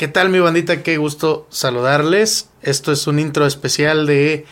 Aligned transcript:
¿Qué 0.00 0.08
tal 0.08 0.30
mi 0.30 0.38
bandita? 0.40 0.82
Qué 0.82 0.96
gusto 0.96 1.46
saludarles. 1.50 2.48
Esto 2.62 2.90
es 2.90 3.06
un 3.06 3.18
intro 3.18 3.44
especial 3.44 4.06
de 4.06 4.46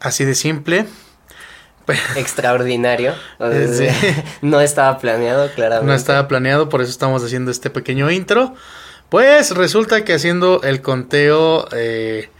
Así 0.00 0.24
de 0.24 0.34
Simple. 0.34 0.86
Extraordinario. 2.16 3.12
Sí. 3.74 3.88
No 4.40 4.62
estaba 4.62 4.96
planeado, 4.98 5.50
claramente. 5.54 5.86
No 5.86 5.92
estaba 5.92 6.26
planeado, 6.28 6.70
por 6.70 6.80
eso 6.80 6.90
estamos 6.90 7.22
haciendo 7.22 7.50
este 7.50 7.68
pequeño 7.68 8.10
intro. 8.10 8.54
Pues 9.10 9.50
resulta 9.54 10.02
que 10.02 10.14
haciendo 10.14 10.62
el 10.62 10.80
conteo 10.80 11.68
eh, 11.72 12.30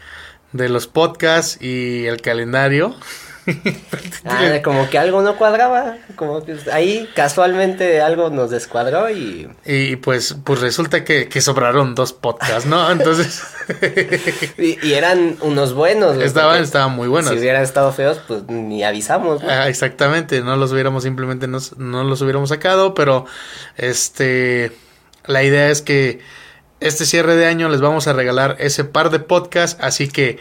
de 0.53 0.71
los 0.71 0.87
podcasts 0.87 1.61
y 1.61 2.07
el 2.07 2.23
calendario. 2.23 2.97
Ah, 4.25 4.61
como 4.65 4.91
que 4.91 4.99
algo 4.99 5.23
no 5.23 5.37
cuadraba, 5.37 5.99
como 6.17 6.45
que 6.45 6.57
ahí 6.73 7.09
casualmente 7.15 8.01
algo 8.01 8.29
nos 8.29 8.51
descuadró 8.51 9.09
y... 9.11 9.49
Y 9.65 9.97
pues, 9.97 10.37
pues 10.43 10.61
resulta 10.61 11.05
que, 11.05 11.29
que 11.29 11.41
sobraron 11.41 11.95
dos 11.95 12.13
podcasts, 12.13 12.67
¿no? 12.67 12.91
Entonces... 12.91 13.43
y, 14.59 14.85
y 14.85 14.95
eran 14.95 15.37
unos 15.43 15.75
buenos. 15.75 16.17
estaban, 16.17 16.63
estaban 16.63 16.93
muy 16.97 17.07
buenos. 17.09 17.31
Si 17.31 17.39
hubieran 17.39 17.63
estado 17.63 17.93
feos, 17.93 18.21
pues 18.27 18.43
ni 18.49 18.83
avisamos. 18.83 19.43
¿no? 19.43 19.49
Ah, 19.49 19.69
exactamente, 19.69 20.41
no 20.43 20.57
los 20.57 20.73
hubiéramos 20.73 21.05
simplemente 21.05 21.47
nos- 21.47 21.77
no, 21.79 22.03
los 22.05 22.21
hubiéramos 22.23 22.49
sacado, 22.49 22.95
pero 22.95 23.27
este 23.77 24.73
la 25.27 25.43
idea 25.43 25.71
es 25.71 25.83
que 25.83 26.21
este 26.81 27.07
cierre 27.07 27.37
de 27.37 27.47
año 27.47 27.69
les 27.69 27.81
vamos 27.81 28.07
a 28.07 28.13
regalar 28.13 28.57
ese 28.59 28.85
par 28.85 29.11
de 29.11 29.19
podcasts, 29.21 29.81
así 29.81 30.09
que 30.09 30.39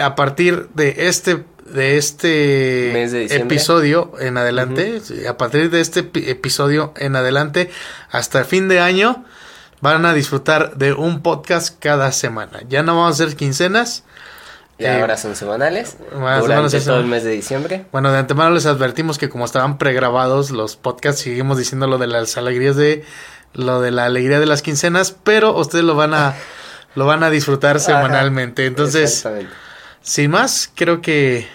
a 0.00 0.14
partir 0.14 0.68
de 0.74 0.94
este 1.08 1.42
de 1.72 1.96
este 1.96 2.90
Mes 2.92 3.12
de 3.12 3.26
episodio 3.26 4.12
en 4.20 4.36
adelante, 4.36 5.00
sí, 5.00 5.26
a 5.26 5.36
partir 5.36 5.70
de 5.70 5.80
este 5.80 6.04
epi- 6.10 6.28
episodio 6.28 6.92
en 6.96 7.16
adelante 7.16 7.70
hasta 8.10 8.44
fin 8.44 8.68
de 8.68 8.80
año 8.80 9.24
van 9.80 10.04
a 10.04 10.12
disfrutar 10.12 10.76
de 10.76 10.92
un 10.92 11.22
podcast 11.22 11.76
cada 11.80 12.12
semana. 12.12 12.60
Ya 12.68 12.82
no 12.82 12.96
vamos 12.96 13.18
a 13.20 13.24
hacer 13.24 13.36
quincenas. 13.36 14.04
Y 14.78 14.84
eh, 14.84 15.00
ahora 15.00 15.16
son 15.16 15.36
semanales. 15.36 15.96
más 16.14 16.20
menos 16.20 16.42
durante 16.42 16.76
eso. 16.78 16.90
todo 16.90 17.00
el 17.00 17.06
mes 17.06 17.22
de 17.24 17.30
diciembre. 17.30 17.86
Bueno, 17.92 18.10
de 18.12 18.18
antemano 18.18 18.50
les 18.50 18.66
advertimos 18.66 19.18
que 19.18 19.28
como 19.28 19.44
estaban 19.44 19.78
pregrabados 19.78 20.50
los 20.50 20.76
podcasts, 20.76 21.22
seguimos 21.22 21.58
diciendo 21.58 21.86
lo 21.86 21.98
de 21.98 22.06
las 22.06 22.36
alegrías 22.36 22.76
de 22.76 23.04
lo 23.52 23.80
de 23.80 23.90
la 23.90 24.04
alegría 24.04 24.38
de 24.40 24.46
las 24.46 24.62
quincenas, 24.62 25.14
pero 25.24 25.54
ustedes 25.56 25.84
lo 25.84 25.96
van 25.96 26.14
a 26.14 26.34
lo 26.94 27.04
van 27.06 27.22
a 27.22 27.30
disfrutar 27.30 27.78
semanalmente. 27.80 28.66
Entonces, 28.66 29.26
sin 30.02 30.30
más, 30.30 30.70
creo 30.74 31.00
que 31.02 31.46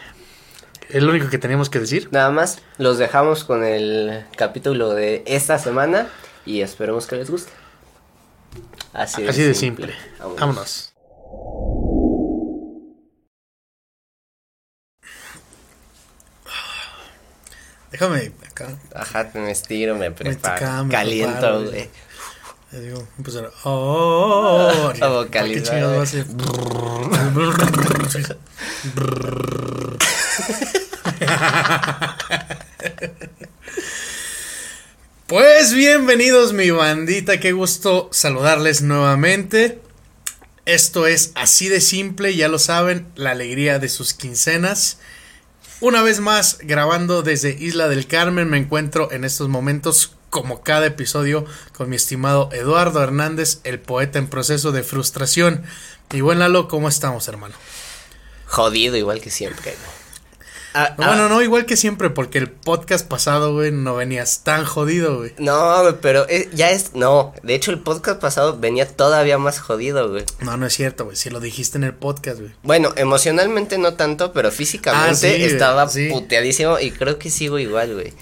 es 0.90 1.04
lo 1.04 1.12
único 1.12 1.30
que 1.30 1.38
teníamos 1.38 1.70
que 1.70 1.80
decir. 1.80 2.10
Nada 2.12 2.32
más, 2.32 2.60
los 2.78 2.98
dejamos 2.98 3.44
con 3.44 3.64
el 3.64 4.26
capítulo 4.36 4.94
de 4.94 5.24
esta 5.26 5.58
semana 5.58 6.08
y 6.46 6.62
esperemos 6.62 7.08
que 7.08 7.18
les 7.18 7.30
guste. 7.30 7.52
Así 8.94 9.24
de 9.24 9.30
Así 9.30 9.44
de 9.44 9.54
simple. 9.54 9.94
Vámonos. 10.20 10.40
Vámonos. 10.40 10.96
Déjame 17.92 18.34
acá. 18.46 18.78
Ajá, 18.94 19.32
me 19.36 19.52
estiro, 19.52 19.96
me 19.96 20.12
preparo. 20.12 20.84
me 20.84 20.92
caliento, 20.92 21.64
güey. 21.64 21.90
digo, 22.72 23.08
empezar. 23.18 23.52
Oh, 23.64 24.92
¿Qué 25.32 25.64
chingados 25.64 25.96
va 25.96 26.00
a 26.00 26.04
hacer? 26.04 26.26
Pues 35.28 35.74
bienvenidos 35.74 36.54
mi 36.54 36.70
bandita, 36.70 37.40
qué 37.40 37.52
gusto 37.52 38.10
saludarles 38.12 38.84
nuevamente. 38.84 39.82
Esto 40.66 41.08
es 41.08 41.32
así 41.34 41.68
de 41.68 41.82
simple, 41.82 42.36
ya 42.36 42.48
lo 42.48 42.60
saben, 42.60 43.08
la 43.16 43.32
alegría 43.32 43.80
de 43.80 43.90
sus 43.90 44.14
quincenas. 44.14 45.00
Una 45.82 46.04
vez 46.04 46.20
más, 46.20 46.60
grabando 46.62 47.24
desde 47.24 47.58
Isla 47.60 47.88
del 47.88 48.06
Carmen, 48.06 48.52
me 48.52 48.60
encuentro 48.60 49.12
en 49.12 49.24
estos 49.24 49.50
momentos, 49.50 50.16
como 50.30 50.62
cada 50.62 50.86
episodio, 50.86 51.46
con 51.74 51.90
mi 51.90 51.96
estimado 51.96 52.50
Eduardo 52.54 53.02
Hernández, 53.02 53.62
el 53.64 53.80
poeta 53.80 54.20
en 54.20 54.28
proceso 54.28 54.72
de 54.72 54.84
frustración. 54.84 55.64
Y 56.14 56.22
buen 56.22 56.38
Lalo, 56.38 56.68
¿cómo 56.68 56.88
estamos, 56.88 57.28
hermano? 57.28 57.56
Jodido 58.46 58.96
igual 58.96 59.22
que 59.22 59.32
siempre, 59.32 59.72
güey. 59.72 60.05
Ah, 60.78 60.94
No, 60.98 61.06
ah, 61.06 61.08
bueno, 61.08 61.30
no, 61.30 61.42
igual 61.42 61.66
que 61.66 61.78
siempre, 61.78 62.10
porque 62.10 62.38
el 62.38 62.50
podcast 62.50 63.08
pasado, 63.08 63.54
güey, 63.54 63.72
no 63.72 63.96
venías 63.96 64.44
tan 64.44 64.66
jodido, 64.66 65.18
güey. 65.20 65.34
No, 65.38 65.98
pero 66.02 66.26
eh, 66.30 66.50
ya 66.54 66.70
es. 66.72 66.94
No, 66.96 67.34
de 67.44 67.56
hecho, 67.56 67.72
el 67.72 67.80
podcast 67.80 68.20
pasado 68.20 68.60
venía 68.60 68.86
todavía 68.86 69.38
más 69.38 69.60
jodido, 69.60 70.10
güey. 70.10 70.26
No, 70.42 70.58
no 70.58 70.66
es 70.66 70.74
cierto, 70.74 71.06
güey, 71.06 71.16
si 71.16 71.30
lo 71.30 71.40
dijiste 71.40 71.78
en 71.78 71.86
el 71.86 71.94
podcast, 71.94 72.40
güey. 72.40 72.52
Bueno, 72.64 72.92
emocionalmente 72.98 73.78
no 73.78 73.94
tanto, 73.94 74.34
pero 74.34 74.52
físicamente 74.52 75.10
Ah, 75.12 75.16
sí, 75.16 75.44
estaba 75.44 75.88
sí. 75.90 76.10
puteadísimo 76.10 76.78
y 76.80 76.92
creo 76.92 77.18
que 77.18 77.30
sigo 77.30 77.58
igual, 77.58 77.94
güey. 77.94 78.14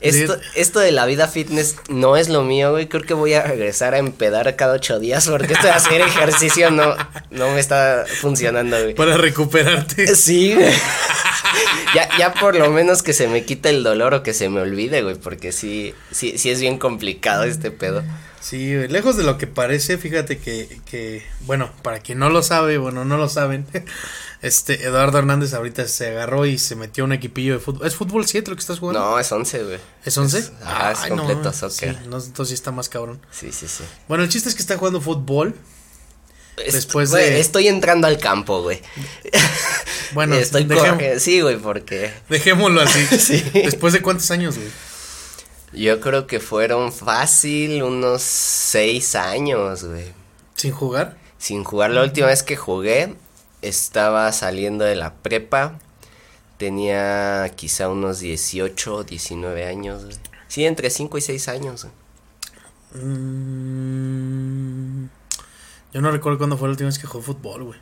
Esto, 0.00 0.38
esto 0.54 0.80
de 0.80 0.92
la 0.92 1.04
vida 1.04 1.28
fitness 1.28 1.76
no 1.88 2.16
es 2.16 2.28
lo 2.28 2.42
mío, 2.42 2.72
güey. 2.72 2.88
Creo 2.88 3.02
que 3.02 3.14
voy 3.14 3.34
a 3.34 3.42
regresar 3.42 3.94
a 3.94 3.98
empedar 3.98 4.56
cada 4.56 4.74
ocho 4.74 4.98
días 4.98 5.28
porque 5.28 5.52
esto 5.52 5.66
de 5.66 5.72
hacer 5.72 6.00
ejercicio 6.00 6.70
no, 6.70 6.96
no 7.30 7.50
me 7.50 7.60
está 7.60 8.06
funcionando, 8.20 8.80
güey. 8.80 8.94
Para 8.94 9.16
recuperarte. 9.16 10.14
Sí, 10.14 10.54
güey. 10.54 10.72
ya, 11.94 12.08
ya 12.18 12.34
por 12.34 12.56
lo 12.56 12.70
menos 12.70 13.02
que 13.02 13.12
se 13.12 13.28
me 13.28 13.44
quite 13.44 13.68
el 13.68 13.82
dolor 13.82 14.14
o 14.14 14.22
que 14.22 14.32
se 14.32 14.48
me 14.48 14.60
olvide, 14.60 15.02
güey, 15.02 15.16
porque 15.16 15.52
sí, 15.52 15.94
sí, 16.10 16.38
sí 16.38 16.50
es 16.50 16.60
bien 16.60 16.78
complicado 16.78 17.44
este 17.44 17.70
pedo. 17.70 18.02
Sí, 18.40 18.74
lejos 18.88 19.16
de 19.16 19.22
lo 19.24 19.36
que 19.38 19.46
parece, 19.46 19.98
fíjate 19.98 20.38
que, 20.38 20.80
que, 20.86 21.22
bueno, 21.40 21.70
para 21.82 22.00
quien 22.00 22.18
no 22.18 22.30
lo 22.30 22.42
sabe, 22.42 22.78
bueno, 22.78 23.04
no 23.04 23.16
lo 23.18 23.28
saben, 23.28 23.66
este, 24.42 24.82
Eduardo 24.84 25.18
Hernández 25.18 25.52
ahorita 25.52 25.86
se 25.86 26.08
agarró 26.08 26.46
y 26.46 26.58
se 26.58 26.74
metió 26.74 27.04
a 27.04 27.06
un 27.06 27.12
equipillo 27.12 27.52
de 27.54 27.58
fútbol. 27.60 27.86
¿Es 27.86 27.94
fútbol 27.94 28.26
7 28.26 28.50
lo 28.50 28.56
que 28.56 28.60
estás 28.60 28.78
jugando? 28.78 29.00
No, 29.00 29.18
es 29.18 29.30
once, 29.30 29.62
güey. 29.62 29.78
¿Es 30.04 30.16
11? 30.16 30.38
Es- 30.38 30.52
ajá, 30.64 30.92
es 30.92 30.98
completo 31.10 31.52
soccer. 31.52 31.94
Sí, 32.02 32.08
no, 32.08 32.16
entonces 32.18 32.48
sí 32.48 32.54
está 32.54 32.72
más 32.72 32.88
cabrón. 32.88 33.20
Sí, 33.30 33.52
sí, 33.52 33.68
sí. 33.68 33.84
Bueno, 34.08 34.24
el 34.24 34.30
chiste 34.30 34.48
es 34.48 34.54
que 34.54 34.62
está 34.62 34.76
jugando 34.78 35.00
fútbol. 35.00 35.54
Después 36.56 37.10
güey, 37.10 37.24
de- 37.30 37.40
Estoy 37.40 37.68
entrando 37.68 38.06
al 38.06 38.18
campo, 38.18 38.62
güey. 38.62 38.82
Bueno, 40.12 40.34
estoy 40.36 40.64
corri- 40.66 41.18
Sí, 41.18 41.40
güey, 41.40 41.56
porque 41.56 42.10
Dejémoslo 42.28 42.80
así. 42.82 43.06
Sí. 43.18 43.42
¿Después 43.54 43.92
de 43.92 44.02
cuántos 44.02 44.30
años, 44.30 44.56
güey? 44.56 44.68
Yo 45.72 46.00
creo 46.00 46.26
que 46.26 46.40
fueron 46.40 46.92
fácil 46.92 47.82
unos 47.82 48.22
seis 48.22 49.14
años, 49.14 49.84
güey. 49.84 50.12
¿Sin 50.56 50.72
jugar? 50.72 51.16
Sin 51.38 51.64
jugar. 51.64 51.90
La 51.90 52.02
última 52.02 52.26
vez 52.26 52.42
que 52.42 52.56
jugué 52.56 53.14
estaba 53.62 54.30
saliendo 54.32 54.84
de 54.84 54.96
la 54.96 55.14
prepa. 55.14 55.78
Tenía 56.58 57.50
quizá 57.56 57.88
unos 57.88 58.20
18, 58.20 59.04
19 59.04 59.64
años, 59.66 60.04
güey. 60.04 60.16
Sí, 60.48 60.64
entre 60.66 60.90
5 60.90 61.16
y 61.16 61.20
6 61.22 61.48
años. 61.48 61.84
güey. 61.84 61.94
Mm, 63.40 65.04
yo 65.92 66.00
no 66.00 66.10
recuerdo 66.10 66.38
cuándo 66.38 66.56
fue 66.56 66.68
la 66.68 66.72
última 66.72 66.88
vez 66.88 66.98
que 66.98 67.06
jugué 67.06 67.24
fútbol, 67.24 67.64
güey. 67.64 67.78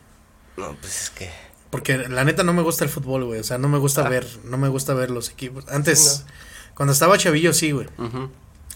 No, 0.56 0.75
pues 0.81 1.03
es 1.05 1.10
que... 1.10 1.31
Porque 1.70 1.99
la 1.99 2.25
neta 2.25 2.43
no 2.44 2.53
me 2.55 2.62
gusta 2.62 2.84
el 2.84 2.91
fútbol, 2.91 3.25
güey. 3.25 3.41
O 3.41 3.44
sea, 3.44 3.59
no 3.59 3.69
me 3.69 3.78
gusta 3.78 4.06
Ah. 4.06 4.09
ver, 4.09 4.26
no 4.44 4.56
me 4.56 4.69
gusta 4.69 4.94
ver 4.94 5.10
los 5.10 5.28
equipos. 5.31 5.65
Antes, 5.69 6.25
cuando 6.78 6.94
estaba 6.94 7.19
chavillo, 7.19 7.53
sí, 7.53 7.72
güey. 7.72 7.89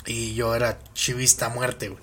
Y 0.04 0.34
yo 0.34 0.54
era 0.54 0.78
chivista 0.92 1.46
a 1.46 1.48
muerte, 1.48 1.88
güey. 1.88 2.02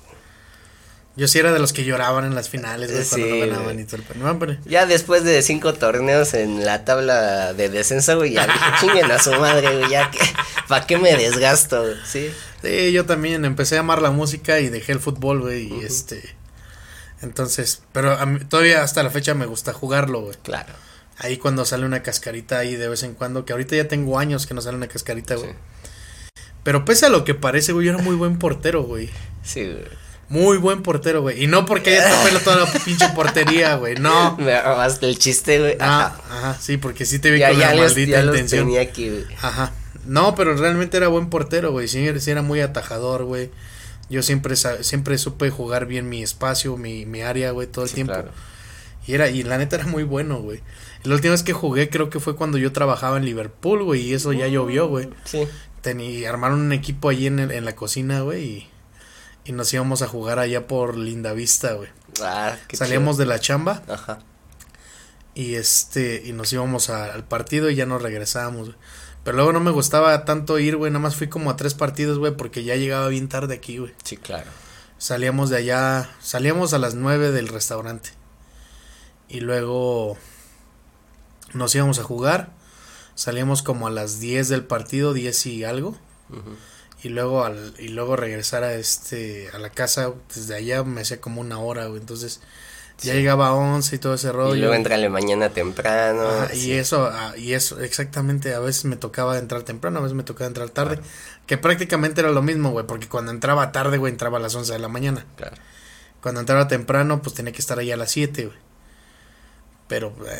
Yo 1.15 1.27
sí 1.27 1.37
era 1.37 1.51
de 1.51 1.59
los 1.59 1.73
que 1.73 1.83
lloraban 1.83 2.23
en 2.23 2.33
las 2.33 2.47
finales, 2.47 2.91
güey, 2.91 3.03
cuando 3.09 3.27
no 3.27 3.39
ganaban 3.41 3.63
güey. 3.73 3.81
y 3.81 3.83
todo 3.83 3.97
el. 4.13 4.19
No, 4.23 4.39
pero- 4.39 4.57
Ya 4.65 4.85
después 4.85 5.25
de 5.25 5.41
cinco 5.41 5.73
torneos 5.73 6.33
en 6.33 6.65
la 6.65 6.85
tabla 6.85 7.53
de 7.53 7.67
descenso, 7.67 8.15
güey, 8.15 8.31
ya 8.31 8.45
dije, 8.47 8.59
chinguen 8.79 9.11
a 9.11 9.19
su 9.19 9.31
madre, 9.33 9.77
güey, 9.77 9.91
ya 9.91 10.09
que, 10.11 10.19
¿para 10.69 10.87
qué 10.87 10.97
me 10.97 11.13
desgasto? 11.17 11.81
güey? 11.81 11.95
Sí, 12.05 12.31
Sí, 12.63 12.91
yo 12.93 13.05
también 13.05 13.43
empecé 13.43 13.75
a 13.77 13.81
amar 13.81 14.01
la 14.01 14.11
música 14.11 14.59
y 14.61 14.69
dejé 14.69 14.93
el 14.93 14.99
fútbol, 15.01 15.41
güey, 15.41 15.67
y 15.73 15.79
este... 15.83 16.35
Entonces, 17.21 17.81
pero 17.91 18.13
a 18.13 18.25
mí- 18.25 18.39
todavía 18.45 18.81
hasta 18.83 19.03
la 19.03 19.09
fecha 19.09 19.33
me 19.33 19.45
gusta 19.45 19.73
jugarlo, 19.73 20.21
güey. 20.21 20.37
claro. 20.43 20.73
Ahí 21.21 21.35
cuando 21.35 21.65
sale 21.65 21.85
una 21.85 22.01
cascarita 22.01 22.59
ahí 22.59 22.77
de 22.77 22.87
vez 22.87 23.03
en 23.03 23.13
cuando, 23.13 23.43
que 23.43 23.51
ahorita 23.51 23.75
ya 23.75 23.89
tengo 23.89 24.19
años 24.19 24.47
que 24.47 24.53
no 24.53 24.61
sale 24.61 24.77
una 24.77 24.87
cascarita, 24.87 25.35
güey. 25.35 25.49
Sí. 25.49 25.55
Pero 26.63 26.85
pese 26.85 27.05
a 27.05 27.09
lo 27.09 27.23
que 27.23 27.35
parece, 27.35 27.71
güey, 27.73 27.87
yo 27.87 27.93
era 27.93 28.03
muy 28.03 28.15
buen 28.15 28.37
portero, 28.37 28.83
güey. 28.83 29.09
Sí, 29.43 29.63
güey. 29.63 29.85
Muy 30.29 30.57
buen 30.57 30.83
portero, 30.83 31.21
güey. 31.21 31.43
Y 31.43 31.47
no 31.47 31.65
porque 31.65 31.97
haya 31.97 32.07
tapado 32.09 32.39
toda 32.41 32.55
la 32.57 32.71
pinche 32.85 33.09
portería, 33.15 33.75
güey. 33.77 33.95
No. 33.95 34.37
Me 34.39 34.61
robaste 34.61 35.07
el 35.07 35.17
chiste, 35.17 35.59
güey. 35.59 35.77
Ah, 35.79 36.15
Ajá. 36.29 36.49
ajá, 36.51 36.57
sí, 36.61 36.77
porque 36.77 37.05
sí 37.05 37.17
te 37.19 37.31
vi 37.31 37.39
Ya, 37.39 37.49
con 37.49 37.59
ya, 37.59 37.67
la 37.73 37.81
los, 37.81 37.91
maldita 37.93 38.11
ya 38.17 38.23
los 38.23 38.35
intención. 38.35 38.65
tenía 38.65 38.81
aquí, 38.81 39.09
güey. 39.09 39.23
Ajá. 39.41 39.73
No, 40.05 40.35
pero 40.35 40.55
realmente 40.55 40.97
era 40.97 41.07
buen 41.07 41.29
portero, 41.29 41.71
güey. 41.71 41.87
Sí, 41.87 42.05
era 42.27 42.41
muy 42.43 42.61
atajador, 42.61 43.23
güey. 43.23 43.49
Yo 44.09 44.21
siempre 44.23 44.55
siempre 44.55 45.17
supe 45.17 45.49
jugar 45.49 45.85
bien 45.87 46.09
mi 46.09 46.21
espacio, 46.23 46.77
mi, 46.77 47.05
mi 47.05 47.21
área, 47.21 47.51
güey, 47.51 47.67
todo 47.67 47.83
el 47.85 47.89
Sí, 47.89 47.95
tiempo. 47.95 48.13
claro. 48.13 48.31
Y 49.07 49.13
era, 49.13 49.29
y 49.29 49.41
la 49.43 49.57
neta 49.57 49.77
era 49.77 49.87
muy 49.87 50.03
bueno, 50.03 50.39
güey. 50.39 50.61
La 51.03 51.15
última 51.15 51.31
vez 51.31 51.41
que 51.43 51.53
jugué 51.53 51.89
creo 51.89 52.09
que 52.11 52.19
fue 52.19 52.35
cuando 52.35 52.57
yo 52.59 52.71
trabajaba 52.71 53.17
en 53.17 53.25
Liverpool, 53.25 53.83
güey, 53.83 54.01
y 54.01 54.13
eso 54.13 54.33
ya 54.33 54.47
llovió, 54.47 54.87
güey. 54.87 55.09
Sí. 55.25 55.47
Tení, 55.81 56.25
armaron 56.25 56.59
un 56.61 56.73
equipo 56.73 57.09
allí 57.09 57.27
en, 57.27 57.39
el- 57.39 57.51
en 57.51 57.65
la 57.65 57.75
cocina, 57.75 58.21
güey, 58.21 58.43
y, 58.43 58.69
y 59.45 59.51
nos 59.53 59.73
íbamos 59.73 60.01
a 60.01 60.07
jugar 60.07 60.39
allá 60.39 60.67
por 60.67 60.97
Linda 60.97 61.33
Vista, 61.33 61.73
güey. 61.73 61.89
Ah, 62.21 62.55
qué 62.67 62.75
Salíamos 62.77 63.17
de 63.17 63.25
la 63.25 63.39
chamba. 63.39 63.81
Ajá. 63.87 64.19
y 65.35 65.55
este 65.55 66.21
y 66.25 66.33
nos 66.33 66.51
íbamos 66.51 66.89
a- 66.89 67.13
al 67.13 67.23
partido 67.23 67.69
y 67.69 67.75
ya 67.75 67.85
nos 67.85 68.01
regresábamos. 68.01 68.67
güey. 68.69 68.77
Pero 69.23 69.35
luego 69.37 69.53
no 69.53 69.59
me 69.59 69.71
gustaba 69.71 70.25
tanto 70.25 70.59
ir, 70.59 70.75
güey, 70.77 70.91
nada 70.91 71.01
más 71.01 71.15
fui 71.15 71.27
como 71.29 71.49
a 71.49 71.55
tres 71.55 71.73
partidos, 71.75 72.17
güey, 72.17 72.35
porque 72.35 72.63
ya 72.63 72.75
llegaba 72.75 73.07
bien 73.09 73.29
tarde 73.29 73.53
aquí, 73.55 73.77
güey. 73.77 73.93
Sí, 74.03 74.17
claro. 74.17 74.49
Salíamos 74.97 75.49
de 75.49 75.57
allá, 75.57 76.09
salíamos 76.21 76.73
a 76.73 76.77
las 76.77 76.95
9 76.95 77.31
del 77.31 77.47
restaurante. 77.47 78.09
Y 79.29 79.39
luego 79.41 80.17
nos 81.53 81.73
íbamos 81.75 81.99
a 81.99 82.03
jugar. 82.03 82.49
Salíamos 83.19 83.63
como 83.63 83.85
a 83.85 83.91
las 83.91 84.21
10 84.21 84.47
del 84.47 84.63
partido, 84.63 85.13
10 85.13 85.45
y 85.47 85.65
algo. 85.65 85.93
Y 87.03 87.09
luego 87.09 87.43
al, 87.43 87.73
y 87.77 87.89
luego 87.89 88.15
regresar 88.15 88.63
a 88.63 88.75
este 88.75 89.49
a 89.53 89.57
la 89.57 89.71
casa 89.71 90.13
desde 90.33 90.55
allá 90.55 90.85
me 90.85 91.01
hacía 91.01 91.19
como 91.19 91.41
una 91.41 91.59
hora, 91.59 91.87
güey. 91.87 91.99
Entonces 91.99 92.39
ya 93.01 93.15
llegaba 93.15 93.49
a 93.49 93.53
11 93.55 93.93
y 93.93 93.99
todo 93.99 94.13
ese 94.13 94.31
rollo. 94.31 94.55
Y 94.55 94.59
luego 94.59 94.73
entrale 94.73 95.09
mañana 95.09 95.49
temprano. 95.49 96.29
Ajá. 96.29 96.55
Y 96.55 96.71
eso, 96.71 97.11
ah, 97.11 97.33
y 97.35 97.55
eso, 97.55 97.81
exactamente, 97.81 98.53
a 98.53 98.59
veces 98.59 98.85
me 98.85 98.95
tocaba 98.95 99.37
entrar 99.37 99.63
temprano, 99.63 99.99
a 99.99 100.03
veces 100.03 100.15
me 100.15 100.23
tocaba 100.23 100.47
entrar 100.47 100.69
tarde, 100.69 101.01
que 101.45 101.57
prácticamente 101.57 102.21
era 102.21 102.31
lo 102.31 102.41
mismo, 102.41 102.71
güey, 102.71 102.87
porque 102.87 103.09
cuando 103.09 103.33
entraba 103.33 103.73
tarde, 103.73 103.97
güey, 103.97 104.13
entraba 104.13 104.37
a 104.37 104.41
las 104.41 104.55
11 104.55 104.71
de 104.71 104.79
la 104.79 104.87
mañana. 104.87 105.25
Claro. 105.35 105.57
Cuando 106.21 106.39
entraba 106.39 106.69
temprano, 106.69 107.21
pues 107.21 107.35
tenía 107.35 107.51
que 107.51 107.59
estar 107.59 107.79
ahí 107.79 107.91
a 107.91 107.97
las 107.97 108.11
7, 108.11 108.45
güey. 108.45 108.57
Pero, 109.89 110.15
eh, 110.25 110.39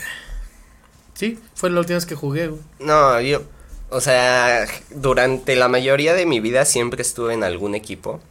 sí, 1.20 1.38
fue 1.54 1.70
la 1.70 1.82
última 1.82 1.98
vez 1.98 2.06
que 2.06 2.16
jugué, 2.16 2.48
güey. 2.48 2.62
No, 2.80 3.20
yo, 3.20 3.44
o 3.90 4.00
sea, 4.00 4.66
durante 4.90 5.58
la 5.58 5.68
mayoría 5.68 6.14
de 6.14 6.26
mi 6.26 6.40
vida 6.40 6.64
siempre 6.64 7.02
estuve 7.02 7.34
en 7.34 7.44
algún 7.44 7.76
equipo, 7.76 8.22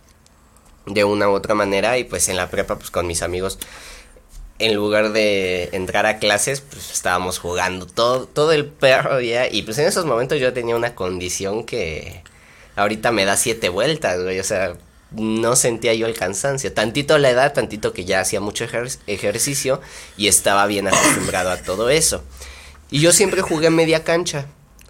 de 0.87 1.05
una 1.05 1.29
u 1.29 1.33
otra 1.33 1.55
manera, 1.55 1.99
y 1.99 2.05
pues 2.05 2.31
en 2.31 2.37
la 2.39 2.49
prepa, 2.49 2.77
pues 2.77 2.91
con 2.91 3.07
mis 3.07 3.21
amigos, 3.21 3.59
en 4.59 4.75
lugar 4.75 5.13
de 5.13 5.69
entrar 5.73 6.07
a 6.07 6.19
clases, 6.19 6.63
pues 6.63 6.91
estábamos 6.91 7.39
jugando 7.39 7.85
todo, 7.85 8.27
todo 8.27 8.53
el 8.53 8.65
perro 8.65 9.19
día, 9.19 9.53
y 9.53 9.63
pues 9.63 9.77
en 9.79 9.87
esos 9.87 10.07
momentos 10.07 10.41
yo 10.41 10.55
tenía 10.55 10.77
una 10.77 10.95
condición 10.95 11.65
que 11.65 12.23
ahorita 12.75 13.13
me 13.13 13.27
da 13.27 13.37
siete 13.37 13.69
vueltas, 13.69 14.23
güey, 14.23 14.41
o 14.41 14.45
sea, 14.45 14.77
no 15.11 15.57
sentía 15.57 15.95
yo 15.95 16.07
el 16.07 16.15
cansancio, 16.15 16.73
tantito 16.73 17.19
la 17.19 17.31
edad, 17.31 17.53
tantito 17.53 17.93
que 17.93 18.05
ya 18.05 18.21
hacía 18.21 18.41
mucho 18.41 18.65
ejer- 18.65 18.99
ejercicio, 19.07 19.81
y 20.17 20.29
estaba 20.29 20.67
bien 20.67 20.89
acostumbrado 20.89 21.51
a 21.51 21.59
todo 21.59 21.91
eso. 21.91 22.25
Y 22.91 23.01
yo 23.01 23.13
siempre 23.13 23.43
jugué 23.43 23.71
media 23.71 24.05
cancha. 24.05 24.47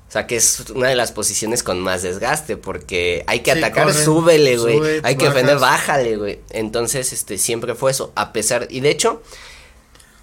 O 0.08 0.10
sea, 0.10 0.26
que 0.26 0.36
es 0.36 0.70
una 0.74 0.88
de 0.88 0.94
las 0.94 1.12
posiciones 1.12 1.62
con 1.62 1.80
más 1.80 2.02
desgaste, 2.02 2.56
porque 2.56 3.24
hay 3.26 3.40
que 3.40 3.52
Sí, 3.52 3.58
atacar, 3.58 3.88
corre, 3.88 4.04
súbele, 4.04 4.56
güey. 4.56 4.78
sube, 4.78 5.00
hay 5.04 5.16
que 5.16 5.26
defender, 5.26 5.58
bajas. 5.58 5.88
bájale, 5.88 6.16
güey. 6.16 6.40
Entonces, 6.50 7.12
este, 7.12 7.36
siempre 7.36 7.74
fue 7.74 7.90
eso, 7.90 8.10
a 8.14 8.32
pesar, 8.32 8.68
y 8.70 8.80
de 8.80 8.88
hecho, 8.90 9.22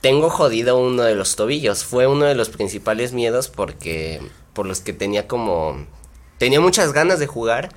tengo 0.02 0.30
jodido 0.32 0.78
uno 0.80 1.04
de 1.04 1.14
los 1.14 1.36
tobillos. 1.36 1.84
Fue 1.84 2.08
uno 2.08 2.26
de 2.26 2.34
los 2.34 2.50
principales 2.50 3.14
miedos 3.14 3.48
porque, 3.50 4.22
por 4.54 4.66
los 4.66 4.80
que 4.80 4.94
tenía 4.94 5.28
como, 5.28 5.86
tenía 6.40 6.60
muchas 6.62 6.92
ganas 6.92 7.20
de 7.20 7.28
jugar, 7.28 7.70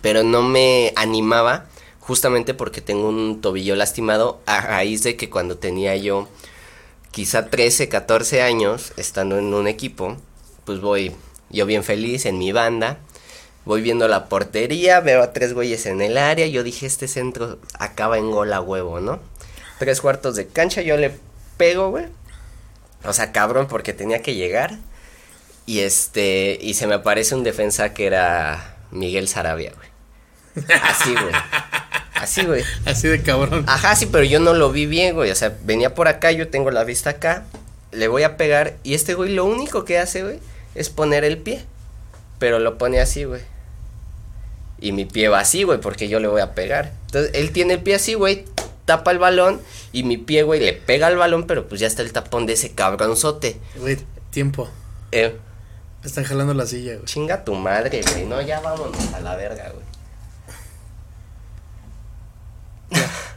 pero 0.00 0.24
no 0.24 0.42
me 0.42 0.92
animaba, 0.96 1.66
justamente 2.00 2.52
porque 2.52 2.80
tengo 2.80 3.08
un 3.08 3.40
tobillo 3.40 3.76
lastimado 3.76 4.40
a 4.46 4.60
raíz 4.60 5.04
de 5.04 5.14
que 5.16 5.30
cuando 5.30 5.56
tenía 5.56 5.94
yo 5.94 6.26
quizá 7.12 7.46
13, 7.46 7.88
14 7.88 8.42
años, 8.42 8.92
estando 8.96 9.38
en 9.38 9.54
un 9.54 9.68
equipo, 9.68 10.16
pues 10.64 10.80
voy 10.80 11.14
yo 11.50 11.66
bien 11.66 11.84
feliz 11.84 12.26
en 12.26 12.38
mi 12.38 12.50
banda, 12.50 12.98
voy 13.64 13.82
viendo 13.82 14.08
la 14.08 14.28
portería, 14.28 14.98
veo 15.00 15.22
a 15.22 15.32
tres 15.32 15.52
güeyes 15.52 15.86
en 15.86 16.00
el 16.00 16.18
área, 16.18 16.46
yo 16.46 16.64
dije, 16.64 16.86
este 16.86 17.06
centro 17.06 17.58
acaba 17.78 18.18
en 18.18 18.30
gol 18.30 18.52
a 18.52 18.60
huevo, 18.60 19.00
¿no? 19.00 19.20
Tres 19.78 20.00
cuartos 20.00 20.34
de 20.34 20.48
cancha, 20.48 20.80
yo 20.80 20.96
le 20.96 21.12
pego, 21.58 21.90
güey. 21.90 22.06
O 23.04 23.12
sea, 23.12 23.32
cabrón, 23.32 23.68
porque 23.68 23.92
tenía 23.92 24.22
que 24.22 24.34
llegar. 24.34 24.78
Y 25.66 25.80
este, 25.80 26.58
y 26.60 26.74
se 26.74 26.86
me 26.86 26.94
aparece 26.94 27.34
un 27.34 27.44
defensa 27.44 27.92
que 27.92 28.06
era 28.06 28.76
Miguel 28.90 29.28
Sarabia, 29.28 29.72
güey. 29.74 30.68
Así, 30.82 31.12
güey. 31.12 31.34
Así, 32.22 32.44
güey. 32.46 32.62
Así 32.86 33.08
de 33.08 33.20
cabrón. 33.20 33.64
Ajá, 33.66 33.96
sí, 33.96 34.06
pero 34.06 34.24
yo 34.24 34.38
no 34.40 34.54
lo 34.54 34.70
vi 34.70 34.86
bien, 34.86 35.14
güey. 35.14 35.30
O 35.30 35.34
sea, 35.34 35.56
venía 35.64 35.94
por 35.94 36.06
acá, 36.08 36.30
yo 36.32 36.48
tengo 36.48 36.70
la 36.70 36.84
vista 36.84 37.10
acá, 37.10 37.44
le 37.90 38.06
voy 38.08 38.22
a 38.22 38.36
pegar 38.36 38.76
y 38.84 38.94
este 38.94 39.14
güey 39.14 39.32
lo 39.34 39.44
único 39.44 39.84
que 39.84 39.98
hace, 39.98 40.22
güey, 40.22 40.38
es 40.74 40.88
poner 40.88 41.24
el 41.24 41.38
pie. 41.38 41.64
Pero 42.38 42.58
lo 42.58 42.78
pone 42.78 43.00
así, 43.00 43.24
güey. 43.24 43.40
Y 44.80 44.92
mi 44.92 45.04
pie 45.04 45.28
va 45.28 45.40
así, 45.40 45.62
güey, 45.64 45.80
porque 45.80 46.08
yo 46.08 46.20
le 46.20 46.28
voy 46.28 46.40
a 46.40 46.54
pegar. 46.54 46.92
Entonces, 47.06 47.32
él 47.34 47.52
tiene 47.52 47.74
el 47.74 47.82
pie 47.82 47.94
así, 47.96 48.14
güey, 48.14 48.44
tapa 48.84 49.10
el 49.12 49.18
balón 49.18 49.60
y 49.92 50.02
mi 50.02 50.16
pie, 50.16 50.42
güey, 50.42 50.60
le 50.60 50.72
pega 50.72 51.06
al 51.06 51.16
balón, 51.16 51.46
pero 51.46 51.68
pues 51.68 51.80
ya 51.80 51.86
está 51.86 52.02
el 52.02 52.12
tapón 52.12 52.46
de 52.46 52.54
ese 52.54 52.72
cabronzote. 52.72 53.58
Güey, 53.76 53.98
tiempo. 54.30 54.68
Eh, 55.12 55.36
Me 56.02 56.08
están 56.08 56.24
jalando 56.24 56.52
la 56.54 56.66
silla, 56.66 56.94
güey. 56.94 57.04
chinga 57.04 57.44
tu 57.44 57.54
madre, 57.54 58.00
güey. 58.12 58.24
No, 58.26 58.40
ya 58.40 58.60
vámonos 58.60 59.12
a 59.14 59.20
la 59.20 59.36
verga, 59.36 59.70
güey. 59.72 59.84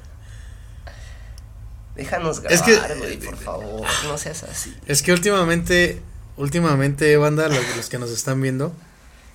Déjanos 1.96 2.42
Es 2.50 2.62
que- 2.62 2.74
grabar, 2.76 2.98
güey, 2.98 3.18
por 3.18 3.38
favor. 3.38 3.88
No 4.04 4.18
seas 4.18 4.44
así. 4.44 4.76
Es 4.86 5.02
que 5.02 5.14
últimamente, 5.14 6.02
últimamente, 6.38 7.16
banda, 7.18 7.48
los, 7.48 7.76
los 7.78 7.88
que 7.90 7.98
nos 7.98 8.12
están 8.12 8.42
viendo, 8.42 8.74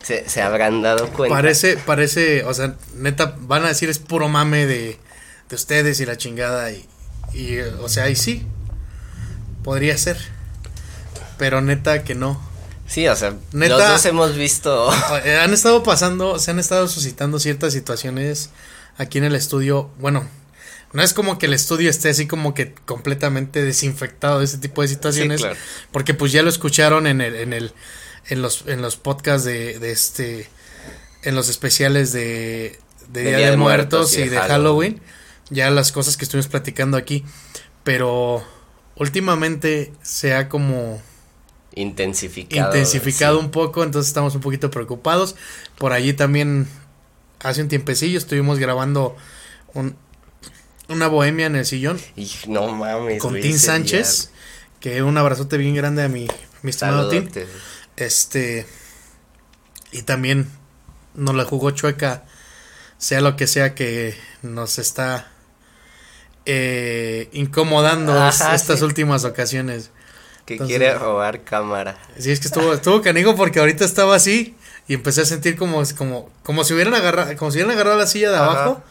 Se, 0.02 0.28
se 0.28 0.43
habrán 0.43 0.82
dado 0.82 1.08
cuenta. 1.11 1.34
parece, 1.34 1.76
parece, 1.78 2.44
o 2.44 2.52
sea, 2.52 2.75
neta, 2.96 3.34
van 3.40 3.64
a 3.64 3.69
decir 3.69 3.88
es 3.88 3.99
puro 3.99 4.28
mame 4.28 4.67
de, 4.67 4.99
de 5.49 5.56
ustedes 5.56 6.00
y 6.00 6.06
la 6.06 6.19
chingada 6.19 6.70
y, 6.70 6.87
y, 7.32 7.55
eh, 7.58 7.72
o 7.81 7.88
sea, 7.88 8.11
y 8.11 8.17
sí, 8.17 8.44
podría 9.64 9.96
ser, 9.96 10.19
pero 11.38 11.62
neta 11.62 12.05
que 12.05 12.14
no. 12.14 12.38
Sí, 12.87 13.06
o 13.08 13.14
sea, 13.17 13.34
Neta. 13.52 13.78
los 13.78 13.88
dos 13.88 14.05
hemos 14.06 14.34
visto. 14.34 14.90
Eh, 15.25 15.38
Han 15.38 15.55
estado 15.55 15.82
pasando, 15.82 16.38
se 16.40 16.50
han 16.50 16.58
estado 16.58 16.88
suscitando 16.88 17.38
ciertas 17.38 17.72
situaciones 17.72 18.50
aquí 19.00 19.19
en 19.19 19.25
el 19.25 19.35
estudio. 19.35 19.91
Bueno, 19.99 20.29
no 20.93 21.02
es 21.02 21.14
como 21.14 21.38
que 21.38 21.47
el 21.47 21.55
estudio 21.55 21.88
esté 21.88 22.11
así 22.11 22.26
como 22.26 22.55
que 22.55 22.75
completamente 22.85 23.64
desinfectado 23.64 24.41
de 24.41 24.44
ese 24.44 24.58
tipo 24.58 24.82
de 24.82 24.88
situaciones. 24.88 25.41
claro. 25.41 25.56
Porque 25.91 26.14
pues 26.14 26.32
ya 26.32 26.43
lo 26.43 26.50
escucharon 26.50 27.06
en 27.06 27.20
el, 27.20 27.35
en 27.35 27.52
el, 27.52 27.73
en 28.29 28.43
los, 28.43 28.64
en 28.67 28.82
los 28.82 28.97
podcasts 28.97 29.44
de, 29.44 29.79
de 29.79 29.91
este, 29.91 30.49
en 31.23 31.35
los 31.35 31.49
especiales 31.49 32.12
de, 32.12 32.79
de 33.08 33.37
Día, 33.37 33.50
de, 33.50 33.56
Muertos 33.56 34.17
y 34.17 34.29
de 34.29 34.38
Halloween. 34.38 35.00
Ya 35.49 35.70
las 35.70 35.93
cosas 35.93 36.17
que 36.17 36.25
estuvimos 36.25 36.49
platicando 36.49 36.96
aquí. 36.96 37.25
Pero 37.82 38.44
últimamente 38.96 39.93
se 40.03 40.34
ha 40.34 40.51
como 40.51 41.01
Intensificado. 41.74 42.67
intensificado 42.67 43.39
sí. 43.39 43.44
un 43.44 43.51
poco, 43.53 43.84
entonces 43.84 44.08
estamos 44.08 44.34
un 44.34 44.41
poquito 44.41 44.70
preocupados. 44.70 45.36
Por 45.79 45.93
allí 45.93 46.13
también, 46.13 46.67
hace 47.41 47.63
un 47.63 47.69
tiempecillo, 47.69 48.19
estuvimos 48.19 48.59
grabando 48.59 49.17
un, 49.75 49.97
una 50.89 51.09
bohemia 51.09 51.47
en 51.47 51.56
el 51.56 51.67
sillón 51.67 52.01
Y 52.17 52.31
no 52.49 52.69
mames. 52.73 53.20
con 53.20 53.41
Tim 53.41 53.56
Sánchez, 53.59 54.31
que 54.81 55.03
un 55.03 55.17
abrazote 55.19 55.56
bien 55.56 55.75
grande 55.75 56.03
a 56.03 56.09
mi, 56.09 56.27
mi 56.63 56.70
estimado 56.70 57.09
Tim. 57.09 57.29
Este, 57.97 58.67
y 59.93 60.03
también 60.03 60.49
nos 61.15 61.35
la 61.35 61.44
jugó 61.44 61.70
chueca, 61.73 62.25
sea 62.99 63.20
lo 63.20 63.37
que 63.37 63.47
sea 63.47 63.75
que 63.75 64.15
nos 64.43 64.79
está 64.79 65.31
eh, 66.47 67.29
incomodando 67.32 68.13
Ajá, 68.20 68.55
estas 68.55 68.79
sí. 68.79 68.85
últimas 68.85 69.25
ocasiones. 69.25 69.91
Que 70.47 70.55
Entonces- 70.55 70.77
quiere 70.79 70.94
robar 70.99 71.44
cámara. 71.44 71.99
Sí, 72.19 72.31
es 72.31 72.41
que 72.41 72.49
estuvo, 72.49 72.73
estuvo 72.73 73.03
canijo 73.03 73.37
porque 73.37 73.61
ahorita 73.61 73.85
estaba 73.85 74.17
así 74.17 74.56
y 74.91 74.94
empecé 74.94 75.20
a 75.20 75.25
sentir 75.25 75.55
como, 75.56 75.81
como, 75.97 76.29
como 76.43 76.65
si 76.65 76.75
hubieran 76.75 76.94
agarrado, 76.94 77.37
como 77.37 77.53
si 77.53 77.59
hubieran 77.59 77.73
agarrado 77.75 77.97
la 77.97 78.09
silla 78.09 78.31
de 78.31 78.37
Ajá. 78.37 78.44
abajo 78.47 78.82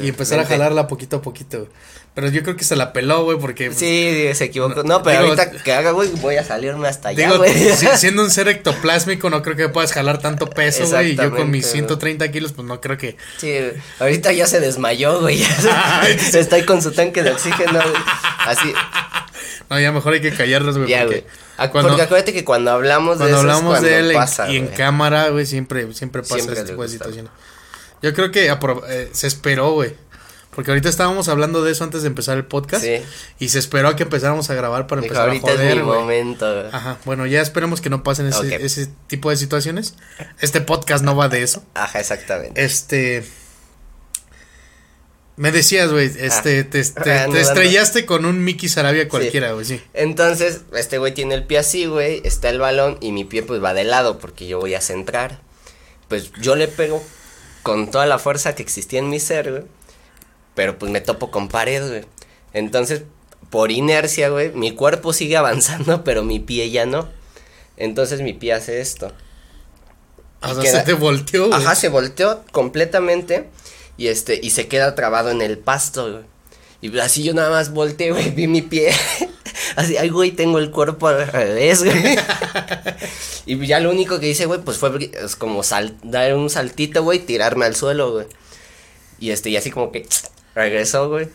y 0.00 0.08
empezar 0.08 0.38
a 0.38 0.46
jalarla 0.46 0.86
poquito 0.86 1.16
a 1.16 1.22
poquito. 1.22 1.66
Pero 2.14 2.28
yo 2.28 2.42
creo 2.44 2.54
que 2.56 2.62
se 2.64 2.76
la 2.76 2.92
peló, 2.92 3.24
güey, 3.24 3.38
porque 3.38 3.72
Sí, 3.72 4.28
se 4.34 4.44
equivocó. 4.44 4.84
No, 4.84 5.02
pero 5.02 5.22
digo- 5.22 5.32
ahorita 5.34 5.62
que 5.62 5.72
haga, 5.72 5.90
güey, 5.90 6.08
voy 6.20 6.36
a 6.36 6.44
salirme 6.44 6.86
hasta 6.86 7.08
allá, 7.08 7.32
güey. 7.36 7.52
si- 7.76 7.86
siendo 7.96 8.22
un 8.22 8.30
ser 8.30 8.46
ectoplásmico 8.48 9.28
no 9.30 9.42
creo 9.42 9.56
que 9.56 9.68
puedas 9.68 9.92
jalar 9.92 10.18
tanto 10.18 10.46
peso, 10.48 10.86
güey, 10.86 11.12
y 11.12 11.16
yo 11.16 11.30
con 11.34 11.50
mis 11.50 11.64
Exactamente, 11.64 11.72
130 11.72 12.30
kilos 12.30 12.52
pues 12.52 12.66
no 12.68 12.80
creo 12.80 12.96
que... 12.96 13.16
Sí, 13.38 13.52
ahorita 13.98 14.32
ya 14.32 14.46
se 14.46 14.60
desmayó, 14.60 15.20
güey. 15.20 15.42
Está 16.34 16.56
ahí 16.56 16.64
con 16.64 16.80
su 16.82 16.92
tanque 16.92 17.22
de 17.24 17.30
oxígeno. 17.32 17.80
Así, 18.46 18.72
No, 19.70 19.78
ya 19.80 19.92
mejor 19.92 20.12
hay 20.14 20.20
que 20.20 20.32
callarlos, 20.34 20.76
güey, 20.76 20.90
ya, 20.90 21.02
porque 21.04 21.20
güey. 21.20 21.70
Cuando- 21.70 21.88
Porque 21.90 22.02
acuérdate 22.02 22.32
que 22.32 22.44
cuando 22.44 22.72
hablamos 22.72 23.18
de 23.18 23.24
cuando 23.24 23.36
eso 23.36 23.36
es 23.36 23.40
hablamos 23.54 23.70
cuando 23.78 23.88
de 23.88 23.98
él 23.98 24.10
en- 24.10 24.52
y 24.52 24.56
en 24.56 24.66
cámara, 24.66 25.28
güey, 25.28 25.46
siempre, 25.46 25.92
siempre 25.94 26.22
pasa 26.22 26.34
Siempre 26.34 26.54
este 26.58 26.70
tipo 26.70 26.82
de 26.82 26.88
situaciones. 26.88 27.30
Yo 28.02 28.12
creo 28.14 28.30
que 28.30 28.46
eh, 28.88 29.08
se 29.12 29.26
esperó, 29.26 29.72
güey. 29.72 29.94
Porque 30.54 30.72
ahorita 30.72 30.88
estábamos 30.88 31.28
hablando 31.28 31.62
de 31.62 31.70
eso 31.70 31.84
antes 31.84 32.02
de 32.02 32.08
empezar 32.08 32.36
el 32.36 32.44
podcast. 32.44 32.82
Sí. 32.84 33.00
Y 33.38 33.50
se 33.50 33.60
esperó 33.60 33.86
a 33.88 33.94
que 33.96 34.02
empezáramos 34.02 34.50
a 34.50 34.54
grabar 34.54 34.88
para 34.88 35.00
Dijo, 35.00 35.12
empezar 35.14 35.28
ahorita 35.28 35.52
a 35.52 35.54
joder, 35.54 35.68
es 35.70 35.76
mi 35.76 35.82
momento, 35.82 36.52
güey. 36.52 36.66
Ajá, 36.72 36.98
bueno, 37.04 37.24
ya 37.26 37.40
esperemos 37.40 37.80
que 37.80 37.88
no 37.88 38.02
pasen 38.02 38.26
ese 38.26 38.88
tipo 39.06 39.30
de 39.30 39.36
situaciones. 39.36 39.94
Este 40.40 40.60
podcast 40.60 41.04
no 41.04 41.14
va 41.14 41.28
de 41.28 41.42
eso. 41.44 41.62
Ajá, 41.74 42.00
exactamente. 42.00 42.64
Este. 42.64 43.24
Me 45.36 45.52
decías, 45.52 45.90
güey, 45.90 46.10
este, 46.18 46.64
te, 46.64 46.82
te- 46.84 47.10
Ah, 47.12 47.26
no, 47.26 47.32
te 47.34 47.40
estrellaste 47.40 48.04
con 48.04 48.26
un 48.26 48.44
Mickey 48.44 48.68
Sarabia 48.68 49.08
cualquiera, 49.08 49.52
güey, 49.52 49.64
sí. 49.64 49.80
Entonces, 49.94 50.62
este 50.74 50.98
güey 50.98 51.14
tiene 51.14 51.34
el 51.34 51.44
pie 51.44 51.58
así, 51.58 51.86
güey, 51.86 52.20
está 52.24 52.50
el 52.50 52.58
balón 52.58 52.98
y 53.00 53.12
mi 53.12 53.24
pie 53.24 53.42
pues 53.42 53.62
va 53.62 53.72
de 53.72 53.84
lado 53.84 54.18
porque 54.18 54.46
yo 54.46 54.58
voy 54.60 54.74
a 54.74 54.80
centrar. 54.80 55.40
Pues 56.08 56.30
yo 56.42 56.56
le 56.56 56.68
pego 56.68 57.02
con 57.62 57.90
toda 57.90 58.06
la 58.06 58.18
fuerza 58.18 58.54
que 58.54 58.62
existía 58.62 58.98
en 58.98 59.08
mi 59.08 59.18
ser, 59.20 59.50
güey. 59.50 59.62
Pero 60.54 60.78
pues 60.78 60.90
me 60.92 61.00
topo 61.00 61.30
con 61.30 61.48
pared, 61.48 61.86
güey. 61.88 62.04
Entonces, 62.52 63.02
por 63.48 63.70
inercia, 63.70 64.28
güey, 64.28 64.50
mi 64.52 64.72
cuerpo 64.74 65.12
sigue 65.12 65.36
avanzando, 65.38 66.04
pero 66.04 66.22
mi 66.22 66.38
pie 66.40 66.70
ya 66.70 66.84
no. 66.84 67.08
Entonces 67.76 68.20
mi 68.20 68.34
pie 68.34 68.52
hace 68.54 68.80
esto. 68.80 69.12
O 70.42 70.48
Y 70.50 70.54
sea, 70.54 70.62
queda- 70.62 70.78
se 70.80 70.84
te 70.86 70.92
volteó, 70.92 71.48
güey. 71.48 71.58
Ajá, 71.62 71.74
se 71.74 71.88
volteó 71.88 72.44
completamente 72.52 73.48
y 74.00 74.08
este 74.08 74.40
y 74.42 74.48
se 74.48 74.66
queda 74.66 74.94
trabado 74.94 75.30
en 75.30 75.42
el 75.42 75.58
pasto, 75.58 76.10
güey. 76.10 76.24
Y 76.80 76.98
así 77.00 77.22
yo 77.22 77.34
nada 77.34 77.50
más 77.50 77.70
volteé, 77.70 78.12
güey, 78.12 78.30
vi 78.30 78.46
mi 78.46 78.62
pie. 78.62 78.92
así, 79.76 79.98
ay, 79.98 80.08
güey, 80.08 80.32
tengo 80.32 80.58
el 80.58 80.70
cuerpo 80.70 81.08
al 81.08 81.26
revés, 81.26 81.84
güey. 81.84 82.16
y 83.44 83.66
ya 83.66 83.78
lo 83.78 83.90
único 83.90 84.18
que 84.18 84.30
hice, 84.30 84.46
güey, 84.46 84.62
pues 84.62 84.78
fue 84.78 85.10
es 85.22 85.36
como 85.36 85.62
sal, 85.62 85.98
dar 86.02 86.34
un 86.34 86.48
saltito, 86.48 87.02
güey, 87.02 87.18
tirarme 87.18 87.66
al 87.66 87.76
suelo, 87.76 88.12
güey. 88.12 88.26
Y 89.18 89.32
este, 89.32 89.50
y 89.50 89.58
así 89.58 89.70
como 89.70 89.92
que 89.92 90.06
regresó, 90.54 91.10
güey. 91.10 91.28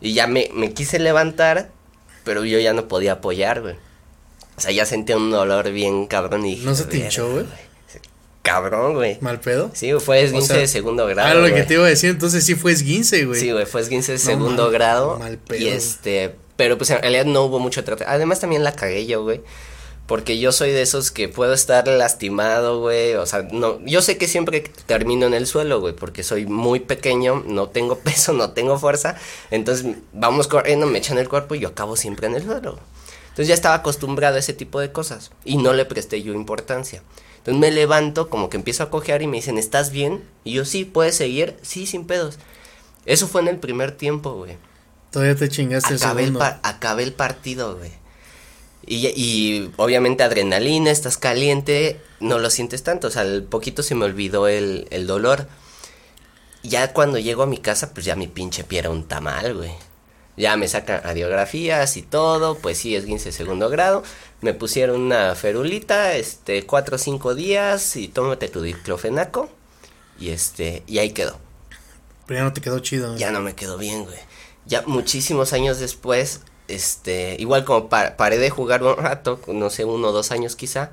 Y 0.00 0.14
ya 0.14 0.28
me, 0.28 0.48
me 0.54 0.72
quise 0.72 1.00
levantar, 1.00 1.72
pero 2.22 2.44
yo 2.44 2.60
ya 2.60 2.72
no 2.72 2.86
podía 2.86 3.14
apoyar, 3.14 3.62
güey. 3.62 3.74
O 4.56 4.60
sea, 4.60 4.70
ya 4.70 4.86
sentía 4.86 5.16
un 5.16 5.32
dolor 5.32 5.72
bien 5.72 6.06
cabrón 6.06 6.46
y 6.46 6.50
dije, 6.50 6.66
¿No 6.66 6.76
se 6.76 6.84
te 6.84 6.98
"Verga, 6.98 7.04
hinchó, 7.06 7.32
güey? 7.32 7.46
Cabrón, 8.42 8.94
güey. 8.94 9.18
¿Mal 9.20 9.40
pedo? 9.40 9.70
Sí, 9.72 9.92
fue 10.00 10.22
esguince 10.22 10.48
sea, 10.48 10.56
de 10.58 10.66
segundo 10.66 11.06
grado. 11.06 11.28
Ah, 11.28 11.34
lo 11.48 11.54
que 11.54 11.62
te 11.62 11.74
iba 11.74 11.86
a 11.86 11.88
decir, 11.88 12.10
entonces 12.10 12.44
sí 12.44 12.54
fue 12.56 12.72
esguince, 12.72 13.24
güey. 13.24 13.38
Sí, 13.40 13.52
güey, 13.52 13.66
fue 13.66 13.80
esguince 13.80 14.12
de 14.12 14.18
No 14.18 14.24
segundo 14.24 14.70
grado. 14.70 15.18
mal 15.18 15.38
pedo, 15.38 15.60
y 15.62 15.68
este, 15.68 16.34
pero 16.56 16.76
pues 16.76 16.90
en 16.90 17.00
realidad 17.00 17.24
no 17.24 17.44
hubo 17.44 17.60
mucho 17.60 17.84
trato. 17.84 18.04
Además 18.06 18.40
también 18.40 18.64
la 18.64 18.72
cagué 18.72 19.06
yo, 19.06 19.22
güey. 19.22 19.40
Porque 20.06 20.40
yo 20.40 20.50
soy 20.50 20.72
de 20.72 20.82
esos 20.82 21.12
que 21.12 21.28
puedo 21.28 21.54
estar 21.54 21.86
lastimado, 21.86 22.80
güey. 22.80 23.14
O 23.14 23.24
sea, 23.24 23.42
no, 23.52 23.78
yo 23.86 24.02
sé 24.02 24.18
que 24.18 24.26
siempre 24.26 24.60
termino 24.86 25.26
en 25.26 25.34
el 25.34 25.46
suelo, 25.46 25.80
güey, 25.80 25.94
porque 25.94 26.24
soy 26.24 26.44
muy 26.44 26.80
pequeño, 26.80 27.44
no 27.46 27.68
tengo 27.68 27.98
peso, 28.04 28.32
no 28.32 28.50
tengo 28.50 28.78
fuerza. 28.78 29.14
Entonces 29.52 29.86
vamos 30.12 30.48
corriendo, 30.48 30.86
me 30.86 30.98
echan 30.98 31.18
el 31.18 31.28
cuerpo 31.28 31.54
y 31.54 31.60
yo 31.60 31.68
acabo 31.68 31.96
siempre 31.96 32.26
en 32.26 32.34
el 32.34 32.42
suelo. 32.42 32.80
Entonces 33.28 33.48
ya 33.48 33.54
estaba 33.54 33.76
acostumbrado 33.76 34.36
a 34.36 34.40
ese 34.40 34.52
tipo 34.52 34.80
de 34.80 34.92
cosas 34.92 35.30
y 35.44 35.56
no 35.56 35.72
le 35.72 35.84
presté 35.84 36.22
yo 36.22 36.34
importancia. 36.34 37.02
Entonces 37.42 37.60
me 37.60 37.72
levanto, 37.72 38.30
como 38.30 38.48
que 38.48 38.56
empiezo 38.56 38.84
a 38.84 38.90
cojear 38.90 39.20
y 39.20 39.26
me 39.26 39.38
dicen, 39.38 39.58
¿estás 39.58 39.90
bien? 39.90 40.22
Y 40.44 40.52
yo, 40.52 40.64
sí, 40.64 40.84
¿puedes 40.84 41.16
seguir? 41.16 41.56
Sí, 41.62 41.86
sin 41.86 42.06
pedos. 42.06 42.38
Eso 43.04 43.26
fue 43.26 43.40
en 43.40 43.48
el 43.48 43.58
primer 43.58 43.90
tiempo, 43.90 44.34
güey. 44.34 44.56
Todavía 45.10 45.34
te 45.34 45.48
chingaste 45.48 45.94
el 45.94 46.02
Acabé 46.02 46.22
el, 46.22 46.38
acabé 46.40 47.02
el 47.02 47.12
partido, 47.12 47.76
güey. 47.76 47.90
Y, 48.86 49.08
y 49.08 49.72
obviamente 49.76 50.22
adrenalina, 50.22 50.92
estás 50.92 51.18
caliente, 51.18 52.00
no 52.20 52.38
lo 52.38 52.48
sientes 52.48 52.84
tanto. 52.84 53.08
O 53.08 53.10
sea, 53.10 53.22
al 53.22 53.42
poquito 53.42 53.82
se 53.82 53.96
me 53.96 54.04
olvidó 54.04 54.46
el, 54.46 54.86
el 54.90 55.08
dolor. 55.08 55.48
Ya 56.62 56.92
cuando 56.92 57.18
llego 57.18 57.42
a 57.42 57.46
mi 57.46 57.58
casa, 57.58 57.92
pues 57.92 58.06
ya 58.06 58.14
mi 58.14 58.28
pinche 58.28 58.62
pie 58.62 58.78
era 58.78 58.90
un 58.90 59.02
tamal, 59.08 59.56
güey. 59.56 59.72
Ya 60.36 60.56
me 60.56 60.66
sacan 60.68 61.02
radiografías 61.02 61.96
y 61.96 62.02
todo, 62.02 62.56
pues 62.56 62.78
sí, 62.78 62.96
es 62.96 63.04
15 63.04 63.32
segundo 63.32 63.68
grado. 63.68 64.02
Me 64.40 64.54
pusieron 64.54 65.00
una 65.00 65.34
ferulita, 65.34 66.14
este, 66.16 66.64
cuatro 66.64 66.96
o 66.96 66.98
cinco 66.98 67.34
días 67.34 67.96
y 67.96 68.08
tómate 68.08 68.48
tu 68.48 68.62
diclofenaco. 68.62 69.50
Y 70.18 70.30
este, 70.30 70.82
y 70.86 70.98
ahí 70.98 71.10
quedó. 71.10 71.38
Pero 72.26 72.40
ya 72.40 72.44
no 72.44 72.52
te 72.52 72.60
quedó 72.60 72.78
chido. 72.78 73.16
Ya 73.16 73.30
no 73.30 73.40
me 73.40 73.54
quedó 73.54 73.76
bien, 73.78 74.04
güey. 74.04 74.16
Ya 74.64 74.82
muchísimos 74.86 75.52
años 75.52 75.78
después, 75.80 76.40
este, 76.68 77.36
igual 77.38 77.64
como 77.64 77.88
pa- 77.88 78.16
paré 78.16 78.38
de 78.38 78.48
jugar 78.50 78.82
un 78.82 78.96
rato, 78.96 79.40
no 79.48 79.70
sé, 79.70 79.84
uno 79.84 80.08
o 80.08 80.12
dos 80.12 80.30
años 80.30 80.56
quizá. 80.56 80.92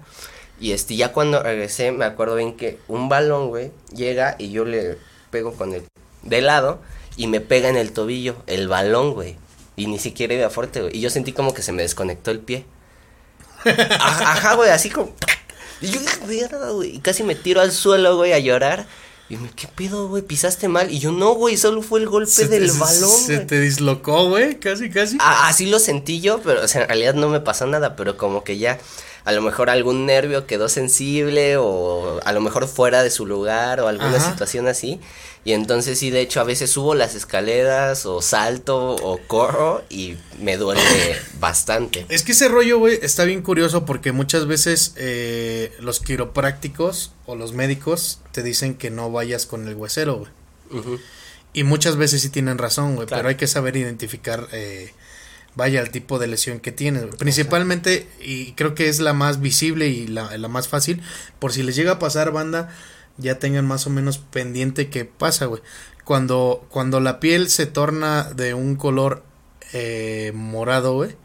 Y 0.59 0.71
este, 0.73 0.95
ya 0.95 1.13
cuando 1.13 1.41
regresé, 1.41 1.91
me 1.91 2.03
acuerdo 2.05 2.35
bien 2.35 2.57
que 2.57 2.79
un 2.87 3.07
balón, 3.07 3.47
güey, 3.49 3.71
llega 3.95 4.35
y 4.37 4.51
yo 4.51 4.65
le 4.65 4.97
pego 5.31 5.53
con 5.53 5.73
el 5.73 5.83
de 6.23 6.41
lado 6.41 6.79
y 7.19 7.27
me 7.27 7.41
pega 7.41 7.69
en 7.69 7.75
el 7.77 7.91
tobillo, 7.91 8.37
el 8.47 8.67
balón, 8.67 9.13
güey. 9.13 9.35
Y 9.75 9.87
ni 9.87 9.99
siquiera 9.99 10.33
iba 10.33 10.49
fuerte, 10.49 10.81
güey. 10.81 10.97
Y 10.97 11.01
yo 11.01 11.09
sentí 11.09 11.31
como 11.33 11.53
que 11.53 11.61
se 11.61 11.71
me 11.71 11.81
desconectó 11.83 12.31
el 12.31 12.39
pie. 12.39 12.65
Ajá, 13.65 14.31
ajá, 14.33 14.53
güey, 14.55 14.69
así 14.71 14.89
como. 14.89 15.13
Y 15.81 15.87
yo 15.87 15.99
dije, 15.99 16.19
"Verga, 16.25 16.69
güey. 16.71 16.95
Y 16.95 16.99
casi 16.99 17.23
me 17.23 17.35
tiro 17.35 17.61
al 17.61 17.71
suelo, 17.71 18.17
güey, 18.17 18.33
a 18.33 18.39
llorar. 18.39 18.87
Y 19.29 19.37
me, 19.37 19.49
¿qué 19.51 19.67
pedo, 19.67 20.07
güey? 20.07 20.23
¿Pisaste 20.23 20.67
mal? 20.67 20.91
Y 20.91 20.99
yo, 20.99 21.11
no, 21.11 21.33
güey, 21.35 21.55
solo 21.55 21.81
fue 21.83 21.99
el 21.99 22.07
golpe 22.07 22.31
Se 22.31 22.47
te- 22.47 22.59
del 22.59 22.71
se- 22.71 22.79
balón, 22.79 23.09
Se 23.11 23.39
te 23.39 23.59
dislocó, 23.59 24.27
güey, 24.27 24.59
casi, 24.59 24.89
casi. 24.89 25.17
Ah, 25.19 25.47
así 25.47 25.67
lo 25.67 25.77
sentí 25.79 26.19
yo, 26.19 26.41
pero 26.41 26.63
o 26.63 26.67
sea, 26.67 26.81
en 26.81 26.87
realidad 26.87 27.13
no 27.13 27.29
me 27.29 27.39
pasó 27.39 27.67
nada, 27.67 27.95
pero 27.95 28.17
como 28.17 28.43
que 28.43 28.57
ya 28.57 28.79
a 29.25 29.31
lo 29.31 29.41
mejor 29.43 29.69
algún 29.69 30.07
nervio 30.07 30.47
quedó 30.47 30.67
sensible 30.67 31.57
o 31.57 32.19
a 32.25 32.31
lo 32.31 32.41
mejor 32.41 32.67
fuera 32.67 33.03
de 33.03 33.11
su 33.11 33.27
lugar 33.27 33.79
o 33.81 33.87
alguna 33.87 34.17
Ajá. 34.17 34.31
situación 34.31 34.67
así. 34.67 34.99
Y 35.45 35.53
entonces 35.53 35.97
sí, 35.97 36.09
de 36.11 36.19
hecho, 36.21 36.41
a 36.41 36.43
veces 36.43 36.69
subo 36.69 36.95
las 36.95 37.15
escaleras 37.15 38.05
o 38.05 38.21
salto 38.21 38.95
o 38.95 39.17
corro 39.25 39.83
y 39.89 40.15
me 40.41 40.57
duele 40.57 40.81
bastante. 41.39 42.05
Es 42.09 42.23
que 42.23 42.33
ese 42.33 42.49
rollo, 42.49 42.77
güey, 42.77 42.99
está 43.01 43.23
bien 43.23 43.41
curioso 43.41 43.85
porque 43.85 44.11
muchas 44.11 44.45
veces 44.47 44.93
eh, 44.97 45.71
los 45.79 46.01
quiroprácticos 46.01 47.13
o 47.25 47.35
los 47.35 47.53
médicos 47.53 48.19
te 48.31 48.43
dicen 48.43 48.75
que 48.75 48.89
no 48.91 49.11
vayas 49.11 49.45
con 49.45 49.67
el 49.67 49.75
huesero, 49.75 50.17
güey. 50.71 50.99
Y 51.53 51.63
muchas 51.63 51.95
veces 51.95 52.21
sí 52.21 52.29
tienen 52.29 52.57
razón, 52.57 52.95
güey, 52.95 53.07
Claro. 53.07 53.21
pero 53.21 53.29
hay 53.29 53.35
que 53.35 53.47
saber 53.47 53.75
identificar, 53.75 54.47
eh, 54.51 54.93
vaya, 55.55 55.81
el 55.81 55.89
tipo 55.89 56.19
de 56.19 56.27
lesión 56.27 56.59
que 56.59 56.71
tienes. 56.71 57.05
Principalmente, 57.17 58.07
y 58.21 58.51
creo 58.53 58.75
que 58.75 58.87
es 58.87 58.99
la 58.99 59.13
más 59.13 59.41
visible 59.41 59.87
y 59.87 60.05
la, 60.07 60.37
la 60.37 60.47
más 60.47 60.67
fácil, 60.67 61.01
por 61.39 61.51
si 61.53 61.63
les 61.63 61.75
llega 61.75 61.93
a 61.93 61.99
pasar 61.99 62.31
banda, 62.31 62.69
ya 63.19 63.39
tengan 63.39 63.67
más 63.67 63.85
o 63.87 63.89
menos 63.89 64.17
pendiente 64.17 64.89
qué 64.89 65.05
pasa, 65.05 65.45
güey. 65.45 65.61
Cuando, 66.03 66.65
cuando 66.69 66.99
la 66.99 67.19
piel 67.19 67.49
se 67.49 67.65
torna 67.67 68.23
de 68.23 68.53
un 68.53 68.75
color 68.75 69.23
eh, 69.73 70.31
morado, 70.33 70.93
güey, 70.95 71.15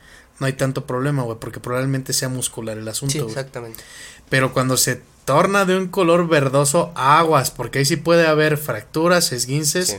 no 0.40 0.46
hay 0.46 0.52
tanto 0.54 0.86
problema, 0.86 1.22
güey, 1.22 1.38
porque 1.40 1.60
probablemente 1.60 2.12
sea 2.12 2.28
muscular 2.28 2.76
el 2.76 2.86
asunto, 2.88 3.12
Sí, 3.12 3.18
exactamente. 3.20 3.82
Pero 4.28 4.52
cuando 4.52 4.76
se 4.76 5.00
torna 5.24 5.64
de 5.64 5.76
un 5.78 5.88
color 5.88 6.28
verdoso, 6.28 6.92
aguas, 6.96 7.50
porque 7.50 7.78
ahí 7.78 7.84
sí 7.86 7.96
puede 7.96 8.26
haber 8.26 8.58
fracturas, 8.58 9.32
esguinces 9.32 9.88
Sí. 9.88 9.96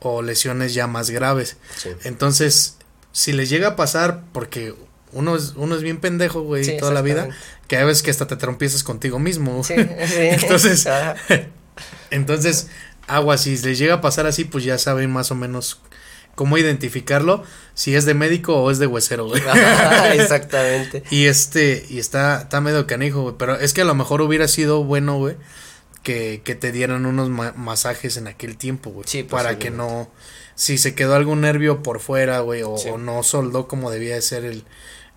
o 0.00 0.22
lesiones 0.22 0.72
ya 0.72 0.86
más 0.86 1.10
graves. 1.10 1.56
Sí. 1.76 1.90
Entonces, 2.04 2.76
si 3.12 3.32
les 3.32 3.50
llega 3.50 3.68
a 3.68 3.76
pasar, 3.76 4.22
porque 4.32 4.74
uno 5.12 5.36
es, 5.36 5.52
uno 5.56 5.74
es 5.76 5.82
bien 5.82 5.98
pendejo, 6.00 6.40
güey, 6.42 6.64
Sí, 6.64 6.76
toda 6.78 6.92
la 6.92 7.02
vida, 7.02 7.28
que 7.68 7.76
a 7.76 7.84
veces 7.84 8.02
que 8.02 8.10
hasta 8.10 8.26
te 8.26 8.36
trompiezas 8.36 8.82
contigo 8.84 9.18
mismo. 9.18 9.62
Sí, 9.64 9.74
sí. 10.06 10.14
entonces, 10.18 10.86
entonces, 12.10 12.68
aguas, 13.06 13.42
si 13.42 13.56
les 13.58 13.78
llega 13.78 13.94
a 13.94 14.00
pasar 14.00 14.26
así, 14.26 14.44
pues 14.44 14.64
ya 14.64 14.78
saben 14.78 15.10
más 15.10 15.30
o 15.30 15.34
menos 15.34 15.80
cómo 16.34 16.56
identificarlo, 16.58 17.44
si 17.74 17.94
es 17.94 18.04
de 18.06 18.14
médico 18.14 18.56
o 18.62 18.70
es 18.70 18.78
de 18.78 18.86
huesero, 18.86 19.26
güey. 19.26 19.42
Exactamente. 20.14 21.02
Y 21.10 21.26
este, 21.26 21.84
y 21.88 21.98
está, 21.98 22.42
está 22.42 22.60
medio 22.60 22.86
canijo, 22.86 23.22
güey. 23.22 23.34
Pero 23.38 23.56
es 23.58 23.72
que 23.74 23.82
a 23.82 23.84
lo 23.84 23.94
mejor 23.94 24.22
hubiera 24.22 24.48
sido 24.48 24.82
bueno, 24.84 25.18
güey, 25.18 25.36
que, 26.02 26.40
que 26.44 26.54
te 26.54 26.72
dieran 26.72 27.06
unos 27.06 27.28
ma- 27.28 27.52
masajes 27.56 28.16
en 28.16 28.26
aquel 28.28 28.56
tiempo, 28.56 28.90
güey. 28.90 29.06
Sí, 29.06 29.22
Para 29.22 29.58
que 29.58 29.70
no, 29.70 30.10
si 30.54 30.78
se 30.78 30.94
quedó 30.94 31.14
algún 31.14 31.42
nervio 31.42 31.82
por 31.82 32.00
fuera, 32.00 32.40
güey, 32.40 32.62
o, 32.62 32.76
Sí. 32.78 32.88
o 32.88 32.98
no 32.98 33.22
soldó 33.22 33.68
como 33.68 33.90
debía 33.90 34.14
de 34.14 34.22
ser 34.22 34.44
el, 34.44 34.64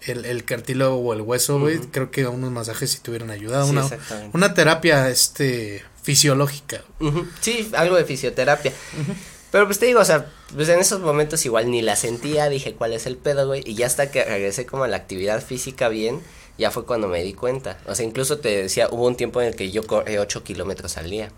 el, 0.02 0.26
el 0.26 0.46
cartílago 0.46 0.96
o 0.96 1.14
el 1.14 1.22
hueso, 1.22 1.60
güey. 1.60 1.80
Creo 1.80 2.12
que 2.12 2.28
unos 2.28 2.52
masajes 2.52 2.92
sí 2.92 3.00
te 3.02 3.12
hubieran 3.12 3.32
ayudado. 3.32 3.66
Sí, 3.66 3.72
una, 3.72 3.90
una 4.34 4.54
terapia, 4.54 5.10
este, 5.10 5.84
fisiológica. 6.04 6.84
Sí, 7.42 7.72
algo 7.76 7.96
de 7.96 8.06
fisioterapia. 8.06 8.72
Pero 9.52 9.66
pues 9.68 9.80
te 9.80 9.86
digo, 9.86 10.02
o 10.02 10.06
sea, 10.06 10.32
pues 10.54 10.68
en 10.70 10.80
esos 10.80 11.00
momentos 11.00 11.46
igual 11.46 11.72
ni 11.72 11.82
la 11.82 11.96
sentía, 11.96 12.50
dije 12.50 12.74
cuál 12.74 12.94
es 12.94 13.06
el 13.06 13.18
pedo, 13.18 13.48
güey. 13.48 13.64
Y 13.66 13.76
ya 13.76 13.88
hasta 13.88 14.12
que 14.12 14.24
regresé 14.24 14.66
como 14.66 14.84
a 14.84 14.88
la 14.88 14.98
actividad 14.98 15.42
física 15.42 15.88
bien, 15.88 16.22
ya 16.58 16.72
fue 16.72 16.86
cuando 16.86 17.08
me 17.08 17.24
di 17.24 17.34
cuenta. 17.34 17.80
O 17.88 17.96
sea, 17.96 18.06
incluso 18.06 18.40
te 18.40 18.64
decía, 18.64 18.90
hubo 18.92 19.08
un 19.08 19.16
tiempo 19.16 19.42
en 19.42 19.48
el 19.48 19.56
que 19.56 19.72
yo 19.72 19.88
corrí 19.88 20.18
8 20.18 20.44
kilómetros 20.44 20.98
al 20.98 21.10
día. 21.10 21.32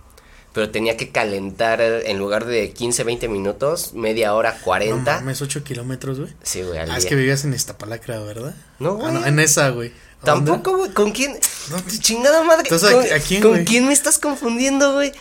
Pero 0.57 0.71
tenía 0.71 0.97
que 0.97 1.09
calentar 1.11 1.81
en 1.81 2.17
lugar 2.17 2.45
de 2.47 2.71
15, 2.71 3.03
20 3.03 3.27
minutos, 3.27 3.93
media 3.93 4.33
hora, 4.33 4.53
No 4.57 4.63
40. 4.63 5.17
mames, 5.19 5.39
8 5.43 5.63
kilómetros, 5.63 6.19
güey. 6.19 6.33
sí, 6.41 6.63
güey, 6.63 6.79
al 6.79 6.89
Ah, 6.89 6.97
es 6.97 7.05
que 7.05 7.13
vivías 7.13 7.45
en 7.45 7.53
Iztapalacra, 7.53 8.19
¿verdad? 8.21 8.55
No, 8.79 8.97
Ah, 9.05 9.11
no, 9.11 9.19
güey. 9.19 9.29
en 9.29 9.39
esa, 9.39 9.69
güey. 9.69 9.91
Tampoco, 10.23 10.75
güey. 10.77 10.91
¿Con 10.93 11.11
quién? 11.11 11.37
¿Dónde? 11.69 11.99
Chingada 11.99 12.41
madre. 12.43 12.63
Entonces, 12.63 12.91
¿Con, 12.91 13.05
¿a- 13.05 13.19
quién, 13.19 13.41
¿con 13.43 13.51
güey? 13.51 13.65
quién 13.65 13.85
me 13.85 13.93
estás 13.93 14.17
confundiendo, 14.17 14.93
güey? 14.93 15.11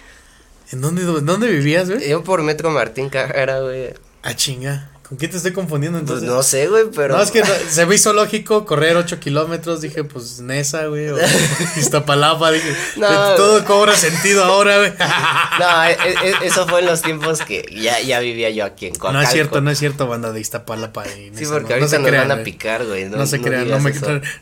¿En 0.72 0.80
dónde, 0.80 1.02
dónde 1.02 1.48
vivías, 1.48 1.90
güey? 1.90 2.08
Yo 2.08 2.24
por 2.24 2.40
Metro 2.42 2.70
Martín 2.70 3.10
Carrera, 3.10 3.60
güey. 3.60 3.92
A 4.22 4.34
chinga. 4.34 4.90
¿Con 5.08 5.18
quién 5.18 5.30
te 5.30 5.36
estoy 5.36 5.52
confundiendo 5.52 5.98
Pues 6.00 6.22
entonces? 6.22 6.28
no 6.28 6.42
sé, 6.42 6.66
güey, 6.66 6.86
pero. 6.92 7.16
No, 7.16 7.22
es 7.22 7.30
que 7.30 7.40
no- 7.40 7.46
se 7.70 7.86
me 7.86 7.94
hizo 7.94 8.12
lógico 8.12 8.66
correr 8.66 8.96
8 8.96 9.20
kilómetros. 9.20 9.80
Dije, 9.80 10.02
pues 10.02 10.40
Nesa, 10.40 10.86
güey. 10.86 11.10
O 11.10 11.16
Iztapalapa. 11.76 12.50
Dije, 12.50 12.74
No, 12.96 13.08
todo 13.36 13.64
cobra 13.64 13.94
sentido 13.94 14.42
ahora, 14.44 14.78
güey. 14.78 14.92
No, 15.60 15.84
e- 15.84 15.92
e- 15.92 16.46
eso 16.46 16.66
fue 16.66 16.80
en 16.80 16.86
los 16.86 17.02
tiempos 17.02 17.40
que 17.42 17.64
ya, 17.72 18.00
ya 18.00 18.18
vivía 18.18 18.50
yo 18.50 18.64
aquí 18.64 18.86
en 18.86 18.94
Coacalco. 18.96 19.12
No 19.12 19.22
es 19.22 19.32
cierto, 19.32 19.60
no 19.60 19.70
es 19.70 19.78
cierto, 19.78 20.06
banda 20.08 20.32
de 20.32 20.40
Iztapalapa. 20.40 21.06
Y 21.06 21.10
Sí, 21.10 21.30
Nesa, 21.30 21.52
porque 21.52 21.68
no, 21.68 21.74
ahorita 21.80 21.96
no 21.98 22.02
nos 22.02 22.08
crean, 22.10 22.28
van 22.28 22.40
a 22.40 22.42
picar, 22.42 22.84
güey. 22.84 23.04
No, 23.04 23.26
se 23.26 23.40
crean, 23.40 23.68
no, 23.70 23.78
me, 23.78 23.92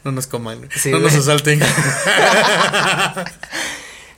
no 0.02 0.12
nos 0.12 0.26
coman. 0.26 0.68
Sí, 0.74 0.90
no 0.90 0.98
nos 0.98 1.14
asalten. 1.14 1.60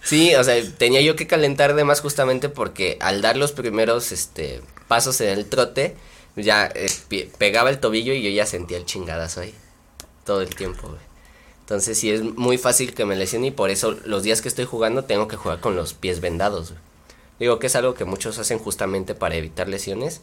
Sí, 0.03 0.35
o 0.37 0.45
sea, 0.45 0.55
tenía 0.79 1.01
yo 1.01 1.17
que 1.17 1.27
calentar 1.27 1.75
de 1.75 1.83
más 1.83 2.01
justamente 2.01 2.49
porque 2.49 2.97
al 3.01 3.23
dar 3.23 3.37
los 3.37 3.51
primeros 3.51 4.13
este 4.13 4.63
pasos 4.87 5.21
en 5.21 5.31
el 5.31 5.47
trote, 5.47 5.97
ya 6.45 6.71
eh, 6.75 7.31
pegaba 7.39 7.71
el 7.71 7.79
tobillo 7.79 8.13
y 8.13 8.23
yo 8.23 8.29
ya 8.29 8.45
sentía 8.45 8.77
el 8.77 8.85
chingadazo 8.85 9.41
ahí. 9.41 9.55
Todo 10.25 10.43
el 10.43 10.55
tiempo, 10.55 10.89
güey. 10.89 11.01
Entonces 11.61 11.99
sí 11.99 12.11
es 12.11 12.23
muy 12.23 12.59
fácil 12.59 12.95
que 12.95 13.05
me 13.07 13.17
lesione 13.17 13.49
y 13.49 13.51
por 13.51 13.71
eso 13.71 13.97
los 14.05 14.23
días 14.23 14.43
que 14.43 14.49
estoy 14.49 14.67
jugando 14.67 15.05
tengo 15.05 15.29
que 15.29 15.37
jugar 15.37 15.61
con 15.61 15.77
los 15.77 15.95
pies 15.95 16.21
vendados, 16.21 16.73
güey. 16.73 16.81
Digo 17.39 17.59
que 17.59 17.67
es 17.67 17.77
algo 17.77 17.95
que 17.95 18.05
muchos 18.05 18.39
hacen 18.39 18.59
justamente 18.59 19.15
para 19.15 19.35
evitar 19.35 19.69
lesiones. 19.69 20.21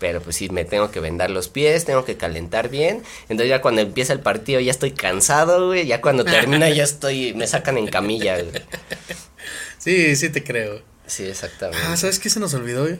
Pero 0.00 0.20
pues 0.20 0.36
sí, 0.36 0.48
me 0.48 0.64
tengo 0.64 0.90
que 0.90 1.00
vendar 1.00 1.30
los 1.30 1.48
pies, 1.48 1.84
tengo 1.84 2.04
que 2.04 2.16
calentar 2.16 2.68
bien. 2.68 3.02
Entonces 3.28 3.48
ya 3.48 3.60
cuando 3.60 3.80
empieza 3.80 4.12
el 4.12 4.20
partido 4.20 4.60
ya 4.60 4.70
estoy 4.70 4.90
cansado, 4.90 5.68
güey. 5.68 5.86
Ya 5.86 6.00
cuando 6.00 6.24
termina 6.24 6.68
ya 6.68 6.82
estoy, 6.82 7.32
me 7.34 7.46
sacan 7.46 7.78
en 7.78 7.86
camilla, 7.86 8.40
güey. 8.42 8.62
Sí, 9.78 10.16
sí 10.16 10.30
te 10.30 10.42
creo. 10.42 10.82
Sí, 11.06 11.24
exactamente. 11.24 11.82
Ah, 11.86 11.96
¿sabes 11.96 12.18
qué 12.18 12.28
se 12.30 12.40
nos 12.40 12.54
olvidó, 12.54 12.82
güey? 12.82 12.98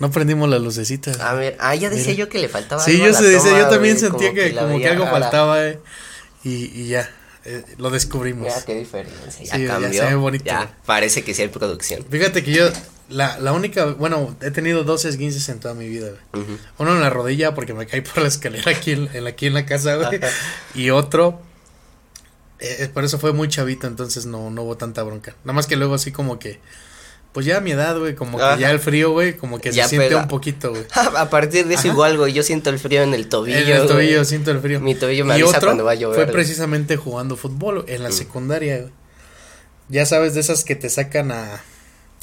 No 0.00 0.10
prendimos 0.10 0.48
las 0.48 0.60
lucecitas. 0.60 1.20
A 1.20 1.34
ver, 1.34 1.56
ah, 1.60 1.74
ya 1.76 1.88
decía 1.90 2.06
Mira. 2.12 2.18
yo 2.18 2.28
que 2.28 2.38
le 2.40 2.48
faltaba 2.48 2.82
sí, 2.82 2.92
algo 2.92 3.04
yo 3.04 3.10
a 3.10 3.12
la 3.12 3.18
se 3.18 3.24
decía, 3.28 3.50
toma, 3.50 3.58
yo 3.62 3.68
también 3.68 3.96
güey, 3.98 4.10
sentía 4.10 4.34
que, 4.34 4.52
la 4.52 4.62
como 4.62 4.78
que 4.78 4.88
algo 4.88 5.06
faltaba, 5.06 5.66
eh, 5.68 5.78
y, 6.42 6.50
y 6.80 6.88
ya, 6.88 7.08
eh, 7.44 7.62
lo 7.78 7.90
descubrimos. 7.90 8.44
Mira 8.48 8.64
qué 8.64 8.74
diferencia, 8.74 9.44
ya 9.44 9.54
Sí, 9.56 9.62
ya 9.64 9.68
cambió. 9.78 10.02
se 10.02 10.08
ve 10.08 10.14
bonito, 10.16 10.44
Ya, 10.46 10.74
parece 10.86 11.22
que 11.22 11.32
sí 11.34 11.42
hay 11.42 11.48
producción. 11.48 12.04
Fíjate 12.10 12.42
que 12.42 12.50
yo, 12.52 12.70
la, 13.10 13.38
la 13.40 13.52
única, 13.52 13.84
bueno, 13.86 14.34
he 14.40 14.50
tenido 14.50 14.84
dos 14.84 15.04
esguinces 15.04 15.48
en 15.50 15.60
toda 15.60 15.74
mi 15.74 15.86
vida, 15.88 16.08
güey. 16.32 16.44
Ujú. 16.44 16.58
Uno 16.78 16.92
en 16.94 17.00
la 17.00 17.10
rodilla 17.10 17.54
porque 17.54 17.74
me 17.74 17.86
caí 17.86 18.00
por 18.00 18.18
la 18.22 18.28
escalera 18.28 18.70
aquí 18.70 18.92
en, 18.92 19.08
en 19.12 19.24
la- 19.24 19.30
aquí 19.30 19.46
en 19.48 19.54
la 19.54 19.66
casa, 19.66 19.96
güey. 19.96 20.18
Y 20.74 20.90
otro, 20.90 21.42
eh, 22.58 22.88
por 22.92 23.04
eso 23.04 23.18
fue 23.18 23.32
muy 23.32 23.48
chavito, 23.48 23.86
entonces 23.86 24.26
no, 24.26 24.50
no 24.50 24.62
hubo 24.62 24.76
tanta 24.76 25.02
bronca. 25.02 25.34
Nada 25.44 25.54
más 25.54 25.66
que 25.66 25.76
luego 25.76 25.94
así 25.94 26.12
como 26.12 26.38
que, 26.38 26.60
pues 27.32 27.46
ya 27.46 27.58
a 27.58 27.60
mi 27.60 27.70
edad, 27.72 27.96
güey, 27.98 28.14
como 28.14 28.38
que 28.38 28.60
ya 28.60 28.70
el 28.70 28.80
frío, 28.80 29.12
güey, 29.12 29.36
como 29.36 29.60
que 29.60 29.70
Ya 29.72 29.84
se 29.84 29.90
siente 29.90 30.14
un 30.16 30.26
poquito, 30.28 30.70
güey. 30.70 30.84
A 31.16 31.30
partir 31.30 31.66
de 31.66 31.74
eso 31.74 31.82
Ajá. 31.82 31.88
igual, 31.92 32.16
güey, 32.18 32.32
yo 32.32 32.42
siento 32.42 32.70
el 32.70 32.78
frío 32.78 33.02
en 33.02 33.14
el 33.14 33.28
tobillo. 33.28 33.58
En 33.58 33.68
el 33.68 33.86
tobillo, 33.86 34.24
siento 34.24 34.50
el 34.50 34.60
frío. 34.60 34.80
Mi 34.80 34.94
tobillo 34.94 35.24
me 35.24 35.38
y 35.38 35.42
avisa 35.42 35.58
otro 35.58 35.68
cuando 35.68 35.84
va 35.84 35.92
a 35.92 35.94
llover. 35.94 36.16
fue 36.16 36.26
precisamente 36.32 36.96
jugando 36.96 37.36
fútbol 37.36 37.84
en 37.88 38.02
la 38.02 38.08
Mm. 38.08 38.12
secundaria, 38.12 38.78
güey. 38.80 38.92
Ya 39.88 40.06
sabes, 40.06 40.34
de 40.34 40.40
esas 40.40 40.64
que 40.64 40.74
te 40.76 40.88
sacan 40.88 41.30
a, 41.32 41.60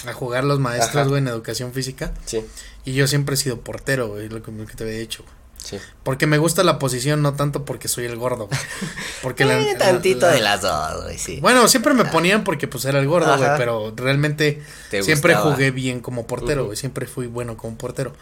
a 0.05 0.13
jugar 0.13 0.43
los 0.43 0.59
maestros, 0.59 1.07
güey, 1.07 1.19
en 1.21 1.27
educación 1.27 1.73
física. 1.73 2.13
Sí, 2.25 2.43
Y 2.85 2.93
yo 2.93 3.07
siempre 3.07 3.35
he 3.35 3.37
sido 3.37 3.61
portero, 3.61 4.07
güey, 4.09 4.29
lo 4.29 4.41
que, 4.43 4.51
lo 4.51 4.65
que 4.65 4.73
te 4.75 4.83
había 4.83 4.97
dicho. 4.97 5.23
güey. 5.23 5.35
Sí. 5.63 5.77
Porque 6.03 6.27
me 6.27 6.37
gusta 6.37 6.63
la 6.63 6.79
posición, 6.79 7.21
no 7.21 7.33
tanto 7.35 7.65
porque 7.65 7.87
soy 7.87 8.05
el 8.05 8.15
gordo, 8.15 8.47
güey. 8.47 8.59
Porque 9.21 9.45
la, 9.45 9.59
Eh, 9.59 9.73
la- 9.73 9.77
tantito 9.79 10.27
la- 10.27 10.31
de 10.33 10.41
las 10.41 10.61
dos, 10.61 11.03
güey, 11.03 11.17
sí. 11.17 11.39
Bueno, 11.41 11.67
siempre 11.67 11.93
me 11.93 12.05
ponían 12.05 12.43
porque 12.43 12.67
pues 12.67 12.85
era 12.85 12.99
el 12.99 13.07
gordo, 13.07 13.35
güey, 13.37 13.49
pero 13.57 13.93
realmente 13.95 14.61
Te 14.89 15.03
siempre 15.03 15.33
gustaba. 15.33 15.53
jugué 15.53 15.71
bien 15.71 15.99
como 15.99 16.27
portero, 16.27 16.65
güey, 16.65 16.77
siempre 16.77 17.05
fui 17.07 17.27
bueno 17.27 17.57
como 17.57 17.77
portero. 17.77 18.13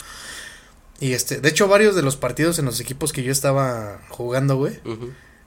Y 1.00 1.12
este, 1.14 1.42
de 1.42 1.50
hecho 1.50 1.68
varios 1.68 1.96
de 1.96 2.02
los 2.02 2.16
partidos 2.16 2.58
en 2.60 2.66
los 2.66 2.80
equipos 2.80 3.12
que 3.12 3.22
yo 3.24 3.32
estaba 3.32 4.00
jugando, 4.10 4.56
güey, 4.56 4.80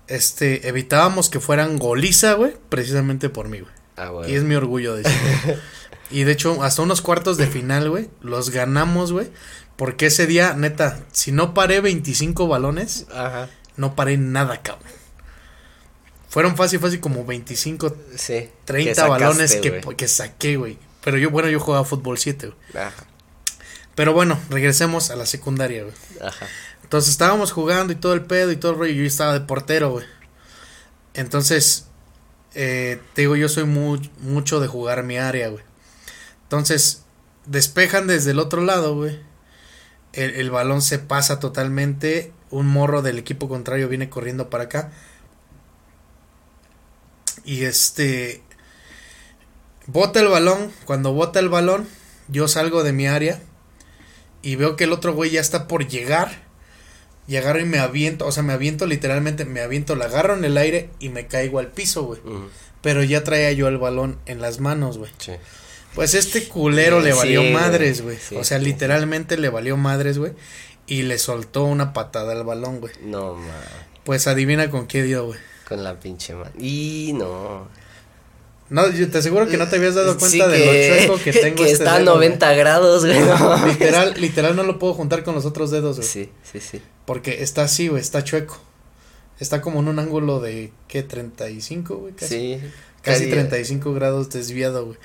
este, 0.07 0.69
evitábamos 0.69 1.29
que 1.31 1.41
fueran 1.41 1.79
goliza, 1.79 2.35
güey, 2.35 2.53
precisamente 2.69 3.29
por 3.31 3.49
mí, 3.49 3.61
güey. 3.61 3.73
Ah, 3.97 4.11
bueno. 4.11 4.29
Y 4.33 4.37
es 4.37 4.43
mi 4.45 4.55
orgullo 4.55 4.95
decirlo. 4.95 5.55
y 6.11 6.25
de 6.25 6.33
hecho, 6.33 6.63
hasta 6.63 6.83
unos 6.83 7.01
cuartos 7.01 7.37
de 7.39 7.47
final, 7.47 7.89
güey, 7.91 8.09
los 8.21 8.51
ganamos, 8.51 9.13
güey. 9.13 9.29
Porque 9.79 10.07
ese 10.07 10.27
día, 10.27 10.53
neta, 10.53 11.01
si 11.13 11.33
no 11.33 11.55
paré 11.55 11.81
25 11.81 12.47
balones, 12.49 13.07
Ajá. 13.15 13.49
no 13.77 13.95
paré 13.97 14.19
nada, 14.19 14.61
cabrón. 14.61 14.91
Fueron 16.29 16.57
fácil, 16.57 16.79
fácil 16.81 17.01
como 17.01 17.25
25, 17.25 17.97
Sí. 18.17 18.51
30 18.67 18.91
que 18.91 18.95
sacaste, 18.95 19.09
balones 19.25 19.57
que, 19.97 20.09
saqué, 20.09 20.57
güey. 20.57 20.79
Pero 21.03 21.17
yo, 21.17 21.31
bueno, 21.31 21.49
yo 21.49 21.59
jugaba 21.61 21.85
fútbol 21.87 22.19
7, 22.19 22.49
güey. 22.49 22.85
Ajá. 22.85 23.05
Pero 23.95 24.13
bueno, 24.13 24.39
regresemos 24.51 25.11
a 25.11 25.17
la 25.17 25.25
secundaria, 25.27 25.85
güey. 25.85 25.95
Ajá. 26.21 26.47
Entonces 26.83 27.11
estábamos 27.11 27.53
jugando 27.53 27.93
y 27.93 27.97
todo 27.97 28.13
el 28.15 28.23
pedo 28.23 28.51
y 28.53 28.57
todo 28.57 28.73
el 28.73 28.79
rollo. 28.79 28.93
y 28.93 28.97
Yo 28.99 29.05
estaba 29.05 29.33
de 29.33 29.41
portero, 29.41 29.91
güey. 29.93 30.07
Entonces, 31.15 31.87
eh, 32.55 33.01
te 33.15 33.23
digo, 33.23 33.37
yo 33.37 33.49
soy 33.49 33.65
mu- 33.65 34.01
mucho 34.21 34.61
de 34.61 34.67
jugar 34.69 35.03
mi 35.05 35.19
área, 35.19 35.49
güey. 35.49 35.65
Entonces, 36.45 37.03
despejan 37.47 38.07
desde 38.07 38.33
el 38.33 38.39
otro 38.39 38.63
lado, 38.63 38.95
güey. 38.97 39.21
El, 40.19 40.35
el 40.35 40.51
balón 40.51 40.83
se 40.83 40.99
pasa 40.99 41.39
totalmente. 41.39 42.33
Un 42.51 42.67
morro 42.67 43.03
del 43.03 43.19
equipo 43.19 43.49
contrario 43.49 43.89
viene 43.89 44.11
corriendo 44.11 44.51
para 44.51 44.65
acá. 44.65 44.91
Y 47.45 47.65
este. 47.65 48.43
Bota 49.87 50.19
el 50.19 50.27
balón. 50.27 50.73
Cuando 50.87 51.13
bota 51.13 51.39
el 51.39 51.49
balón, 51.49 51.89
yo 52.27 52.49
salgo 52.49 52.83
de 52.83 52.93
mi 52.93 53.07
área. 53.07 53.41
Y 54.43 54.57
veo 54.57 54.75
que 54.75 54.85
el 54.85 54.93
otro 54.93 55.15
güey 55.15 55.31
ya 55.31 55.41
está 55.41 55.69
por 55.69 55.87
llegar. 55.87 56.43
Y 57.29 57.37
agarro 57.37 57.61
y 57.61 57.65
me 57.65 57.79
aviento. 57.79 58.27
O 58.27 58.33
sea, 58.33 58.43
me 58.43 58.55
aviento 58.55 58.87
literalmente. 58.87 59.45
Me 59.45 59.61
aviento, 59.61 59.95
la 59.95 60.07
agarro 60.07 60.35
en 60.35 60.45
el 60.45 60.59
aire 60.59 60.91
y 60.99 61.11
me 61.11 61.29
caigo 61.29 61.61
al 61.61 61.69
piso, 61.69 62.03
güey. 62.03 62.21
Pero 62.83 63.05
ya 63.05 63.23
traía 63.23 63.53
yo 63.53 63.69
el 63.69 63.79
balón 63.79 64.19
en 64.27 64.41
las 64.41 64.59
manos, 64.59 64.99
güey. 64.99 65.13
Sí. 65.19 65.33
Pues 65.95 66.15
este 66.15 66.47
culero 66.49 66.99
Sí, 67.01 67.07
le 67.07 67.13
valió 67.15 67.43
sí, 67.43 67.51
madres, 67.53 68.03
güey. 68.03 68.17
Sí, 68.19 68.37
o 68.37 68.45
sea, 68.45 68.59
literalmente 68.59 69.37
le 69.37 69.49
valió 69.49 69.77
madres, 69.77 70.19
güey. 70.19 70.33
Y 70.87 71.03
le 71.03 71.19
soltó 71.19 71.65
una 71.65 71.93
patada 71.93 72.33
al 72.33 72.45
balón, 72.45 72.81
güey. 72.81 72.93
No, 73.03 73.35
ma. 73.35 73.55
Pues 74.05 74.27
adivina 74.27 74.71
con 74.71 74.87
qué 74.87 75.03
dio, 75.03 75.27
güey. 75.27 75.39
Con 75.69 75.85
la 75.85 75.99
pinche 76.01 76.35
mano. 76.35 76.53
Y 76.59 77.13
no. 77.15 77.69
No, 78.71 78.89
yo 78.91 79.11
te 79.11 79.19
aseguro 79.19 79.49
que 79.49 79.57
no 79.57 79.67
te 79.69 79.77
habías 79.77 79.95
dado 79.95 80.17
cuenta 80.19 80.47
de 80.47 80.59
lo 80.59 80.97
chueco 81.09 81.25
que 81.25 81.33
tengo 81.41 81.57
que 81.57 81.63
este 81.65 81.73
está 81.85 81.95
a 81.95 81.99
dedo, 81.99 82.17
güey. 82.17 82.29
90 82.29 82.53
grados, 82.55 83.05
güey. 83.05 83.19
no. 83.21 83.67
Literal, 83.67 84.15
literal 84.19 84.57
no 84.57 84.63
lo 84.63 84.79
puedo 84.79 84.95
juntar 84.95 85.25
con 85.25 85.35
los 85.35 85.47
otros 85.47 85.71
dedos, 85.71 85.97
güey. 85.97 86.09
Sí, 86.09 86.31
sí, 86.43 86.61
sí. 86.61 86.83
Porque 87.07 87.43
está 87.43 87.63
así, 87.63 87.89
güey, 87.89 88.01
está 88.03 88.23
chueco. 88.25 88.59
Está 89.41 89.61
como 89.63 89.81
en 89.81 89.89
un 89.89 89.99
ángulo 89.99 90.41
de, 90.41 90.73
¿qué? 90.89 91.03
35, 91.03 91.97
güey. 91.97 92.13
Casi, 92.15 92.35
Sí. 92.35 92.61
casi 93.03 93.21
Casi- 93.25 93.31
35 93.31 93.95
grados 93.95 94.31
desviado, 94.31 94.85
güey. 94.87 94.99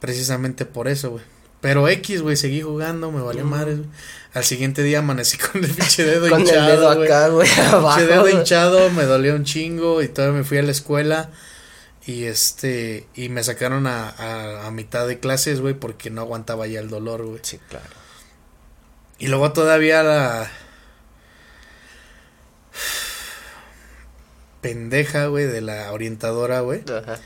Precisamente 0.00 0.64
por 0.66 0.88
eso, 0.88 1.10
güey. 1.10 1.24
Pero 1.60 1.88
X, 1.88 2.22
güey, 2.22 2.36
seguí 2.36 2.62
jugando, 2.62 3.10
me 3.10 3.22
valió 3.22 3.44
Mm. 3.44 3.48
madre, 3.48 3.74
güey. 3.76 3.88
Al 4.34 4.44
siguiente 4.44 4.82
día 4.82 4.98
amanecí 4.98 5.38
con 5.52 5.64
el 5.64 5.70
pinche 5.70 6.04
dedo 6.04 6.28
Con 6.28 6.40
el 6.42 6.46
hinchado, 6.46 6.68
dedo 6.68 6.90
acá, 7.04 7.28
güey, 7.28 7.48
abajo. 7.50 7.96
Pinche 7.96 8.12
dedo 8.12 8.28
hinchado, 8.28 8.90
me 8.90 9.04
dolió 9.04 9.34
un 9.34 9.44
chingo 9.44 10.02
y 10.02 10.08
todavía 10.08 10.38
me 10.38 10.44
fui 10.44 10.58
a 10.58 10.62
la 10.62 10.70
escuela. 10.72 11.30
Y 12.06 12.24
este, 12.24 13.08
y 13.16 13.30
me 13.30 13.42
sacaron 13.42 13.86
a, 13.88 14.08
a, 14.10 14.66
a 14.66 14.70
mitad 14.70 15.08
de 15.08 15.18
clases, 15.18 15.60
güey, 15.60 15.74
porque 15.74 16.08
no 16.10 16.20
aguantaba 16.20 16.66
ya 16.68 16.78
el 16.78 16.88
dolor, 16.88 17.24
güey. 17.24 17.40
Sí, 17.42 17.58
claro. 17.68 17.86
Y 19.18 19.26
luego 19.28 19.52
todavía 19.52 20.02
la 20.04 20.48
pendeja, 24.60 25.26
güey, 25.26 25.46
de 25.46 25.60
la 25.60 25.92
orientadora, 25.92 26.60
güey. 26.60 26.82
Ajá. 26.88 27.18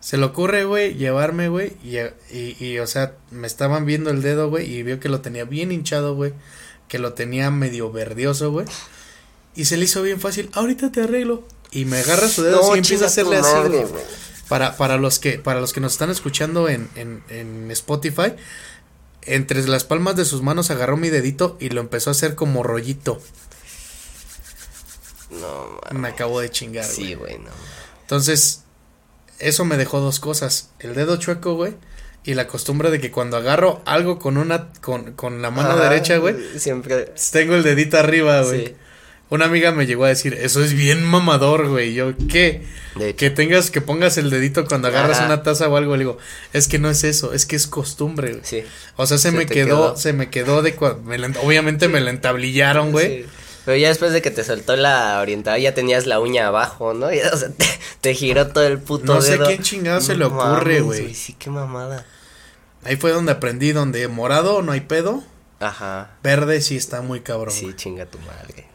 Se 0.00 0.16
le 0.16 0.24
ocurre, 0.24 0.64
güey, 0.64 0.94
llevarme, 0.94 1.48
güey, 1.48 1.72
y, 1.82 1.98
y, 2.34 2.56
y, 2.64 2.78
o 2.78 2.86
sea, 2.86 3.14
me 3.30 3.46
estaban 3.46 3.84
viendo 3.84 4.10
el 4.10 4.22
dedo, 4.22 4.48
güey, 4.48 4.72
y 4.72 4.82
vio 4.82 5.00
que 5.00 5.08
lo 5.08 5.20
tenía 5.20 5.44
bien 5.44 5.72
hinchado, 5.72 6.14
güey, 6.14 6.32
que 6.86 6.98
lo 6.98 7.14
tenía 7.14 7.50
medio 7.50 7.90
verdioso, 7.90 8.52
güey, 8.52 8.66
y 9.56 9.64
se 9.64 9.76
le 9.76 9.84
hizo 9.84 10.02
bien 10.02 10.20
fácil, 10.20 10.50
ahorita 10.54 10.92
te 10.92 11.02
arreglo, 11.02 11.46
y 11.72 11.84
me 11.84 11.98
agarra 11.98 12.28
su 12.28 12.42
dedo 12.42 12.62
No, 12.62 12.74
y 12.76 12.78
empieza 12.78 13.04
a 13.04 13.08
hacerle 13.08 13.38
así, 13.38 13.52
madre, 13.52 13.78
güey. 13.80 13.90
güey. 13.90 14.04
Para, 14.48 14.76
para 14.76 14.96
los 14.96 15.18
que, 15.18 15.38
para 15.38 15.60
los 15.60 15.72
que 15.72 15.80
nos 15.80 15.92
están 15.92 16.10
escuchando 16.10 16.68
en, 16.68 16.88
en, 16.94 17.22
en 17.28 17.70
Spotify, 17.72 18.32
entre 19.22 19.66
las 19.68 19.84
palmas 19.84 20.16
de 20.16 20.24
sus 20.24 20.40
manos 20.40 20.70
agarró 20.70 20.96
mi 20.96 21.10
dedito 21.10 21.58
y 21.60 21.68
lo 21.68 21.82
empezó 21.82 22.08
a 22.08 22.12
hacer 22.12 22.34
como 22.34 22.62
rollito. 22.62 23.20
No, 25.30 25.78
ma. 25.92 25.98
Me 25.98 26.08
acabo 26.08 26.40
de 26.40 26.50
chingar, 26.50 26.86
güey. 26.86 26.96
Sí, 26.96 27.14
güey, 27.14 27.38
no. 27.38 27.50
Entonces, 28.00 28.62
eso 29.38 29.64
me 29.64 29.76
dejó 29.76 30.00
dos 30.00 30.20
cosas. 30.20 30.70
El 30.80 30.94
dedo 30.94 31.16
chueco, 31.16 31.54
güey. 31.54 31.74
Y 32.24 32.34
la 32.34 32.46
costumbre 32.46 32.90
de 32.90 33.00
que 33.00 33.10
cuando 33.10 33.36
agarro 33.36 33.80
algo 33.86 34.18
con 34.18 34.36
una, 34.36 34.68
con, 34.80 35.12
con 35.12 35.40
la 35.40 35.50
mano 35.50 35.70
Ajá, 35.70 35.88
derecha, 35.88 36.18
güey, 36.18 36.34
Siempre. 36.58 37.12
tengo 37.32 37.54
el 37.54 37.62
dedito 37.62 37.96
arriba, 37.98 38.42
güey. 38.42 38.66
Sí. 38.66 38.74
Una 39.30 39.44
amiga 39.44 39.72
me 39.72 39.86
llegó 39.86 40.04
a 40.04 40.08
decir, 40.08 40.34
eso 40.34 40.62
es 40.64 40.72
bien 40.72 41.04
mamador, 41.04 41.68
güey. 41.68 41.92
Yo, 41.94 42.12
¿qué? 42.30 42.64
Que 43.16 43.30
tengas, 43.30 43.70
que 43.70 43.80
pongas 43.82 44.16
el 44.18 44.30
dedito 44.30 44.64
cuando 44.66 44.88
agarras 44.88 45.18
Ajá. 45.18 45.26
una 45.26 45.42
taza 45.42 45.68
o 45.68 45.76
algo. 45.76 45.92
Le 45.96 46.00
digo, 46.00 46.18
es 46.54 46.66
que 46.66 46.78
no 46.78 46.88
es 46.90 47.04
eso, 47.04 47.32
es 47.34 47.44
que 47.46 47.54
es 47.56 47.66
costumbre, 47.66 48.30
güey. 48.32 48.40
Sí. 48.44 48.62
O 48.96 49.06
sea, 49.06 49.18
se, 49.18 49.30
Se 49.30 49.36
me 49.36 49.44
quedó, 49.46 49.66
quedó. 49.66 49.96
se 49.96 50.12
me 50.14 50.30
quedó 50.30 50.62
de 50.62 50.76
cua- 50.76 51.00
me 51.02 51.18
la- 51.18 51.30
obviamente 51.42 51.88
me 51.88 52.00
la 52.00 52.10
entablillaron, 52.10 52.90
güey. 52.90 53.22
Sí. 53.22 53.26
Pero 53.68 53.76
ya 53.76 53.88
después 53.88 54.12
de 54.14 54.22
que 54.22 54.30
te 54.30 54.44
soltó 54.44 54.76
la 54.76 55.20
orientada, 55.20 55.58
ya 55.58 55.74
tenías 55.74 56.06
la 56.06 56.20
uña 56.20 56.46
abajo, 56.46 56.94
¿no? 56.94 57.12
Ya, 57.12 57.28
o 57.30 57.36
sea, 57.36 57.50
te, 57.50 57.66
te 58.00 58.14
giró 58.14 58.46
todo 58.46 58.66
el 58.66 58.78
puto 58.78 59.16
No 59.16 59.20
sé 59.20 59.32
dedo. 59.32 59.44
quién 59.44 59.62
chingado 59.62 60.00
se 60.00 60.16
le 60.16 60.24
ocurre, 60.24 60.80
güey. 60.80 61.14
Sí, 61.14 61.34
qué 61.34 61.50
mamada. 61.50 62.06
Ahí 62.82 62.96
fue 62.96 63.12
donde 63.12 63.32
aprendí, 63.32 63.72
donde 63.72 64.08
morado 64.08 64.62
no 64.62 64.72
hay 64.72 64.80
pedo, 64.80 65.22
Ajá. 65.60 66.12
verde 66.22 66.62
sí 66.62 66.78
está 66.78 67.02
muy 67.02 67.20
cabrón. 67.20 67.54
Sí, 67.54 67.74
chinga 67.76 68.06
tu 68.06 68.16
madre. 68.20 68.66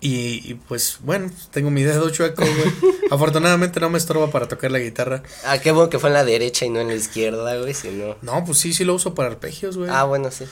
Y, 0.00 0.48
y 0.48 0.54
pues 0.54 0.98
bueno, 1.00 1.28
tengo 1.50 1.70
mi 1.72 1.82
dedo 1.82 2.08
chueco, 2.10 2.44
güey. 2.44 2.94
Afortunadamente 3.10 3.80
no 3.80 3.90
me 3.90 3.98
estorba 3.98 4.30
para 4.30 4.46
tocar 4.46 4.70
la 4.70 4.78
guitarra. 4.78 5.24
Ah, 5.44 5.58
qué 5.58 5.72
bueno 5.72 5.90
que 5.90 5.98
fue 5.98 6.10
en 6.10 6.14
la 6.14 6.24
derecha 6.24 6.66
y 6.66 6.68
no 6.70 6.80
en 6.80 6.86
la 6.86 6.94
izquierda, 6.94 7.56
güey, 7.58 7.74
si 7.74 7.88
no. 7.88 8.14
No, 8.22 8.44
pues 8.44 8.58
sí, 8.58 8.72
sí 8.72 8.84
lo 8.84 8.94
uso 8.94 9.12
para 9.14 9.28
arpegios, 9.30 9.76
güey. 9.76 9.90
Ah, 9.90 10.04
bueno, 10.04 10.30
sí. 10.30 10.44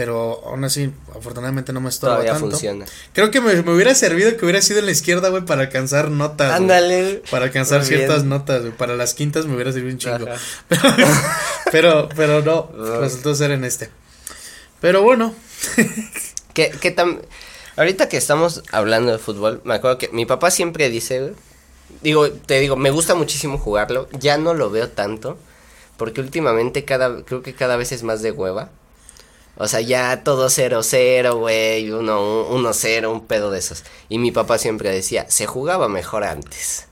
Pero 0.00 0.40
aún 0.46 0.64
así, 0.64 0.90
afortunadamente 1.14 1.74
no 1.74 1.82
me 1.82 1.90
estorba 1.90 2.24
tanto. 2.24 2.48
funciona. 2.48 2.86
Creo 3.12 3.30
que 3.30 3.42
me, 3.42 3.62
me 3.62 3.74
hubiera 3.74 3.94
servido 3.94 4.34
que 4.38 4.46
hubiera 4.46 4.62
sido 4.62 4.78
en 4.78 4.86
la 4.86 4.92
izquierda, 4.92 5.28
güey, 5.28 5.44
para 5.44 5.60
alcanzar 5.60 6.10
notas. 6.10 6.52
Ándale. 6.52 7.22
Para 7.30 7.44
alcanzar 7.44 7.80
Muy 7.80 7.88
bien. 7.90 8.00
ciertas 8.00 8.24
notas, 8.24 8.62
güey. 8.62 8.72
Para 8.72 8.96
las 8.96 9.12
quintas 9.12 9.44
me 9.44 9.56
hubiera 9.56 9.72
servido 9.74 9.92
un 9.92 9.98
chingo. 9.98 10.26
Ajá. 10.70 11.36
Pero, 11.70 12.08
pero 12.16 12.40
no, 12.40 12.70
resultó 12.98 13.34
ser 13.34 13.50
en 13.50 13.62
este. 13.64 13.90
Pero 14.80 15.02
bueno, 15.02 15.34
¿Qué, 16.54 16.72
qué 16.80 16.90
tan... 16.90 17.20
Ahorita 17.76 18.08
que 18.08 18.16
estamos 18.16 18.62
hablando 18.72 19.12
de 19.12 19.18
fútbol, 19.18 19.60
me 19.64 19.74
acuerdo 19.74 19.98
que 19.98 20.08
mi 20.08 20.24
papá 20.24 20.50
siempre 20.50 20.88
dice, 20.88 21.20
güey, 21.20 21.34
digo, 22.00 22.30
te 22.30 22.58
digo, 22.58 22.76
me 22.76 22.90
gusta 22.90 23.14
muchísimo 23.14 23.58
jugarlo, 23.58 24.08
ya 24.18 24.38
no 24.38 24.54
lo 24.54 24.70
veo 24.70 24.88
tanto, 24.88 25.36
porque 25.98 26.22
últimamente 26.22 26.86
cada, 26.86 27.22
creo 27.22 27.42
que 27.42 27.54
cada 27.54 27.76
vez 27.76 27.92
es 27.92 28.02
más 28.02 28.22
de 28.22 28.32
hueva. 28.32 28.70
O 29.56 29.68
sea, 29.68 29.80
ya 29.80 30.22
todo 30.24 30.46
0-0, 30.48 31.34
güey, 31.38 31.88
1-0, 31.90 33.06
un 33.12 33.26
pedo 33.26 33.50
de 33.50 33.58
esos. 33.58 33.84
Y 34.08 34.18
mi 34.18 34.30
papá 34.32 34.56
siempre 34.58 34.90
decía, 34.90 35.26
se 35.28 35.46
jugaba 35.46 35.88
mejor 35.88 36.24
antes. 36.24 36.86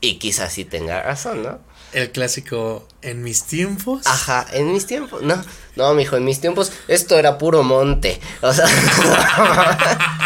Y 0.00 0.18
quizás 0.18 0.52
sí 0.52 0.64
tenga 0.64 1.02
razón, 1.02 1.42
¿no? 1.42 1.58
el 1.92 2.12
clásico 2.12 2.86
en 3.02 3.24
mis 3.24 3.42
tiempos. 3.46 4.06
Ajá, 4.06 4.46
en 4.52 4.72
mis 4.72 4.86
tiempos, 4.86 5.22
no, 5.22 5.42
no, 5.74 5.92
mijo, 5.94 6.16
en 6.16 6.24
mis 6.24 6.40
tiempos 6.40 6.70
esto 6.86 7.18
era 7.18 7.36
puro 7.36 7.64
monte. 7.64 8.20
O 8.42 8.52
sea, 8.52 8.66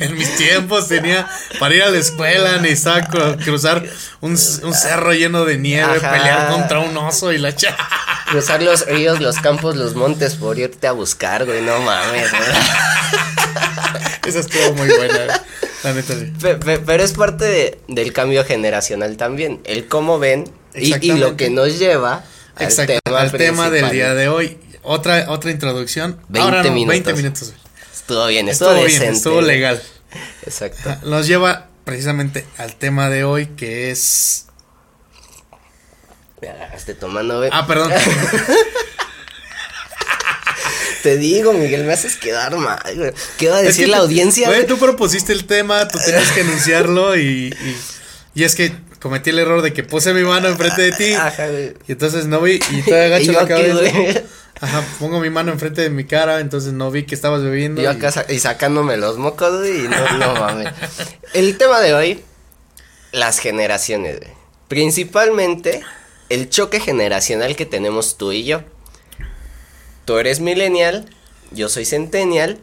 En 0.00 0.14
mis 0.16 0.36
tiempos 0.36 0.86
tenía 0.88 1.28
para 1.58 1.74
ir 1.74 1.82
a 1.82 1.90
la 1.90 1.98
escuela 1.98 2.58
necesitaba 2.58 3.00
cru- 3.08 3.44
cruzar 3.44 3.82
un, 4.20 4.32
un 4.32 4.74
cerro 4.74 5.12
lleno 5.12 5.44
de 5.44 5.58
nieve, 5.58 5.96
Ajá. 5.96 6.12
pelear 6.12 6.50
contra 6.52 6.78
un 6.80 6.96
oso 6.96 7.32
y 7.32 7.38
la 7.38 7.54
cha. 7.54 7.76
cruzar 8.30 8.62
los 8.62 8.86
ríos, 8.86 9.20
los 9.20 9.38
campos, 9.38 9.76
los 9.76 9.94
montes 9.94 10.34
por 10.36 10.58
irte 10.58 10.86
a 10.86 10.92
buscar, 10.92 11.44
güey, 11.44 11.62
no 11.62 11.78
mames. 11.80 12.28
Esa 14.26 14.40
estuvo 14.40 14.74
muy 14.74 14.88
buena, 14.88 15.14
güey. 15.24 15.38
la 15.82 15.92
neta 15.92 16.14
sí. 16.18 16.32
Pe- 16.40 16.54
pe- 16.56 16.78
Pero 16.80 17.02
es 17.04 17.12
parte 17.12 17.44
de- 17.44 17.78
del 17.88 18.12
cambio 18.12 18.44
generacional 18.44 19.16
también, 19.16 19.60
el 19.64 19.86
cómo 19.86 20.18
ven 20.18 20.50
y, 20.74 20.94
y 21.06 21.12
lo 21.12 21.36
que 21.36 21.50
nos 21.50 21.78
lleva 21.78 22.24
al 22.56 22.64
Exacto, 22.66 22.94
tema, 23.04 23.20
al 23.20 23.32
tema 23.32 23.70
del 23.70 23.90
día 23.90 24.14
de 24.14 24.28
hoy. 24.28 24.58
Otra, 24.82 25.26
otra 25.30 25.50
introducción. 25.50 26.18
20 26.28 26.40
Ahora 26.40 26.62
no, 26.62 26.70
minutos. 26.74 26.88
20 27.04 27.14
minutos. 27.14 27.48
güey. 27.50 27.60
Estuvo 27.94 28.26
bien, 28.26 28.48
estuvo, 28.48 28.70
Estuvo 28.72 28.86
bien, 28.86 29.02
estuvo 29.14 29.40
legal. 29.40 29.82
Exacto. 30.44 30.96
Nos 31.04 31.26
lleva 31.26 31.68
precisamente 31.84 32.44
al 32.58 32.74
tema 32.76 33.08
de 33.08 33.24
hoy 33.24 33.46
que 33.56 33.90
es... 33.90 34.46
Me 36.44 36.50
agarraste 36.50 36.94
tomando, 36.94 37.38
güey. 37.38 37.50
Ah, 37.52 37.66
perdón. 37.66 37.92
Te 41.02 41.18
digo, 41.18 41.52
Miguel, 41.52 41.84
me 41.84 41.92
haces 41.92 42.16
quedar 42.16 42.56
mal, 42.56 42.80
güey. 42.96 43.12
¿Qué 43.36 43.50
va 43.50 43.56
a 43.56 43.60
Es 43.60 43.66
decir 43.68 43.84
que 43.86 43.90
la 43.90 43.98
audiencia? 43.98 44.48
Güey, 44.48 44.66
tú 44.66 44.78
propusiste 44.78 45.32
el 45.34 45.44
tema, 45.44 45.86
tú 45.88 45.98
tenías 46.02 46.30
que 46.32 46.40
anunciarlo 46.40 47.14
y, 47.16 47.48
y, 47.52 47.76
y 48.34 48.44
es 48.44 48.54
que 48.54 48.72
cometí 49.00 49.28
el 49.30 49.38
error 49.38 49.60
de 49.60 49.74
que 49.74 49.82
puse 49.82 50.14
mi 50.14 50.22
mano 50.22 50.48
enfrente 50.48 50.80
de 50.80 50.92
ti 50.92 51.12
Ajá, 51.18 51.46
güey. 51.48 51.74
y 51.86 51.92
entonces 51.92 52.24
no 52.24 52.40
vi 52.40 52.58
y 52.70 52.82
te 52.82 53.04
agacho 53.04 53.32
Y 53.32 53.34
la 53.34 53.46
cabeza. 53.46 54.20
Ajá, 54.62 54.82
pongo 54.98 55.20
mi 55.20 55.28
mano 55.28 55.52
enfrente 55.52 55.82
de 55.82 55.90
mi 55.90 56.04
cara, 56.04 56.40
entonces 56.40 56.72
no 56.72 56.90
vi 56.90 57.04
que 57.04 57.14
estabas 57.14 57.42
bebiendo. 57.42 57.82
Yo 57.82 57.92
y- 57.92 57.96
acá 57.96 58.10
sa- 58.10 58.24
y 58.32 58.38
sacándome 58.38 58.96
los 58.96 59.18
mocos, 59.18 59.58
güey, 59.58 59.84
y 59.84 59.88
no, 59.88 60.18
no 60.18 60.34
mames. 60.40 60.68
El 61.34 61.58
tema 61.58 61.80
de 61.80 61.92
hoy, 61.92 62.24
las 63.12 63.40
generaciones, 63.40 64.20
güey. 64.20 64.30
Principalmente, 64.68 65.82
el 66.28 66.48
choque 66.50 66.80
generacional 66.80 67.56
que 67.56 67.66
tenemos 67.66 68.16
tú 68.16 68.32
y 68.32 68.44
yo. 68.44 68.62
Tú 70.04 70.18
eres 70.18 70.40
millennial, 70.40 71.08
yo 71.50 71.68
soy 71.68 71.84
centennial, 71.84 72.58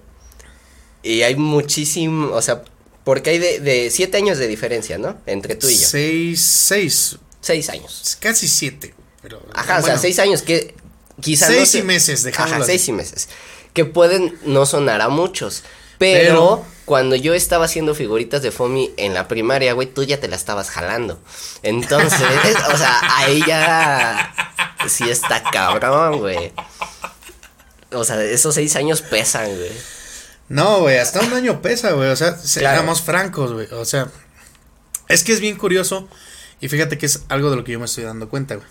y 1.04 1.24
hay 1.24 1.36
muchísimo, 1.36 2.36
o 2.36 2.42
sea, 2.42 2.64
porque 3.04 3.32
hay 3.32 3.40
de, 3.40 3.60
de 3.60 3.90
siete 3.90 4.18
años 4.18 4.38
de 4.38 4.48
diferencia, 4.48 4.98
¿no? 5.00 5.18
Entre 5.26 5.56
tú 5.56 5.68
y 5.68 5.78
yo. 5.78 5.88
Seis, 5.88 6.42
seis, 6.42 7.18
Seis 7.42 7.70
años. 7.70 8.18
casi 8.20 8.48
siete. 8.48 8.94
Pero, 9.24 9.42
Ajá, 9.54 9.80
o 9.80 9.82
sea, 9.84 9.98
seis 9.98 10.20
años 10.20 10.44
que 10.44 10.76
quizás 11.20 11.48
Seis 11.48 11.60
no 11.60 11.66
se- 11.66 11.78
y 11.80 11.84
meses, 11.84 12.24
dejámoslo 12.24 12.58
Ajá, 12.58 12.66
seis 12.66 12.88
y 12.88 12.92
meses. 12.92 13.30
Que 13.74 13.86
pueden 13.86 14.38
no 14.46 14.66
sonar 14.68 15.02
a 15.02 15.10
muchos. 15.10 15.64
Pero, 15.98 16.20
Pero- 16.20 16.66
cuando 16.86 17.16
yo 17.16 17.34
estaba 17.34 17.66
haciendo 17.66 17.96
figuritas 17.96 18.42
de 18.42 18.52
Fomi 18.52 18.92
en 18.98 19.14
la 19.14 19.28
primaria, 19.28 19.74
güey, 19.74 19.88
tú 19.88 20.04
ya 20.04 20.20
te 20.20 20.28
la 20.28 20.36
estabas 20.36 20.70
jalando. 20.70 21.22
Entonces, 21.64 22.20
o 22.74 22.78
sea, 22.78 23.00
ahí 23.18 23.42
ya 23.48 24.34
sí 24.88 25.10
está 25.10 25.44
cabrón, 25.44 26.20
güey. 26.20 26.52
O 27.94 28.04
sea, 28.04 28.22
esos 28.24 28.56
seis 28.56 28.76
años 28.76 29.02
pesan, 29.02 29.48
güey. 29.56 29.72
No, 30.50 30.80
güey, 30.82 30.98
hasta 30.98 31.22
un 31.22 31.34
año 31.34 31.62
pesa, 31.62 31.92
güey. 31.92 32.10
O 32.10 32.16
sea, 32.16 32.36
Claro. 32.36 32.78
seamos 32.78 33.02
francos, 33.02 33.54
güey. 33.54 33.68
O 33.72 33.86
sea, 33.86 34.08
es 35.08 35.24
que 35.24 35.32
es 35.34 35.40
bien 35.40 35.58
curioso. 35.58 36.08
Y 36.60 36.68
fíjate 36.68 36.98
que 36.98 37.06
es 37.06 37.24
algo 37.30 37.50
de 37.50 37.56
lo 37.56 37.64
que 37.64 37.72
yo 37.72 37.80
me 37.80 37.86
estoy 37.86 38.04
dando 38.04 38.30
cuenta, 38.30 38.56
güey. 38.56 38.68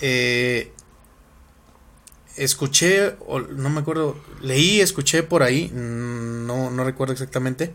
Eh, 0.00 0.72
escuché, 2.44 3.16
o 3.26 3.40
no 3.40 3.68
me 3.68 3.80
acuerdo, 3.80 4.16
leí, 4.40 4.80
escuché 4.80 5.22
por 5.22 5.42
ahí, 5.42 5.68
mm, 5.68 6.46
no, 6.46 6.70
no 6.70 6.84
recuerdo 6.84 7.12
exactamente. 7.12 7.72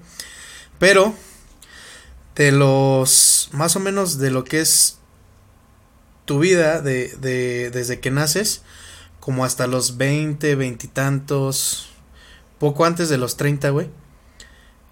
Pero, 0.80 1.13
de 2.36 2.51
los, 2.51 3.49
más 3.54 3.75
o 3.75 3.80
menos 3.80 4.17
de 4.17 4.32
lo 4.32 4.43
que 4.43 4.62
es 4.62 4.97
tu 6.25 6.39
vida, 6.39 6.82
de, 6.82 7.10
de, 7.19 7.69
desde 7.69 7.99
que 7.99 8.10
naces, 8.10 8.63
como 9.19 9.45
hasta 9.45 9.67
los 9.67 9.97
20, 9.97 10.56
20 10.56 10.86
y 10.86 10.89
tantos, 10.89 11.89
poco 12.60 12.86
antes 12.86 13.08
de 13.10 13.17
los 13.17 13.38
30, 13.38 13.69
güey, 13.69 13.89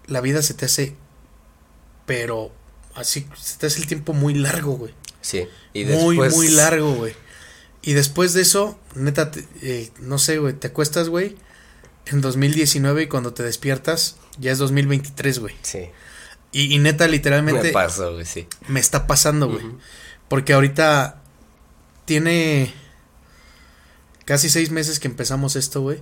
la 0.06 0.20
vida 0.20 0.40
se 0.42 0.54
te 0.54 0.66
hace, 0.66 0.94
pero 2.06 2.52
así, 2.94 3.26
se 3.36 3.58
te 3.58 3.66
hace 3.66 3.80
el 3.80 3.88
tiempo 3.88 4.12
muy 4.12 4.34
largo, 4.34 4.76
güey. 4.76 4.94
Sí. 5.20 5.48
Y 5.72 5.84
muy, 5.84 6.16
muy 6.16 6.48
largo, 6.48 6.92
güey. 6.94 7.23
Y 7.86 7.92
después 7.92 8.32
de 8.32 8.42
eso, 8.42 8.78
neta, 8.94 9.30
te- 9.30 9.46
eh, 9.62 9.90
no 10.00 10.18
sé, 10.18 10.38
güey, 10.38 10.54
te 10.54 10.68
acuestas, 10.68 11.08
güey, 11.10 11.36
en 12.06 12.20
2019 12.20 13.02
y 13.02 13.06
cuando 13.08 13.34
te 13.34 13.42
despiertas, 13.42 14.16
ya 14.38 14.52
es 14.52 14.58
2023, 14.58 15.38
güey. 15.38 15.54
Sí. 15.62 15.90
Y, 16.52 16.74
y 16.74 16.78
neta, 16.78 17.06
literalmente, 17.08 17.64
Me 17.64 17.72
pasó, 17.72 18.12
güey, 18.14 18.24
sí. 18.24 18.46
me 18.68 18.80
está 18.80 19.06
pasando, 19.06 19.48
güey. 19.50 19.64
Porque 20.28 20.54
ahorita 20.54 21.20
tiene 22.06 22.72
casi 24.24 24.48
seis 24.48 24.70
meses 24.70 24.98
que 25.00 25.08
empezamos 25.08 25.56
esto, 25.56 25.80
güey. 25.82 25.98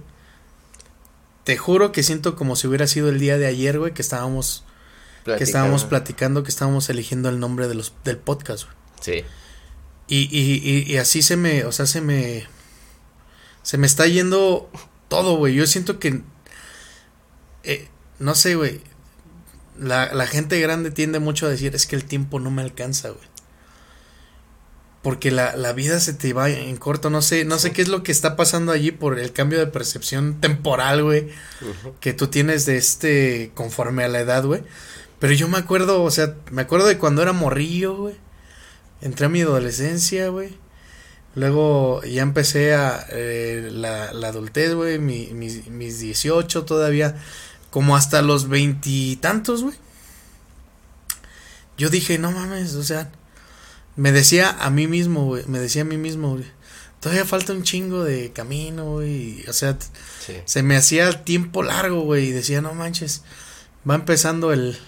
Te 1.44 1.56
juro 1.56 1.90
que 1.90 2.02
siento 2.04 2.36
como 2.36 2.54
si 2.54 2.68
hubiera 2.68 2.86
sido 2.86 3.08
el 3.08 3.18
día 3.18 3.36
de 3.38 3.46
ayer, 3.46 3.78
güey, 3.78 3.92
que 3.94 4.02
estábamos, 4.02 4.64
que 5.24 5.42
estábamos 5.42 5.84
Platicando. 5.84 5.88
platicando, 5.88 6.42
que 6.44 6.50
estábamos 6.50 6.88
eligiendo 6.90 7.28
el 7.28 7.40
nombre 7.40 7.66
de 7.66 7.74
los, 7.74 7.92
del 8.04 8.18
podcast, 8.18 8.64
güey. 8.66 8.76
Sí. 9.00 9.24
Y, 10.08 10.28
y, 10.30 10.60
y, 10.62 10.92
y 10.92 10.96
así 10.98 11.22
se 11.22 11.36
me, 11.36 11.64
o 11.64 11.72
sea, 11.72 11.86
se 11.86 12.00
me, 12.00 12.46
se 13.62 13.78
me 13.78 13.86
está 13.86 14.06
yendo 14.06 14.70
todo, 15.08 15.36
güey. 15.36 15.54
Yo 15.54 15.66
siento 15.66 15.98
que, 15.98 16.22
eh, 17.64 17.88
no 18.18 18.34
sé, 18.34 18.54
güey. 18.54 18.80
La, 19.78 20.12
la 20.12 20.26
gente 20.26 20.60
grande 20.60 20.90
tiende 20.90 21.18
mucho 21.18 21.46
a 21.46 21.50
decir, 21.50 21.74
es 21.74 21.86
que 21.86 21.96
el 21.96 22.04
tiempo 22.04 22.40
no 22.40 22.50
me 22.50 22.62
alcanza, 22.62 23.08
güey. 23.08 23.32
Porque 25.02 25.32
la, 25.32 25.56
la 25.56 25.72
vida 25.72 25.98
se 25.98 26.12
te 26.12 26.32
va 26.32 26.48
en 26.48 26.76
corto, 26.76 27.10
no 27.10 27.22
sé, 27.22 27.44
no 27.44 27.58
sé 27.58 27.72
qué 27.72 27.82
es 27.82 27.88
lo 27.88 28.04
que 28.04 28.12
está 28.12 28.36
pasando 28.36 28.70
allí 28.70 28.92
por 28.92 29.18
el 29.18 29.32
cambio 29.32 29.58
de 29.58 29.66
percepción 29.66 30.40
temporal, 30.40 31.02
güey 31.02 31.28
que 32.00 32.12
tú 32.12 32.28
tienes 32.28 32.66
de 32.66 32.76
este 32.76 33.50
conforme 33.54 34.04
a 34.04 34.08
la 34.08 34.20
edad, 34.20 34.44
güey. 34.44 34.62
Pero 35.18 35.32
yo 35.32 35.48
me 35.48 35.58
acuerdo, 35.58 36.02
o 36.02 36.10
sea, 36.10 36.36
me 36.50 36.62
acuerdo 36.62 36.86
de 36.86 36.98
cuando 36.98 37.22
era 37.22 37.32
morrillo, 37.32 37.96
güey. 37.96 38.14
Entré 39.02 39.26
a 39.26 39.28
mi 39.28 39.42
adolescencia, 39.42 40.28
güey. 40.28 40.56
Luego 41.34 42.02
ya 42.04 42.22
empecé 42.22 42.74
a 42.74 43.06
eh, 43.10 43.70
la, 43.72 44.12
la 44.12 44.28
adultez, 44.28 44.74
güey, 44.74 44.98
mi- 44.98 45.28
mis, 45.32 45.66
mis 45.68 45.98
18 45.98 46.64
todavía. 46.64 47.16
como 47.70 47.96
hasta 47.96 48.20
los 48.22 48.48
veintitantos, 48.48 49.62
güey. 49.62 49.74
Yo 51.78 51.88
dije, 51.88 52.18
no 52.18 52.30
mames, 52.32 52.74
o 52.74 52.82
sea, 52.84 53.10
me 53.96 54.12
decía 54.12 54.50
a 54.60 54.70
mí 54.70 54.86
mismo, 54.86 55.24
güey, 55.24 55.44
me 55.46 55.58
decía 55.58 55.82
a 55.82 55.86
mí 55.86 55.96
mismo, 55.96 56.32
güey, 56.32 56.44
todavía 57.00 57.24
falta 57.24 57.52
un 57.54 57.62
chingo 57.62 58.04
de 58.04 58.30
camino, 58.32 58.92
güey, 58.92 59.42
o 59.48 59.52
sea, 59.54 59.76
se 60.44 60.62
me 60.62 60.76
hacía 60.76 61.08
el 61.08 61.24
tiempo 61.24 61.62
largo, 61.62 62.02
güey, 62.02 62.26
y 62.28 62.32
decía, 62.32 62.60
no 62.60 62.74
manches, 62.74 63.22
va 63.88 63.94
empezando 63.94 64.52
el, 64.52 64.78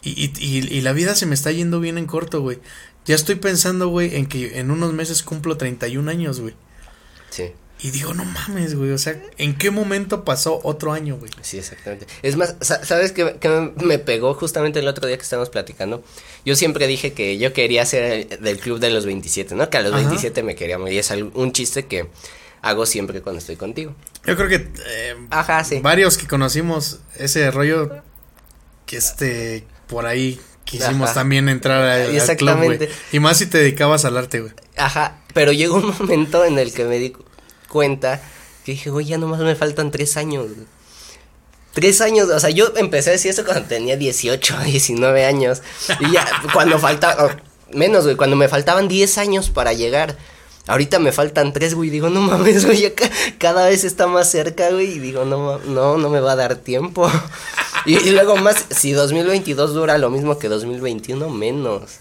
Y, 0.02 0.32
y, 0.38 0.66
y, 0.66 0.80
la 0.80 0.94
vida 0.94 1.14
se 1.14 1.26
me 1.26 1.34
está 1.34 1.52
yendo 1.52 1.78
bien 1.78 1.98
en 1.98 2.06
corto, 2.06 2.40
güey. 2.40 2.58
Ya 3.04 3.14
estoy 3.14 3.34
pensando, 3.34 3.88
güey, 3.88 4.16
en 4.16 4.26
que 4.26 4.58
en 4.58 4.70
unos 4.70 4.94
meses 4.94 5.22
cumplo 5.22 5.58
31 5.58 6.10
años, 6.10 6.40
güey. 6.40 6.54
Sí. 7.28 7.52
Y 7.82 7.90
digo, 7.92 8.12
no 8.12 8.24
mames, 8.24 8.74
güey, 8.74 8.90
o 8.90 8.98
sea, 8.98 9.18
¿en 9.38 9.56
qué 9.56 9.70
momento 9.70 10.22
pasó 10.24 10.60
otro 10.64 10.92
año, 10.92 11.16
güey? 11.16 11.30
Sí, 11.40 11.58
exactamente. 11.58 12.06
Es 12.22 12.36
más, 12.36 12.56
¿sabes 12.60 13.12
qué, 13.12 13.38
me 13.76 13.98
pegó 13.98 14.34
justamente 14.34 14.80
el 14.80 14.88
otro 14.88 15.06
día 15.06 15.16
que 15.16 15.22
estábamos 15.22 15.48
platicando? 15.48 16.04
Yo 16.44 16.56
siempre 16.56 16.86
dije 16.86 17.14
que 17.14 17.38
yo 17.38 17.54
quería 17.54 17.86
ser 17.86 18.40
del 18.40 18.58
club 18.58 18.80
de 18.80 18.90
los 18.90 19.06
27, 19.06 19.54
¿no? 19.54 19.70
Que 19.70 19.78
a 19.78 19.82
los 19.82 19.94
27 19.94 20.42
me 20.42 20.54
quería 20.54 20.78
morir. 20.78 20.98
Es 20.98 21.10
un 21.10 21.52
chiste 21.52 21.86
que 21.86 22.08
hago 22.60 22.84
siempre 22.84 23.22
cuando 23.22 23.38
estoy 23.38 23.56
contigo. 23.56 23.94
Yo 24.26 24.36
creo 24.36 24.48
que 24.48 24.56
eh, 24.56 25.16
Ajá, 25.30 25.64
sí. 25.64 25.80
varios 25.80 26.18
que 26.18 26.26
conocimos 26.26 27.00
ese 27.16 27.50
rollo 27.50 28.02
que 28.84 28.98
este 28.98 29.64
por 29.86 30.04
ahí 30.04 30.38
quisimos 30.64 31.14
también 31.14 31.48
entrar 31.48 31.82
a, 31.82 32.04
al 32.04 32.36
club, 32.36 32.56
güey. 32.62 32.88
Y 33.12 33.20
más 33.20 33.38
si 33.38 33.46
te 33.46 33.58
dedicabas 33.58 34.04
al 34.04 34.18
arte, 34.18 34.40
güey. 34.40 34.52
Ajá, 34.76 35.18
pero 35.34 35.52
llegó 35.52 35.76
un 35.76 35.94
momento 35.98 36.44
en 36.44 36.58
el 36.58 36.72
que 36.72 36.84
me 36.84 36.98
di 36.98 37.14
cuenta 37.70 38.20
que 38.64 38.72
dije, 38.72 38.90
güey, 38.90 39.06
ya 39.06 39.16
nomás 39.16 39.40
me 39.40 39.54
faltan 39.54 39.90
tres 39.90 40.16
años, 40.18 40.48
Tres 41.72 42.00
años, 42.00 42.28
o 42.28 42.40
sea, 42.40 42.50
yo 42.50 42.72
empecé 42.76 43.10
a 43.10 43.12
decir 43.12 43.30
eso 43.30 43.44
cuando 43.44 43.68
tenía 43.68 43.96
18, 43.96 44.58
19 44.64 45.24
años. 45.24 45.62
Y 46.00 46.10
ya, 46.10 46.26
cuando 46.52 46.80
faltaba, 46.80 47.36
menos, 47.72 48.04
güey, 48.04 48.16
cuando 48.16 48.34
me 48.34 48.48
faltaban 48.48 48.88
10 48.88 49.18
años 49.18 49.50
para 49.50 49.72
llegar. 49.72 50.16
Ahorita 50.66 50.98
me 50.98 51.10
faltan 51.10 51.52
tres, 51.52 51.74
güey. 51.74 51.90
Digo, 51.90 52.10
no 52.10 52.20
mames, 52.20 52.66
güey. 52.66 52.92
Cada 53.38 53.66
vez 53.66 53.84
está 53.84 54.06
más 54.06 54.30
cerca, 54.30 54.70
güey. 54.70 54.92
Y 54.92 54.98
digo, 54.98 55.24
no, 55.24 55.58
no, 55.58 55.96
no 55.96 56.10
me 56.10 56.20
va 56.20 56.32
a 56.32 56.36
dar 56.36 56.56
tiempo. 56.56 57.10
Y, 57.86 58.10
luego 58.10 58.36
más, 58.36 58.66
si 58.68 58.92
2022 58.92 59.72
dura 59.72 59.96
lo 59.96 60.10
mismo 60.10 60.38
que 60.38 60.50
2021, 60.50 61.30
menos. 61.30 61.92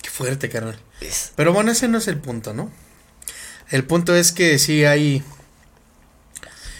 Qué 0.00 0.08
fuerte, 0.08 0.48
carnal. 0.48 0.80
Pero 1.36 1.52
bueno, 1.52 1.72
ese 1.72 1.88
no 1.88 1.98
es 1.98 2.08
el 2.08 2.16
punto, 2.18 2.54
¿no? 2.54 2.70
El 3.72 3.84
punto 3.84 4.14
es 4.14 4.30
que 4.30 4.58
sí 4.58 4.84
hay. 4.84 5.24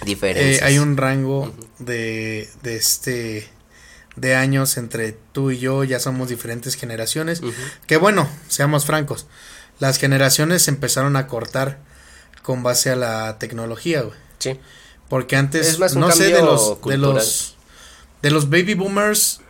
Diferencias. 0.05 0.63
Eh, 0.63 0.65
hay 0.65 0.79
un 0.79 0.97
rango 0.97 1.53
de, 1.79 2.49
de 2.63 2.77
este 2.77 3.49
de 4.17 4.35
años 4.35 4.77
entre 4.77 5.13
tú 5.33 5.51
y 5.51 5.59
yo, 5.59 5.85
ya 5.85 5.99
somos 5.99 6.29
diferentes 6.29 6.75
generaciones. 6.75 7.41
Que 7.87 7.97
bueno, 7.97 8.29
seamos 8.49 8.85
francos, 8.85 9.27
las 9.79 9.99
generaciones 9.99 10.69
empezaron 10.69 11.17
a 11.17 11.27
cortar 11.27 11.79
con 12.43 12.63
base 12.63 12.91
a 12.91 12.97
la 12.97 13.39
tecnología, 13.39 14.03
güey. 14.03 14.19
Sí. 14.39 14.61
Porque 15.09 15.37
antes, 15.37 15.79
no 15.95 16.11
sé, 16.11 16.25
de 16.25 16.43
los, 16.43 16.81
de 16.85 16.99
los, 16.99 17.57
de 18.23 18.31
los 18.31 18.51
baby 18.51 18.75
boomers, 18.75 19.41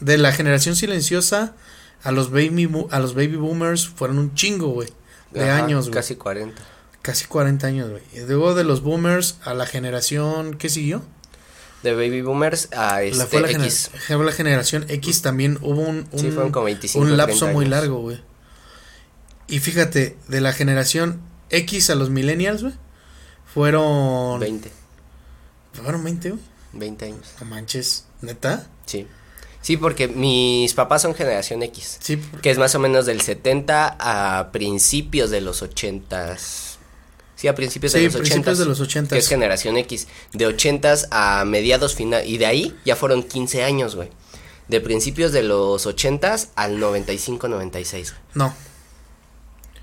de 0.00 0.18
la 0.18 0.32
generación 0.32 0.76
silenciosa, 0.76 1.54
a 2.02 2.12
los 2.12 2.30
baby, 2.30 2.68
a 2.90 2.98
los 2.98 3.14
baby 3.14 3.36
boomers 3.36 3.88
fueron 3.88 4.18
un 4.18 4.34
chingo, 4.34 4.68
güey, 4.68 4.90
de 5.32 5.50
años, 5.50 5.86
güey. 5.86 5.94
Casi 5.94 6.16
40. 6.16 6.73
Casi 7.04 7.26
40 7.26 7.66
años, 7.66 7.90
güey. 7.90 8.02
Y 8.14 8.20
luego 8.20 8.54
de 8.54 8.64
los 8.64 8.82
boomers 8.82 9.36
a 9.44 9.52
la 9.52 9.66
generación, 9.66 10.56
¿qué 10.56 10.70
siguió? 10.70 11.02
De 11.82 11.92
baby 11.92 12.22
boomers 12.22 12.70
a 12.72 13.02
este 13.02 13.18
la 13.18 13.26
fue 13.26 13.42
la 13.42 13.50
X. 13.50 13.90
la 14.08 14.32
generación 14.32 14.86
X 14.88 15.20
también 15.20 15.58
hubo 15.60 15.82
un, 15.82 16.08
un, 16.10 16.18
sí, 16.18 16.30
como 16.30 16.64
25, 16.64 17.04
un 17.04 17.18
lapso 17.18 17.48
muy 17.48 17.66
largo, 17.66 18.00
güey. 18.00 18.22
Y 19.48 19.58
fíjate, 19.58 20.16
de 20.28 20.40
la 20.40 20.54
generación 20.54 21.20
X 21.50 21.90
a 21.90 21.94
los 21.94 22.08
millennials, 22.08 22.62
güey, 22.62 22.72
fueron 23.52 24.40
20. 24.40 24.72
¿Fueron 25.74 26.04
20, 26.04 26.30
güey? 26.30 26.42
20 26.72 27.04
años. 27.04 27.34
No 27.38 27.44
manches, 27.44 28.06
¿neta? 28.22 28.66
Sí. 28.86 29.06
Sí, 29.60 29.76
porque 29.76 30.08
mis 30.08 30.72
papás 30.72 31.02
son 31.02 31.14
generación 31.14 31.62
X. 31.62 31.98
Sí. 32.00 32.18
Que 32.40 32.50
es 32.50 32.56
más 32.56 32.74
o 32.74 32.78
menos 32.78 33.04
del 33.04 33.20
70 33.20 33.98
a 34.00 34.52
principios 34.52 35.28
de 35.28 35.42
los 35.42 35.60
80. 35.60 36.38
Sí, 37.44 37.48
a 37.48 37.54
principios 37.54 37.92
de 37.92 38.00
los 38.00 38.14
80. 38.14 38.22
principios 38.22 38.58
de 38.58 38.64
los 38.64 38.80
80. 38.80 39.14
Que 39.14 39.18
es 39.18 39.28
generación 39.28 39.76
X. 39.76 40.08
De 40.32 40.46
80 40.46 40.94
a 41.10 41.44
mediados 41.44 41.94
final. 41.94 42.26
Y 42.26 42.38
de 42.38 42.46
ahí 42.46 42.74
ya 42.86 42.96
fueron 42.96 43.22
15 43.22 43.62
años, 43.62 43.96
güey. 43.96 44.08
De 44.68 44.80
principios 44.80 45.30
de 45.32 45.42
los 45.42 45.84
80 45.84 46.36
al 46.54 46.78
95-96. 46.78 48.14
No. 48.32 48.54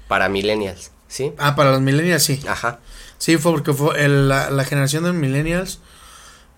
Para 0.08 0.28
millennials, 0.28 0.90
¿sí? 1.08 1.34
Ah, 1.38 1.56
para 1.56 1.70
los 1.70 1.82
millennials, 1.82 2.24
sí. 2.24 2.42
Ajá. 2.48 2.80
Sí, 3.20 3.38
fue 3.38 3.52
porque 3.52 3.74
fue 3.74 4.08
la, 4.08 4.66
generación 4.66 5.04
de 5.04 5.14
millennials, 5.14 5.82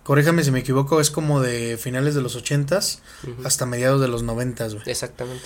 corríjame 0.04 0.46
si 0.46 0.52
me 0.52 0.60
equivoco, 0.60 1.02
es 1.02 1.12
como 1.12 1.42
de 1.42 1.78
finales 1.78 2.16
de 2.16 2.22
los 2.22 2.38
ochentas 2.38 3.02
hasta 3.44 3.66
mediados 3.66 4.00
de 4.00 4.08
los 4.08 4.24
noventas, 4.24 4.74
güey. 4.74 4.90
Exactamente. 4.90 5.46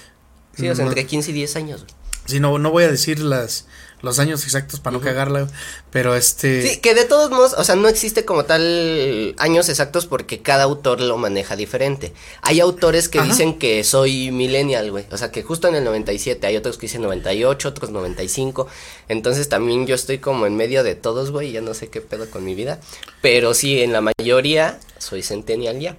Sí, 0.55 0.69
o 0.69 0.75
sea, 0.75 0.85
entre 0.85 1.07
15 1.07 1.31
y 1.31 1.33
10 1.33 1.55
años, 1.55 1.83
güey. 1.83 1.95
Sí, 2.27 2.39
no, 2.39 2.59
no 2.59 2.69
voy 2.69 2.83
a 2.83 2.91
decir 2.91 3.19
las, 3.19 3.65
los 4.01 4.19
años 4.19 4.43
exactos 4.43 4.79
para 4.79 4.95
no 4.95 5.01
cagarla, 5.01 5.47
pero 5.91 6.15
este... 6.15 6.61
Sí, 6.61 6.79
que 6.79 6.93
de 6.93 7.05
todos 7.05 7.31
modos, 7.31 7.53
o 7.57 7.63
sea, 7.63 7.75
no 7.75 7.87
existe 7.87 8.25
como 8.25 8.45
tal 8.45 9.35
años 9.39 9.69
exactos 9.69 10.05
porque 10.05 10.41
cada 10.41 10.63
autor 10.63 11.01
lo 11.01 11.17
maneja 11.17 11.55
diferente. 11.55 12.13
Hay 12.41 12.59
autores 12.59 13.09
que 13.09 13.21
dicen 13.21 13.57
que 13.57 13.83
soy 13.83 14.31
millennial, 14.31 14.91
güey, 14.91 15.05
o 15.11 15.17
sea, 15.17 15.31
que 15.31 15.41
justo 15.41 15.67
en 15.67 15.75
el 15.75 15.83
97, 15.83 16.45
hay 16.45 16.57
otros 16.57 16.77
que 16.77 16.83
dicen 16.83 17.01
98, 17.01 17.69
otros 17.69 17.89
95, 17.89 18.67
entonces 19.07 19.49
también 19.49 19.87
yo 19.87 19.95
estoy 19.95 20.19
como 20.19 20.45
en 20.45 20.55
medio 20.55 20.83
de 20.83 20.95
todos, 20.95 21.31
güey, 21.31 21.51
ya 21.51 21.61
no 21.61 21.73
sé 21.73 21.87
qué 21.89 22.01
pedo 22.01 22.29
con 22.29 22.43
mi 22.43 22.53
vida, 22.53 22.79
pero 23.21 23.53
sí, 23.53 23.81
en 23.81 23.93
la 23.93 24.01
mayoría 24.01 24.79
soy 24.99 25.23
centennial 25.23 25.79
ya. 25.79 25.97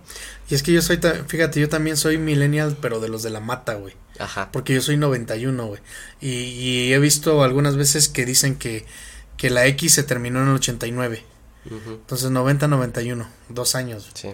Y 0.51 0.55
es 0.55 0.63
que 0.63 0.73
yo 0.73 0.81
soy, 0.81 0.99
fíjate, 1.27 1.61
yo 1.61 1.69
también 1.69 1.97
soy 1.97 2.17
millennial, 2.17 2.77
pero 2.81 3.01
de 3.01 3.09
los 3.09 3.23
de 3.23 3.31
la 3.31 3.41
mata, 3.41 3.75
güey. 3.75 3.95
Ajá. 4.19 4.51
Porque 4.53 4.75
yo 4.75 4.81
soy 4.81 4.97
91, 4.97 5.67
güey. 5.67 5.81
Y, 6.21 6.29
y 6.31 6.93
he 6.93 6.99
visto 6.99 7.43
algunas 7.43 7.77
veces 7.77 8.09
que 8.09 8.25
dicen 8.27 8.57
que, 8.57 8.85
que 9.37 9.51
la 9.51 9.67
X 9.67 9.93
se 9.95 10.03
terminó 10.03 10.41
en 10.43 10.49
el 10.49 10.55
89. 10.55 11.23
Ujú, 11.67 11.91
Entonces 11.93 12.31
90-91, 12.31 13.27
dos 13.51 13.75
años. 13.75 14.09
Sí. 14.15 14.29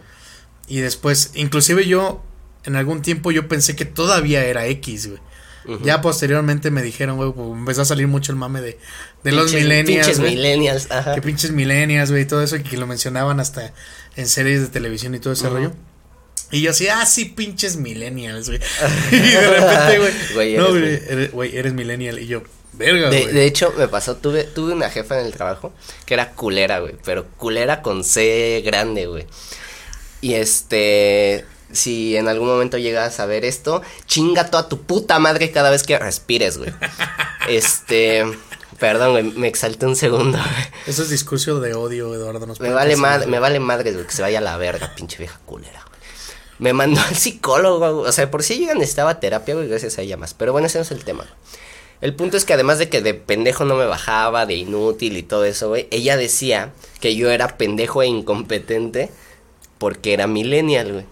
Y 0.68 0.78
después, 0.80 1.32
inclusive 1.34 1.86
yo, 1.86 2.22
en 2.64 2.76
algún 2.76 3.02
tiempo 3.02 3.30
yo 3.32 3.48
pensé 3.48 3.76
que 3.76 3.84
todavía 3.84 4.44
era 4.44 4.66
X, 4.66 5.08
güey. 5.08 5.20
Ujú. 5.66 5.84
Ya 5.84 6.00
posteriormente 6.02 6.70
me 6.70 6.82
dijeron, 6.82 7.16
güey, 7.16 7.32
pues, 7.32 7.48
empezó 7.50 7.82
a 7.82 7.84
salir 7.86 8.06
mucho 8.06 8.32
el 8.32 8.36
mame 8.38 8.60
de, 8.60 8.78
de 9.24 9.32
los 9.32 9.50
Pinches- 9.52 9.62
millennials, 9.62 9.86
Pinches 10.06 10.20
güey. 10.20 10.34
millennials, 10.36 10.90
ajá. 10.90 11.14
Que 11.14 11.22
pinches 11.22 11.50
millennials, 11.52 12.10
güey, 12.10 12.22
y 12.22 12.26
todo 12.26 12.42
eso, 12.42 12.56
y 12.56 12.62
que 12.62 12.76
lo 12.76 12.86
mencionaban 12.86 13.40
hasta 13.40 13.72
en 14.16 14.28
series 14.28 14.60
de 14.60 14.68
televisión 14.68 15.14
y 15.14 15.20
todo 15.20 15.32
ese 15.32 15.46
Ujú. 15.46 15.54
rollo. 15.56 15.72
Y 16.50 16.60
yo 16.62 16.70
así, 16.70 16.88
ah, 16.88 17.04
sí, 17.06 17.24
pinches 17.24 17.76
millennials, 17.76 18.48
güey. 18.48 18.60
y 19.10 19.16
de 19.18 19.40
repente, 19.50 19.98
güey, 19.98 20.12
Güey, 20.34 20.56
no, 20.56 20.68
güey, 20.70 21.00
eres, 21.08 21.32
güey, 21.32 21.56
eres 21.56 21.72
millennial. 21.72 22.18
Y 22.18 22.26
yo, 22.26 22.42
verga, 22.74 23.10
De, 23.10 23.22
güey. 23.22 23.34
de 23.34 23.46
hecho, 23.46 23.72
me 23.76 23.88
pasó, 23.88 24.16
tuve, 24.16 24.44
tuve 24.44 24.72
una 24.72 24.90
jefa 24.90 25.18
en 25.20 25.26
el 25.26 25.32
trabajo 25.32 25.72
que 26.06 26.14
era 26.14 26.32
culera, 26.32 26.78
güey, 26.80 26.94
pero 27.04 27.26
culera 27.36 27.82
con 27.82 28.04
C 28.04 28.62
grande, 28.64 29.06
güey. 29.06 29.26
Y 30.20 30.34
este, 30.34 31.44
si 31.72 32.16
en 32.16 32.28
algún 32.28 32.48
momento 32.48 32.78
llegas 32.78 33.18
a 33.20 33.26
ver 33.26 33.44
esto, 33.44 33.82
chinga 34.06 34.50
toda 34.50 34.68
tu 34.68 34.82
puta 34.82 35.18
madre 35.18 35.50
cada 35.50 35.70
vez 35.70 35.82
que 35.82 35.98
respires, 35.98 36.58
güey. 36.58 36.72
Este, 37.46 38.24
perdón, 38.78 39.10
güey, 39.12 39.22
me 39.24 39.48
exalté 39.48 39.84
un 39.84 39.96
segundo. 39.96 40.38
güey. 40.38 40.66
Eso 40.86 41.02
es 41.02 41.10
discurso 41.10 41.60
de 41.60 41.74
odio, 41.74 42.14
Eduardo. 42.14 42.46
Nos 42.46 42.58
Me 42.58 42.70
vale 42.70 42.96
madre, 42.96 43.26
me 43.26 43.38
vale 43.38 43.60
madre, 43.60 43.92
güey, 43.92 44.06
que 44.06 44.12
se 44.12 44.22
vaya 44.22 44.38
a 44.38 44.40
la 44.40 44.56
verga, 44.56 44.94
pinche 44.94 45.18
vieja 45.18 45.38
culera. 45.44 45.83
Me 46.64 46.72
mandó 46.72 46.98
al 47.02 47.14
psicólogo. 47.14 48.00
O 48.00 48.10
sea, 48.10 48.30
por 48.30 48.42
si 48.42 48.54
ella 48.54 48.72
necesitaba 48.72 49.20
terapia, 49.20 49.54
güey, 49.54 49.68
gracias 49.68 49.98
a 49.98 50.00
ella 50.00 50.16
más. 50.16 50.32
Pero 50.32 50.52
bueno, 50.52 50.66
ese 50.66 50.78
no 50.78 50.82
es 50.82 50.90
el 50.92 51.04
tema. 51.04 51.26
El 52.00 52.16
punto 52.16 52.38
es 52.38 52.46
que 52.46 52.54
además 52.54 52.78
de 52.78 52.88
que 52.88 53.02
de 53.02 53.12
pendejo 53.12 53.66
no 53.66 53.74
me 53.74 53.84
bajaba, 53.84 54.46
de 54.46 54.54
inútil 54.54 55.18
y 55.18 55.22
todo 55.22 55.44
eso, 55.44 55.68
güey, 55.68 55.88
ella 55.90 56.16
decía 56.16 56.72
que 57.00 57.16
yo 57.16 57.30
era 57.30 57.58
pendejo 57.58 58.00
e 58.00 58.06
incompetente 58.06 59.10
porque 59.76 60.14
era 60.14 60.26
millennial, 60.26 60.90
güey. 60.90 61.04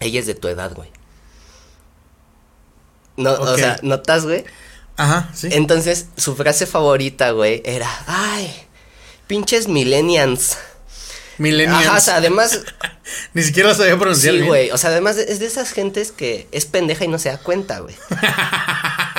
Ella 0.00 0.20
es 0.20 0.26
de 0.26 0.36
tu 0.36 0.48
edad, 0.48 0.72
güey. 0.74 0.88
No, 3.18 3.32
o 3.32 3.54
sea, 3.58 3.78
¿notas, 3.82 4.24
güey? 4.24 4.46
Ajá, 4.96 5.28
sí. 5.34 5.50
Entonces, 5.52 6.06
su 6.16 6.34
frase 6.34 6.64
favorita, 6.64 7.32
güey, 7.32 7.60
era, 7.66 7.90
ay, 8.06 8.50
pinches 9.26 9.68
millennials. 9.68 10.56
Millennials. 11.38 11.86
Ajá, 11.86 11.98
o 11.98 12.00
sea, 12.00 12.16
además, 12.16 12.60
Ni 13.34 13.42
siquiera 13.42 13.74
sabía 13.74 13.98
pronunciar 13.98 14.34
sí, 14.34 14.40
güey, 14.42 14.70
o 14.70 14.78
sea, 14.78 14.90
además 14.90 15.16
es 15.16 15.40
de 15.40 15.46
esas 15.46 15.72
gentes 15.72 16.12
que 16.12 16.46
es 16.52 16.66
pendeja 16.66 17.04
y 17.04 17.08
no 17.08 17.18
se 17.18 17.30
da 17.30 17.38
cuenta, 17.38 17.80
güey. 17.80 17.94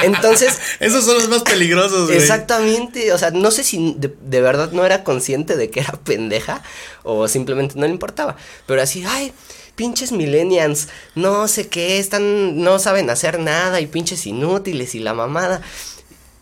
Entonces, 0.04 0.58
Esos 0.80 1.06
son 1.06 1.16
los 1.16 1.30
más 1.30 1.44
peligrosos, 1.44 2.08
güey. 2.08 2.18
exactamente, 2.18 3.12
o 3.14 3.18
sea, 3.18 3.32
no 3.32 3.52
sé 3.52 3.64
si 3.64 3.96
de, 3.98 4.14
de 4.22 4.42
verdad 4.42 4.72
no 4.72 4.86
era 4.86 5.04
consciente 5.04 5.56
de 5.56 5.70
que 5.70 5.82
era 5.82 5.94
pendeja 6.04 6.64
o 7.04 7.28
simplemente 7.28 7.76
no 7.78 7.86
le 7.86 7.92
importaba, 7.92 8.36
pero 8.66 8.82
así, 8.82 9.04
ay, 9.08 9.34
pinches 9.76 10.12
millennials, 10.12 10.88
no 11.16 11.48
sé 11.48 11.68
qué, 11.68 12.00
están, 12.00 12.62
no 12.62 12.80
saben 12.80 13.10
hacer 13.10 13.40
nada 13.40 13.82
y 13.82 13.88
pinches 13.88 14.26
inútiles 14.26 14.96
y 14.96 15.00
la 15.00 15.14
mamada. 15.14 15.62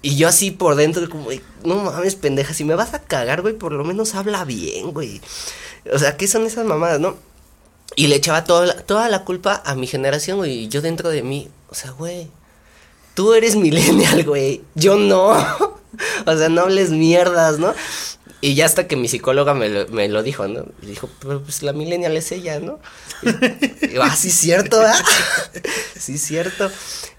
Y 0.01 0.15
yo 0.15 0.27
así 0.27 0.51
por 0.51 0.75
dentro, 0.75 1.07
como, 1.09 1.29
no 1.63 1.75
mames, 1.75 2.15
pendeja, 2.15 2.53
si 2.53 2.63
me 2.63 2.75
vas 2.75 2.93
a 2.93 2.99
cagar, 2.99 3.41
güey, 3.41 3.53
por 3.53 3.71
lo 3.71 3.83
menos 3.83 4.15
habla 4.15 4.45
bien, 4.45 4.91
güey. 4.91 5.21
O 5.93 5.99
sea, 5.99 6.17
¿qué 6.17 6.27
son 6.27 6.45
esas 6.45 6.65
mamadas, 6.65 6.99
no? 6.99 7.17
Y 7.95 8.07
le 8.07 8.15
echaba 8.15 8.43
toda 8.45 8.65
la, 8.65 8.81
toda 8.81 9.09
la 9.09 9.23
culpa 9.23 9.61
a 9.63 9.75
mi 9.75 9.85
generación, 9.85 10.37
güey, 10.37 10.63
y 10.63 10.67
yo 10.69 10.81
dentro 10.81 11.09
de 11.09 11.21
mí, 11.21 11.49
o 11.69 11.75
sea, 11.75 11.91
güey, 11.91 12.29
tú 13.13 13.33
eres 13.33 13.55
millennial, 13.55 14.23
güey, 14.25 14.63
yo 14.75 14.97
no. 14.97 15.31
o 16.25 16.37
sea, 16.37 16.49
no 16.49 16.61
hables 16.61 16.89
mierdas, 16.89 17.59
¿no? 17.59 17.73
Y 18.43 18.55
ya 18.55 18.65
hasta 18.65 18.87
que 18.87 18.95
mi 18.95 19.07
psicóloga 19.07 19.53
me 19.53 19.69
lo, 19.69 19.87
me 19.89 20.09
lo 20.09 20.23
dijo, 20.23 20.47
¿no? 20.47 20.65
Y 20.81 20.87
dijo, 20.87 21.07
pero 21.19 21.43
pues 21.43 21.61
la 21.61 21.73
millennial 21.73 22.17
es 22.17 22.31
ella, 22.31 22.59
¿no? 22.59 22.79
Y, 23.21 23.93
yo, 23.93 24.01
ah, 24.01 24.15
sí 24.15 24.29
es 24.29 24.33
cierto, 24.33 24.79
¿verdad? 24.79 25.05
sí 25.99 26.15
es 26.15 26.21
cierto. 26.21 26.71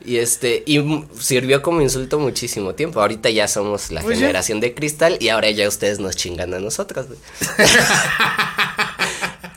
Y 0.05 0.17
este, 0.17 0.65
y 0.67 0.83
sirvió 1.21 1.63
como 1.63 1.81
insulto 1.81 2.19
muchísimo 2.19 2.75
tiempo. 2.75 3.01
Ahorita 3.01 3.31
ya 3.31 3.47
somos 3.47 3.93
la 3.93 4.03
Pues 4.03 4.19
generación 4.19 4.59
de 4.59 4.75
cristal 4.75 5.17
y 5.21 5.29
ahora 5.29 5.49
ya 5.51 5.69
ustedes 5.69 6.01
nos 6.01 6.17
chingan 6.17 6.55
a 6.55 6.59
nosotros, 6.59 7.07
güey. 7.07 7.19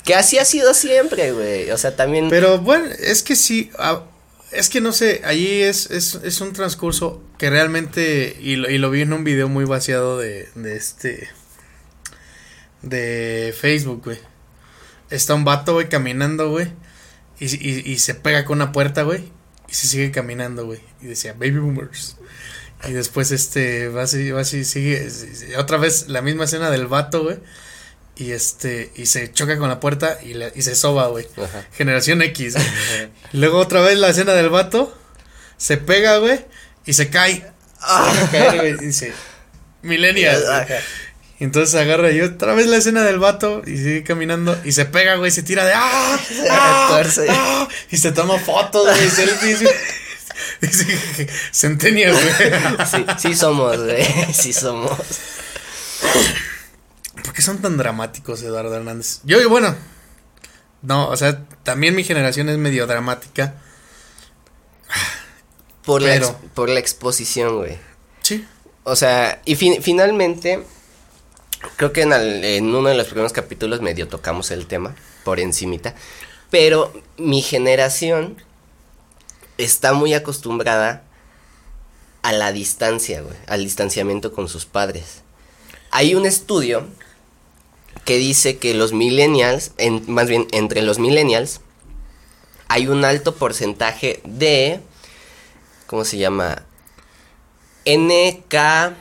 que 0.03 0.13
así 0.13 0.37
ha 0.37 0.45
sido 0.45 0.75
siempre, 0.75 1.31
güey. 1.31 1.71
O 1.71 1.77
sea, 1.79 1.95
también. 1.95 2.29
Pero 2.29 2.59
bueno, 2.59 2.85
es 2.99 3.23
que 3.23 3.35
sí, 3.35 3.71
ah, 3.79 4.03
es 4.51 4.69
que 4.69 4.81
no 4.81 4.93
sé, 4.93 5.21
allí 5.25 5.61
es, 5.61 5.89
es, 5.89 6.19
es 6.23 6.41
un 6.41 6.53
transcurso 6.53 7.21
que 7.39 7.49
realmente, 7.49 8.37
y 8.39 8.55
lo, 8.55 8.69
y 8.69 8.77
lo 8.77 8.89
vi 8.91 9.01
en 9.01 9.13
un 9.13 9.23
video 9.23 9.49
muy 9.49 9.65
vaciado 9.65 10.19
de, 10.19 10.47
de 10.55 10.77
este, 10.77 11.27
de 12.85 13.53
Facebook, 13.59 14.03
güey. 14.05 14.19
Está 15.09 15.35
un 15.35 15.43
vato, 15.43 15.73
güey, 15.73 15.89
caminando, 15.89 16.49
güey, 16.49 16.71
y, 17.39 17.45
y, 17.45 17.91
y 17.91 17.99
se 17.99 18.15
pega 18.15 18.45
con 18.45 18.57
una 18.57 18.71
puerta, 18.71 19.03
güey, 19.03 19.31
y 19.67 19.73
se 19.73 19.87
sigue 19.87 20.11
caminando, 20.11 20.65
güey, 20.65 20.79
y 21.01 21.07
decía, 21.07 21.33
baby 21.33 21.59
boomers. 21.59 22.17
Y 22.87 22.91
después, 22.91 23.31
este, 23.31 23.89
va 23.89 24.03
así, 24.03 24.31
va 24.31 24.41
así, 24.41 24.63
sigue, 24.63 25.07
otra 25.57 25.77
vez 25.77 26.07
la 26.07 26.21
misma 26.21 26.45
escena 26.45 26.69
del 26.69 26.87
vato, 26.87 27.23
güey. 27.23 27.39
Y 28.17 28.31
este, 28.31 28.93
y 28.95 29.07
se 29.07 29.31
choca 29.33 29.57
con 29.57 29.67
la 29.67 29.81
puerta 29.81 30.19
y, 30.23 30.41
y 30.57 30.61
se 30.61 30.75
soba, 30.75 31.07
güey. 31.07 31.27
Generación 31.73 32.21
X. 32.21 32.55
Luego 33.33 33.59
otra 33.59 33.81
vez 33.81 33.97
la 33.97 34.09
escena 34.09 34.33
del 34.33 34.49
vato. 34.49 34.97
Se 35.57 35.75
pega, 35.75 36.17
güey. 36.19 36.45
Y 36.85 36.93
se 36.93 37.09
cae. 37.09 37.51
Ah. 37.81 38.13
Se 38.17 38.37
cae, 38.37 38.57
güey, 38.57 38.73
y 38.75 38.85
dice. 38.85 39.11
Millennials. 39.81 40.45
entonces 41.43 41.75
agarra 41.75 42.11
y 42.11 42.21
otra 42.21 42.53
vez 42.53 42.67
la 42.67 42.77
escena 42.77 43.03
del 43.03 43.19
vato. 43.19 43.61
Y 43.65 43.77
sigue 43.77 44.03
caminando. 44.03 44.57
Y 44.63 44.71
se 44.71 44.85
pega, 44.85 45.15
güey. 45.15 45.31
Se 45.31 45.43
tira 45.43 45.65
de. 45.65 45.73
¡Ah! 45.75 46.19
¡Ah! 46.49 47.03
¡Ah! 47.29 47.67
Y 47.91 47.97
se 47.97 48.11
toma 48.11 48.39
fotos, 48.39 48.85
güey. 48.85 49.09
Selfies. 49.09 49.59
Dice 50.61 51.27
Centennial, 51.51 52.13
güey. 52.13 52.85
Sí, 52.89 53.05
sí 53.17 53.35
somos, 53.35 53.77
güey. 53.77 54.05
Sí 54.33 54.53
somos. 54.53 54.91
¿Por 57.23 57.33
qué 57.33 57.41
son 57.41 57.59
tan 57.61 57.77
dramáticos, 57.77 58.41
Eduardo 58.41 58.75
Hernández? 58.75 59.19
Yo, 59.23 59.47
bueno. 59.49 59.75
No, 60.81 61.09
o 61.09 61.17
sea, 61.17 61.43
también 61.63 61.95
mi 61.95 62.03
generación 62.03 62.47
es 62.49 62.57
medio 62.57 62.85
dramática. 62.85 63.55
Por, 65.83 66.01
la, 66.01 66.15
ex- 66.15 66.33
por 66.53 66.69
la 66.69 66.79
exposición, 66.79 67.57
güey. 67.57 67.77
Sí. 68.21 68.45
O 68.83 68.95
sea, 68.95 69.41
y 69.45 69.55
fin- 69.55 69.81
finalmente, 69.81 70.63
creo 71.75 71.93
que 71.93 72.01
en, 72.01 72.65
uno 72.75 72.89
de 72.89 72.95
los 72.95 73.07
primeros 73.07 73.33
capítulos 73.33 73.81
medio 73.81 74.07
tocamos 74.07 74.51
el 74.51 74.67
tema, 74.67 74.95
por 75.23 75.39
encimita, 75.39 75.95
pero 76.49 76.93
mi 77.17 77.41
generación 77.41 78.37
está 79.57 79.93
muy 79.93 80.13
acostumbrada 80.13 81.03
a 82.21 82.31
la 82.31 82.51
distancia, 82.51 83.21
güey, 83.21 83.35
al 83.47 83.63
distanciamiento 83.63 84.33
con 84.33 84.47
sus 84.47 84.65
padres. 84.65 85.21
Hay 85.91 86.15
un 86.15 86.25
estudio 86.25 86.87
que 88.03 88.17
dice 88.17 88.57
que 88.57 88.73
los 88.73 88.93
millennials, 88.93 89.71
en, 89.77 90.03
más 90.11 90.27
bien 90.27 90.47
entre 90.51 90.81
los 90.81 90.99
millennials, 90.99 91.61
hay 92.67 92.87
un 92.87 93.05
alto 93.05 93.35
porcentaje 93.35 94.21
de, 94.23 94.79
¿cómo 95.87 96.03
se 96.03 96.17
llama? 96.17 96.63
NKDI. 97.85 98.95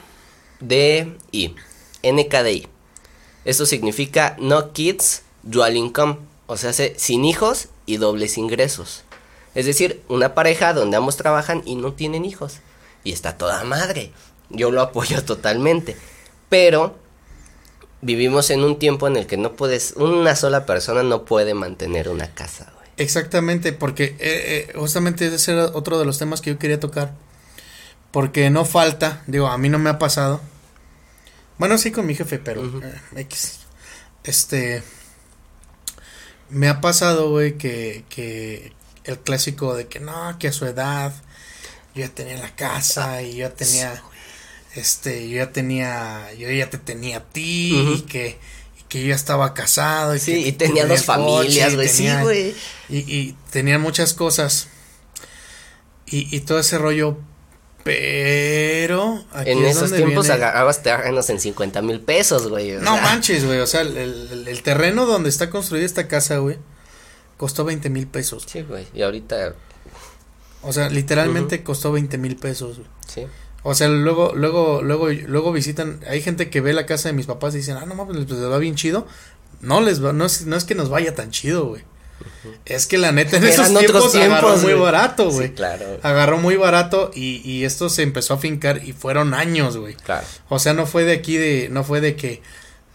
NKDI. 2.13 2.69
Esto 3.45 3.67
significa 3.67 4.37
No 4.39 4.73
Kids 4.73 5.23
Dual 5.43 5.77
Income. 5.77 6.19
O 6.47 6.57
sea, 6.57 6.73
se- 6.73 6.95
sin 6.99 7.25
hijos 7.25 7.69
y 7.87 7.97
dobles 7.99 8.39
ingresos. 8.39 9.03
Es 9.55 9.67
decir, 9.67 10.03
una 10.09 10.35
pareja 10.35 10.73
donde 10.73 10.97
ambos 10.97 11.17
trabajan 11.17 11.63
y 11.65 11.75
no 11.77 11.93
tienen 11.93 12.25
hijos. 12.25 12.59
Y 13.05 13.13
está 13.13 13.37
toda 13.39 13.65
madre. 13.65 14.13
Yo 14.51 14.71
lo 14.71 14.81
apoyo 14.83 15.23
totalmente. 15.25 15.97
Pero 16.49 16.97
vivimos 18.03 18.51
en 18.51 18.63
un 18.65 18.79
tiempo 18.79 19.07
en 19.09 19.17
el 19.17 19.27
que 19.27 19.37
no 19.37 19.53
puedes, 19.53 19.93
una 19.97 20.37
sola 20.37 20.67
persona 20.67 21.03
no 21.03 21.25
puede 21.25 21.55
mantener 21.55 22.09
una 22.09 22.35
casa, 22.35 22.71
güey. 22.75 22.85
Exactamente, 22.97 23.73
porque 23.73 24.05
eh, 24.21 24.69
eh, 24.69 24.73
justamente 24.77 25.27
ese 25.27 25.53
era 25.53 25.65
otro 25.67 25.99
de 25.99 26.05
los 26.05 26.19
temas 26.19 26.41
que 26.41 26.51
yo 26.51 26.59
quería 26.59 26.79
tocar. 26.79 27.13
Porque 28.13 28.51
no 28.51 28.65
falta, 28.65 29.23
digo, 29.27 29.49
a 29.49 29.59
mí 29.59 29.69
no 29.69 29.79
me 29.79 29.91
ha 29.91 29.99
pasado. 29.99 30.41
Bueno, 31.59 31.79
sí 31.79 31.91
con 31.93 32.07
mi 32.07 32.15
jefe, 32.15 32.39
pero 32.39 32.65
eh, 32.83 33.01
X. 33.17 33.61
Este. 34.25 34.83
Me 36.51 36.69
ha 36.69 36.81
pasado, 36.81 37.31
güey, 37.31 37.57
que, 37.57 38.05
que 38.09 38.73
el 39.05 39.19
clásico 39.19 39.75
de 39.75 39.87
que 39.89 40.01
no, 40.01 40.37
que 40.39 40.49
a 40.49 40.53
su 40.53 40.67
edad 40.67 41.13
yo 41.95 42.03
ya 42.03 42.09
tenía 42.09 42.37
la 42.39 42.55
casa 42.55 43.23
y 43.23 43.33
yo 43.37 43.49
ya 43.49 43.55
tenía. 43.55 44.03
Este, 44.75 45.29
yo 45.29 45.37
ya 45.37 45.53
tenía. 45.53 46.33
Yo 46.35 46.51
ya 46.51 46.69
te 46.71 46.79
tenía 46.79 47.19
a 47.19 47.25
ti 47.25 47.77
y 47.97 48.01
que. 48.03 48.39
y 48.81 48.83
que 48.89 49.03
yo 49.03 49.09
ya 49.09 49.15
estaba 49.15 49.55
casado. 49.55 50.15
Y 50.17 50.19
Sí, 50.21 50.33
que- 50.33 50.39
y 50.41 50.45
que 50.53 50.67
tenía 50.67 50.87
dos 50.87 51.05
familias, 51.05 51.75
güey. 51.75 51.89
Sí, 51.89 51.97
tenía- 51.99 52.23
güey. 52.23 52.55
Y, 52.89 52.99
y 52.99 53.37
tenían 53.51 53.81
muchas 53.81 54.13
cosas. 54.15 54.69
Y, 56.07 56.35
y 56.35 56.41
todo 56.41 56.59
ese 56.59 56.79
rollo. 56.79 57.19
Pero. 57.85 59.23
aquí 59.33 59.51
En 59.51 59.59
es 59.65 59.77
esos 59.77 59.91
donde 59.91 60.05
tiempos 60.05 60.27
viene- 60.27 60.43
agarrabas 60.43 60.83
terrenos 60.83 61.29
en 61.31 61.39
50 61.39 61.83
mil 61.83 62.01
pesos, 62.01 62.49
güey. 62.49 62.73
No 62.73 62.95
sea, 62.95 63.03
manches, 63.03 63.45
güey. 63.45 63.61
O 63.61 63.67
sea, 63.67 63.83
el, 63.83 63.97
el- 63.97 64.49
el 64.49 64.63
terreno 64.63 65.07
donde 65.07 65.29
está 65.29 65.51
construida 65.51 65.85
esta 65.85 66.09
casa, 66.09 66.39
güey. 66.39 66.57
Costó 67.37 67.65
20 67.65 67.91
mil 67.91 68.07
pesos. 68.07 68.45
Sí, 68.47 68.63
güey. 68.63 68.87
Y 68.95 69.03
ahorita, 69.03 69.55
O 70.63 70.73
sea, 70.73 70.89
literalmente 70.89 71.63
costó 71.63 71.93
20 71.93 72.17
mil 72.19 72.37
pesos. 72.37 72.79
güey. 72.79 72.89
sí. 73.07 73.27
O 73.67 73.75
sea, 73.75 73.89
luego, 73.89 74.33
luego, 74.35 74.83
luego, 74.83 75.09
luego 75.09 75.51
visitan. 75.51 76.01
Hay 76.07 76.21
gente 76.21 76.51
que 76.51 76.61
ve 76.61 76.75
la 76.75 76.85
casa 76.85 77.09
de 77.09 77.15
mis 77.15 77.25
papás 77.25 77.55
y 77.55 77.59
dicen, 77.59 77.79
ah, 77.79 77.87
no 77.87 77.95
mames, 77.95 78.27
pues 78.27 78.39
les 78.39 78.51
va 78.51 78.59
bien 78.59 78.75
chido. 78.75 79.07
No 79.63 79.81
les 79.81 80.05
va, 80.05 80.13
no 80.13 80.27
es, 80.27 80.45
no 80.45 80.55
es 80.57 80.65
que 80.65 80.75
nos 80.75 80.91
vaya 80.91 81.15
tan 81.15 81.31
chido, 81.31 81.65
güey. 81.69 81.83
Es 82.65 82.87
que 82.87 82.99
la 82.99 83.13
neta 83.13 83.37
en 83.39 83.45
esos 83.45 83.69
tiempos, 83.69 84.15
agarró 84.15 84.39
tiempos, 84.39 84.63
muy 84.63 84.73
güey. 84.73 84.83
barato, 84.85 85.31
Sí, 85.31 85.37
güey. 85.37 85.55
claro. 85.55 85.99
Agarró 86.03 86.39
muy 86.39 86.57
barato 86.57 87.11
y, 87.15 87.41
y 87.49 87.65
esto 87.65 87.89
se 87.89 88.03
empezó 88.03 88.35
a 88.35 88.39
fincar 88.39 88.85
y 88.85 88.93
fueron 88.93 89.35
años, 89.35 89.77
güey. 89.77 89.95
Claro. 89.95 90.27
O 90.49 90.59
sea, 90.59 90.73
no 90.75 90.87
fue 90.87 91.05
de 91.05 91.13
aquí 91.13 91.37
de, 91.37 91.69
no 91.71 91.85
fue 91.85 92.01
de 92.01 92.17
que, 92.17 92.43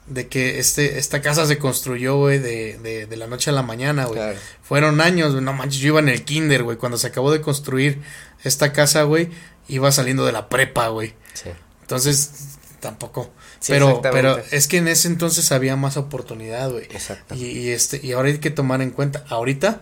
de 0.07 0.27
que 0.27 0.59
este, 0.59 0.97
esta 0.99 1.21
casa 1.21 1.45
se 1.45 1.57
construyó, 1.57 2.17
güey, 2.17 2.39
de, 2.39 2.77
de, 2.79 3.05
de 3.05 3.17
la 3.17 3.27
noche 3.27 3.49
a 3.49 3.53
la 3.53 3.61
mañana, 3.63 4.05
güey. 4.05 4.17
Claro. 4.19 4.37
Fueron 4.63 5.01
años, 5.01 5.31
güey, 5.33 5.43
no 5.43 5.53
manches, 5.53 5.79
yo 5.81 5.89
iba 5.89 5.99
en 5.99 6.09
el 6.09 6.23
kinder, 6.23 6.63
güey, 6.63 6.77
cuando 6.77 6.97
se 6.97 7.07
acabó 7.07 7.31
de 7.31 7.41
construir 7.41 8.01
esta 8.43 8.71
casa, 8.73 9.03
güey, 9.03 9.29
iba 9.67 9.91
saliendo 9.91 10.25
de 10.25 10.31
la 10.31 10.49
prepa, 10.49 10.87
güey. 10.87 11.13
Sí. 11.33 11.49
Entonces, 11.81 12.31
tampoco. 12.79 13.31
Sí, 13.59 13.71
pero, 13.73 14.01
pero 14.01 14.37
es 14.51 14.67
que 14.67 14.77
en 14.77 14.87
ese 14.87 15.07
entonces 15.09 15.51
había 15.51 15.75
más 15.75 15.97
oportunidad, 15.97 16.71
güey. 16.71 16.85
Exacto. 16.85 17.35
Y, 17.35 17.43
y 17.45 17.69
este, 17.69 17.99
y 18.01 18.13
ahora 18.13 18.29
hay 18.29 18.37
que 18.39 18.49
tomar 18.51 18.81
en 18.81 18.91
cuenta, 18.91 19.25
ahorita, 19.29 19.81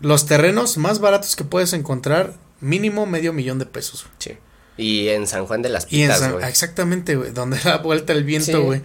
los 0.00 0.26
terrenos 0.26 0.76
más 0.76 0.98
baratos 1.00 1.34
que 1.36 1.44
puedes 1.44 1.72
encontrar, 1.72 2.34
mínimo 2.60 3.06
medio 3.06 3.32
millón 3.32 3.58
de 3.58 3.66
pesos. 3.66 4.06
Sí. 4.18 4.32
Y 4.76 5.08
en 5.08 5.26
San 5.26 5.46
Juan 5.46 5.62
de 5.62 5.68
las 5.70 5.86
Pitas, 5.86 6.32
güey. 6.32 6.44
exactamente, 6.48 7.16
güey, 7.16 7.32
donde 7.32 7.58
da 7.64 7.78
vuelta 7.78 8.12
el 8.12 8.24
viento, 8.24 8.52
Sí. 8.52 8.64
güey. 8.64 8.82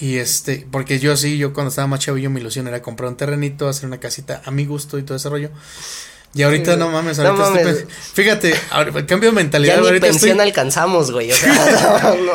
Y 0.00 0.16
este, 0.18 0.66
porque 0.70 0.98
yo 0.98 1.16
sí, 1.16 1.38
yo 1.38 1.52
cuando 1.54 1.68
estaba 1.68 1.86
más 1.86 2.00
chavo, 2.00 2.18
yo 2.18 2.28
mi 2.28 2.40
ilusión 2.40 2.66
era 2.66 2.82
comprar 2.82 3.08
un 3.10 3.16
terrenito, 3.16 3.68
hacer 3.68 3.86
una 3.86 4.00
casita 4.00 4.42
a 4.44 4.50
mi 4.50 4.66
gusto 4.66 4.98
y 4.98 5.02
todo 5.04 5.16
ese 5.16 5.28
rollo. 5.28 5.50
Y 6.36 6.42
ahorita 6.42 6.76
no 6.76 6.90
mames, 6.90 7.18
No 7.18 7.28
ahorita 7.28 7.60
estoy 7.60 7.64
mames. 7.84 7.86
fíjate, 8.12 8.54
ahora- 8.70 9.06
cambio 9.06 9.30
de 9.30 9.36
mentalidad, 9.36 9.76
Ya 9.76 9.80
ni 9.80 9.86
ahorita 9.86 10.06
pensión 10.08 10.32
estoy, 10.32 10.46
alcanzamos, 10.48 11.12
güey. 11.12 11.30
O 11.30 11.34
sea, 11.36 12.16
no, 12.18 12.24
no. 12.24 12.32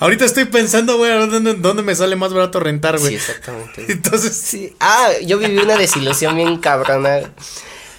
ahorita 0.00 0.26
estoy 0.26 0.44
pensando, 0.44 0.98
güey, 0.98 1.10
dónde, 1.26 1.54
dónde 1.54 1.82
me 1.82 1.94
sale 1.94 2.14
más 2.14 2.34
barato 2.34 2.60
rentar, 2.60 2.98
güey. 2.98 3.12
Sí, 3.12 3.14
exactamente. 3.16 3.86
Entonces, 3.88 4.36
Sí. 4.36 4.76
Ah, 4.80 5.08
yo 5.24 5.38
viví 5.38 5.56
una 5.56 5.76
desilusión 5.76 6.36
bien 6.36 6.58
cabrona. 6.58 7.32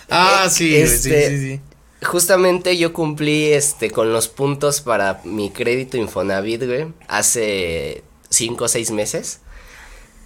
ah, 0.09 0.43
Eh, 0.45 0.49
sí, 0.51 0.69
güey, 0.69 0.87
sí, 0.87 0.93
este, 0.93 1.29
sí, 1.29 1.39
sí. 1.39 1.61
Justamente 2.05 2.77
yo 2.77 2.93
cumplí 2.93 3.45
este 3.53 3.89
con 3.89 4.13
los 4.13 4.27
puntos 4.27 4.81
para 4.81 5.19
mi 5.23 5.49
crédito 5.49 5.97
Infonavit, 5.97 6.63
güey, 6.63 6.93
hace 7.07 8.03
cinco 8.29 8.65
o 8.65 8.67
seis 8.67 8.91
meses. 8.91 9.39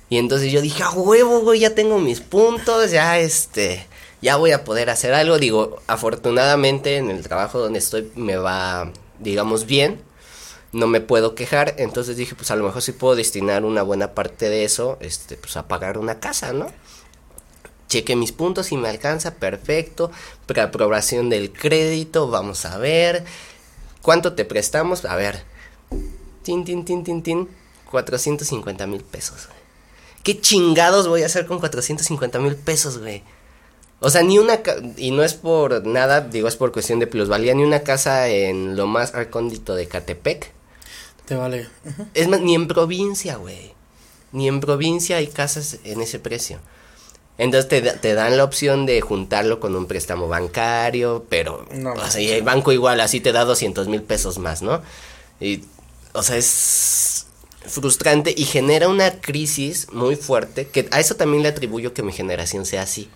Y 0.09 0.17
entonces 0.17 0.51
yo 0.51 0.59
dije, 0.61 0.83
a 0.83 0.89
huevo, 0.89 1.39
güey, 1.39 1.61
ya 1.61 1.73
tengo 1.73 1.97
mis 1.97 2.19
puntos, 2.19 2.91
ya 2.91 3.17
este, 3.19 3.87
ya 4.21 4.35
voy 4.37 4.51
a 4.51 4.63
poder 4.63 4.89
hacer 4.89 5.13
algo. 5.13 5.37
Digo, 5.39 5.81
afortunadamente 5.87 6.97
en 6.97 7.09
el 7.09 7.23
trabajo 7.23 7.59
donde 7.59 7.79
estoy 7.79 8.11
me 8.15 8.37
va, 8.37 8.91
digamos, 9.19 9.65
bien. 9.65 10.01
No 10.73 10.87
me 10.87 11.01
puedo 11.01 11.35
quejar, 11.35 11.75
entonces 11.79 12.15
dije, 12.15 12.33
pues 12.33 12.49
a 12.49 12.55
lo 12.55 12.63
mejor 12.63 12.81
sí 12.81 12.93
puedo 12.93 13.15
destinar 13.15 13.65
una 13.65 13.83
buena 13.83 14.13
parte 14.13 14.49
de 14.49 14.63
eso, 14.63 14.97
este, 15.01 15.35
pues 15.35 15.57
a 15.57 15.67
pagar 15.67 15.97
una 15.97 16.21
casa, 16.21 16.53
¿no? 16.53 16.67
cheque 17.91 18.15
mis 18.15 18.31
puntos 18.31 18.71
y 18.71 18.77
me 18.77 18.87
alcanza, 18.87 19.35
perfecto. 19.35 20.11
Preaprobación 20.45 21.29
del 21.29 21.51
crédito, 21.51 22.29
vamos 22.29 22.65
a 22.65 22.77
ver. 22.77 23.25
¿Cuánto 24.01 24.33
te 24.33 24.45
prestamos? 24.45 25.03
A 25.03 25.17
ver. 25.17 25.43
Tin, 26.41 26.63
tin, 26.63 26.85
tin, 26.85 27.03
tin, 27.03 27.21
tin. 27.21 27.49
450 27.91 28.87
mil 28.87 29.03
pesos. 29.03 29.49
¿Qué 30.23 30.39
chingados 30.39 31.09
voy 31.09 31.23
a 31.23 31.25
hacer 31.25 31.45
con 31.45 31.59
450 31.59 32.39
mil 32.39 32.55
pesos, 32.55 32.99
güey? 32.99 33.23
O 34.03 34.09
sea, 34.09 34.23
ni 34.23 34.37
una... 34.39 34.61
ca- 34.63 34.77
Y 34.97 35.11
no 35.11 35.23
es 35.23 35.33
por 35.35 35.85
nada, 35.85 36.21
digo, 36.21 36.47
es 36.47 36.55
por 36.55 36.71
cuestión 36.71 36.99
de 36.99 37.07
plusvalía, 37.07 37.53
ni 37.53 37.63
una 37.63 37.81
casa 37.83 38.27
en 38.27 38.75
lo 38.75 38.87
más 38.87 39.13
recóndito 39.13 39.75
de 39.75 39.87
Catepec. 39.87 40.51
Te 41.25 41.35
vale. 41.35 41.69
Es 42.15 42.27
más, 42.27 42.41
ni 42.41 42.55
en 42.55 42.67
provincia, 42.67 43.35
güey. 43.37 43.73
Ni 44.31 44.47
en 44.47 44.59
provincia 44.59 45.17
hay 45.17 45.27
casas 45.27 45.77
en 45.83 46.01
ese 46.01 46.17
precio. 46.19 46.59
Entonces 47.37 47.69
te, 47.69 47.81
te 47.81 48.13
dan 48.13 48.37
la 48.37 48.43
opción 48.43 48.85
de 48.85 49.01
juntarlo 49.01 49.59
con 49.59 49.75
un 49.75 49.85
préstamo 49.85 50.27
bancario, 50.27 51.25
pero, 51.29 51.65
No, 51.71 51.93
o 51.93 52.07
sea, 52.09 52.21
y 52.21 52.29
el 52.29 52.43
banco 52.43 52.71
igual 52.71 52.99
así 53.01 53.19
te 53.19 53.31
da 53.31 53.45
200 53.45 53.87
mil 53.87 54.01
pesos 54.03 54.37
más, 54.37 54.61
¿no? 54.61 54.81
Y, 55.39 55.63
o 56.13 56.21
sea, 56.23 56.37
es 56.37 57.27
frustrante 57.65 58.33
y 58.35 58.43
genera 58.45 58.89
una 58.89 59.21
crisis 59.21 59.87
muy 59.93 60.15
fuerte, 60.15 60.67
que 60.67 60.87
a 60.91 60.99
eso 60.99 61.15
también 61.15 61.43
le 61.43 61.49
atribuyo 61.49 61.93
que 61.93 62.03
mi 62.03 62.11
generación 62.11 62.65
sea 62.65 62.81
así. 62.83 63.09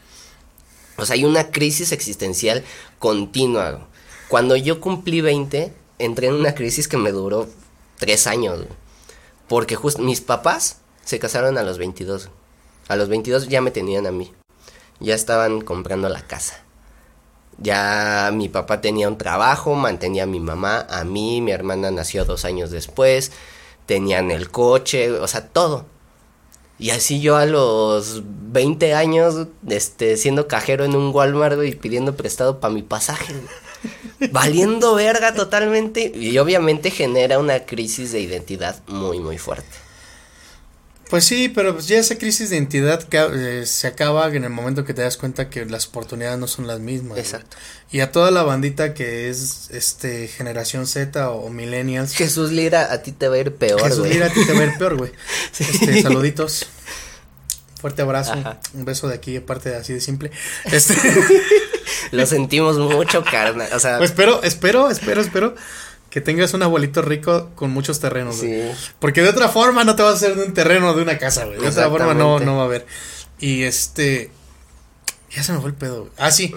O 0.98 1.06
sea, 1.06 1.16
hay 1.16 1.26
una 1.26 1.52
crisis 1.52 1.92
existencial 1.92 2.64
continua. 3.00 3.88
Cuando 4.28 4.56
yo 4.56 4.80
cumplí 4.80 5.22
20, 5.22 5.74
entré 6.00 6.28
en 6.28 6.34
una 6.34 6.56
crisis 6.56 6.88
que 6.88 6.98
me 6.98 7.12
duró 7.12 7.48
tres 7.98 8.28
años. 8.28 8.66
Porque 9.48 9.76
justo 9.76 10.02
mis 10.02 10.22
papás 10.22 10.78
se 11.04 11.20
casaron 11.20 11.58
a 11.58 11.64
los 11.64 11.78
22. 11.78 12.30
A 12.88 12.96
los 12.96 13.10
22 13.10 13.48
ya 13.48 13.62
me 13.62 13.72
tenían 13.72 14.08
a 14.08 14.12
mí. 14.12 14.34
Ya 15.00 15.16
estaban 15.16 15.62
comprando 15.62 16.10
la 16.10 16.22
casa. 16.22 16.64
Ya 17.58 18.32
mi 18.34 18.50
papá 18.50 18.82
tenía 18.82 19.08
un 19.08 19.18
trabajo, 19.18 19.76
mantenía 19.76 20.24
a 20.24 20.28
mi 20.28 20.40
mamá, 20.40 20.86
a 20.90 21.04
mí, 21.06 21.42
mi 21.42 21.52
hermana 21.52 21.90
nació 21.90 22.26
dos 22.26 22.44
años 22.44 22.70
después, 22.70 23.32
tenían 23.86 24.30
el 24.30 24.52
coche, 24.52 25.12
o 25.12 25.28
sea, 25.28 25.48
todo. 25.48 25.86
Y 26.78 26.90
así 26.90 27.22
yo 27.22 27.38
a 27.38 27.46
los 27.46 28.22
20 28.26 28.94
años, 28.94 29.48
este, 29.68 30.18
siendo 30.18 30.48
cajero 30.48 30.84
en 30.86 30.96
un 30.96 31.14
Walmart 31.14 31.64
y 31.64 31.76
pidiendo 31.76 32.16
prestado 32.16 32.60
para 32.60 32.74
mi 32.74 32.84
pasaje. 32.84 33.34
Valiendo 34.32 34.96
verga 34.96 35.34
totalmente. 35.34 36.12
Y 36.16 36.38
obviamente 36.38 36.92
genera 36.92 37.40
una 37.40 37.66
crisis 37.66 38.12
de 38.12 38.22
identidad 38.22 38.82
muy, 38.88 39.20
muy 39.20 39.38
fuerte. 39.38 39.85
Pues 41.10 41.24
sí, 41.26 41.50
pero 41.50 41.74
pues 41.74 41.88
ya 41.88 42.00
esa 42.00 42.18
crisis 42.18 42.50
de 42.50 42.58
identidad 42.58 43.06
eh, 43.12 43.66
se 43.66 43.88
acaba 43.88 44.28
en 44.28 44.44
el 44.44 44.50
momento 44.50 44.86
que 44.86 44.94
te 44.94 45.04
das 45.04 45.18
cuenta 45.18 45.50
que 45.50 45.66
las 45.66 45.88
oportunidades 45.88 46.40
no 46.40 46.48
son 46.48 46.66
las 46.66 46.80
mismas. 46.80 47.10
güey. 47.10 47.22
Exacto. 47.22 47.58
Y 47.92 48.00
a 48.00 48.12
toda 48.12 48.32
la 48.32 48.42
bandita 48.44 48.94
que 48.96 49.30
es 49.30 49.70
este 49.72 50.28
generación 50.28 50.88
Z 50.88 51.30
o, 51.30 51.50
millennials, 51.50 52.14
Jesús 52.14 52.52
Lira, 52.52 52.92
a 52.92 53.04
ti 53.04 53.12
te 53.12 53.28
va 53.28 53.36
a 53.36 53.40
ir 53.40 53.54
peor, 53.56 53.82
Jesús 53.84 54.00
güey. 54.00 54.14
mira 54.14 54.26
a 54.28 54.30
ti 54.34 54.46
te 54.46 54.54
va 54.54 54.62
a 54.62 54.64
ir 54.64 54.78
peor, 54.78 54.98
güey. 54.98 55.12
Este, 55.60 56.02
saluditos. 56.02 56.66
Fuerte 57.80 58.02
abrazo, 58.02 58.34
Ajá. 58.34 58.60
un 58.74 58.84
beso 58.84 59.08
de 59.08 59.14
aquí, 59.14 59.38
aparte 59.38 59.70
de 59.70 59.76
así 59.76 59.94
de 59.94 60.02
simple. 60.02 60.32
Este, 60.66 60.96
Lo 62.12 62.26
sentimos 62.26 62.78
mucho, 62.78 63.24
carnal. 63.24 63.70
O 63.74 63.80
sea, 63.80 64.00
pues 64.00 64.10
espero, 64.10 64.42
espero, 64.42 64.90
espero, 64.90 65.22
espero 65.22 65.56
que 66.16 66.22
tengas 66.22 66.54
un 66.54 66.64
abuelito 66.64 67.02
rico 67.02 67.52
con 67.56 67.72
muchos 67.72 68.00
terrenos, 68.00 68.38
güey. 68.38 68.72
Porque 69.00 69.22
de 69.22 69.28
otra 69.28 69.50
forma 69.50 69.84
no 69.84 69.98
te 69.98 70.02
vas 70.02 70.14
a 70.14 70.16
hacer 70.16 70.38
de 70.38 70.46
un 70.46 70.54
terreno 70.54 70.94
de 70.94 71.02
una 71.02 71.18
casa, 71.18 71.44
güey. 71.44 71.60
De 71.60 71.68
otra 71.68 71.90
forma 71.90 72.14
no, 72.14 72.40
no 72.40 72.56
va 72.56 72.62
a 72.62 72.66
haber. 72.68 72.88
Y 73.38 73.64
este. 73.64 74.32
Ya 75.30 75.44
se 75.44 75.52
me 75.52 75.60
fue 75.60 75.72
el 75.72 75.76
pedo, 75.76 76.04
güey. 76.04 76.12
Ah, 76.16 76.32
sí. 76.32 76.56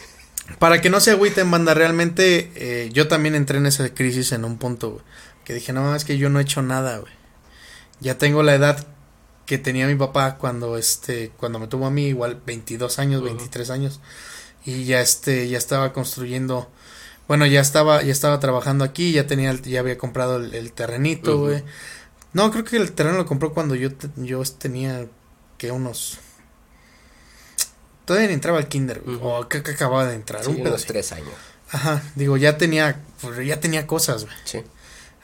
Para 0.58 0.80
que 0.80 0.90
no 0.90 0.98
se 0.98 1.12
agüiten, 1.12 1.48
banda, 1.48 1.72
realmente 1.72 2.50
eh, 2.56 2.90
yo 2.92 3.06
también 3.06 3.36
entré 3.36 3.58
en 3.58 3.66
esa 3.66 3.94
crisis 3.94 4.32
en 4.32 4.44
un 4.44 4.58
punto, 4.58 4.90
güey. 4.90 5.04
Que 5.44 5.54
dije, 5.54 5.72
no, 5.72 5.94
es 5.94 6.04
que 6.04 6.18
yo 6.18 6.28
no 6.28 6.40
he 6.40 6.42
hecho 6.42 6.62
nada, 6.62 6.98
güey. 6.98 7.12
Ya 8.00 8.18
tengo 8.18 8.42
la 8.42 8.56
edad 8.56 8.88
que 9.46 9.56
tenía 9.56 9.86
mi 9.86 9.94
papá 9.94 10.36
cuando 10.36 10.76
este, 10.76 11.30
cuando 11.36 11.60
me 11.60 11.68
tuvo 11.68 11.86
a 11.86 11.92
mí, 11.92 12.08
igual 12.08 12.42
22 12.44 12.98
años, 12.98 13.20
Ujú. 13.20 13.36
23 13.36 13.70
años. 13.70 14.00
Y 14.64 14.82
ya 14.82 15.00
este, 15.00 15.48
ya 15.48 15.58
estaba 15.58 15.92
construyendo, 15.92 16.68
bueno, 17.28 17.46
ya 17.46 17.60
estaba, 17.60 18.02
ya 18.02 18.12
estaba 18.12 18.38
trabajando 18.40 18.84
aquí, 18.84 19.12
ya 19.12 19.26
tenía, 19.26 19.52
ya 19.62 19.80
había 19.80 19.98
comprado 19.98 20.36
el, 20.36 20.54
el 20.54 20.72
terrenito, 20.72 21.38
güey. 21.38 21.64
No, 22.32 22.50
creo 22.50 22.64
que 22.64 22.76
el 22.76 22.92
terreno 22.92 23.16
lo 23.16 23.26
compró 23.26 23.52
cuando 23.52 23.74
yo, 23.74 23.92
te- 23.94 24.10
yo 24.16 24.42
tenía, 24.58 25.06
que 25.58 25.70
unos... 25.70 26.18
Todavía 28.04 28.28
ni 28.28 28.34
entraba 28.34 28.58
al 28.58 28.68
kinder, 28.68 29.00
güey, 29.00 29.16
Ujú. 29.16 29.26
o 29.26 29.48
que, 29.48 29.62
que 29.62 29.72
acababa 29.72 30.06
de 30.06 30.14
entrar, 30.14 30.44
Sí, 30.44 30.50
un 30.50 30.56
pedo 30.58 30.68
unos 30.68 30.84
tres 30.86 31.10
años. 31.12 31.30
Ajá, 31.72 32.02
digo, 32.14 32.36
ya 32.36 32.56
tenía, 32.58 33.00
pues, 33.20 33.44
ya 33.44 33.58
tenía 33.58 33.86
cosas, 33.86 34.24
güey. 34.24 34.36
Sí. 34.44 34.62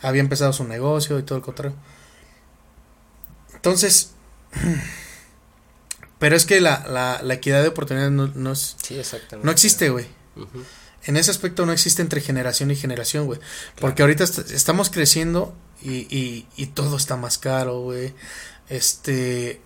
Había 0.00 0.20
empezado 0.20 0.52
su 0.52 0.64
negocio 0.64 1.18
y 1.18 1.22
todo 1.22 1.38
el 1.38 1.44
contrario. 1.44 1.76
Entonces, 3.54 4.10
pero 6.18 6.34
es 6.34 6.44
que 6.46 6.60
la, 6.60 6.84
la, 6.88 7.20
la 7.22 7.34
equidad 7.34 7.62
de 7.62 7.68
oportunidades 7.68 8.12
no, 8.12 8.28
no, 8.34 8.52
es- 8.52 8.76
Sí, 8.82 8.98
exactamente. 8.98 9.46
no 9.46 9.52
existe, 9.52 9.90
güey. 9.90 10.06
Ujú. 10.36 10.64
En 11.04 11.16
ese 11.16 11.30
aspecto 11.30 11.66
no 11.66 11.72
existe 11.72 12.00
entre 12.02 12.20
generación 12.20 12.70
y 12.70 12.76
generación, 12.76 13.26
güey. 13.26 13.40
Porque 13.80 14.02
ahorita 14.02 14.24
est- 14.24 14.50
estamos 14.52 14.88
creciendo 14.90 15.54
y, 15.82 16.06
y, 16.16 16.46
y 16.56 16.66
todo 16.66 16.96
está 16.96 17.16
más 17.16 17.38
caro, 17.38 17.80
güey. 17.80 18.14
este, 18.68 19.60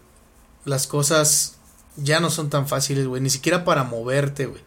las 0.64 0.87
cosas 0.87 1.55
ya 1.97 2.20
no 2.20 2.30
son 2.30 2.51
tan 2.51 2.66
fáciles, 2.68 3.07
güey. 3.07 3.20
Ni 3.22 3.30
siquiera 3.30 3.64
para 3.64 3.84
moverte, 3.84 4.47
güey. 4.47 4.62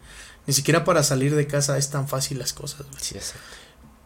Ni 0.46 0.54
siquiera 0.54 0.84
para 0.84 1.02
salir 1.02 1.34
de 1.34 1.46
casa 1.46 1.76
es 1.78 1.90
tan 1.90 2.08
fácil 2.08 2.38
las 2.38 2.52
cosas, 2.52 2.86
güey. 2.90 3.02
Sí, 3.02 3.16
exacto. 3.16 3.42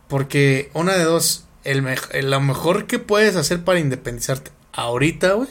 Porque 0.08 0.70
una 0.74 0.94
de 0.94 1.04
dos, 1.04 1.44
el- 1.64 1.84
lo 2.30 2.40
mejor 2.40 2.86
que 2.86 2.98
puedes 2.98 3.36
hacer 3.36 3.62
para 3.64 3.78
independizarte 3.80 4.50
ahorita, 4.72 5.32
güey. 5.34 5.48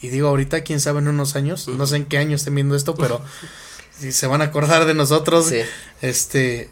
Y 0.00 0.08
digo 0.08 0.28
ahorita, 0.28 0.62
quién 0.62 0.80
sabe 0.80 1.00
en 1.00 1.08
unos 1.08 1.34
años, 1.36 1.66
no 1.66 1.84
sé 1.86 1.96
en 1.96 2.06
qué 2.06 2.18
año 2.18 2.36
estén 2.36 2.54
viendo 2.54 2.76
esto, 2.76 2.94
pero 2.94 3.20
si 3.98 4.12
se 4.12 4.26
van 4.26 4.40
a 4.42 4.46
acordar 4.46 4.84
de 4.86 4.94
nosotros, 4.94 5.46
Sí, 5.46 5.60
este, 6.02 6.70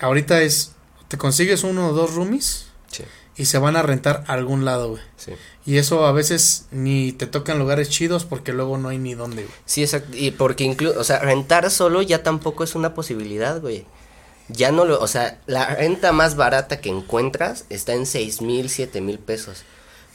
ahorita 0.00 0.42
es, 0.42 0.72
te 1.08 1.18
consigues 1.18 1.64
uno 1.64 1.88
o 1.88 1.92
dos 1.92 2.14
roomies 2.14 2.66
sí, 2.90 3.04
y 3.36 3.46
se 3.46 3.58
van 3.58 3.76
a 3.76 3.82
rentar 3.82 4.24
a 4.26 4.34
algún 4.34 4.64
lado, 4.64 4.90
güey. 4.90 5.02
sí. 5.16 5.32
Y 5.64 5.76
eso 5.76 6.06
a 6.06 6.12
veces 6.12 6.64
ni 6.70 7.12
te 7.12 7.26
tocan 7.26 7.58
lugares 7.58 7.90
chidos 7.90 8.24
porque 8.24 8.54
luego 8.54 8.78
no 8.78 8.88
hay 8.88 8.96
ni 8.96 9.12
dónde, 9.12 9.42
güey. 9.42 9.54
Sí, 9.66 9.82
exacto. 9.82 10.16
Y 10.16 10.30
porque 10.30 10.64
incluso, 10.64 10.98
o 10.98 11.04
sea, 11.04 11.18
rentar 11.18 11.70
solo 11.70 12.00
ya 12.00 12.22
tampoco 12.22 12.64
es 12.64 12.74
una 12.74 12.94
posibilidad, 12.94 13.60
güey. 13.60 13.84
Ya 14.48 14.72
no 14.72 14.86
lo, 14.86 14.98
o 14.98 15.06
sea, 15.06 15.42
la 15.46 15.66
renta 15.74 16.12
más 16.12 16.36
barata 16.36 16.80
que 16.80 16.88
encuentras 16.88 17.66
está 17.68 17.92
en 17.92 18.06
seis 18.06 18.40
mil, 18.40 18.70
siete 18.70 19.02
mil 19.02 19.18
pesos. 19.18 19.64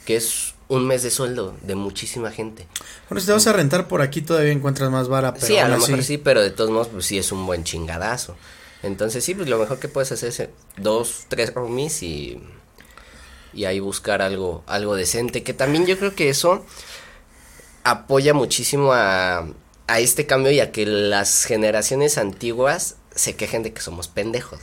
Que 0.04 0.16
es 0.16 0.53
un 0.74 0.86
mes 0.86 1.02
de 1.02 1.10
sueldo 1.10 1.56
de 1.62 1.74
muchísima 1.74 2.30
gente. 2.30 2.66
Bueno, 3.08 3.20
si 3.20 3.26
te 3.26 3.32
vas 3.32 3.46
a 3.46 3.52
rentar 3.52 3.88
por 3.88 4.02
aquí 4.02 4.22
todavía 4.22 4.52
encuentras 4.52 4.90
más 4.90 5.08
vara, 5.08 5.34
pero 5.34 5.46
sí, 5.46 5.56
a 5.56 5.68
lo 5.68 5.78
mejor 5.78 6.02
sí, 6.02 6.18
pero 6.18 6.42
de 6.42 6.50
todos 6.50 6.70
modos, 6.70 6.88
pues 6.88 7.06
sí 7.06 7.18
es 7.18 7.32
un 7.32 7.46
buen 7.46 7.64
chingadazo. 7.64 8.36
Entonces 8.82 9.24
sí, 9.24 9.34
pues 9.34 9.48
lo 9.48 9.58
mejor 9.58 9.78
que 9.78 9.88
puedes 9.88 10.12
hacer 10.12 10.28
es 10.28 10.40
eh, 10.40 10.50
dos, 10.76 11.24
tres 11.28 11.54
roomies 11.54 12.02
y, 12.02 12.40
y 13.54 13.64
ahí 13.64 13.80
buscar 13.80 14.20
algo, 14.20 14.62
algo 14.66 14.94
decente. 14.94 15.42
Que 15.42 15.54
también 15.54 15.86
yo 15.86 15.98
creo 15.98 16.14
que 16.14 16.28
eso 16.28 16.64
apoya 17.82 18.34
muchísimo 18.34 18.92
a, 18.92 19.46
a 19.86 20.00
este 20.00 20.26
cambio 20.26 20.52
y 20.52 20.60
a 20.60 20.70
que 20.70 20.84
las 20.84 21.44
generaciones 21.44 22.18
antiguas 22.18 22.96
se 23.14 23.36
quejen 23.36 23.62
de 23.62 23.72
que 23.72 23.80
somos 23.80 24.08
pendejos. 24.08 24.60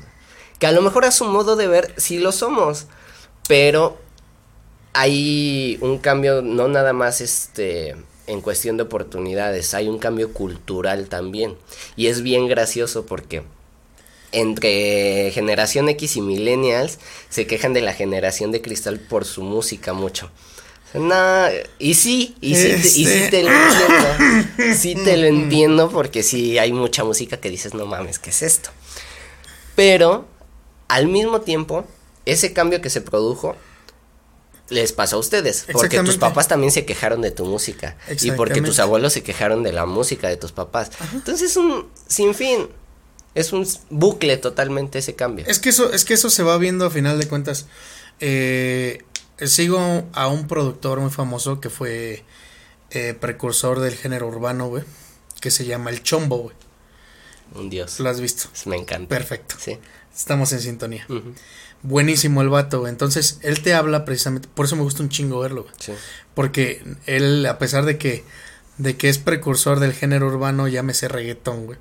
Que 0.59 0.67
a 0.67 0.71
lo 0.71 0.83
mejor 0.83 1.05
a 1.05 1.11
su 1.11 1.25
modo 1.25 1.55
de 1.55 1.67
ver 1.67 1.93
sí 1.97 2.19
lo 2.19 2.31
somos, 2.31 2.85
pero 3.47 3.97
hay 4.93 5.77
un 5.81 5.97
cambio 5.99 6.41
no 6.41 6.67
nada 6.67 6.93
más 6.93 7.21
este 7.21 7.95
en 8.27 8.41
cuestión 8.41 8.77
de 8.77 8.83
oportunidades, 8.83 9.73
hay 9.73 9.89
un 9.89 9.99
cambio 9.99 10.31
cultural 10.33 11.09
también. 11.09 11.57
Y 11.95 12.07
es 12.07 12.21
bien 12.21 12.47
gracioso 12.47 13.05
porque 13.05 13.43
entre 14.31 15.31
generación 15.31 15.89
X 15.89 16.15
y 16.15 16.21
millennials 16.21 16.99
se 17.29 17.47
quejan 17.47 17.73
de 17.73 17.81
la 17.81 17.93
generación 17.93 18.51
de 18.51 18.61
cristal 18.61 18.99
por 18.99 19.25
su 19.25 19.43
música 19.43 19.93
mucho. 19.93 20.31
No, 20.93 21.45
y 21.79 21.93
sí, 21.93 22.35
y 22.41 22.55
sí, 22.55 22.71
y 22.71 23.05
sí 23.05 23.05
Este. 23.05 23.29
te 23.29 23.43
lo 23.43 23.51
entiendo. 23.51 24.75
Sí 24.77 24.95
te 24.95 25.17
lo 25.17 25.27
entiendo 25.27 25.89
porque 25.89 26.23
sí 26.23 26.57
hay 26.57 26.73
mucha 26.73 27.03
música 27.03 27.37
que 27.37 27.49
dices, 27.49 27.73
no 27.73 27.85
mames, 27.85 28.19
¿qué 28.19 28.29
es 28.29 28.41
esto? 28.41 28.69
Pero 29.75 30.25
al 30.87 31.07
mismo 31.07 31.41
tiempo, 31.41 31.85
ese 32.25 32.53
cambio 32.53 32.81
que 32.81 32.89
se 32.89 33.01
produjo 33.01 33.55
les 34.71 34.93
pasó 34.93 35.17
a 35.17 35.19
ustedes. 35.19 35.67
Porque 35.71 36.01
tus 36.01 36.17
papás 36.17 36.47
también 36.47 36.71
se 36.71 36.85
quejaron 36.85 37.21
de 37.21 37.31
tu 37.31 37.45
música. 37.45 37.97
Y 38.21 38.31
porque 38.31 38.61
tus 38.61 38.79
abuelos 38.79 39.13
se 39.13 39.21
quejaron 39.21 39.63
de 39.63 39.73
la 39.73 39.85
música 39.85 40.27
de 40.27 40.37
tus 40.37 40.51
papás. 40.51 40.91
Entonces 41.13 41.51
es 41.51 41.57
un 41.57 41.87
sinfín. 42.07 42.69
Es 43.33 43.53
un 43.53 43.65
bucle 43.89 44.35
totalmente 44.37 44.99
ese 44.99 45.15
cambio. 45.15 45.45
Es 45.47 45.59
que 45.59 45.69
eso, 45.69 45.93
es 45.93 46.03
que 46.03 46.13
eso 46.15 46.29
se 46.29 46.43
va 46.43 46.57
viendo 46.57 46.85
a 46.85 46.89
final 46.89 47.17
de 47.17 47.27
cuentas. 47.27 47.65
Eh, 48.19 49.03
sigo 49.45 50.03
a 50.13 50.27
un 50.27 50.47
productor 50.47 50.99
muy 50.99 51.11
famoso 51.11 51.61
que 51.61 51.69
fue 51.69 52.25
eh, 52.89 53.13
precursor 53.13 53.79
del 53.79 53.95
género 53.95 54.27
urbano, 54.27 54.67
güey. 54.67 54.83
Que 55.39 55.49
se 55.49 55.65
llama 55.65 55.91
El 55.91 56.03
Chombo, 56.03 56.37
güey. 56.37 56.55
Un 57.55 57.69
dios. 57.69 57.99
Lo 57.99 58.09
has 58.09 58.19
visto. 58.19 58.49
Me 58.65 58.75
encanta. 58.75 59.07
Perfecto. 59.07 59.55
Sí. 59.59 59.77
Estamos 60.15 60.51
en 60.51 60.59
sintonía. 60.59 61.07
Buenísimo 61.83 62.41
el 62.41 62.49
vato, 62.49 62.79
güey. 62.81 62.91
Entonces, 62.91 63.39
él 63.41 63.61
te 63.61 63.73
habla 63.73 64.05
precisamente. 64.05 64.47
Por 64.53 64.65
eso 64.65 64.75
me 64.75 64.83
gusta 64.83 65.01
un 65.03 65.09
chingo 65.09 65.39
verlo, 65.39 65.63
güey. 65.63 65.73
Sí. 65.79 65.93
Porque 66.35 66.83
él, 67.07 67.45
a 67.45 67.57
pesar 67.57 67.85
de 67.85 67.97
que, 67.97 68.23
de 68.77 68.97
que 68.97 69.09
es 69.09 69.17
precursor 69.17 69.79
del 69.79 69.93
género 69.93 70.27
urbano, 70.27 70.67
llámese 70.67 71.07
reggaetón, 71.07 71.65
güey. 71.65 71.79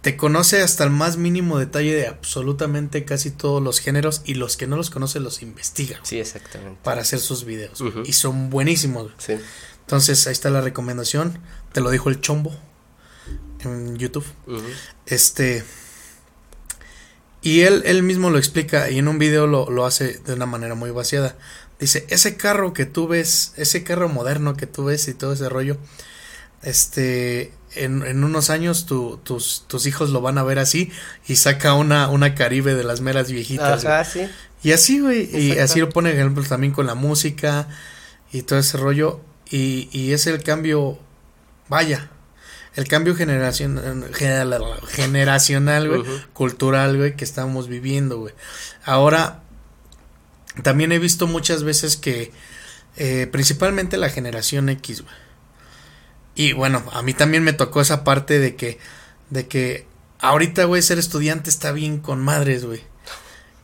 Te 0.00 0.16
conoce 0.16 0.62
hasta 0.62 0.82
el 0.82 0.90
más 0.90 1.16
mínimo 1.16 1.58
detalle 1.60 1.94
de 1.94 2.08
absolutamente 2.08 3.04
casi 3.04 3.30
todos 3.30 3.62
los 3.62 3.78
géneros 3.78 4.22
y 4.24 4.34
los 4.34 4.56
que 4.56 4.66
no 4.66 4.76
los 4.76 4.90
conoce 4.90 5.20
los 5.20 5.42
investiga 5.42 5.98
güey, 5.98 6.08
Sí, 6.08 6.18
exactamente. 6.18 6.76
para 6.82 7.02
hacer 7.02 7.20
sus 7.20 7.44
videos. 7.44 7.80
Y 8.04 8.12
son 8.14 8.50
buenísimos. 8.50 9.04
güey. 9.04 9.14
Sí. 9.18 9.34
Entonces, 9.80 10.26
ahí 10.26 10.32
está 10.32 10.50
la 10.50 10.60
recomendación. 10.60 11.38
Te 11.72 11.80
lo 11.80 11.90
dijo 11.90 12.08
el 12.10 12.20
chombo 12.20 12.52
en 13.60 13.96
YouTube. 13.96 14.24
Este. 15.06 15.62
Y 17.42 17.62
él, 17.62 17.82
él 17.86 18.02
mismo 18.04 18.30
lo 18.30 18.38
explica 18.38 18.88
y 18.90 18.98
en 18.98 19.08
un 19.08 19.18
video 19.18 19.46
lo, 19.46 19.68
lo 19.70 19.84
hace 19.84 20.18
de 20.24 20.34
una 20.34 20.46
manera 20.46 20.74
muy 20.76 20.90
vaciada. 20.90 21.36
Dice, 21.80 22.06
ese 22.08 22.36
carro 22.36 22.72
que 22.72 22.86
tú 22.86 23.08
ves, 23.08 23.52
ese 23.56 23.82
carro 23.82 24.08
moderno 24.08 24.54
que 24.56 24.66
tú 24.68 24.84
ves 24.84 25.08
y 25.08 25.14
todo 25.14 25.32
ese 25.32 25.48
rollo, 25.48 25.76
este, 26.62 27.52
en, 27.74 28.02
en 28.06 28.22
unos 28.24 28.50
años 28.50 28.86
tu- 28.86 29.18
tus, 29.24 29.64
tus 29.66 29.86
hijos 29.86 30.10
lo 30.10 30.20
van 30.20 30.38
a 30.38 30.44
ver 30.44 30.58
así 30.58 30.92
y 31.26 31.36
saca 31.36 31.74
una, 31.74 32.08
una 32.08 32.34
Caribe 32.34 32.74
de 32.74 32.84
las 32.84 33.00
meras 33.00 33.30
viejitas. 33.30 33.84
Ajá, 33.84 34.04
sí. 34.04 34.28
Y 34.62 34.70
así, 34.70 35.00
güey, 35.00 35.28
y 35.36 35.58
así 35.58 35.80
lo 35.80 35.88
pone 35.88 36.12
ejemplo 36.12 36.44
también 36.44 36.72
con 36.72 36.86
la 36.86 36.94
música 36.94 37.66
y 38.32 38.42
todo 38.42 38.60
ese 38.60 38.76
rollo. 38.78 39.20
Y, 39.50 39.88
y 39.90 40.12
es 40.12 40.28
el 40.28 40.40
cambio, 40.44 41.00
vaya, 41.68 42.11
el 42.74 42.88
cambio 42.88 43.14
generacional, 44.90 45.88
güey, 45.88 46.00
Ujú. 46.00 46.10
cultural, 46.32 46.96
güey, 46.96 47.16
que 47.16 47.24
estamos 47.24 47.68
viviendo, 47.68 48.18
güey. 48.18 48.34
Ahora, 48.84 49.42
también 50.62 50.92
he 50.92 50.98
visto 50.98 51.26
muchas 51.26 51.64
veces 51.64 51.96
que, 51.96 52.32
eh, 52.96 53.28
principalmente 53.30 53.96
la 53.96 54.08
generación 54.10 54.68
X, 54.68 55.02
güey. 55.02 55.14
Y 56.34 56.52
bueno, 56.52 56.82
a 56.92 57.02
mí 57.02 57.12
también 57.14 57.42
me 57.44 57.52
tocó 57.52 57.80
esa 57.80 58.04
parte 58.04 58.38
de 58.38 58.56
que, 58.56 58.78
de 59.30 59.46
que 59.48 59.86
ahorita, 60.20 60.64
güey, 60.64 60.80
ser 60.82 60.98
estudiante 60.98 61.50
está 61.50 61.72
bien 61.72 61.98
con 61.98 62.20
madres, 62.20 62.64
güey. 62.64 62.80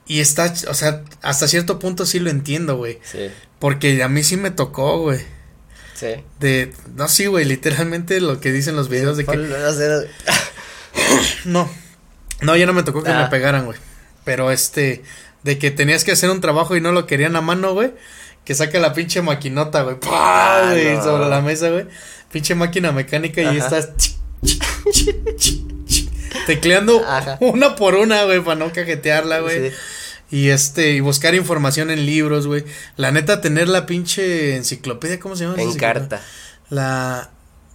Y 0.07 0.21
está, 0.21 0.53
o 0.69 0.75
sea, 0.75 1.05
hasta 1.23 1.49
cierto 1.49 1.79
punto 1.79 2.07
sí 2.07 2.19
lo 2.19 2.31
entiendo, 2.31 2.77
güey. 2.77 2.99
Sí. 3.05 3.31
Porque 3.59 4.03
a 4.03 4.09
mí 4.09 4.23
sí 4.23 4.37
me 4.37 4.51
tocó, 4.51 5.01
güey. 5.01 5.21
Sí. 5.99 6.07
De, 6.39 6.73
no, 6.95 7.09
sí, 7.09 7.27
güey, 7.27 7.45
literalmente 7.45 8.21
lo 8.21 8.41
que 8.41 8.53
dicen 8.53 8.77
los 8.77 8.89
videos 8.89 9.17
de 9.17 9.25
que, 9.25 9.37
no, 11.45 11.69
no, 12.41 12.57
ya 12.57 12.67
no 12.67 12.73
me 12.73 12.83
tocó 12.83 13.03
que 13.03 13.11
Ah. 13.11 13.23
me 13.25 13.29
pegaran, 13.29 13.65
güey. 13.65 13.79
Pero 14.25 14.51
este, 14.51 15.03
de 15.43 15.59
que 15.59 15.71
tenías 15.71 16.05
que 16.05 16.13
hacer 16.13 16.31
un 16.31 16.41
trabajo 16.41 16.77
y 16.77 16.81
no 16.81 16.93
lo 16.93 17.07
querían 17.07 17.37
a 17.37 17.41
mano, 17.41 17.73
güey. 17.75 17.93
Que 18.45 18.55
saca 18.55 18.79
la 18.79 18.93
pinche 18.95 19.21
maquinota, 19.23 19.83
güey. 19.83 19.97
Ah, 20.07 20.73
no. 20.75 21.03
Sobre 21.03 21.29
la 21.29 21.41
mesa, 21.41 21.71
güey. 21.71 21.87
Pinche 22.33 22.55
máquina 22.55 22.93
mecánica 22.93 23.43
y 23.43 23.47
Ajá. 23.47 23.57
estás 23.79 23.97
chi, 23.97 24.19
chi, 25.37 26.11
tecleando 26.47 27.03
Ajá. 27.07 27.39
una 27.41 27.75
por 27.75 27.95
una, 27.95 28.25
güey, 28.25 28.41
para 28.43 28.57
no 28.59 28.73
cajetearla, 28.73 29.41
güey. 29.41 29.71
Sí. 29.71 29.77
Y 30.31 30.51
este, 30.51 30.91
y 30.93 31.01
buscar 31.01 31.35
información 31.35 31.91
en 31.91 32.05
libros, 32.05 32.47
güey. 32.47 32.65
La 32.97 33.11
neta, 33.11 33.41
tener 33.41 33.69
la 33.69 33.87
pinche 33.87 34.57
enciclopedia, 34.57 35.19
¿cómo 35.19 35.37
se 35.37 35.45
llama? 35.45 35.55
esa 35.55 35.63
En 35.63 35.69
enciclopedia? 35.69 36.09
carta. 36.09 36.27
La. 36.71 37.31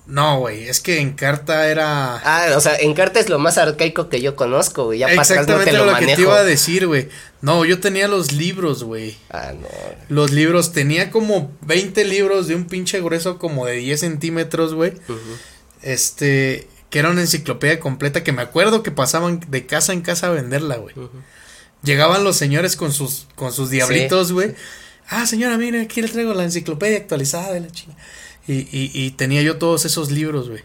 No, 0.05 0.39
güey, 0.39 0.67
es 0.67 0.81
que 0.81 0.99
en 0.99 1.13
carta 1.13 1.67
era. 1.69 2.17
Ah, 2.17 2.55
o 2.57 2.59
sea, 2.59 2.75
en 2.75 2.93
carta 2.93 3.21
es 3.21 3.29
lo 3.29 3.39
más 3.39 3.57
arcaico 3.57 4.09
que 4.09 4.19
yo 4.21 4.35
conozco, 4.35 4.85
güey. 4.85 4.99
Ya 4.99 5.07
atrás 5.07 5.29
no 5.29 5.35
Exactamente 5.35 5.71
te 5.71 5.77
lo, 5.77 5.85
lo, 5.85 5.91
manejo. 5.93 6.09
que 6.09 6.15
te 6.17 6.21
iba 6.23 6.35
a 6.37 6.43
decir, 6.43 6.87
güey. 6.87 7.07
No, 7.41 7.63
yo 7.63 7.79
tenía 7.79 8.07
los 8.09 8.33
libros, 8.33 8.83
güey. 8.83 9.15
Ah, 9.29 9.53
no. 9.59 9.67
Los 10.09 10.31
libros, 10.31 10.73
tenía 10.73 11.09
como 11.09 11.51
20 11.61 12.03
libros 12.03 12.47
de 12.47 12.55
un 12.55 12.65
pinche 12.65 12.99
grueso 13.01 13.39
como 13.39 13.65
de 13.65 13.77
10 13.77 13.99
centímetros, 13.99 14.73
güey. 14.73 14.93
Este, 15.81 16.67
que 16.89 16.99
era 16.99 17.09
una 17.09 17.21
enciclopedia 17.21 17.79
completa 17.79 18.23
que 18.23 18.31
me 18.31 18.41
acuerdo 18.41 18.83
que 18.83 18.91
pasaban 18.91 19.39
de 19.47 19.65
casa 19.65 19.93
en 19.93 20.01
casa 20.01 20.27
a 20.27 20.31
venderla, 20.31 20.75
güey. 20.77 20.93
Llegaban 21.83 22.23
los 22.23 22.37
señores 22.37 22.75
con 22.75 22.91
sus, 22.93 23.27
con 23.35 23.51
sus 23.51 23.69
diablitos, 23.69 24.31
güey. 24.31 24.55
Ah, 25.09 25.27
señora, 25.27 25.57
mire, 25.57 25.81
aquí 25.81 26.01
le 26.01 26.07
traigo 26.07 26.33
la 26.33 26.43
enciclopedia 26.43 26.97
actualizada 26.97 27.53
de 27.53 27.59
la 27.59 27.71
chinga. 27.71 27.95
Y, 28.47 28.53
y, 28.53 28.91
y 28.93 29.11
tenía 29.11 29.41
yo 29.41 29.57
todos 29.57 29.85
esos 29.85 30.11
libros, 30.11 30.49
güey. 30.49 30.63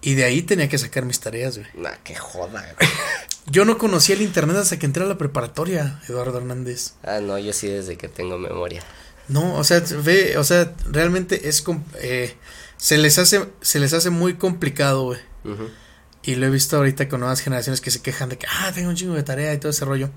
Y 0.00 0.14
de 0.14 0.24
ahí 0.24 0.42
tenía 0.42 0.68
que 0.68 0.78
sacar 0.78 1.04
mis 1.04 1.18
tareas, 1.20 1.58
güey. 1.58 1.68
Nah, 1.74 1.96
qué 2.04 2.14
joda, 2.14 2.62
güey. 2.78 2.90
Yo 3.48 3.64
no 3.64 3.78
conocía 3.78 4.16
el 4.16 4.22
internet 4.22 4.56
hasta 4.56 4.78
que 4.78 4.86
entré 4.86 5.04
a 5.04 5.06
la 5.06 5.18
preparatoria, 5.18 6.00
Eduardo 6.08 6.38
Hernández. 6.38 6.94
Ah, 7.04 7.20
no, 7.20 7.38
yo 7.38 7.52
sí 7.52 7.68
desde 7.68 7.96
que 7.96 8.08
tengo 8.08 8.38
memoria. 8.38 8.82
No, 9.28 9.54
o 9.54 9.62
sea, 9.62 9.80
ve, 10.02 10.36
o 10.36 10.42
sea, 10.42 10.74
realmente 10.90 11.48
es 11.48 11.64
eh, 12.00 12.34
se 12.76 12.98
les 12.98 13.18
hace 13.18 13.46
se 13.60 13.78
les 13.78 13.92
hace 13.92 14.10
muy 14.10 14.34
complicado, 14.34 15.04
güey. 15.04 15.20
Ujú. 15.44 15.68
Y 16.26 16.34
lo 16.34 16.46
he 16.46 16.50
visto 16.50 16.76
ahorita 16.76 17.08
con 17.08 17.20
nuevas 17.20 17.40
generaciones 17.40 17.80
que 17.80 17.90
se 17.90 18.02
quejan 18.02 18.28
de 18.28 18.36
que, 18.36 18.46
ah, 18.46 18.72
tengo 18.74 18.90
un 18.90 18.96
chingo 18.96 19.14
de 19.14 19.22
tarea 19.22 19.54
y 19.54 19.58
todo 19.58 19.70
ese 19.70 19.84
rollo. 19.84 20.10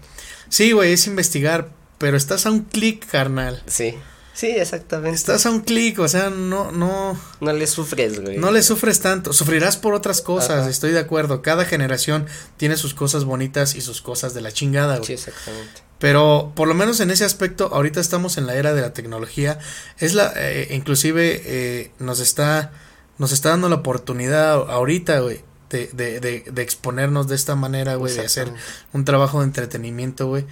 Sí, 0.49 0.71
güey, 0.71 0.91
es 0.93 1.07
investigar, 1.07 1.69
pero 1.97 2.17
estás 2.17 2.45
a 2.45 2.51
un 2.51 2.61
clic, 2.65 3.05
carnal. 3.07 3.63
Sí, 3.67 3.95
Sí, 4.39 4.47
exactamente. 4.47 5.17
Estás 5.17 5.45
a 5.45 5.49
un 5.49 5.59
clic, 5.59 5.99
o 5.99 6.07
sea, 6.07 6.29
no, 6.29 6.71
no. 6.71 7.19
No 7.41 7.51
le 7.51 7.67
sufres, 7.67 8.21
güey. 8.21 8.37
No 8.37 8.51
le 8.51 8.63
sufres 8.63 9.01
tanto. 9.01 9.33
Sufrirás 9.33 9.75
por 9.75 9.93
otras 9.93 10.21
cosas, 10.21 10.61
Ajá. 10.61 10.69
estoy 10.69 10.91
de 10.91 10.99
acuerdo. 10.99 11.41
Cada 11.41 11.65
generación 11.65 12.25
tiene 12.55 12.77
sus 12.77 12.93
cosas 12.93 13.25
bonitas 13.25 13.75
y 13.75 13.81
sus 13.81 14.01
cosas 14.01 14.33
de 14.33 14.39
la 14.39 14.53
chingada, 14.53 14.95
güey. 14.95 15.07
Sí, 15.07 15.13
exactamente. 15.13 15.81
Pero 15.97 16.53
por 16.55 16.69
lo 16.69 16.73
menos 16.73 17.01
en 17.01 17.11
ese 17.11 17.25
aspecto, 17.25 17.69
ahorita 17.73 17.99
estamos 17.99 18.37
en 18.37 18.47
la 18.47 18.55
era 18.55 18.73
de 18.73 18.79
la 18.79 18.93
tecnología. 18.93 19.59
Es 19.97 20.13
la, 20.13 20.31
eh, 20.37 20.69
inclusive 20.71 21.41
eh, 21.43 21.91
nos 21.99 22.21
está, 22.21 22.71
nos 23.17 23.33
está 23.33 23.49
dando 23.49 23.67
la 23.67 23.75
oportunidad 23.75 24.53
ahorita, 24.53 25.19
güey, 25.19 25.41
de, 25.69 25.87
de, 25.93 26.19
de, 26.19 26.43
de 26.51 26.61
exponernos 26.61 27.27
de 27.27 27.35
esta 27.35 27.55
manera, 27.55 27.95
güey, 27.95 28.13
de 28.13 28.25
hacer 28.25 28.51
un 28.93 29.05
trabajo 29.05 29.39
de 29.39 29.45
entretenimiento, 29.45 30.27
güey. 30.27 30.45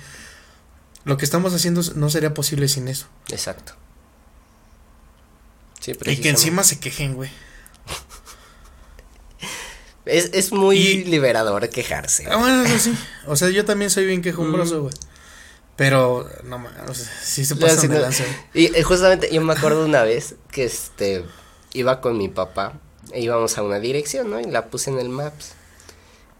Lo 1.05 1.17
que 1.17 1.25
estamos 1.25 1.53
haciendo 1.53 1.81
no 1.95 2.09
sería 2.09 2.33
posible 2.33 2.67
sin 2.67 2.87
eso. 2.87 3.07
Exacto. 3.29 3.73
Sí, 5.79 5.93
Y 6.05 6.17
que 6.17 6.29
encima 6.29 6.63
se 6.63 6.79
quejen, 6.79 7.13
güey. 7.15 7.29
Es, 10.05 10.29
es 10.33 10.53
muy 10.53 10.77
Y- 10.77 11.03
liberador 11.03 11.67
quejarse. 11.69 12.27
Ah, 12.31 12.37
bueno, 12.37 12.63
eso 12.63 12.79
sí. 12.79 12.97
O 13.25 13.35
sea, 13.35 13.49
yo 13.49 13.65
también 13.65 13.91
soy 13.91 14.05
bien 14.05 14.21
quejumbroso, 14.21 14.77
Mm. 14.77 14.81
güey. 14.83 14.93
Pero, 15.75 16.29
no 16.45 16.57
mames, 16.57 16.89
o 16.89 16.93
sea, 16.93 17.05
sí 17.21 17.45
se 17.45 17.55
pasan 17.57 17.79
sí, 17.81 17.87
de 17.87 17.95
no. 17.95 18.01
lanza. 18.01 18.23
Y 18.53 18.73
eh, 18.75 18.83
justamente 18.83 19.29
yo 19.31 19.41
me 19.41 19.53
acuerdo 19.53 19.85
una 19.85 20.03
vez 20.03 20.35
que 20.49 20.63
este 20.63 21.23
iba 21.73 21.99
con 22.01 22.17
mi 22.17 22.29
papá 22.29 22.79
e 23.11 23.21
íbamos 23.21 23.57
a 23.57 23.63
una 23.63 23.79
dirección, 23.79 24.29
¿no? 24.29 24.39
Y 24.39 24.45
la 24.45 24.67
puse 24.67 24.89
en 24.89 24.99
el 24.99 25.09
Maps. 25.09 25.53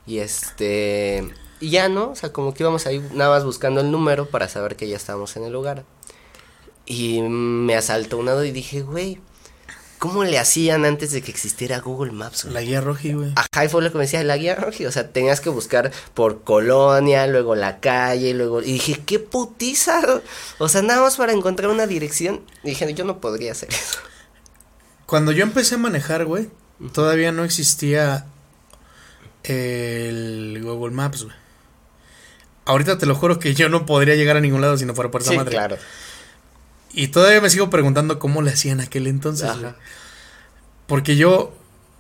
Y 0.06 0.20
este 0.20 1.28
y 1.60 1.72
ya, 1.72 1.90
¿no? 1.90 2.12
O 2.12 2.16
sea, 2.16 2.32
como 2.32 2.54
que 2.54 2.64
íbamos 2.64 2.86
ahí 2.86 3.00
nada 3.14 3.32
más 3.32 3.44
buscando 3.44 3.82
el 3.82 3.92
número 3.92 4.30
para 4.30 4.48
saber 4.48 4.76
que 4.76 4.88
ya 4.88 4.96
estábamos 4.96 5.36
en 5.38 5.44
el 5.44 5.54
lugar. 5.54 5.86
Y 6.86 7.22
me 7.22 7.76
asaltó 7.76 8.18
una 8.18 8.34
duda 8.34 8.46
y 8.46 8.52
dije, 8.52 8.82
güey, 8.82 9.20
¿cómo 9.98 10.24
le 10.24 10.38
hacían 10.38 10.86
antes 10.86 11.12
de 11.12 11.22
que 11.22 11.32
existiera 11.32 11.80
Google 11.80 12.12
Maps? 12.12 12.44
güey? 12.44 12.54
La 12.54 12.62
guía 12.62 12.82
roji, 12.82 13.14
güey. 13.14 13.34
Ajá, 13.36 13.66
y 13.66 13.70
fue 13.70 13.82
lo 13.82 13.92
que 13.92 13.98
me 13.98 14.04
decía 14.04 14.24
la 14.24 14.38
guía 14.38 14.56
roja. 14.56 14.88
O 14.88 14.92
sea, 14.92 15.12
tenías 15.12 15.42
que 15.42 15.50
buscar 15.50 15.92
por 16.14 16.44
colonia, 16.44 17.26
luego 17.28 17.56
la 17.56 17.80
calle, 17.80 18.34
luego. 18.34 18.62
Y 18.62 18.74
dije, 18.74 19.02
qué 19.06 19.20
putiza. 19.20 20.22
O 20.60 20.70
sea, 20.70 20.84
nada 20.84 21.02
más 21.02 21.18
para 21.18 21.34
encontrar 21.34 21.72
una 21.72 21.88
dirección. 21.88 22.42
Y 22.64 22.70
dije, 22.70 22.94
yo 22.94 23.04
no 23.04 23.20
podría 23.20 23.52
hacer 23.52 23.70
eso. 23.70 24.00
Cuando 25.08 25.32
yo 25.32 25.42
empecé 25.44 25.76
a 25.76 25.78
manejar, 25.80 26.26
güey, 26.26 26.50
todavía 26.94 27.32
no 27.32 27.44
existía 27.44 28.28
el 29.44 30.60
Google 30.64 30.94
Maps, 30.94 31.24
güey. 31.24 31.36
Ahorita 32.66 32.98
te 32.98 33.06
lo 33.06 33.16
juro 33.16 33.40
que 33.40 33.54
yo 33.54 33.70
no 33.70 33.86
podría 33.86 34.16
llegar 34.16 34.36
a 34.38 34.42
ningún 34.42 34.62
lado 34.62 34.78
si 34.78 34.86
no 34.86 34.94
fuera 34.94 35.10
por 35.10 35.22
esa 35.22 35.32
Sí, 35.32 35.38
madre. 35.38 35.52
claro. 35.52 35.78
Y 36.92 37.08
todavía 37.10 37.40
me 37.42 37.50
sigo 37.50 37.70
preguntando 37.70 38.20
cómo 38.20 38.42
le 38.42 38.52
hacían 38.52 38.82
aquel 38.82 39.08
entonces, 39.08 39.50
Ajá. 39.50 39.60
güey. 39.60 39.74
Porque 40.88 41.16
yo 41.16 41.54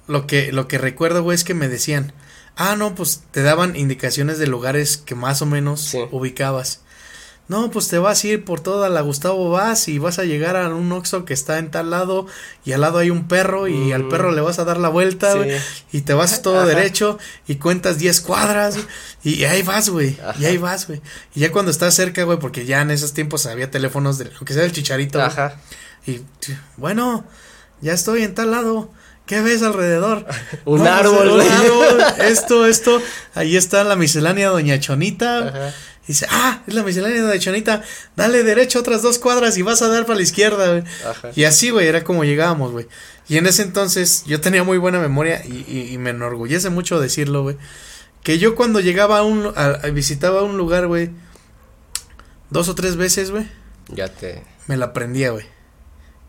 lo 0.07 0.27
que 0.27 0.51
lo 0.51 0.67
que 0.67 0.77
recuerdo, 0.77 1.23
güey, 1.23 1.35
es 1.35 1.43
que 1.43 1.53
me 1.53 1.67
decían, 1.69 2.13
"Ah, 2.55 2.75
no, 2.75 2.95
pues 2.95 3.23
te 3.31 3.41
daban 3.43 3.75
indicaciones 3.75 4.39
de 4.39 4.47
lugares 4.47 4.97
que 4.97 5.15
más 5.15 5.41
o 5.41 5.45
menos 5.45 5.81
Sí. 5.81 5.99
ubicabas." 6.11 6.81
No, 7.49 7.71
pues 7.71 7.87
te 7.87 7.97
vas 7.97 8.21
a 8.23 8.27
ir 8.27 8.43
por 8.43 8.59
toda 8.59 8.89
la 8.89 8.99
Gustavo 8.99 9.49
Vaz 9.49 9.87
y 9.87 9.99
vas 9.99 10.19
a 10.19 10.25
llegar 10.25 10.57
a 10.57 10.67
un 10.75 10.91
Oxxo 10.91 11.23
que 11.23 11.33
está 11.33 11.59
en 11.59 11.71
tal 11.71 11.89
lado 11.91 12.25
y 12.65 12.73
al 12.73 12.81
lado 12.81 12.97
hay 12.97 13.09
un 13.09 13.29
perro 13.29 13.69
y 13.69 13.93
al 13.93 14.03
Mm. 14.03 14.09
perro 14.09 14.31
le 14.33 14.41
vas 14.41 14.59
a 14.59 14.65
dar 14.65 14.77
la 14.79 14.89
vuelta, 14.89 15.31
Sí. 15.31 15.39
y 15.97 16.01
te 16.01 16.13
vas 16.13 16.41
todo 16.41 16.57
Ajá. 16.59 16.65
derecho 16.67 17.17
y 17.47 17.55
cuentas 17.55 17.99
10 17.99 18.19
cuadras 18.19 18.77
y 19.23 19.45
ahí 19.45 19.61
vas, 19.63 19.87
güey, 19.87 20.17
y 20.39 20.45
ahí 20.45 20.57
vas, 20.57 20.87
güey. 20.87 21.01
Y 21.35 21.39
ya 21.39 21.51
cuando 21.53 21.71
estás 21.71 21.93
cerca, 21.93 22.23
güey, 22.23 22.37
porque 22.37 22.65
ya 22.65 22.81
en 22.81 22.91
esos 22.91 23.13
tiempos 23.13 23.45
había 23.45 23.71
teléfonos, 23.71 24.17
de, 24.17 24.29
aunque 24.35 24.53
sea 24.53 24.63
del 24.63 24.73
chicharito, 24.73 25.21
Ajá. 25.21 25.55
y 26.05 26.19
bueno, 26.75 27.23
ya 27.79 27.93
estoy 27.93 28.23
en 28.23 28.35
tal 28.35 28.51
lado. 28.51 28.91
¿Qué 29.25 29.41
ves 29.41 29.61
alrededor? 29.61 30.25
Un 30.65 30.79
pues, 30.79 30.89
árbol, 30.89 31.29
güey. 31.31 31.47
árbol, 31.49 32.01
esto, 32.25 32.65
esto. 32.65 33.01
Ahí 33.35 33.57
está 33.57 33.83
la 33.83 33.97
miscelánea 33.97 34.47
Doña 34.49 34.79
Chonita. 34.79 35.49
Ajá. 35.49 35.73
Dice, 36.07 36.25
ah, 36.29 36.61
es 36.65 36.73
la 36.73 36.83
miscelánea 36.83 37.21
Doña 37.21 37.37
Chonita. 37.39 37.83
Dale 38.15 38.43
derecho 38.43 38.79
otras 38.79 39.01
dos 39.01 39.19
cuadras 39.19 39.57
y 39.57 39.61
vas 39.61 39.81
a 39.81 39.89
dar 39.89 40.05
para 40.05 40.17
la 40.17 40.23
izquierda, 40.23 40.69
güey. 40.69 40.83
Ajá. 41.05 41.29
Y 41.35 41.43
así, 41.43 41.69
güey, 41.69 41.87
era 41.87 42.03
como 42.03 42.23
llegábamos, 42.23 42.71
güey. 42.71 42.87
Y 43.27 43.37
en 43.37 43.45
ese 43.45 43.63
entonces 43.63 44.23
yo 44.25 44.39
tenía 44.39 44.63
muy 44.63 44.77
buena 44.77 44.99
memoria 44.99 45.43
y, 45.45 45.65
y- 45.67 45.89
y 45.93 45.97
me 45.97 46.11
enorgullece 46.11 46.69
mucho 46.69 46.99
decirlo, 47.01 47.43
güey. 47.43 47.57
Que 48.23 48.39
yo 48.39 48.55
cuando 48.55 48.79
llegaba 48.79 49.19
a 49.19 49.23
un, 49.23 49.51
a- 49.55 49.65
a- 49.83 49.87
visitaba 49.89 50.43
un 50.43 50.55
lugar, 50.57 50.87
güey, 50.87 51.09
dos 52.49 52.69
o 52.69 52.75
tres 52.75 52.95
veces, 52.95 53.31
güey, 53.31 53.47
Ya 53.89 54.07
te. 54.07 54.43
me 54.67 54.77
la 54.77 54.85
aprendía, 54.87 55.31
güey. 55.31 55.45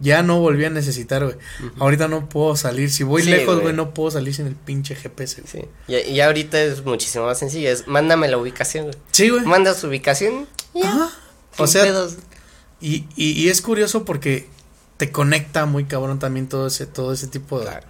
Ya 0.00 0.22
no 0.22 0.38
volví 0.40 0.64
a 0.64 0.70
necesitar, 0.70 1.24
güey. 1.24 1.36
Ahorita 1.78 2.06
no 2.06 2.28
puedo 2.28 2.54
salir. 2.56 2.90
Si 2.90 3.02
voy 3.02 3.22
Sí, 3.22 3.30
lejos, 3.30 3.60
güey. 3.60 3.74
no 3.74 3.94
puedo 3.94 4.10
salir 4.12 4.32
sin 4.34 4.46
el 4.46 4.54
pinche 4.54 4.94
GPS, 4.94 5.42
güey. 5.42 5.64
Sí. 5.64 5.68
Y, 6.08 6.12
y 6.12 6.20
ahorita 6.20 6.62
es 6.62 6.84
muchísimo 6.84 7.24
más 7.26 7.38
sencillo. 7.40 7.68
Es 7.70 7.88
mándame 7.88 8.28
la 8.28 8.38
ubicación, 8.38 8.84
güey. 8.84 8.96
Sí, 9.10 9.28
güey. 9.30 9.44
Manda 9.44 9.74
su 9.74 9.88
ubicación. 9.88 10.46
y 10.74 10.82
ya. 10.82 11.10
O 11.56 11.66
sea, 11.66 11.84
y, 12.80 13.06
y, 13.16 13.32
y 13.32 13.48
es 13.48 13.60
curioso 13.60 14.04
porque 14.04 14.46
te 14.98 15.10
conecta 15.10 15.66
muy 15.66 15.84
cabrón 15.86 16.20
también 16.20 16.48
todo 16.48 16.68
ese, 16.68 16.86
todo 16.86 17.12
ese 17.12 17.26
tipo 17.26 17.58
de, 17.58 17.66
Claro. 17.66 17.86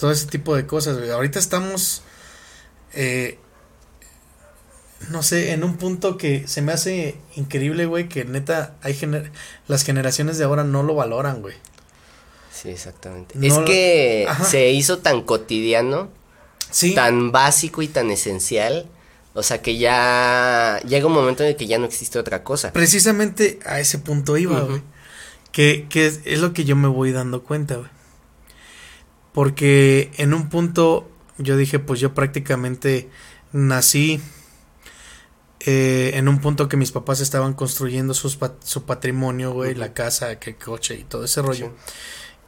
todo 0.00 0.10
ese 0.10 0.26
tipo 0.26 0.56
de 0.56 0.66
cosas, 0.66 0.98
güey. 0.98 1.10
Ahorita 1.10 1.38
estamos, 1.38 2.02
eh, 2.94 3.38
no 5.10 5.22
sé, 5.22 5.52
en 5.52 5.64
un 5.64 5.76
punto 5.76 6.16
que 6.16 6.46
se 6.46 6.62
me 6.62 6.72
hace 6.72 7.16
increíble, 7.36 7.86
güey, 7.86 8.08
que 8.08 8.24
neta 8.24 8.74
hay 8.82 8.94
gener 8.94 9.30
las 9.68 9.82
generaciones 9.84 10.38
de 10.38 10.44
ahora 10.44 10.64
no 10.64 10.82
lo 10.82 10.94
valoran, 10.94 11.40
güey. 11.42 11.54
Sí, 12.52 12.68
exactamente. 12.70 13.34
No 13.38 13.46
es 13.46 13.54
lo- 13.56 13.64
que 13.64 14.26
Ajá. 14.28 14.44
se 14.44 14.70
hizo 14.70 14.98
tan 14.98 15.22
cotidiano, 15.22 16.10
Sí. 16.70 16.94
tan 16.94 17.32
básico 17.32 17.82
y 17.82 17.88
tan 17.88 18.10
esencial. 18.10 18.86
O 19.34 19.42
sea 19.42 19.60
que 19.62 19.76
ya 19.78 20.80
llega 20.86 21.06
un 21.08 21.12
momento 21.12 21.42
en 21.42 21.50
el 21.50 21.56
que 21.56 21.66
ya 21.66 21.78
no 21.78 21.86
existe 21.86 22.18
otra 22.18 22.44
cosa. 22.44 22.72
Precisamente 22.72 23.58
a 23.66 23.80
ese 23.80 23.98
punto 23.98 24.36
iba, 24.36 24.60
güey. 24.60 24.80
Que, 25.50 25.86
que 25.90 26.06
es, 26.06 26.20
es 26.24 26.40
lo 26.40 26.52
que 26.52 26.64
yo 26.64 26.76
me 26.76 26.88
voy 26.88 27.10
dando 27.12 27.42
cuenta, 27.42 27.76
güey. 27.76 27.88
Porque 29.32 30.10
en 30.16 30.34
un 30.34 30.48
punto 30.48 31.08
yo 31.38 31.56
dije, 31.56 31.78
pues 31.80 31.98
yo 32.00 32.14
prácticamente 32.14 33.08
nací 33.52 34.20
eh, 35.66 36.12
en 36.14 36.28
un 36.28 36.40
punto 36.40 36.68
que 36.68 36.76
mis 36.76 36.92
papás 36.92 37.20
estaban 37.20 37.54
construyendo 37.54 38.12
sus 38.12 38.38
su 38.62 38.84
patrimonio, 38.84 39.52
güey, 39.52 39.74
la 39.74 39.94
casa, 39.94 40.38
que 40.38 40.56
coche 40.56 40.94
y 40.96 41.04
todo 41.04 41.24
ese 41.24 41.40
rollo. 41.40 41.72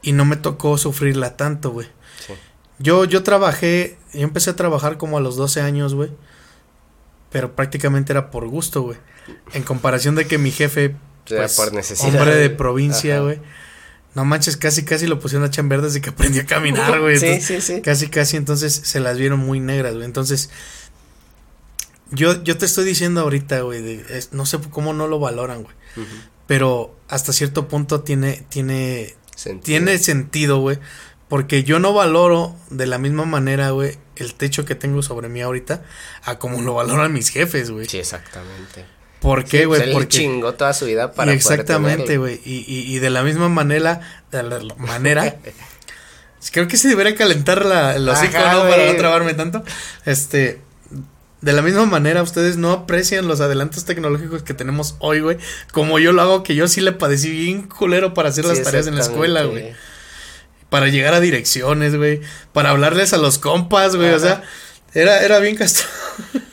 Y 0.02 0.12
no 0.12 0.24
me 0.24 0.36
tocó 0.36 0.76
sufrirla 0.76 1.36
tanto, 1.36 1.70
güey. 1.70 1.86
Sí. 2.26 2.34
Yo, 2.78 3.04
yo 3.06 3.22
trabajé, 3.22 3.98
yo 4.12 4.20
empecé 4.20 4.50
a 4.50 4.56
trabajar 4.56 4.98
como 4.98 5.16
a 5.16 5.20
los 5.22 5.36
12 5.36 5.62
años, 5.62 5.94
güey. 5.94 6.10
Pero 7.30 7.56
prácticamente 7.56 8.12
era 8.12 8.30
por 8.30 8.46
gusto, 8.48 8.82
güey. 8.82 8.98
En 9.54 9.62
comparación 9.62 10.14
de 10.14 10.26
que 10.26 10.36
mi 10.38 10.50
jefe, 10.50 10.94
Era 11.26 11.40
pues, 11.42 11.56
por 11.56 11.72
necesidad. 11.72 12.14
hombre 12.14 12.36
de 12.36 12.50
provincia, 12.50 13.20
güey. 13.20 13.40
No 14.14 14.24
manches, 14.24 14.56
casi 14.56 14.84
casi 14.84 15.06
lo 15.06 15.18
pusieron 15.18 15.46
a 15.46 15.50
chambear 15.50 15.82
desde 15.82 16.00
que 16.00 16.10
aprendí 16.10 16.38
a 16.38 16.46
caminar, 16.46 17.00
güey. 17.00 17.18
Sí, 17.18 17.26
Entonces, 17.26 17.64
sí, 17.64 17.74
sí. 17.76 17.82
Casi 17.82 18.08
casi 18.08 18.36
entonces 18.36 18.74
se 18.74 19.00
las 19.00 19.18
vieron 19.18 19.40
muy 19.40 19.58
negras, 19.60 19.94
güey. 19.94 20.04
Entonces, 20.04 20.50
yo, 22.10 22.42
yo 22.44 22.56
te 22.58 22.66
estoy 22.66 22.84
diciendo 22.84 23.20
ahorita, 23.22 23.60
güey, 23.60 23.82
de- 23.82 24.18
es- 24.18 24.32
no 24.32 24.46
sé 24.46 24.58
cómo 24.70 24.92
no 24.94 25.08
lo 25.08 25.18
valoran, 25.18 25.62
güey. 25.62 25.74
Pero 26.46 26.94
hasta 27.08 27.32
cierto 27.32 27.68
punto 27.68 28.00
tiene, 28.02 28.44
tiene, 28.48 29.14
Sentido. 29.34 29.64
tiene 29.64 29.98
sentido, 29.98 30.58
güey. 30.60 30.78
Porque 31.28 31.64
yo 31.64 31.80
no 31.80 31.92
valoro 31.92 32.54
de 32.70 32.86
la 32.86 32.98
misma 32.98 33.24
manera, 33.24 33.70
güey, 33.70 33.98
el 34.14 34.34
techo 34.34 34.64
que 34.64 34.76
tengo 34.76 35.02
sobre 35.02 35.28
mí 35.28 35.40
ahorita 35.42 35.82
a 36.24 36.38
como 36.38 36.60
lo 36.62 36.74
valoran 36.74 37.12
mis 37.12 37.30
jefes, 37.30 37.70
güey. 37.72 37.86
Sí, 37.88 37.98
exactamente. 37.98 38.84
¿Por 39.20 39.42
Sí, 39.42 39.48
qué, 39.48 39.66
pues 39.66 39.80
güey? 39.80 39.88
él 39.90 39.92
Porque 39.94 40.08
chingó 40.08 40.54
toda 40.54 40.72
su 40.72 40.84
vida 40.86 41.12
para 41.12 41.32
y 41.32 41.36
exactamente, 41.36 42.16
güey. 42.18 42.40
Y, 42.44 42.64
y, 42.68 42.94
y 42.94 42.98
de 43.00 43.10
la 43.10 43.24
misma 43.24 43.48
manera, 43.48 44.22
de 44.30 44.42
la, 44.44 44.60
manera, 44.76 45.34
creo 46.52 46.68
que 46.68 46.76
se 46.76 46.88
debería 46.88 47.16
calentar 47.16 47.64
la, 47.64 47.96
el 47.96 48.08
hocico, 48.08 48.38
¿no? 48.38 48.68
Para 48.68 48.86
no 48.92 48.96
trabarme 48.96 49.34
tanto. 49.34 49.64
Este, 50.04 50.60
de 51.40 51.52
la 51.52 51.62
misma 51.62 51.84
manera, 51.84 52.22
ustedes 52.22 52.56
no 52.56 52.72
aprecian 52.72 53.28
los 53.28 53.40
adelantos 53.40 53.84
tecnológicos 53.84 54.42
que 54.42 54.54
tenemos 54.54 54.96
hoy, 55.00 55.20
güey. 55.20 55.36
Como 55.72 55.98
yo 55.98 56.12
lo 56.12 56.22
hago, 56.22 56.42
que 56.42 56.54
yo 56.54 56.66
sí 56.66 56.80
le 56.80 56.92
padecí 56.92 57.30
bien 57.30 57.62
culero 57.68 58.14
para 58.14 58.30
hacer 58.30 58.44
las 58.46 58.62
tareas 58.62 58.86
en 58.86 58.96
la 58.96 59.02
escuela, 59.02 59.44
güey. 59.44 59.74
Para 60.70 60.88
llegar 60.88 61.14
a 61.14 61.20
direcciones, 61.20 61.94
güey. 61.94 62.20
Para 62.52 62.70
hablarles 62.70 63.12
a 63.12 63.18
los 63.18 63.38
compas, 63.38 63.96
güey. 63.96 64.10
O 64.12 64.18
sea, 64.18 64.42
era, 64.94 65.22
era 65.22 65.38
bien 65.38 65.56
castroso. 65.56 65.90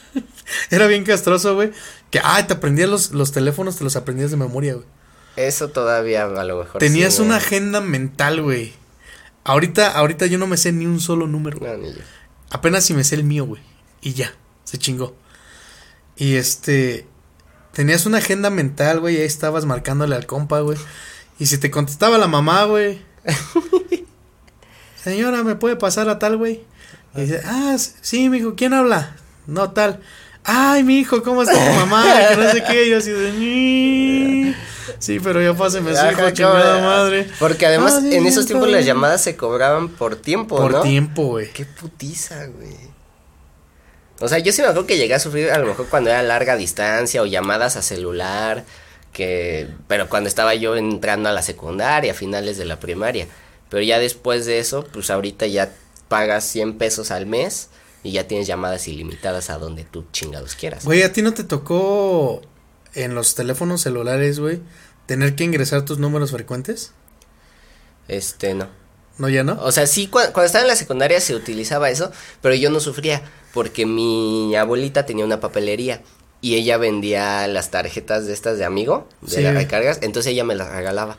era 0.69 0.86
bien 0.88 1.05
castroso, 1.05 1.55
güey. 1.55 1.71
Que, 2.11 2.19
ay, 2.23 2.43
te 2.43 2.53
aprendías 2.53 2.89
los, 2.89 3.11
los 3.11 3.31
teléfonos, 3.31 3.77
te 3.77 3.84
los 3.84 3.95
aprendías 3.95 4.31
de 4.31 4.38
memoria, 4.38 4.75
güey. 4.75 4.86
Eso 5.36 5.69
todavía 5.69 6.25
a 6.25 6.43
lo 6.43 6.59
mejor. 6.59 6.79
Tenías 6.79 7.15
sí, 7.15 7.21
una 7.21 7.38
agenda 7.38 7.81
mental, 7.81 8.41
güey. 8.41 8.73
Ahorita, 9.45 9.91
ahorita 9.91 10.27
yo 10.27 10.38
no 10.38 10.45
me 10.45 10.57
sé 10.57 10.71
ni 10.71 10.86
un 10.86 10.99
solo 10.99 11.25
número. 11.25 11.57
güey. 11.57 11.71
No, 11.71 11.77
ni 11.77 11.93
yo. 11.93 12.01
Apenas 12.51 12.86
si 12.86 12.93
me 12.93 13.03
sé 13.03 13.15
el 13.15 13.23
mío, 13.23 13.45
güey. 13.45 13.61
Y 14.01 14.13
ya, 14.13 14.36
se 14.74 14.80
chingó. 14.80 15.15
Y 16.15 16.34
este. 16.36 17.05
Tenías 17.74 18.07
una 18.07 18.17
agenda 18.17 18.49
mental, 18.49 18.99
güey. 18.99 19.15
y 19.17 19.19
Ahí 19.19 19.26
estabas 19.26 19.65
marcándole 19.65 20.15
al 20.15 20.26
compa, 20.26 20.61
güey. 20.61 20.80
Y 21.38 21.45
si 21.45 21.59
te 21.59 21.69
contestaba 21.69 22.17
la 22.17 22.28
mamá, 22.28 22.63
güey. 22.65 22.99
Señora, 25.03 25.43
¿me 25.43 25.55
puede 25.55 25.76
pasar 25.76 26.09
a 26.09 26.17
tal, 26.17 26.38
güey? 26.38 26.63
Y 27.15 27.21
dice, 27.21 27.41
ah, 27.45 27.76
sí, 27.78 28.30
mijo, 28.30 28.55
¿quién 28.55 28.74
habla? 28.74 29.15
No, 29.45 29.71
tal. 29.71 29.99
Ay, 30.43 30.84
mi 30.84 30.97
hijo, 30.99 31.21
¿cómo 31.21 31.43
está 31.43 31.53
tu 31.53 31.74
mamá? 31.76 32.03
Que 32.30 32.36
no 32.36 32.51
sé 32.51 32.63
qué. 32.63 32.88
Y 32.88 32.89
yo 32.89 32.97
así 32.97 33.11
de. 33.11 33.32
"Ni". 33.34 34.55
Sí, 34.97 35.19
pero 35.19 35.39
ya 35.41 35.53
páseme 35.53 35.95
su 35.95 36.05
hijo, 36.11 36.32
chingada 36.32 36.82
madre. 36.82 37.30
Porque 37.39 37.67
además 37.67 37.93
Ah, 37.97 38.01
sí, 38.01 38.15
en 38.15 38.26
esos 38.26 38.47
tiempos 38.47 38.69
las 38.69 38.86
llamadas 38.86 39.21
se 39.24 39.36
cobraban 39.36 39.89
por 39.89 40.15
tiempo, 40.15 40.57
Por 40.57 40.71
¿no? 40.71 40.82
tiempo, 40.82 41.28
güey. 41.28 41.51
Qué 41.51 41.65
putiza, 41.65 42.45
güey. 42.47 42.91
O 44.20 44.28
sea, 44.28 44.39
yo 44.39 44.51
sí 44.51 44.61
me 44.61 44.68
acuerdo 44.68 44.88
que 44.88 44.97
llegué 44.97 45.14
a 45.16 45.20
sufrir 45.20 45.51
a 45.51 45.57
lo 45.57 45.68
mejor 45.68 45.88
cuando 45.89 46.09
era 46.09 46.22
larga 46.24 46.55
distancia 46.55 47.22
o 47.22 47.26
llamadas 47.26 47.76
a 47.76 47.82
celular, 47.82 48.64
que 49.11 49.68
pero 49.88 50.09
cuando 50.09 50.28
estaba 50.28 50.55
yo 50.55 50.76
entrando 50.76 51.30
a 51.30 51.32
la 51.32 51.41
secundaria, 51.41 52.11
a 52.11 52.16
finales 52.16 52.57
de 52.57 52.66
la 52.66 52.80
primaria. 52.80 53.28
Pero 53.70 53.84
ya 53.84 53.99
después 53.99 54.45
de 54.45 54.59
eso, 54.59 54.86
pues 54.91 55.09
ahorita 55.09 55.47
ya 55.47 55.74
pagas 56.07 56.45
100 56.45 56.78
pesos 56.78 57.11
al 57.11 57.26
mes 57.26 57.70
y 58.03 58.11
ya 58.11 58.28
tienes 58.28 58.47
llamadas 58.47 58.88
ilimitadas 58.88 59.49
a 59.49 59.57
donde 59.57 59.84
tú 59.84 60.05
chingados 60.11 60.55
quieras. 60.55 60.86
Güey, 60.86 61.03
¿a 61.03 61.11
ti 61.11 61.22
no 61.22 61.34
te 61.34 61.43
tocó 61.43 62.41
en 62.93 63.16
los 63.16 63.34
teléfonos 63.34 63.82
celulares, 63.82 64.39
güey, 64.39 64.61
tener 65.07 65.36
que 65.36 65.43
ingresar 65.43 65.86
tus 65.86 65.97
números 65.97 66.32
frecuentes? 66.32 66.91
Este, 68.07 68.53
no. 68.53 68.68
¿No, 69.18 69.30
ya 69.30 69.43
no? 69.43 69.59
O 69.61 69.72
sea, 69.72 69.86
sí, 69.88 70.07
cua- 70.11 70.32
cuando 70.32 70.43
estaba 70.45 70.64
en 70.64 70.68
la 70.70 70.76
secundaria 70.76 71.20
se 71.22 71.36
utilizaba 71.36 71.89
eso, 71.89 72.11
pero 72.41 72.55
yo 72.55 72.70
no 72.72 72.80
sufría 72.80 73.22
porque 73.53 73.86
mi 73.86 74.55
abuelita 74.55 75.05
tenía 75.05 75.24
una 75.26 75.39
papelería 75.39 76.01
y 76.41 76.55
ella 76.55 76.78
vendía 76.78 77.47
las 77.47 77.70
tarjetas 77.72 78.26
de 78.26 78.34
estas 78.34 78.57
de 78.57 78.66
amigo, 78.66 79.07
de 79.22 79.36
Sí. 79.36 79.41
las 79.41 79.53
recargas, 79.53 79.99
entonces 80.01 80.32
ella 80.34 80.43
me 80.43 80.55
las 80.55 80.70
regalaba. 80.70 81.18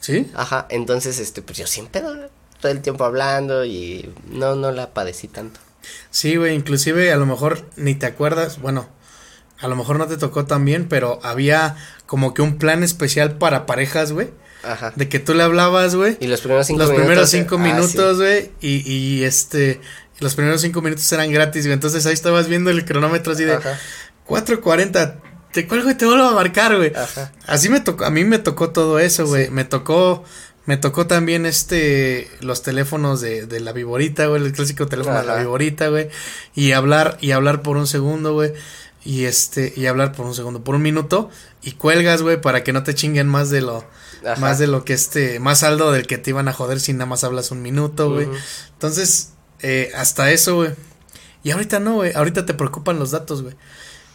¿Sí? 0.00 0.30
Ajá, 0.34 0.66
entonces, 0.70 1.18
este, 1.18 1.42
pues 1.42 1.58
yo 1.58 1.66
siempre 1.66 2.02
todo 2.60 2.72
el 2.72 2.80
tiempo 2.80 3.04
hablando 3.04 3.64
y 3.64 4.12
no, 4.28 4.54
no 4.54 4.70
la 4.72 4.94
padecí 4.94 5.26
tanto. 5.28 5.58
Sí, 6.10 6.36
güey, 6.36 6.54
inclusive 6.54 7.12
a 7.12 7.16
lo 7.16 7.26
mejor 7.26 7.64
ni 7.76 7.94
te 7.96 8.06
acuerdas, 8.06 8.60
bueno, 8.60 8.88
a 9.60 9.66
lo 9.68 9.74
mejor 9.76 9.98
no 9.98 10.06
te 10.06 10.16
tocó 10.16 10.44
también, 10.46 10.88
pero 10.88 11.18
había 11.24 11.76
como 12.06 12.34
que 12.34 12.42
un 12.42 12.58
plan 12.58 12.82
especial 12.84 13.36
para 13.38 13.66
parejas, 13.66 14.12
güey, 14.12 14.30
Ajá. 14.62 14.92
de 14.96 15.08
que 15.08 15.18
tú 15.18 15.34
le 15.34 15.42
hablabas, 15.42 15.94
güey, 15.94 16.16
Y 16.20 16.26
los 16.26 16.40
primeros 16.40 16.66
cinco 16.66 16.78
los 16.80 16.88
minutos. 16.90 17.06
primeros 17.06 17.30
cinco 17.30 17.54
ah, 17.56 17.58
minutos, 17.58 18.16
güey, 18.18 18.50
y, 18.60 18.90
y 18.92 19.24
este, 19.24 19.80
los 20.20 20.34
primeros 20.34 20.60
cinco 20.60 20.82
minutos 20.82 21.10
eran 21.12 21.32
gratis, 21.32 21.64
güey, 21.64 21.74
entonces 21.74 22.06
ahí 22.06 22.14
estabas 22.14 22.48
viendo 22.48 22.70
el 22.70 22.84
cronómetro 22.84 23.32
así 23.32 23.44
de 23.44 23.54
Ajá. 23.54 23.78
4.40, 24.26 25.16
te 25.52 25.66
cuelgo 25.66 25.90
y 25.90 25.94
te 25.94 26.06
vuelvo 26.06 26.24
a 26.24 26.32
marcar, 26.32 26.76
güey. 26.76 26.92
Ajá. 26.94 27.32
Así 27.46 27.68
me 27.68 27.80
tocó, 27.80 28.04
a 28.04 28.10
mí 28.10 28.24
me 28.24 28.38
tocó 28.38 28.70
todo 28.70 28.98
eso, 28.98 29.26
güey. 29.26 29.50
Me 29.50 29.64
tocó, 29.64 30.24
me 30.64 30.76
tocó 30.76 31.06
también 31.06 31.44
este, 31.44 32.30
los 32.40 32.62
teléfonos 32.62 33.20
de, 33.20 33.46
de 33.46 33.60
la 33.60 33.72
viborita, 33.72 34.26
güey, 34.26 34.42
el 34.42 34.52
clásico 34.52 34.86
teléfono 34.86 35.18
de 35.20 35.26
la 35.26 35.36
viborita, 35.36 35.88
güey. 35.88 36.08
Y 36.54 36.72
hablar, 36.72 37.18
y 37.20 37.32
hablar 37.32 37.62
por 37.62 37.76
un 37.76 37.86
segundo, 37.86 38.32
güey. 38.32 38.52
Y 39.04 39.24
este, 39.24 39.72
y 39.76 39.86
hablar 39.86 40.12
por 40.12 40.24
un 40.24 40.34
segundo, 40.34 40.62
por 40.64 40.76
un 40.76 40.82
minuto. 40.82 41.28
Y 41.62 41.72
cuelgas, 41.72 42.22
güey, 42.22 42.40
para 42.40 42.64
que 42.64 42.72
no 42.72 42.82
te 42.84 42.94
chinguen 42.94 43.28
más 43.28 43.50
de 43.50 43.60
lo, 43.60 43.84
Ajá. 44.26 44.40
más 44.40 44.58
de 44.58 44.66
lo 44.66 44.84
que 44.84 44.92
este, 44.92 45.38
más 45.40 45.60
saldo 45.60 45.92
del 45.92 46.06
que 46.06 46.18
te 46.18 46.30
iban 46.30 46.48
a 46.48 46.52
joder 46.52 46.80
si 46.80 46.92
nada 46.92 47.06
más 47.06 47.24
hablas 47.24 47.50
un 47.50 47.62
minuto, 47.62 48.12
güey. 48.12 48.28
Entonces, 48.72 49.32
eh, 49.60 49.90
hasta 49.94 50.30
eso, 50.30 50.56
güey. 50.56 50.70
Y 51.44 51.50
ahorita 51.50 51.80
no, 51.80 51.94
güey. 51.94 52.12
Ahorita 52.14 52.46
te 52.46 52.54
preocupan 52.54 52.98
los 52.98 53.10
datos, 53.10 53.42
güey. 53.42 53.54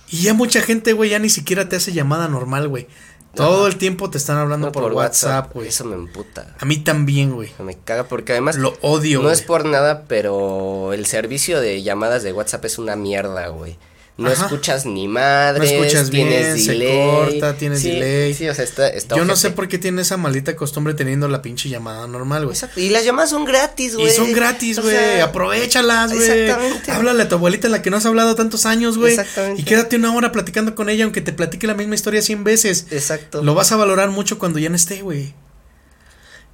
Y 0.10 0.22
ya 0.24 0.34
mucha 0.34 0.62
gente, 0.62 0.93
güey, 0.93 1.10
ya 1.10 1.20
ni 1.20 1.30
siquiera 1.30 1.68
te 1.68 1.76
hace 1.76 1.91
llamada 1.91 2.28
normal, 2.28 2.68
güey. 2.68 2.88
Todo 3.36 3.60
Ajá. 3.60 3.68
el 3.68 3.78
tiempo 3.78 4.10
te 4.10 4.18
están 4.18 4.38
hablando 4.38 4.68
No, 4.68 4.72
por, 4.72 4.91
WhatsApp, 4.93 5.53
güey. 5.53 5.68
Eso 5.68 5.86
me 5.86 5.95
emputa. 5.95 6.55
A 6.60 6.66
mí 6.66 6.78
también, 6.78 7.34
güey. 7.34 7.51
Me 7.60 7.76
caga 7.78 8.05
porque 8.05 8.32
además 8.32 8.55
Lo 8.55 8.78
odio, 8.82 9.22
no 9.22 9.30
es 9.30 9.41
por 9.41 9.66
nada, 9.66 10.05
pero 10.08 10.93
el 10.93 11.05
servicio 11.05 11.60
de 11.60 11.84
llamadas 11.84 12.24
de 12.24 12.34
WhatsApp 12.34 12.66
es 12.66 12.80
una 12.80 12.95
mierda, 12.95 13.47
güey. 13.49 13.78
No 14.18 14.32
Ajá. 14.32 14.45
escuchas 14.45 14.88
ni 14.88 15.07
madres, 15.07 15.72
No 15.72 15.78
escuchas 15.78 16.09
tienes 16.09 16.55
bien, 16.55 16.59
se 16.65 16.72
delay. 16.72 17.05
corta, 17.07 17.55
tienes 17.55 17.82
Sí, 17.82 17.91
delay. 17.91 18.34
Sí, 18.34 18.49
o 18.49 18.55
sea, 18.55 18.63
está, 18.65 18.88
está 18.89 19.15
Yo 19.15 19.26
no 19.26 19.36
sé 19.36 19.51
por 19.51 19.68
qué 19.68 19.78
tiene 19.78 20.01
esa 20.01 20.18
maldita 20.18 20.55
costumbre 20.55 20.95
teniendo 20.95 21.28
la 21.28 21.43
pinche 21.43 21.70
llamada 21.70 22.07
normal, 22.07 22.45
güey. 22.45 22.55
Exacto, 22.55 22.80
Y 22.80 22.89
las 22.89 23.05
llamadas 23.05 23.30
son 23.30 23.45
gratis, 23.45 23.95
güey. 23.95 24.07
Y 24.07 24.11
son 24.11 24.34
gratis, 24.34 24.80
O 24.80 24.82
güey. 24.82 24.95
sea, 24.95 25.24
Aprovechalas, 25.26 26.11
güey. 26.13 26.28
exactamente. 26.28 26.91
Háblale 26.91 27.22
a 27.24 27.30
tu 27.30 27.36
abuelita, 27.36 27.70
la 27.70 27.84
que 27.84 27.91
no 27.91 27.97
has 27.97 28.07
hablado 28.07 28.34
tantos 28.34 28.65
años, 28.65 28.97
güey. 28.97 29.11
Exactamente. 29.13 29.61
Y 29.61 29.65
quédate 29.65 29.95
una 29.97 30.11
hora 30.15 30.32
platicando 30.32 30.74
con 30.74 30.89
ella, 30.89 31.03
aunque 31.03 31.22
te 31.22 31.32
platique 31.32 31.68
la 31.68 31.76
misma 31.76 31.93
historia 31.93 32.24
cien 32.24 32.43
veces. 32.43 32.88
Exacto. 32.89 33.43
Lo 33.43 33.53
vas 33.53 33.72
a 33.72 33.76
valorar 33.76 34.09
mucho 34.09 34.39
cuando 34.39 34.57
ya 34.57 34.70
no 34.70 34.76
esté, 34.76 35.03
güey. 35.03 35.36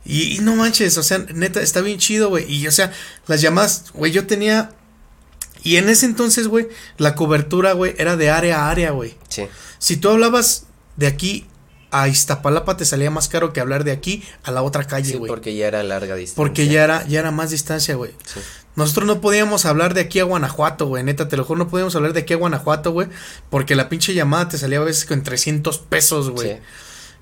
Y, 0.06 0.36
y 0.36 0.40
no 0.40 0.58
manches, 0.58 0.98
o 0.98 1.04
sea, 1.04 1.20
neta, 1.34 1.62
está 1.62 1.80
bien 1.80 1.98
chido, 1.98 2.28
güey. 2.28 2.44
Y 2.54 2.68
o 2.68 2.72
sea, 2.74 2.92
las 3.28 3.40
llamadas, 3.40 3.86
güey, 3.94 4.12
yo 4.12 4.28
tenía. 4.28 4.72
Y 5.64 5.78
en 5.78 5.90
ese 5.90 6.06
entonces, 6.06 6.48
güey, 6.48 6.68
la 6.98 7.16
cobertura, 7.16 7.74
güey, 7.74 7.96
era 7.98 8.18
de 8.18 8.30
área 8.30 8.66
a 8.66 8.70
área, 8.72 8.92
güey. 8.92 9.16
Sí. 9.30 9.48
Si 9.80 9.98
tú 9.98 10.10
hablabas 10.10 10.66
de 10.98 11.08
aquí 11.08 11.48
a 11.92 12.08
Iztapalapa, 12.08 12.76
te 12.76 12.86
salía 12.86 13.12
más 13.12 13.30
caro 13.30 13.54
que 13.54 13.60
hablar 13.62 13.84
de 13.84 13.92
aquí 13.92 14.24
a 14.44 14.52
la 14.52 14.62
otra 14.64 14.86
calle, 14.86 15.12
Sí, 15.12 15.18
güey. 15.18 15.30
porque 15.30 15.56
ya 15.56 15.68
era 15.68 15.84
larga 15.84 16.16
distancia. 16.16 16.36
porque 16.36 16.68
ya 16.68 16.84
era, 16.84 17.08
ya 17.08 17.20
era 17.20 17.32
más 17.32 17.52
distancia, 17.52 17.96
güey. 17.96 18.12
Sí. 18.26 18.40
Nosotros 18.76 19.06
no 19.06 19.22
podíamos 19.22 19.66
hablar 19.66 19.94
de 19.94 20.02
aquí 20.02 20.20
a 20.20 20.24
Guanajuato, 20.24 20.88
güey. 20.88 21.04
Neta, 21.04 21.28
te 21.30 21.38
lo 21.38 21.46
juro, 21.46 21.60
no 21.60 21.68
podíamos 21.70 21.96
hablar 21.96 22.14
de 22.14 22.22
aquí 22.22 22.34
a 22.34 22.38
Guanajuato, 22.38 22.92
güey. 22.92 23.08
Porque 23.52 23.76
la 23.76 23.88
pinche 23.90 24.16
llamada 24.16 24.50
te 24.50 24.58
salía 24.58 24.80
a 24.80 24.84
veces 24.84 25.06
con 25.06 25.22
300 25.22 25.78
pesos, 25.78 26.32
güey. 26.32 26.54
Sí. 26.54 26.58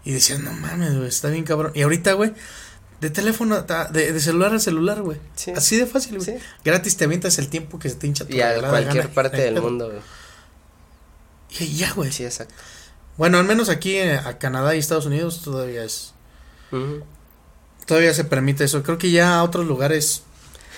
Y 0.05 0.11
decías, 0.13 0.39
no 0.39 0.53
mames, 0.53 0.95
güey, 0.95 1.09
está 1.09 1.27
bien 1.27 1.43
cabrón. 1.43 1.73
Y 1.75 1.81
ahorita, 1.81 2.13
güey, 2.13 2.31
de 3.01 3.09
teléfono, 3.09 3.55
a- 3.67 3.85
de, 3.85 4.13
de 4.13 4.19
celular 4.21 4.53
a 4.53 4.59
celular, 4.59 5.01
güey. 5.01 5.17
Sí. 5.35 5.51
Así 5.51 5.75
de 5.75 5.85
fácil, 5.87 6.17
güey. 6.19 6.37
Sí. 6.37 6.43
Gratis 6.63 6.95
te 6.97 7.05
avientas 7.05 7.37
el 7.39 7.49
tiempo 7.49 7.77
que 7.79 7.89
se 7.89 7.95
te 7.95 8.07
hincha 8.07 8.25
tu 8.25 8.33
Y 8.35 8.41
a 8.41 8.53
cualquier 8.69 9.03
gana. 9.03 9.13
parte 9.13 9.41
del 9.41 9.59
mundo, 9.61 9.87
güey. 9.89 10.01
Y 11.59 11.75
ya, 11.75 11.91
güey. 11.93 12.11
Sí, 12.11 12.23
exacto. 12.23 12.53
Bueno, 13.17 13.37
al 13.39 13.43
menos 13.45 13.67
aquí 13.69 13.95
eh, 13.97 14.17
a 14.17 14.37
Canadá 14.37 14.73
y 14.75 14.79
Estados 14.79 15.05
Unidos 15.05 15.41
todavía 15.43 15.83
es. 15.83 16.13
Todavía 17.85 18.13
se 18.13 18.23
permite 18.23 18.63
eso. 18.63 18.83
Creo 18.83 18.97
que 18.97 19.11
ya 19.11 19.39
a 19.39 19.43
otros 19.43 19.65
lugares 19.67 20.23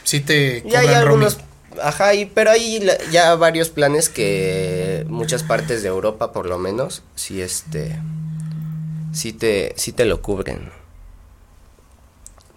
sí 0.03 0.19
te 0.19 0.63
Ya 0.65 0.79
hay 0.79 0.87
roaming. 0.87 0.95
algunos, 1.07 1.37
ajá, 1.81 2.15
y, 2.15 2.25
pero 2.25 2.49
hay 2.51 2.79
la- 2.79 2.97
ya 3.11 3.35
varios 3.35 3.69
planes 3.69 4.09
que 4.09 5.05
muchas 5.07 5.43
partes 5.43 5.83
de 5.83 5.89
Europa, 5.89 6.31
por 6.31 6.47
lo 6.47 6.57
menos, 6.57 7.03
sí 7.15 7.41
este, 7.41 7.99
sí 9.11 9.33
te, 9.33 9.73
sí 9.77 9.91
te 9.91 10.05
lo 10.05 10.21
cubren. 10.21 10.71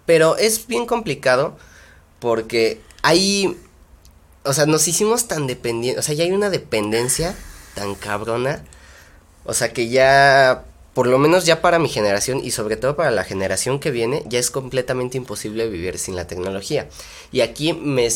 Pero 0.07 0.37
es 0.37 0.65
bien 0.65 0.87
complicado 0.87 1.57
porque 2.19 2.81
hay, 3.03 3.55
o 4.43 4.53
sea, 4.53 4.65
nos 4.65 4.87
hicimos 4.87 5.27
tan 5.27 5.45
dependientes, 5.47 6.03
o 6.03 6.07
sea, 6.07 6.15
ya 6.15 6.23
hay 6.23 6.31
una 6.31 6.49
dependencia 6.49 7.35
tan 7.75 7.93
cabrona, 7.93 8.63
o 9.43 9.53
sea, 9.53 9.73
que 9.73 9.89
ya, 9.89 10.63
por 10.93 11.07
lo 11.07 11.19
menos 11.19 11.45
ya 11.45 11.61
para 11.61 11.77
mi 11.77 11.89
generación 11.89 12.39
y 12.43 12.51
sobre 12.51 12.77
todo 12.77 12.95
para 12.95 13.11
la 13.11 13.25
generación 13.25 13.79
que 13.79 13.91
viene, 13.91 14.23
ya 14.27 14.39
es 14.39 14.49
completamente 14.49 15.17
imposible 15.17 15.67
vivir 15.67 15.99
sin 15.99 16.15
la 16.15 16.25
tecnología. 16.25 16.87
Y 17.33 17.41
aquí 17.41 17.73
me 17.73 18.07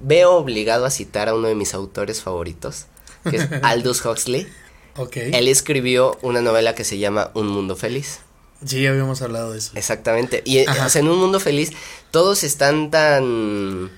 veo 0.00 0.34
obligado 0.34 0.84
a 0.84 0.90
citar 0.90 1.28
a 1.28 1.34
uno 1.34 1.46
de 1.46 1.54
mis 1.54 1.74
autores 1.74 2.22
favoritos, 2.22 2.86
que 3.30 3.36
es 3.36 3.48
Aldous 3.62 4.04
Huxley. 4.04 4.48
Ok. 4.96 5.16
Él 5.16 5.46
escribió 5.46 6.18
una 6.22 6.40
novela 6.40 6.74
que 6.74 6.82
se 6.82 6.98
llama 6.98 7.30
Un 7.34 7.46
Mundo 7.46 7.76
Feliz. 7.76 8.18
Sí, 8.64 8.82
ya 8.82 8.90
habíamos 8.90 9.20
hablado 9.22 9.52
de 9.52 9.58
eso. 9.58 9.72
Exactamente. 9.74 10.42
Y 10.44 10.66
Ajá. 10.66 10.86
o 10.86 10.88
sea, 10.88 11.00
en 11.00 11.08
un 11.08 11.18
mundo 11.18 11.40
feliz, 11.40 11.72
todos 12.10 12.42
están 12.42 12.90
tan, 12.90 13.90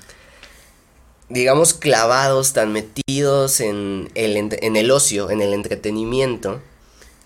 digamos, 1.28 1.74
clavados, 1.74 2.52
tan 2.52 2.72
metidos 2.72 3.61
en 3.61 4.11
el, 4.14 4.36
en 4.36 4.76
el 4.76 4.90
ocio, 4.90 5.30
en 5.30 5.40
el 5.40 5.52
entretenimiento, 5.52 6.61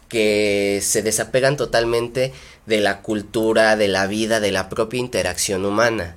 que 0.09 0.80
se 0.83 1.03
desapegan 1.03 1.57
totalmente 1.57 2.35
de 2.66 2.80
la 2.80 3.01
cultura, 3.01 3.76
de 3.76 3.89
la 3.89 4.07
vida, 4.07 4.41
de 4.41 4.53
la 4.53 4.68
propia 4.68 5.01
interacción 5.01 5.64
humana. 5.64 6.16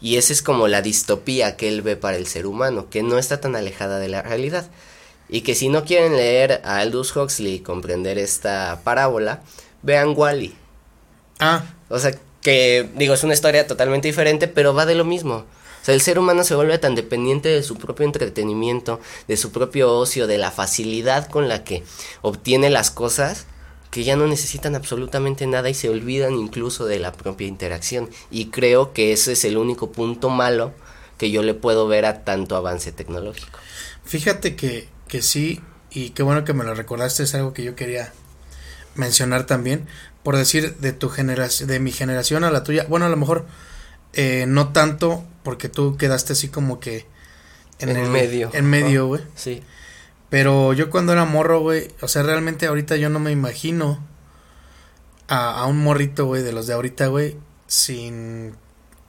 Y 0.00 0.16
esa 0.16 0.32
es 0.32 0.42
como 0.42 0.68
la 0.68 0.82
distopía 0.82 1.56
que 1.56 1.68
él 1.68 1.82
ve 1.82 1.96
para 1.96 2.16
el 2.16 2.26
ser 2.26 2.46
humano, 2.46 2.88
que 2.90 3.02
no 3.02 3.18
está 3.18 3.40
tan 3.40 3.56
alejada 3.56 3.98
de 3.98 4.08
la 4.08 4.22
realidad. 4.22 4.68
Y 5.28 5.40
que 5.40 5.54
si 5.54 5.68
no 5.68 5.84
quieren 5.84 6.16
leer 6.16 6.60
a 6.64 6.76
Aldous 6.76 7.16
Huxley 7.16 7.54
y 7.54 7.60
comprender 7.60 8.18
esta 8.18 8.82
parábola, 8.84 9.42
vean 9.84 10.14
Wally. 10.16 10.54
Ah, 11.38 11.64
O 11.88 11.98
sea, 11.98 12.12
que 12.42 12.88
digo, 12.96 13.14
es 13.14 13.22
una 13.22 13.34
historia 13.34 13.66
totalmente 13.66 14.08
diferente, 14.08 14.48
pero 14.48 14.74
va 14.74 14.86
de 14.86 14.94
lo 14.94 15.04
mismo. 15.04 15.34
O 15.36 15.84
sea, 15.84 15.94
el 15.94 16.00
ser 16.00 16.18
humano 16.18 16.44
se 16.44 16.54
vuelve 16.54 16.78
tan 16.78 16.94
dependiente 16.94 17.50
de 17.50 17.62
su 17.62 17.76
propio 17.76 18.06
entretenimiento, 18.06 19.00
de 19.28 19.36
su 19.36 19.52
propio 19.52 19.92
ocio, 19.92 20.26
de 20.26 20.38
la 20.38 20.50
facilidad 20.50 21.28
con 21.28 21.48
la 21.48 21.62
que 21.62 21.84
obtiene 22.22 22.70
las 22.70 22.90
cosas, 22.90 23.46
que 23.90 24.02
ya 24.02 24.16
no 24.16 24.26
necesitan 24.26 24.74
absolutamente 24.74 25.46
nada 25.46 25.68
y 25.68 25.74
se 25.74 25.90
olvidan 25.90 26.34
incluso 26.34 26.86
de 26.86 26.98
la 26.98 27.12
propia 27.12 27.46
interacción. 27.46 28.08
Y 28.30 28.46
creo 28.46 28.92
que 28.94 29.12
ese 29.12 29.32
es 29.32 29.44
el 29.44 29.58
único 29.58 29.92
punto 29.92 30.30
malo 30.30 30.72
que 31.18 31.30
yo 31.30 31.42
le 31.42 31.54
puedo 31.54 31.86
ver 31.86 32.06
a 32.06 32.24
tanto 32.24 32.56
avance 32.56 32.90
tecnológico. 32.90 33.58
fíjate 34.04 34.56
que, 34.56 34.88
que 35.06 35.22
sí, 35.22 35.60
y 35.90 36.10
qué 36.10 36.22
bueno 36.22 36.44
que 36.44 36.54
me 36.54 36.64
lo 36.64 36.74
recordaste, 36.74 37.22
es 37.22 37.34
algo 37.34 37.52
que 37.52 37.62
yo 37.62 37.76
quería 37.76 38.12
mencionar 38.94 39.46
también, 39.46 39.86
por 40.22 40.36
decir 40.36 40.76
de 40.76 40.92
tu 40.92 41.08
generación, 41.08 41.68
de 41.68 41.80
mi 41.80 41.92
generación 41.92 42.44
a 42.44 42.50
la 42.50 42.62
tuya, 42.62 42.86
bueno, 42.88 43.06
a 43.06 43.08
lo 43.08 43.16
mejor 43.16 43.46
eh, 44.12 44.46
no 44.48 44.72
tanto, 44.72 45.24
porque 45.42 45.68
tú 45.68 45.96
quedaste 45.96 46.32
así 46.34 46.48
como 46.48 46.80
que 46.80 47.06
en, 47.78 47.90
el 47.90 48.08
medio. 48.08 48.50
En 48.52 48.66
medio, 48.66 49.06
güey. 49.06 49.22
Sí. 49.34 49.62
Pero 50.30 50.72
yo 50.72 50.90
cuando 50.90 51.12
era 51.12 51.24
morro, 51.24 51.60
güey, 51.60 51.88
o 52.00 52.08
sea, 52.08 52.22
realmente 52.22 52.66
ahorita 52.66 52.96
yo 52.96 53.10
no 53.10 53.20
me 53.20 53.30
imagino 53.30 54.04
a, 55.28 55.60
a 55.60 55.66
un 55.66 55.78
morrito, 55.78 56.26
güey, 56.26 56.42
de 56.42 56.52
los 56.52 56.66
de 56.66 56.74
ahorita, 56.74 57.08
güey, 57.08 57.36
sin 57.66 58.56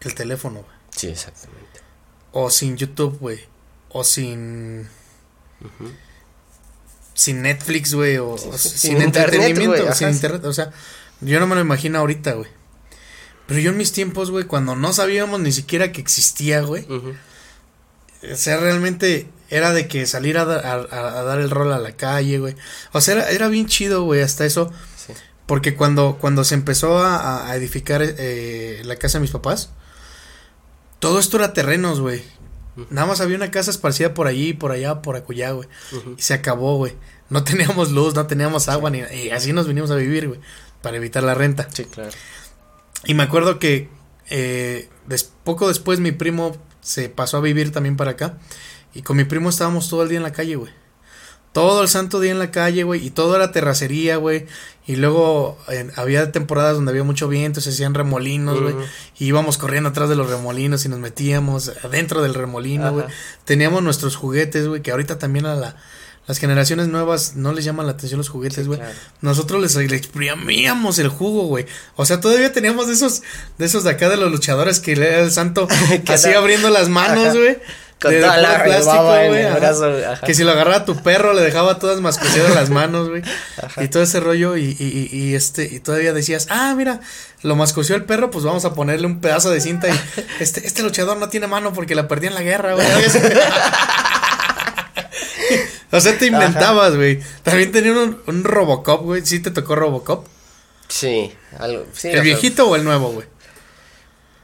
el 0.01 0.15
teléfono, 0.15 0.61
güey. 0.61 0.75
Sí, 0.95 1.07
exactamente. 1.07 1.81
O 2.31 2.49
sin 2.49 2.77
YouTube, 2.77 3.17
güey. 3.19 3.39
O 3.89 4.03
sin. 4.03 4.87
Sin 7.15 7.41
Netflix, 7.41 7.95
güey. 7.95 8.17
O, 8.17 8.37
sin, 8.37 9.01
entretenimiento. 9.01 9.91
sin 9.93 10.09
internet. 10.09 10.45
O 10.45 10.53
sea, 10.53 10.71
yo 11.21 11.39
no 11.39 11.47
me 11.47 11.55
lo 11.55 11.61
imagino 11.61 11.97
ahorita, 11.97 12.33
güey. 12.33 12.49
Pero 13.47 13.59
yo 13.59 13.71
en 13.71 13.77
mis 13.77 13.91
tiempos, 13.91 14.29
güey, 14.29 14.45
cuando 14.45 14.75
no 14.75 14.93
sabíamos 14.93 15.39
ni 15.39 15.51
siquiera 15.51 15.91
que 15.91 16.01
existía, 16.01 16.61
güey. 16.61 16.85
O 16.87 18.35
sea, 18.35 18.57
realmente 18.57 19.27
era 19.49 19.71
de 19.71 19.87
que 19.87 20.05
salir 20.05 20.37
a, 20.37 20.41
a, 20.43 21.23
dar 21.23 21.39
el 21.39 21.49
rol 21.49 21.71
a 21.71 21.79
la 21.79 21.95
calle, 21.95 22.39
güey. 22.39 22.55
O 22.91 23.01
sea, 23.01 23.15
era, 23.15 23.29
era 23.29 23.47
bien 23.47 23.67
chido, 23.67 24.03
güey, 24.03 24.21
hasta 24.21 24.45
eso. 24.45 24.71
Porque 25.45 25.75
cuando, 25.75 26.17
cuando 26.19 26.43
se 26.43 26.55
empezó 26.55 26.97
a, 26.99 27.49
a 27.49 27.55
edificar 27.55 28.01
eh, 28.03 28.81
la 28.83 28.95
casa 28.97 29.19
de 29.19 29.21
mis 29.21 29.31
papás, 29.31 29.69
todo 30.99 31.19
esto 31.19 31.37
era 31.37 31.53
terrenos, 31.53 31.99
güey. 31.99 32.23
Nada 32.89 33.07
más 33.07 33.21
había 33.21 33.37
una 33.37 33.51
casa 33.51 33.71
esparcida 33.71 34.13
por 34.13 34.27
allí, 34.27 34.53
por 34.53 34.71
allá, 34.71 35.01
por 35.01 35.15
acullá, 35.15 35.51
güey. 35.51 35.67
Y 36.17 36.21
se 36.21 36.33
acabó, 36.33 36.77
güey. 36.77 36.93
No 37.29 37.43
teníamos 37.45 37.91
luz, 37.91 38.15
no 38.15 38.27
teníamos 38.27 38.69
agua, 38.69 38.89
ni 38.89 38.99
y 38.99 39.29
así 39.31 39.53
nos 39.53 39.67
vinimos 39.67 39.91
a 39.91 39.95
vivir, 39.95 40.27
güey. 40.27 40.39
Para 40.81 40.97
evitar 40.97 41.23
la 41.23 41.33
renta. 41.33 41.67
Sí, 41.71 41.85
claro. 41.85 42.11
Y 43.05 43.13
me 43.13 43.23
acuerdo 43.23 43.59
que 43.59 43.89
eh, 44.29 44.89
poco 45.43 45.67
después 45.67 45.99
mi 45.99 46.11
primo 46.11 46.55
se 46.81 47.09
pasó 47.09 47.37
a 47.37 47.41
vivir 47.41 47.71
también 47.71 47.97
para 47.97 48.11
acá. 48.11 48.37
Y 48.93 49.01
con 49.01 49.17
mi 49.17 49.25
primo 49.25 49.49
estábamos 49.49 49.89
todo 49.89 50.03
el 50.03 50.09
día 50.09 50.17
en 50.17 50.23
la 50.23 50.31
calle, 50.31 50.55
güey. 50.55 50.71
Todo 51.55 51.83
el 51.83 51.87
santo 51.87 52.19
día 52.19 52.33
en 52.33 52.39
la 52.39 52.51
calle, 52.51 52.83
güey. 52.83 53.07
Y 53.07 53.11
todo 53.11 53.33
era 53.33 53.53
terracería, 53.53 54.17
güey. 54.17 54.45
Y 54.85 54.97
luego 54.97 55.57
había 55.95 56.33
temporadas 56.33 56.75
donde 56.75 56.91
había 56.91 57.05
mucho 57.05 57.29
viento, 57.29 57.61
se 57.61 57.69
hacían 57.69 57.93
remolinos, 57.93 58.61
güey. 58.61 58.75
Y 59.17 59.27
íbamos 59.27 59.57
corriendo 59.57 59.87
atrás 59.87 60.09
de 60.09 60.17
los 60.17 60.29
remolinos 60.29 60.83
y 60.83 60.89
nos 60.89 60.99
metíamos 60.99 61.71
adentro 61.81 62.21
del 62.21 62.33
remolino, 62.33 62.91
güey. 62.91 63.05
Teníamos 63.45 63.81
nuestros 63.83 64.17
juguetes, 64.17 64.67
güey, 64.67 64.81
que 64.81 64.91
ahorita 64.91 65.17
también 65.17 65.45
a 65.45 65.55
la, 65.55 65.77
las 66.27 66.39
generaciones 66.39 66.89
nuevas 66.89 67.37
no 67.37 67.53
les 67.53 67.63
llaman 67.63 67.85
la 67.85 67.93
atención 67.93 68.17
los 68.17 68.27
juguetes, 68.27 68.67
güey. 68.67 68.81
Nosotros 69.21 69.61
les, 69.61 69.75
les 69.75 69.93
exprimíamos 69.93 70.99
el 70.99 71.07
jugo, 71.07 71.45
güey. 71.45 71.67
O 71.95 72.05
sea, 72.05 72.19
todavía 72.19 72.51
teníamos 72.51 72.87
de 72.87 72.93
esos, 72.95 73.21
de 73.57 73.65
esos 73.65 73.85
de 73.85 73.91
acá 73.91 74.09
de 74.09 74.17
los 74.17 74.29
luchadores 74.29 74.81
que 74.81 74.97
le 74.97 75.21
el 75.21 75.31
santo 75.31 75.69
así 76.09 76.33
abriendo 76.33 76.69
las 76.69 76.89
manos, 76.89 77.33
güey. 77.33 77.59
Con 78.01 78.11
de 78.11 78.19
toda 78.21 78.37
la 78.37 78.63
plástico, 78.63 79.03
güey. 79.03 79.45
Que 80.25 80.33
si 80.33 80.43
lo 80.43 80.51
agarraba 80.51 80.85
tu 80.85 81.01
perro, 81.01 81.33
le 81.33 81.41
dejaba 81.41 81.79
todas 81.79 82.01
mascoseadas 82.01 82.53
las 82.53 82.69
manos, 82.69 83.09
güey. 83.09 83.23
Y 83.77 83.87
todo 83.87 84.03
ese 84.03 84.19
rollo, 84.19 84.57
y, 84.57 84.75
y, 84.77 85.09
y, 85.11 85.33
este, 85.33 85.63
y 85.63 85.79
todavía 85.79 86.11
decías, 86.13 86.47
ah, 86.49 86.73
mira, 86.75 86.99
lo 87.41 87.55
mascoseó 87.55 87.95
el 87.95 88.03
perro, 88.03 88.31
pues 88.31 88.43
vamos 88.43 88.65
a 88.65 88.73
ponerle 88.73 89.07
un 89.07 89.21
pedazo 89.21 89.49
de 89.49 89.61
cinta 89.61 89.87
y 89.87 89.93
este, 90.39 90.67
este 90.67 90.83
luchador 90.83 91.17
no 91.17 91.29
tiene 91.29 91.47
mano 91.47 91.71
porque 91.73 91.95
la 91.95 92.07
perdí 92.07 92.27
en 92.27 92.33
la 92.35 92.41
guerra, 92.41 92.73
güey. 92.73 92.85
o 95.91 95.99
sea, 95.99 96.17
te 96.17 96.25
inventabas, 96.25 96.95
güey. 96.95 97.21
También 97.43 97.71
tenía 97.71 97.93
un, 97.93 98.21
un 98.25 98.43
Robocop, 98.43 99.03
güey. 99.03 99.25
¿Sí 99.25 99.39
te 99.39 99.51
tocó 99.51 99.75
Robocop? 99.75 100.27
Sí, 100.87 101.33
algo, 101.57 101.85
sí. 101.93 102.09
¿El 102.09 102.21
viejito 102.21 102.67
o 102.67 102.75
el 102.75 102.83
nuevo, 102.83 103.11
güey? 103.11 103.27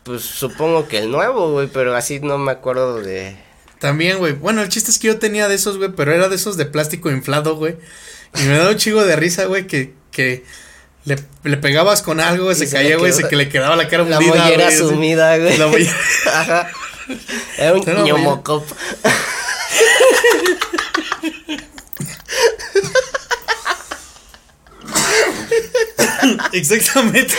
Pues 0.03 0.23
supongo 0.23 0.87
que 0.87 0.97
el 0.97 1.11
nuevo, 1.11 1.51
güey, 1.51 1.67
pero 1.67 1.95
así 1.95 2.19
no 2.19 2.37
me 2.37 2.51
acuerdo 2.51 3.01
de. 3.01 3.35
También, 3.79 4.17
güey. 4.17 4.33
Bueno, 4.33 4.61
el 4.61 4.69
chiste 4.69 4.91
es 4.91 4.99
que 4.99 5.07
yo 5.07 5.19
tenía 5.19 5.47
de 5.47 5.55
esos, 5.55 5.77
güey, 5.77 5.91
pero 5.91 6.13
era 6.13 6.29
de 6.29 6.35
esos 6.35 6.57
de 6.57 6.65
plástico 6.65 7.11
inflado, 7.11 7.55
güey. 7.55 7.77
Y 8.35 8.43
me 8.43 8.57
da 8.57 8.69
un 8.69 8.77
chigo 8.77 9.03
de 9.03 9.15
risa, 9.15 9.45
güey, 9.45 9.67
que, 9.67 9.93
que 10.11 10.43
le, 11.05 11.17
le, 11.43 11.57
pegabas 11.57 12.01
con 12.01 12.19
algo, 12.19 12.45
güey, 12.45 12.55
se, 12.55 12.69
caía, 12.69 12.97
güey, 12.97 13.11
se 13.11 13.27
que 13.27 13.35
le 13.35 13.49
quedaba 13.49 13.75
la 13.75 13.87
cara 13.87 14.03
hundida. 14.03 14.19
La 14.19 14.27
mollera 14.27 14.71
sumida, 14.71 15.37
güey. 15.37 15.57
La 15.57 15.67
mollera. 15.67 15.97
Ajá. 16.33 16.71
Era 17.57 17.73
un 17.73 18.03
ñomocop. 18.03 18.65
Exactamente. 26.53 27.35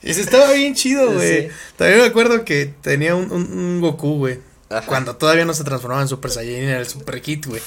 Y 0.02 0.14
se 0.14 0.22
estaba 0.22 0.52
bien 0.52 0.74
chido, 0.74 1.12
güey. 1.12 1.50
También 1.76 2.00
me 2.00 2.06
acuerdo 2.06 2.44
que 2.44 2.74
tenía 2.80 3.14
un, 3.14 3.30
un, 3.30 3.80
Goku, 3.80 4.18
güey. 4.18 4.40
Cuando 4.86 5.16
todavía 5.16 5.44
no 5.44 5.54
se 5.54 5.64
transformaba 5.64 6.02
en 6.02 6.08
Super 6.08 6.30
Saiyan, 6.30 6.62
era 6.62 6.80
el 6.80 6.88
Super 6.88 7.20
Kit, 7.22 7.46
güey. 7.46 7.62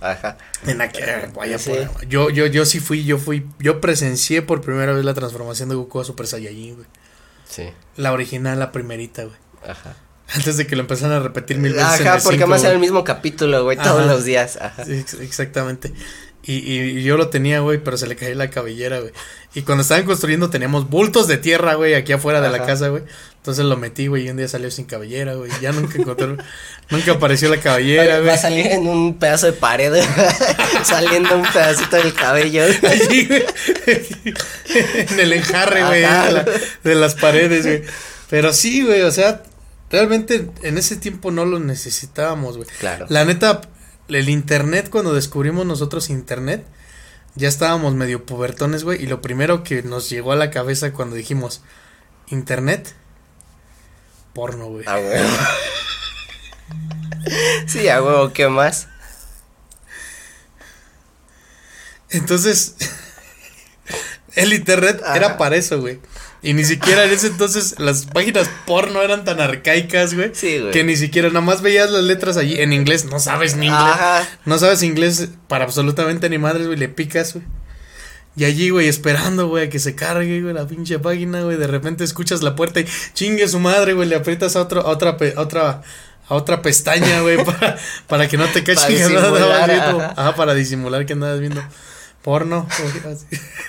Ajá. 0.00 0.38
En 0.66 0.80
aquel, 0.80 1.30
vaya 1.34 1.56
yo, 2.08 2.30
yo, 2.30 2.46
yo 2.46 2.64
sí 2.64 2.80
fui, 2.80 3.04
yo 3.04 3.18
fui, 3.18 3.46
yo 3.58 3.80
presencié 3.80 4.42
por 4.42 4.60
primera 4.60 4.92
vez 4.92 5.04
la 5.04 5.14
transformación 5.14 5.68
de 5.68 5.74
Goku 5.74 6.00
a 6.00 6.04
Super 6.04 6.26
Saiyajin, 6.26 6.76
güey. 6.76 6.86
Sí. 7.48 7.70
La 7.96 8.12
original, 8.12 8.58
la 8.58 8.72
primerita, 8.72 9.24
güey. 9.24 9.36
Ajá. 9.66 9.96
Antes 10.32 10.56
de 10.56 10.66
que 10.66 10.76
lo 10.76 10.82
empezaran 10.82 11.16
a 11.16 11.20
repetir 11.20 11.58
mil 11.58 11.72
veces. 11.72 12.06
Ajá, 12.06 12.18
porque 12.22 12.46
más 12.46 12.62
era 12.64 12.72
el 12.72 12.78
mismo 12.78 13.02
capítulo, 13.04 13.64
güey, 13.64 13.76
todos 13.76 14.06
los 14.06 14.24
días. 14.24 14.58
Ajá. 14.60 14.84
Sí, 14.84 15.04
exactamente. 15.20 15.92
Y, 16.42 16.54
y, 16.54 17.02
yo 17.02 17.18
lo 17.18 17.28
tenía, 17.28 17.60
güey, 17.60 17.78
pero 17.78 17.98
se 17.98 18.06
le 18.06 18.16
caía 18.16 18.34
la 18.34 18.48
cabellera, 18.48 19.00
güey. 19.00 19.12
Y 19.54 19.62
cuando 19.62 19.82
estaban 19.82 20.04
construyendo 20.04 20.48
teníamos 20.48 20.88
bultos 20.88 21.28
de 21.28 21.36
tierra, 21.36 21.74
güey, 21.74 21.94
aquí 21.94 22.12
afuera 22.12 22.40
de 22.40 22.48
la 22.48 22.64
casa, 22.64 22.88
güey. 22.88 23.02
Entonces 23.36 23.64
lo 23.64 23.76
metí, 23.76 24.06
güey, 24.06 24.26
y 24.26 24.30
un 24.30 24.36
día 24.36 24.48
salió 24.48 24.70
sin 24.70 24.86
cabellera, 24.86 25.34
güey. 25.34 25.50
Ya 25.60 25.72
nunca 25.72 25.98
encontré, 25.98 26.36
nunca 26.90 27.12
apareció 27.12 27.50
la 27.50 27.58
cabellera, 27.58 28.16
güey. 28.16 28.28
Va 28.28 28.34
a 28.34 28.38
salir 28.38 28.66
en 28.66 28.86
un 28.86 29.18
pedazo 29.18 29.46
de 29.46 29.52
pared, 29.52 29.92
saliendo 30.84 31.36
un 31.36 31.42
pedacito 31.42 31.96
del 31.96 32.14
cabello. 32.14 32.62
Allí, 32.64 33.26
güey. 33.26 33.44
en 35.10 35.20
el 35.20 35.32
enjarre, 35.34 35.84
güey, 35.84 36.02
de, 36.02 36.60
de, 36.84 36.94
las 36.94 37.14
paredes, 37.16 37.66
güey. 37.66 37.82
Pero 38.30 38.52
sí, 38.52 38.82
güey, 38.82 39.02
o 39.02 39.10
sea, 39.10 39.42
realmente 39.90 40.48
en 40.62 40.78
ese 40.78 40.96
tiempo 40.96 41.30
no 41.30 41.44
lo 41.44 41.58
necesitábamos, 41.58 42.56
güey. 42.56 42.68
Claro. 42.78 43.06
La 43.08 43.24
neta, 43.24 43.60
el 44.18 44.28
internet, 44.28 44.90
cuando 44.90 45.14
descubrimos 45.14 45.66
nosotros 45.66 46.10
internet, 46.10 46.64
ya 47.34 47.48
estábamos 47.48 47.94
medio 47.94 48.26
pubertones, 48.26 48.84
güey. 48.84 49.02
Y 49.02 49.06
lo 49.06 49.20
primero 49.20 49.62
que 49.62 49.82
nos 49.82 50.10
llegó 50.10 50.32
a 50.32 50.36
la 50.36 50.50
cabeza 50.50 50.92
cuando 50.92 51.16
dijimos 51.16 51.62
internet, 52.28 52.94
porno, 54.34 54.66
güey. 54.66 54.84
Ah, 54.86 54.98
güey. 54.98 55.20
sí, 57.66 57.88
a 57.88 58.02
huevo, 58.02 58.32
¿qué 58.32 58.48
más? 58.48 58.88
Entonces, 62.10 62.74
el 64.34 64.52
internet 64.52 65.02
era 65.14 65.38
para 65.38 65.56
eso, 65.56 65.80
güey. 65.80 66.00
Y 66.42 66.54
ni 66.54 66.64
siquiera 66.64 67.04
en 67.04 67.10
ese 67.10 67.26
entonces 67.26 67.74
las 67.78 68.06
páginas 68.06 68.50
porno 68.66 69.02
eran 69.02 69.24
tan 69.24 69.40
arcaicas, 69.40 70.14
güey. 70.14 70.30
Sí, 70.32 70.58
güey. 70.58 70.70
Que 70.72 70.84
ni 70.84 70.96
siquiera, 70.96 71.28
nada 71.28 71.42
más 71.42 71.60
veías 71.60 71.90
las 71.90 72.02
letras 72.02 72.36
allí 72.38 72.60
en 72.60 72.72
inglés. 72.72 73.04
No 73.04 73.20
sabes 73.20 73.56
ni 73.56 73.66
inglés. 73.66 73.82
Ajá. 73.82 74.28
No 74.46 74.58
sabes 74.58 74.82
inglés 74.82 75.28
para 75.48 75.64
absolutamente 75.64 76.30
ni 76.30 76.38
madres, 76.38 76.66
güey. 76.66 76.78
Le 76.78 76.88
picas, 76.88 77.34
güey. 77.34 77.44
Y 78.36 78.44
allí, 78.44 78.70
güey, 78.70 78.88
esperando, 78.88 79.48
güey, 79.48 79.66
a 79.66 79.70
que 79.70 79.78
se 79.78 79.94
cargue, 79.94 80.40
güey, 80.40 80.54
la 80.54 80.66
pinche 80.66 80.98
página, 80.98 81.42
güey. 81.42 81.58
De 81.58 81.66
repente 81.66 82.04
escuchas 82.04 82.42
la 82.42 82.56
puerta 82.56 82.80
y 82.80 82.86
chingue 83.12 83.46
su 83.46 83.60
madre, 83.60 83.92
güey. 83.92 84.08
Le 84.08 84.16
aprietas 84.16 84.56
a, 84.56 84.62
otro, 84.62 84.80
a 84.80 84.86
otra, 84.86 85.18
a 85.36 85.40
otra, 85.40 85.82
a 86.26 86.34
otra 86.34 86.62
pestaña, 86.62 87.20
güey, 87.20 87.36
para, 87.44 87.76
para 88.06 88.28
que 88.28 88.38
no 88.38 88.46
te 88.46 88.64
cachen 88.64 88.96
que 88.96 89.02
andabas 89.02 89.68
viendo. 89.68 90.00
Ajá, 90.00 90.34
para 90.36 90.54
disimular 90.54 91.04
que 91.04 91.12
andabas 91.12 91.40
viendo 91.40 91.62
porno 92.22 92.66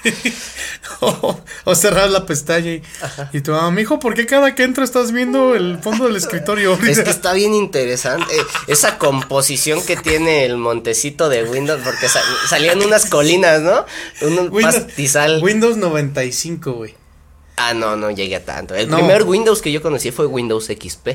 o, 1.00 1.40
o, 1.64 1.76
cerrar 1.76 2.10
la 2.10 2.26
pestaña 2.26 2.72
y, 2.72 2.84
y 3.32 3.42
tu 3.42 3.52
mamá, 3.52 3.80
hijo, 3.80 4.00
¿por 4.00 4.14
qué 4.14 4.26
cada 4.26 4.56
que 4.56 4.64
entro 4.64 4.84
estás 4.84 5.14
viendo 5.14 5.56
el 5.56 5.80
fondo 5.80 6.06
del 6.06 6.16
escritorio? 6.18 6.78
Es 6.88 7.00
que 7.00 7.10
está 7.10 7.34
bien 7.34 7.54
interesante 7.54 8.34
esa 8.68 8.98
composición 8.98 9.82
que 9.84 9.96
tiene 9.96 10.46
el 10.46 10.58
montecito 10.58 11.30
de 11.30 11.44
Windows, 11.44 11.82
porque 11.84 12.08
salían 12.50 12.82
unas 12.82 13.06
colinas, 13.06 13.62
¿no? 13.62 13.86
Un 14.22 14.52
Windows, 14.52 14.84
pastizal. 14.84 15.42
Windows 15.42 15.78
95, 15.78 16.74
güey. 16.74 16.96
Ah, 17.56 17.74
no, 17.74 17.96
no 17.96 18.12
llegué 18.12 18.38
a 18.38 18.46
tanto. 18.46 18.76
El 18.76 18.88
primer 18.88 19.24
Windows 19.24 19.62
que 19.62 19.72
yo 19.72 19.82
conocí 19.82 20.12
fue 20.12 20.26
Windows 20.26 20.66
XP. 20.66 21.10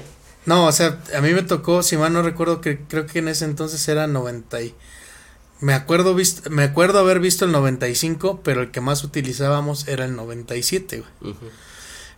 No, 0.46 0.66
o 0.66 0.72
sea, 0.72 0.98
a 1.14 1.20
mí 1.20 1.32
me 1.32 1.42
tocó, 1.42 1.82
si 1.82 1.96
mal 1.96 2.12
no 2.12 2.22
recuerdo, 2.22 2.60
que 2.60 2.78
creo 2.78 3.06
que 3.06 3.18
en 3.18 3.28
ese 3.28 3.44
entonces 3.44 3.86
era 3.88 4.06
90 4.06 4.62
y 4.62 4.74
me 5.60 5.72
acuerdo, 5.74 6.14
visto, 6.14 6.50
me 6.50 6.62
acuerdo 6.64 6.98
haber 6.98 7.20
visto 7.20 7.44
el 7.44 7.52
95, 7.52 8.40
pero 8.42 8.62
el 8.62 8.70
que 8.70 8.80
más 8.80 9.04
utilizábamos 9.04 9.88
era 9.88 10.04
el 10.04 10.14
97, 10.16 11.02
güey. 11.20 11.34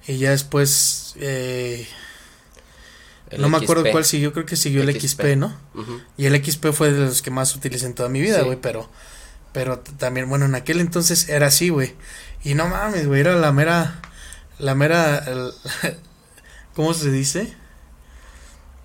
Y 0.07 0.19
ya 0.19 0.31
después, 0.31 1.15
eh, 1.17 1.87
El 3.31 3.43
no 3.43 3.49
me 3.51 3.59
acuerdo 3.59 3.85
cuál 3.93 4.05
siguió, 4.05 4.33
creo 4.33 4.47
que 4.47 4.57
siguió 4.57 4.83
el 4.83 4.91
XP. 4.99 5.07
XP, 5.07 5.37
¿no? 5.37 5.55
Y 6.17 6.27
el 6.27 6.43
XP 6.43 6.73
fue 6.73 6.93
de 6.93 7.01
los 7.07 7.21
que 7.23 7.31
más 7.31 7.55
utilicé 7.55 7.87
en 7.87 7.95
toda 7.95 8.09
mi 8.09 8.21
vida, 8.21 8.39
Sí. 8.41 8.45
güey, 8.45 8.59
pero 8.61 8.89
pero 9.53 9.79
también, 9.79 10.29
bueno, 10.29 10.45
en 10.45 10.55
aquel 10.55 10.79
entonces 10.81 11.29
era 11.31 11.47
así, 11.47 11.71
güey. 11.71 11.95
Y 12.45 12.55
no 12.55 12.69
mames, 12.69 13.07
güey, 13.07 13.21
era 13.21 13.35
la 13.35 13.51
mera 13.53 14.01
la 14.59 14.75
mera 14.75 15.19
el- 15.27 15.53
¿cómo 16.75 16.95
se 16.95 17.11
dice? 17.11 17.55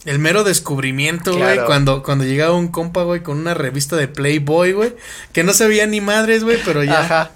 El 0.06 0.20
mero 0.20 0.44
descubrimiento, 0.44 1.32
güey, 1.32 1.54
Claro. 1.54 1.66
cuando 1.66 2.04
cuando 2.04 2.26
llegaba 2.26 2.54
un 2.54 2.68
compa, 2.68 3.04
güey, 3.04 3.22
con 3.24 3.38
una 3.38 3.54
revista 3.54 3.96
de 3.96 4.08
Playboy, 4.08 4.74
güey, 4.74 4.94
que 5.32 5.44
no 5.44 5.54
se 5.54 5.68
veía 5.68 5.88
ni 5.88 6.02
madres, 6.02 6.44
güey, 6.44 6.58
pero 6.66 6.84
ya. 6.84 7.00
Ajá. 7.02 7.32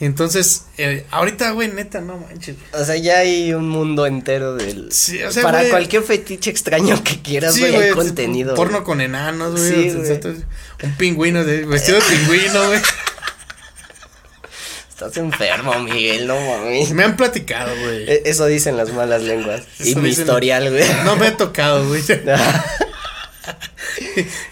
Entonces, 0.00 0.64
eh, 0.78 1.04
ahorita, 1.10 1.50
güey, 1.50 1.68
neta, 1.68 2.00
no 2.00 2.16
manches. 2.16 2.56
O 2.72 2.82
sea, 2.82 2.96
ya 2.96 3.18
hay 3.18 3.52
un 3.52 3.68
mundo 3.68 4.06
entero 4.06 4.54
del... 4.54 4.90
Sí, 4.90 5.22
o 5.22 5.30
sea, 5.30 5.42
Para 5.42 5.68
cualquier 5.68 6.02
fetiche 6.02 6.48
extraño 6.48 7.04
que 7.04 7.20
quieras, 7.20 7.54
Sí, 7.54 7.60
güey, 7.60 7.76
hay 7.76 7.90
contenido. 7.90 8.54
Porno 8.54 8.82
con 8.82 9.02
enanos, 9.02 9.60
güey. 9.60 9.90
Sí, 9.90 9.98
Un 10.82 10.92
pingüino, 10.96 11.44
de, 11.44 11.66
vestido 11.66 11.98
de 11.98 12.04
pingüino, 12.04 12.66
güey. 12.68 12.80
Estás 15.00 15.16
enfermo, 15.16 15.78
Miguel, 15.80 16.26
no 16.26 16.38
mames. 16.38 16.90
Me 16.92 17.04
han 17.04 17.16
platicado, 17.16 17.74
güey. 17.74 18.02
E- 18.10 18.22
Eso 18.26 18.44
dicen 18.44 18.76
las 18.76 18.92
malas 18.92 19.22
lenguas. 19.22 19.62
y 19.78 19.94
mi 19.94 20.10
historial, 20.10 20.68
güey. 20.70 20.84
No 21.06 21.16
me 21.16 21.28
ha 21.28 21.36
tocado, 21.38 21.88
güey. 21.88 22.02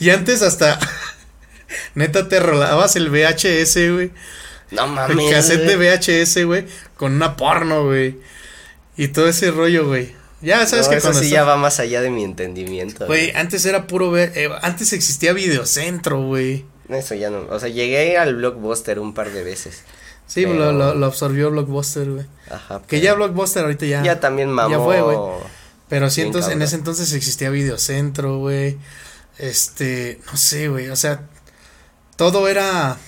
Y 0.00 0.10
antes 0.10 0.40
hasta. 0.42 0.78
Neta, 1.94 2.28
te 2.28 2.40
rolabas 2.40 2.96
el 2.96 3.10
VHS, 3.10 3.92
güey. 3.92 4.10
no 4.70 4.86
mames. 4.86 5.18
El 5.18 5.30
cassette 5.30 5.66
de. 5.66 5.76
VHS, 5.76 6.44
güey. 6.46 6.64
Con 6.96 7.12
una 7.12 7.36
porno, 7.36 7.84
güey. 7.84 8.16
Y 8.96 9.08
todo 9.08 9.28
ese 9.28 9.50
rollo, 9.50 9.86
güey. 9.86 10.14
Ya 10.40 10.64
sabes 10.66 10.86
No, 10.86 10.92
que 10.92 10.96
eso 10.98 11.12
sí 11.14 11.30
ya 11.30 11.44
va 11.44 11.56
más 11.56 11.78
allá 11.80 12.00
de 12.00 12.10
mi 12.10 12.24
entendimiento. 12.24 13.06
Güey, 13.06 13.32
antes 13.34 13.66
era 13.66 13.86
puro. 13.86 14.10
ve- 14.10 14.32
eh, 14.34 14.48
antes 14.62 14.92
existía 14.92 15.32
Videocentro, 15.32 16.22
güey. 16.22 16.64
Eso 16.88 17.14
ya 17.14 17.28
no. 17.28 17.40
O 17.50 17.60
sea, 17.60 17.68
llegué 17.68 18.16
al 18.16 18.36
blockbuster 18.36 18.98
un 18.98 19.12
par 19.14 19.30
de 19.30 19.44
veces. 19.44 19.82
Sí, 20.28 20.44
Pero- 20.44 20.54
lo, 20.54 20.72
lo, 20.72 20.94
lo 20.94 21.06
absorbió 21.06 21.50
Blockbuster, 21.50 22.08
güey. 22.10 22.26
Ajá. 22.50 22.80
Que 22.82 22.86
pero 22.98 23.02
ya 23.02 23.14
Blockbuster 23.14 23.64
ahorita 23.64 23.86
ya. 23.86 24.02
Ya 24.04 24.20
también 24.20 24.50
mamó. 24.50 24.70
Ya 24.70 24.78
fue, 24.78 25.00
güey. 25.00 25.18
Pero 25.88 26.10
sí, 26.10 26.20
entonces, 26.20 26.52
en 26.52 26.60
ese 26.62 26.76
entonces 26.76 27.12
existía 27.14 27.48
Videocentro, 27.50 28.38
güey. 28.38 28.76
Este, 29.38 30.20
no 30.30 30.36
sé, 30.36 30.68
güey. 30.68 30.90
O 30.90 30.96
sea, 30.96 31.22
todo 32.16 32.46
era. 32.46 32.98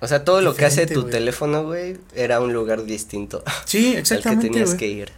O 0.00 0.08
sea, 0.08 0.24
todo 0.24 0.40
lo 0.40 0.54
que 0.54 0.64
hace 0.64 0.86
tu 0.86 1.04
teléfono, 1.04 1.64
güey, 1.64 1.98
era 2.14 2.40
un 2.40 2.54
lugar 2.54 2.84
distinto 2.84 3.44
Sí, 3.66 3.88
al 3.88 3.92
que 3.92 3.98
exactamente, 3.98 4.48
tenías 4.48 4.74
que 4.74 4.86
ir. 4.88 5.12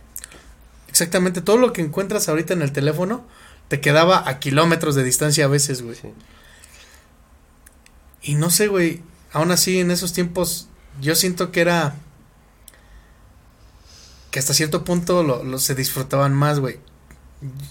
Exactamente. 0.88 1.40
Todo 1.40 1.56
lo 1.58 1.72
que 1.72 1.80
encuentras 1.80 2.28
ahorita 2.28 2.52
en 2.54 2.62
el 2.62 2.72
teléfono 2.72 3.24
te 3.68 3.80
quedaba 3.80 4.28
a 4.28 4.40
kilómetros 4.40 4.96
de 4.96 5.04
distancia 5.04 5.44
a 5.44 5.48
veces, 5.48 5.82
güey. 5.82 5.94
Sí. 5.94 6.08
Y 8.22 8.34
no 8.34 8.50
sé, 8.50 8.66
güey. 8.66 9.02
Aún 9.32 9.50
así, 9.50 9.80
en 9.80 9.90
esos 9.90 10.12
tiempos, 10.12 10.68
yo 11.00 11.14
siento 11.14 11.50
que 11.52 11.60
era. 11.62 11.94
Que 14.30 14.38
hasta 14.38 14.54
cierto 14.54 14.84
punto 14.84 15.22
lo, 15.22 15.42
lo 15.44 15.58
se 15.58 15.74
disfrutaban 15.74 16.32
más, 16.32 16.58
güey. 16.58 16.78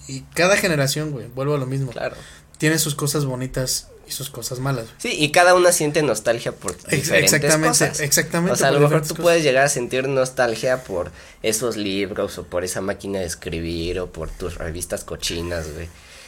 Y 0.08 0.22
cada 0.36 0.58
generación, 0.58 1.12
güey, 1.12 1.28
vuelvo 1.34 1.56
a 1.56 1.58
lo 1.58 1.66
mismo. 1.66 1.92
Claro. 1.92 2.16
Tiene 2.58 2.78
sus 2.78 2.94
cosas 2.94 3.26
bonitas 3.26 3.88
y 4.08 4.12
sus 4.12 4.30
cosas 4.30 4.60
malas. 4.60 4.86
güey. 4.86 4.96
Sí, 5.00 5.16
y 5.24 5.32
cada 5.32 5.56
una 5.56 5.72
siente 5.72 6.04
nostalgia 6.04 6.52
por 6.52 6.72
Ex- 6.74 6.90
diferentes 6.90 7.34
exactamente, 7.34 7.68
cosas. 7.70 8.00
exactamente. 8.02 8.54
O 8.54 8.56
sea, 8.56 8.68
a 8.68 8.72
lo 8.72 8.80
mejor 8.82 9.02
tú 9.02 9.10
cosas. 9.10 9.24
puedes 9.24 9.44
llegar 9.44 9.66
a 9.66 9.70
sentir 9.70 10.08
nostalgia 10.08 10.84
por 10.84 11.12
esos 11.42 11.78
libros 11.78 12.38
o 12.38 12.44
por 12.44 12.64
esa 12.64 12.82
máquina 12.82 13.20
de 13.20 13.26
escribir 13.26 14.00
o 14.00 14.12
por 14.12 14.30
tus 14.30 14.56
revistas 14.56 15.04
cochinas, 15.04 15.72
güey. 15.74 15.88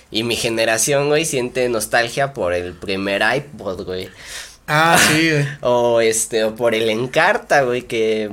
Y 0.10 0.24
mi 0.24 0.36
generación, 0.36 1.08
güey, 1.10 1.26
siente 1.26 1.68
nostalgia 1.70 2.34
por 2.34 2.54
el 2.54 2.74
primer 2.74 3.22
iPod, 3.36 3.84
güey. 3.86 4.10
Ah, 4.68 4.98
sí, 4.98 5.30
güey. 5.30 5.46
O 5.62 6.02
este, 6.02 6.44
o 6.44 6.56
por 6.56 6.76
el 6.76 6.90
Encarta, 6.90 7.64
güey, 7.64 7.84
que 7.84 8.32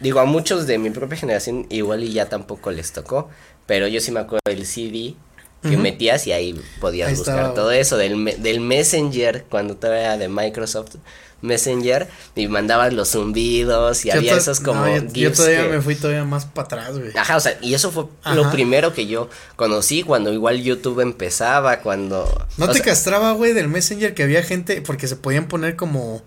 digo, 0.00 0.20
a 0.20 0.24
muchos 0.24 0.66
de 0.66 0.78
mi 0.78 0.90
propia 0.90 1.16
generación 1.16 1.66
igual 1.70 2.02
y 2.04 2.12
ya 2.12 2.28
tampoco 2.28 2.70
les 2.70 2.92
tocó, 2.92 3.30
pero 3.66 3.86
yo 3.86 4.00
sí 4.00 4.10
me 4.10 4.20
acuerdo 4.20 4.42
del 4.44 4.66
CD 4.66 5.14
que 5.62 5.76
metías 5.76 6.26
y 6.26 6.32
ahí 6.32 6.60
podías 6.80 7.08
Ahí 7.10 7.14
buscar 7.14 7.36
estaba, 7.36 7.54
todo 7.54 7.70
eso, 7.70 7.96
del, 7.96 8.42
del 8.42 8.58
Messenger, 8.60 9.44
cuando 9.48 9.76
todavía 9.76 10.02
era 10.06 10.18
de 10.18 10.26
Microsoft 10.28 10.96
Messenger, 11.42 12.08
y 12.36 12.48
mandabas 12.48 12.92
los 12.92 13.10
zumbidos 13.10 14.04
y 14.04 14.08
Yo 14.08 14.14
había 14.14 14.36
esos 14.36 14.60
como 14.60 14.86
no, 14.86 14.96
yo, 14.96 15.02
yo 15.12 15.32
todavía 15.32 15.62
que- 15.64 15.68
me 15.68 15.80
fui 15.82 15.94
todavía 15.96 16.24
más 16.24 16.44
para 16.46 16.66
atrás, 16.66 16.98
güey. 16.98 17.10
Ajá, 17.16 17.36
o 17.36 17.40
sea, 17.40 17.58
y 17.60 17.74
eso 17.74 17.90
fue 17.92 18.04
Ajá. 18.22 18.34
lo 18.36 18.50
primero 18.50 18.94
que 18.94 19.06
yo 19.06 19.28
conocí 19.56 20.02
cuando 20.04 20.32
igual 20.32 20.62
YouTube 20.62 21.00
empezaba, 21.00 21.80
cuando... 21.80 22.46
¿No 22.56 22.68
te 22.68 22.74
sea, 22.74 22.84
castraba, 22.84 23.32
güey, 23.32 23.52
del 23.52 23.68
Messenger 23.68 24.14
que 24.14 24.22
había 24.22 24.42
gente 24.42 24.80
porque 24.82 25.06
se 25.08 25.16
podían 25.16 25.46
poner 25.48 25.76
como 25.76 26.22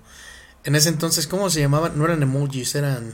en 0.65 0.75
ese 0.75 0.89
entonces, 0.89 1.27
¿cómo 1.27 1.49
se 1.49 1.59
llamaban? 1.61 1.97
No 1.97 2.05
eran 2.05 2.21
emojis, 2.23 2.75
eran 2.75 3.13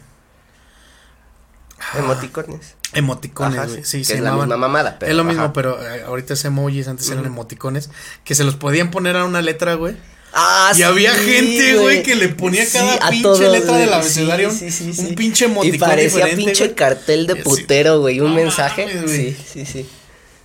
Emoticones. 1.97 2.75
emoticones, 2.93 3.57
Ajá, 3.59 3.67
güey. 3.67 3.83
sí, 3.83 3.89
Sí, 3.91 3.97
que 3.99 4.05
se 4.05 4.13
es 4.15 4.21
la 4.21 4.33
misma 4.33 4.55
mamada, 4.57 4.97
pero, 4.99 5.11
es 5.11 5.17
lo 5.17 5.23
mismo, 5.23 5.43
ajá. 5.45 5.53
pero 5.53 5.81
eh, 5.81 6.03
ahorita 6.03 6.33
es 6.35 6.45
emojis, 6.45 6.87
antes 6.87 7.09
eran 7.09 7.25
emoticones 7.25 7.89
que 8.23 8.35
se 8.35 8.43
los 8.43 8.55
podían 8.55 8.91
poner 8.91 9.17
a 9.17 9.25
una 9.25 9.41
letra, 9.41 9.73
güey. 9.75 9.97
Ah, 10.33 10.71
Y 10.75 10.81
había 10.83 11.13
gente, 11.13 11.75
güey, 11.77 12.03
que 12.03 12.15
le 12.15 12.29
ponía 12.29 12.65
Sí, 12.65 12.77
cada 12.77 13.09
pinche 13.09 13.49
letra 13.49 13.77
del 13.77 13.93
abecedario, 13.93 14.51
Sí, 14.51 14.69
un 14.97 15.15
pinche 15.15 15.45
emoticón 15.45 15.75
Y 15.75 15.77
parecía 15.77 16.25
diferente, 16.25 16.35
pinche 16.45 16.73
cartel 16.73 17.27
de 17.27 17.35
putero, 17.37 17.99
güey, 17.99 18.19
un 18.21 18.33
mensaje. 18.35 18.87
sí, 19.07 19.35
sí, 19.51 19.65
sí. 19.65 19.85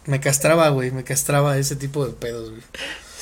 Me 0.07 0.21
castraba, 0.21 0.69
güey, 0.69 0.91
me 0.93 1.03
castraba 1.05 1.59
ese 1.59 1.75
tipo 1.77 2.07
de 2.07 2.13
pedos, 2.13 2.51
güey. 2.51 2.63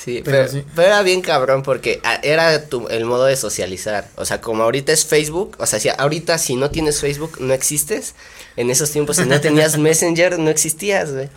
Sí, 0.03 0.21
Pero 0.23 0.37
pero, 0.37 0.51
sí. 0.51 0.63
pero 0.75 0.87
era 0.87 1.01
bien 1.01 1.21
cabrón 1.21 1.63
porque 1.63 1.99
ah, 2.03 2.19
era 2.21 2.67
tu, 2.67 2.87
el 2.89 3.05
modo 3.05 3.25
de 3.25 3.35
socializar. 3.35 4.07
O 4.17 4.25
sea, 4.25 4.39
como 4.39 4.61
ahorita 4.61 4.91
es 4.91 5.03
Facebook, 5.03 5.55
o 5.57 5.65
sea, 5.65 5.79
si 5.79 5.89
ahorita 5.89 6.37
si 6.37 6.55
no 6.55 6.69
tienes 6.69 6.99
Facebook 7.01 7.37
no 7.39 7.53
existes. 7.55 8.13
En 8.55 8.69
esos 8.69 8.91
tiempos 8.91 9.17
si 9.17 9.25
no 9.25 9.41
tenías 9.41 9.77
Messenger 9.79 10.37
no 10.37 10.51
existías, 10.51 11.11
güey. 11.11 11.29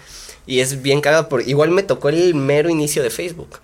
Y 0.46 0.60
es 0.60 0.82
bien 0.82 1.00
cagado 1.00 1.30
por 1.30 1.48
igual 1.48 1.70
me 1.70 1.82
tocó 1.82 2.10
el 2.10 2.34
mero 2.34 2.68
inicio 2.68 3.02
de 3.02 3.08
Facebook. 3.08 3.58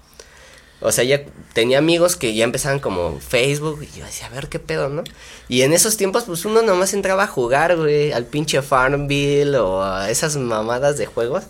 O 0.86 0.92
sea, 0.92 1.02
ya 1.02 1.24
tenía 1.54 1.78
amigos 1.78 2.14
que 2.16 2.34
ya 2.34 2.44
empezaban 2.44 2.78
como 2.78 3.18
Facebook 3.18 3.82
y 3.82 3.98
yo 3.98 4.04
decía, 4.04 4.26
a 4.26 4.30
ver 4.30 4.48
qué 4.48 4.58
pedo, 4.58 4.88
¿no? 4.90 5.02
Y 5.48 5.62
en 5.62 5.72
esos 5.72 5.96
tiempos 5.96 6.24
pues 6.24 6.44
uno 6.44 6.60
nomás 6.62 6.92
entraba 6.92 7.24
a 7.24 7.26
jugar, 7.26 7.76
güey, 7.76 8.12
al 8.12 8.26
pinche 8.26 8.60
Farmville 8.60 9.56
o 9.56 9.82
a 9.82 10.10
esas 10.10 10.36
mamadas 10.36 10.98
de 10.98 11.06
juegos. 11.06 11.44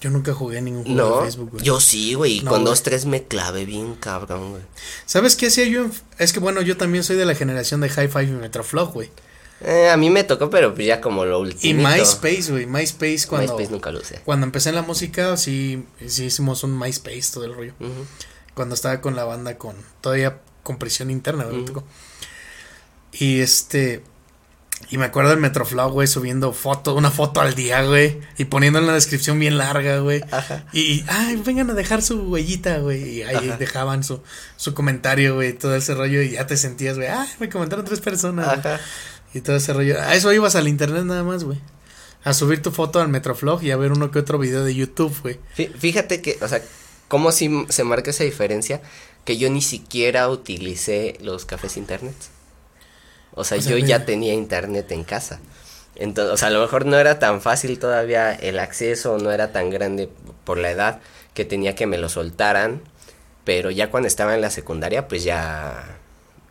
Yo 0.00 0.10
nunca 0.10 0.32
jugué 0.32 0.62
ningún 0.62 0.84
juego 0.84 0.98
No, 1.10 1.16
de 1.18 1.22
Facebook, 1.26 1.50
güey. 1.52 1.64
yo 1.64 1.78
sí, 1.80 2.14
güey, 2.14 2.38
y 2.38 2.40
No, 2.42 2.50
con 2.52 2.60
güey. 2.60 2.70
dos, 2.70 2.82
tres 2.82 3.04
me 3.06 3.22
clavé 3.24 3.64
bien 3.66 3.94
cabrón, 3.96 4.50
güey. 4.52 4.62
¿Sabes 5.06 5.36
qué 5.36 5.46
hacía 5.48 5.64
yo? 5.66 5.84
en- 5.84 5.92
Es 6.18 6.32
que 6.32 6.40
bueno, 6.40 6.62
yo 6.62 6.76
también 6.76 7.04
soy 7.04 7.16
de 7.16 7.26
la 7.26 7.34
generación 7.34 7.80
de 7.80 7.88
Hi-Fi 7.88 8.20
y 8.24 8.26
Metroflog, 8.28 8.92
güey. 8.92 9.10
Eh, 9.62 9.90
a 9.90 9.98
mí 9.98 10.08
me 10.08 10.24
tocó, 10.24 10.48
pero 10.48 10.74
pues 10.74 10.86
ya 10.86 11.02
como 11.02 11.26
lo 11.26 11.38
Y 11.40 11.48
último. 11.50 11.86
MySpace, 11.86 12.50
güey, 12.50 12.64
MySpace 12.64 13.26
cuando 13.28 13.52
MySpace 13.52 13.70
nunca 13.72 13.90
lo 13.92 14.00
usé. 14.00 14.20
cuando 14.24 14.46
empecé 14.46 14.70
en 14.70 14.74
la 14.76 14.82
música 14.82 15.36
sí 15.36 15.84
sí 16.06 16.24
hicimos 16.24 16.64
un 16.64 16.78
MySpace 16.78 17.24
todo 17.34 17.44
el 17.44 17.54
rollo. 17.54 17.74
Ujú. 17.78 18.06
Cuando 18.54 18.74
estaba 18.74 19.00
con 19.00 19.16
la 19.16 19.24
banda 19.24 19.56
con 19.58 19.76
todavía 20.00 20.38
con 20.62 20.78
prisión 20.78 21.10
interna, 21.10 21.46
Ujú. 21.46 21.64
tocó. 21.64 21.84
Y 23.12 23.40
este 23.40 24.02
y 24.88 24.96
me 24.98 25.04
acuerdo 25.04 25.30
del 25.30 25.40
Metroflog, 25.40 25.92
güey, 25.92 26.08
subiendo 26.08 26.52
foto, 26.54 26.94
una 26.94 27.10
foto 27.10 27.40
al 27.42 27.54
día, 27.54 27.82
güey, 27.84 28.18
y 28.38 28.46
poniendo 28.46 28.78
en 28.78 28.86
la 28.86 28.94
descripción 28.94 29.38
bien 29.38 29.58
larga, 29.58 29.98
güey. 29.98 30.22
Ajá. 30.30 30.64
Y, 30.72 30.80
y, 30.80 31.04
ay, 31.06 31.36
vengan 31.44 31.68
a 31.70 31.74
dejar 31.74 32.00
su 32.02 32.18
huellita, 32.22 32.78
güey. 32.78 33.18
Y 33.18 33.22
ahí 33.22 33.48
Ajá. 33.50 33.56
dejaban 33.58 34.02
su, 34.02 34.22
su 34.56 34.72
comentario, 34.72 35.34
güey, 35.34 35.52
todo 35.52 35.76
ese 35.76 35.94
rollo. 35.94 36.22
Y 36.22 36.30
ya 36.30 36.46
te 36.46 36.56
sentías, 36.56 36.96
güey, 36.96 37.08
ay, 37.08 37.28
me 37.40 37.50
comentaron 37.50 37.84
tres 37.84 38.00
personas. 38.00 38.48
Ajá. 38.48 38.80
Y 39.34 39.42
todo 39.42 39.56
ese 39.56 39.72
rollo. 39.74 40.00
A 40.00 40.14
eso 40.14 40.32
ibas 40.32 40.56
al 40.56 40.66
internet 40.66 41.04
nada 41.04 41.24
más, 41.24 41.44
güey. 41.44 41.60
A 42.24 42.32
subir 42.32 42.62
tu 42.62 42.70
foto 42.70 43.00
al 43.00 43.08
Metroflog 43.08 43.62
y 43.62 43.70
a 43.72 43.76
ver 43.76 43.92
uno 43.92 44.10
que 44.10 44.18
otro 44.18 44.38
video 44.38 44.64
de 44.64 44.74
YouTube, 44.74 45.14
güey. 45.22 45.38
Fí- 45.56 45.72
Fíjate 45.78 46.22
que, 46.22 46.38
o 46.40 46.48
sea, 46.48 46.62
cómo 47.10 47.32
si 47.32 47.66
se 47.70 47.82
marca 47.82 48.10
esa 48.10 48.22
diferencia, 48.22 48.80
que 49.24 49.36
yo 49.36 49.50
ni 49.50 49.62
siquiera 49.62 50.28
utilicé 50.28 51.18
los 51.20 51.44
cafés 51.44 51.76
internet. 51.76 52.14
O 53.34 53.42
sea, 53.42 53.58
O 53.58 53.60
sea, 53.60 53.72
yo 53.72 53.84
ya 53.84 54.04
tenía 54.06 54.32
internet 54.32 54.92
en 54.92 55.02
casa. 55.02 55.40
Entonces, 55.96 56.32
o 56.32 56.36
sea, 56.36 56.48
a 56.48 56.50
lo 56.52 56.60
mejor 56.60 56.86
no 56.86 56.96
era 56.98 57.18
tan 57.18 57.40
fácil 57.40 57.80
todavía 57.80 58.32
el 58.32 58.60
acceso, 58.60 59.18
no 59.18 59.32
era 59.32 59.50
tan 59.50 59.70
grande 59.70 60.08
por 60.44 60.56
la 60.58 60.70
edad 60.70 61.00
que 61.34 61.44
tenía 61.44 61.74
que 61.74 61.88
me 61.88 61.98
lo 61.98 62.08
soltaran, 62.08 62.80
pero 63.44 63.72
ya 63.72 63.90
cuando 63.90 64.06
estaba 64.06 64.36
en 64.36 64.40
la 64.40 64.50
secundaria, 64.50 65.08
pues 65.08 65.24
ya, 65.24 65.98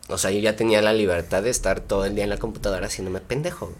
o 0.09 0.17
sea, 0.17 0.29
yo 0.31 0.39
ya 0.39 0.57
tenía 0.57 0.81
la 0.81 0.91
libertad 0.91 1.41
de 1.41 1.51
estar 1.51 1.79
todo 1.79 2.03
el 2.05 2.15
día 2.15 2.25
en 2.25 2.31
la 2.31 2.37
computadora 2.37 2.87
haciéndome 2.87 3.21
pendejo. 3.21 3.71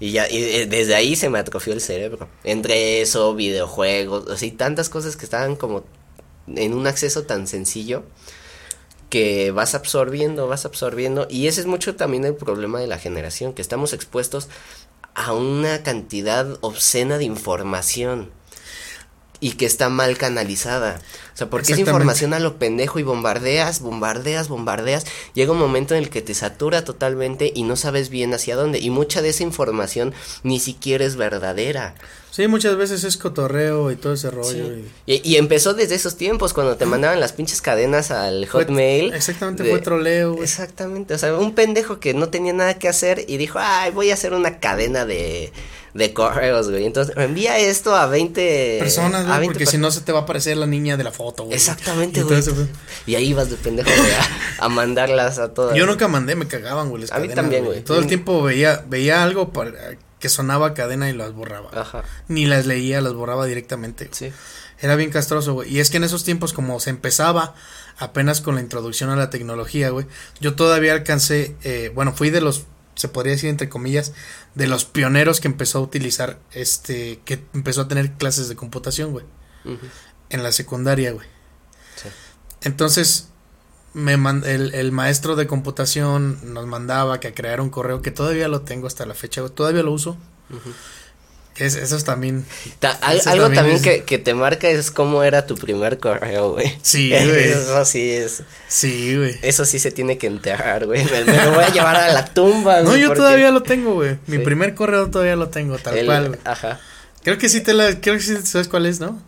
Y 0.00 0.12
ya, 0.12 0.28
y 0.28 0.42
eh, 0.42 0.66
desde 0.66 0.94
ahí 0.94 1.16
se 1.16 1.30
me 1.30 1.38
atrofió 1.38 1.72
el 1.72 1.80
cerebro. 1.80 2.28
Entre 2.42 3.00
eso, 3.00 3.34
videojuegos, 3.34 4.26
o 4.26 4.36
sea, 4.36 4.48
y 4.48 4.52
tantas 4.52 4.88
cosas 4.88 5.16
que 5.16 5.24
estaban 5.24 5.56
como 5.56 5.84
en 6.48 6.74
un 6.74 6.86
acceso 6.86 7.24
tan 7.24 7.46
sencillo 7.46 8.04
que 9.08 9.52
vas 9.52 9.74
absorbiendo, 9.74 10.48
vas 10.48 10.64
absorbiendo. 10.64 11.26
Y 11.30 11.46
ese 11.46 11.60
es 11.60 11.66
mucho 11.66 11.94
también 11.94 12.24
el 12.24 12.34
problema 12.34 12.80
de 12.80 12.88
la 12.88 12.98
generación, 12.98 13.52
que 13.52 13.62
estamos 13.62 13.92
expuestos 13.92 14.48
a 15.14 15.32
una 15.32 15.82
cantidad 15.84 16.58
obscena 16.60 17.18
de 17.18 17.24
información 17.24 18.30
y 19.44 19.52
que 19.52 19.66
está 19.66 19.90
mal 19.90 20.16
canalizada. 20.16 21.00
O 21.34 21.36
sea, 21.36 21.50
porque 21.50 21.74
es 21.74 21.78
información 21.78 22.32
a 22.32 22.38
lo 22.38 22.56
pendejo 22.56 22.98
y 22.98 23.02
bombardeas, 23.02 23.80
bombardeas, 23.80 24.48
bombardeas. 24.48 25.04
Llega 25.34 25.52
un 25.52 25.58
momento 25.58 25.94
en 25.94 26.02
el 26.02 26.08
que 26.08 26.22
te 26.22 26.32
satura 26.32 26.82
totalmente 26.84 27.52
y 27.54 27.64
no 27.64 27.76
sabes 27.76 28.08
bien 28.08 28.32
hacia 28.32 28.56
dónde. 28.56 28.78
Y 28.78 28.88
mucha 28.88 29.20
de 29.20 29.28
esa 29.28 29.42
información 29.42 30.14
ni 30.44 30.60
siquiera 30.60 31.04
es 31.04 31.16
verdadera. 31.16 31.94
Sí, 32.30 32.48
muchas 32.48 32.76
veces 32.76 33.04
es 33.04 33.16
cotorreo 33.18 33.92
y 33.92 33.96
todo 33.96 34.14
ese 34.14 34.30
rollo. 34.30 34.66
Sí. 34.66 34.84
y- 35.06 35.14
Y, 35.16 35.32
y 35.34 35.36
empezó 35.36 35.74
desde 35.74 35.94
esos 35.94 36.16
tiempos, 36.16 36.52
cuando 36.54 36.76
te 36.76 36.86
mandaban 36.86 37.20
las 37.20 37.32
pinches 37.32 37.60
cadenas 37.60 38.10
al 38.10 38.46
Fue- 38.46 38.64
hotmail. 38.64 39.12
exactamente, 39.12 39.62
de- 39.62 39.70
fue 39.70 39.78
troleo. 39.80 40.42
Exactamente, 40.42 41.14
o 41.14 41.18
sea, 41.18 41.34
un 41.36 41.54
pendejo 41.54 42.00
que 42.00 42.14
no 42.14 42.30
tenía 42.30 42.52
nada 42.54 42.74
que 42.78 42.88
hacer 42.88 43.24
y 43.28 43.36
dijo, 43.36 43.58
ay, 43.60 43.92
voy 43.92 44.10
a 44.10 44.14
hacer 44.14 44.32
una 44.32 44.58
cadena 44.58 45.04
de, 45.04 45.52
de 45.94 46.12
correos, 46.12 46.70
güey. 46.70 46.84
Entonces, 46.86 47.14
envía 47.16 47.56
esto 47.58 47.94
a 47.94 48.06
20 48.06 48.78
Personas, 48.80 49.22
a 49.22 49.26
güey, 49.26 49.38
20 49.40 49.46
porque 49.46 49.64
per- 49.64 49.70
si 49.72 49.78
no 49.78 49.90
se 49.90 50.00
te 50.00 50.12
va 50.12 50.20
a 50.20 50.22
aparecer 50.22 50.56
la 50.56 50.66
niña 50.66 50.96
de 50.96 51.04
la 51.04 51.12
foto, 51.12 51.44
güey. 51.44 51.54
Exactamente, 51.56 52.22
güey. 52.24 52.42
Y 53.06 53.14
ahí 53.14 53.32
vas 53.32 53.48
de 53.50 53.56
pendejo 53.56 53.88
güey, 53.96 54.10
a, 54.12 54.64
a 54.64 54.68
mandarlas 54.68 55.38
a 55.38 55.54
todas. 55.54 55.76
Yo 55.76 55.86
nunca 55.86 56.08
mandé, 56.08 56.34
me 56.36 56.46
cagaban, 56.48 56.90
güey. 56.90 57.04
A 57.10 57.18
mí 57.20 57.28
también, 57.28 57.64
güey. 57.64 57.82
Todo 57.82 57.98
el 58.00 58.06
tiempo 58.08 58.42
veía, 58.42 58.84
veía 58.88 59.22
algo 59.22 59.52
para, 59.52 59.72
que 60.18 60.28
sonaba 60.28 60.74
cadena 60.74 61.08
y 61.08 61.12
las 61.12 61.32
borraba. 61.32 61.70
Ajá, 61.72 62.02
Ni 62.28 62.46
las 62.46 62.66
leía, 62.66 63.00
las 63.00 63.14
borraba 63.14 63.46
directamente. 63.46 64.08
sí. 64.12 64.32
Era 64.80 64.96
bien 64.96 65.10
castroso, 65.10 65.54
güey. 65.54 65.72
Y 65.72 65.78
es 65.80 65.88
que 65.88 65.96
en 65.98 66.04
esos 66.04 66.24
tiempos, 66.24 66.52
como 66.52 66.78
se 66.80 66.90
empezaba 66.90 67.54
apenas 67.96 68.40
con 68.40 68.56
la 68.56 68.60
introducción 68.60 69.08
a 69.08 69.16
la 69.16 69.30
tecnología, 69.30 69.88
güey, 69.90 70.04
yo 70.40 70.56
todavía 70.56 70.92
alcancé, 70.92 71.54
eh, 71.62 71.92
bueno, 71.94 72.12
fui 72.12 72.28
de 72.30 72.40
los, 72.40 72.64
se 72.94 73.08
podría 73.08 73.32
decir 73.32 73.50
entre 73.50 73.68
comillas, 73.68 74.12
de 74.54 74.66
los 74.66 74.84
pioneros 74.84 75.40
que 75.40 75.48
empezó 75.48 75.78
a 75.78 75.82
utilizar, 75.82 76.38
este, 76.52 77.20
que 77.24 77.44
empezó 77.52 77.82
a 77.82 77.88
tener 77.88 78.12
clases 78.12 78.48
de 78.48 78.56
computación, 78.56 79.12
güey, 79.12 79.24
en 80.30 80.42
la 80.42 80.52
secundaria, 80.52 81.12
güey. 81.12 81.26
Sí. 81.96 82.08
Entonces, 82.62 83.28
me 83.94 84.14
el, 84.14 84.74
el 84.74 84.92
maestro 84.92 85.36
de 85.36 85.46
computación 85.46 86.52
nos 86.52 86.66
mandaba 86.66 87.20
que 87.20 87.28
a 87.28 87.34
crear 87.34 87.60
un 87.60 87.70
correo 87.70 88.02
que 88.02 88.10
todavía 88.10 88.48
lo 88.48 88.62
tengo 88.62 88.86
hasta 88.86 89.06
la 89.06 89.14
fecha, 89.14 89.48
todavía 89.48 89.82
lo 89.82 89.92
uso. 89.92 90.18
Es, 91.56 91.76
eso 91.76 91.96
es 91.96 92.02
también. 92.04 92.44
Ta- 92.80 92.98
al- 93.00 93.18
Eso 93.18 93.30
algo 93.30 93.48
también 93.50 93.76
es- 93.76 93.82
que, 93.82 94.02
que 94.04 94.18
te 94.18 94.34
marca 94.34 94.68
es 94.68 94.90
cómo 94.90 95.22
era 95.22 95.46
tu 95.46 95.54
primer 95.54 95.98
correo, 95.98 96.52
güey. 96.52 96.76
Sí, 96.82 97.10
güey. 97.10 97.44
Eso 97.48 97.84
sí 97.84 98.10
es. 98.10 98.42
Sí, 98.66 99.16
güey. 99.16 99.36
Eso 99.42 99.64
sí 99.64 99.78
se 99.78 99.92
tiene 99.92 100.18
que 100.18 100.26
enterrar, 100.26 100.84
güey. 100.86 101.04
Me, 101.04 101.24
me 101.24 101.44
lo 101.44 101.52
voy 101.52 101.62
a 101.64 101.68
llevar 101.72 101.94
a 101.96 102.12
la 102.12 102.24
tumba, 102.24 102.80
güey. 102.80 102.84
No, 102.92 102.96
yo 102.96 103.06
porque 103.08 103.20
todavía 103.20 103.50
lo 103.52 103.62
tengo, 103.62 103.94
güey. 103.94 104.18
Mi 104.26 104.38
Sí. 104.38 104.42
primer 104.42 104.74
correo 104.74 105.10
todavía 105.10 105.36
lo 105.36 105.48
tengo, 105.48 105.78
tal 105.78 105.96
el- 105.96 106.06
cual. 106.06 106.38
Ajá. 106.44 106.80
Creo 107.22 107.38
que 107.38 107.48
sí 107.48 107.60
te 107.60 107.72
la, 107.72 108.00
creo 108.00 108.16
que 108.16 108.20
sí 108.22 108.36
sabes 108.44 108.66
cuál 108.68 108.86
es, 108.86 108.98
¿no? 109.00 109.22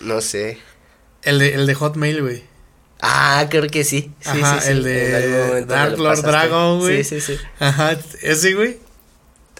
No 0.00 0.20
sé. 0.20 0.58
El 1.22 1.38
de, 1.40 1.54
el 1.54 1.66
de 1.66 1.74
Hotmail, 1.74 2.22
güey. 2.22 2.44
Ah, 3.00 3.46
creo 3.50 3.66
que 3.68 3.82
sí. 3.84 4.12
Sí, 4.20 4.28
Ajá, 4.40 4.60
sí, 4.60 4.66
sí. 4.66 4.72
el 4.72 4.84
de 4.84 5.64
Dark 5.66 5.98
lo 5.98 6.04
Lord. 6.04 6.22
Dragon, 6.22 6.78
güey. 6.78 7.02
Sí, 7.04 7.20
sí, 7.20 7.34
sí. 7.36 7.42
Ajá, 7.58 7.98
ese, 8.22 8.54
güey. 8.54 8.78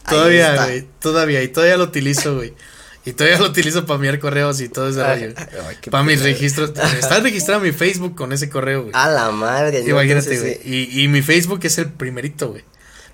Todavía, 0.09 0.65
güey. 0.65 0.87
Todavía, 1.01 1.43
y 1.43 1.49
todavía 1.49 1.77
lo 1.77 1.85
utilizo, 1.85 2.37
güey. 2.37 2.55
Y 3.07 3.13
todavía 3.13 3.39
lo 3.39 3.47
utilizo 3.47 3.85
para 3.85 3.97
enviar 3.97 4.19
correos 4.19 4.61
y 4.61 4.69
todo 4.69 4.89
ese 4.89 5.05
rollo. 5.05 5.35
Para 5.91 6.05
mis 6.05 6.23
registros. 6.23 6.71
Está 6.71 7.21
registrado 7.21 7.61
mi 7.61 7.73
Facebook 7.73 8.15
con 8.15 8.33
ese 8.33 8.49
correo, 8.49 8.83
güey. 8.83 8.93
A 8.95 9.09
la 9.11 9.31
madre. 9.31 9.85
Imagínate, 9.87 10.39
güey. 10.39 10.61
Y, 10.65 11.03
y 11.03 11.09
mi 11.09 11.21
Facebook 11.21 11.61
es 11.65 11.77
el 11.79 11.93
primerito, 11.93 12.51
güey. 12.51 12.65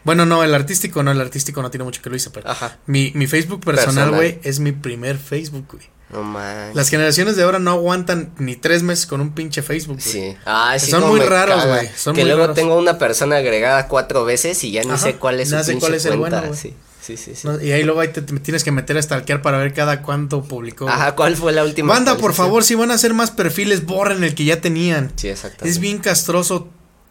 Bueno, 0.05 0.25
no, 0.27 0.43
el 0.45 0.55
artístico 0.55 1.03
no, 1.03 1.11
el 1.11 1.21
artístico 1.21 1.61
no 1.61 1.71
tiene 1.71 1.85
mucho 1.85 2.01
que 2.01 2.09
lo 2.09 2.17
hice, 2.17 2.31
pero. 2.31 2.49
Ajá. 2.49 2.79
Mi, 2.87 3.13
mi 3.15 3.27
Facebook 3.27 3.65
Personal. 3.65 4.11
güey, 4.13 4.39
es 4.45 4.61
mi 4.61 4.73
primer 4.73 5.19
Facebook, 5.19 5.67
güey. 5.73 5.89
No 6.13 6.23
mames. 6.23 6.75
Las 6.75 6.89
generaciones 6.89 7.37
de 7.37 7.43
ahora 7.45 7.59
no 7.59 7.71
aguantan 7.71 8.33
ni 8.39 8.57
tres 8.57 8.83
meses 8.83 9.07
con 9.07 9.21
un 9.21 9.33
pinche 9.33 9.63
Facebook, 9.63 10.01
güey. 10.03 10.13
Sí. 10.13 10.37
Ah, 10.45 10.77
sí. 10.79 10.91
Son 10.91 11.09
muy 11.09 11.21
raros, 11.21 11.65
güey, 11.67 11.89
son 11.97 12.15
que 12.17 12.23
muy 12.23 12.29
luego 12.31 12.43
raros. 12.45 12.57
tengo 12.57 12.77
una 12.77 12.99
persona 12.99 13.37
agregada 13.37 13.87
cuatro 13.89 14.25
veces 14.25 14.63
y 14.65 14.73
ya 14.73 14.83
ni 14.83 14.89
Ajá, 14.91 14.99
sé 14.99 15.15
cuál 15.17 15.39
es 15.41 15.51
su 15.51 15.55
no 15.57 15.63
sé 15.65 15.73
pinche 15.73 15.81
cuál 15.87 15.95
es 15.95 16.05
el 16.07 16.19
cuenta. 16.19 16.41
bueno, 16.41 16.55
sí, 16.57 16.75
sí, 17.01 17.17
sí. 17.17 17.35
sí. 17.37 17.47
No, 17.47 17.61
y 17.61 17.71
ahí 17.73 17.85
luego 17.85 18.01
ahí 18.01 18.09
te, 18.09 18.23
te 18.23 18.39
tienes 18.41 18.65
que 18.65 18.73
meter 18.73 18.97
a 18.97 19.03
stalkear 19.03 19.41
para 19.41 19.59
ver 19.59 19.73
cada 19.73 20.03
cuánto 20.03 20.43
publicó. 20.43 20.87
güey. 20.87 20.97
Ajá, 20.97 21.15
¿cuál 21.15 21.37
fue 21.37 21.53
la 21.53 21.63
última? 21.63 21.93
Banda, 21.95 22.17
por 22.17 22.35
favor, 22.35 22.65
si 22.65 22.75
van 22.75 22.91
a 22.91 22.95
hacer 22.95 23.15
más 23.15 23.31
perfiles, 23.31 23.87
borren 23.87 24.25
el 24.25 24.35
que 24.35 24.45
ya 24.45 24.61
tenían. 24.61 25.13
Sí, 25.17 25.29
exactamente. 25.29 25.69
Es 25.71 25.79
bien 25.79 25.99
castroso 25.99 26.69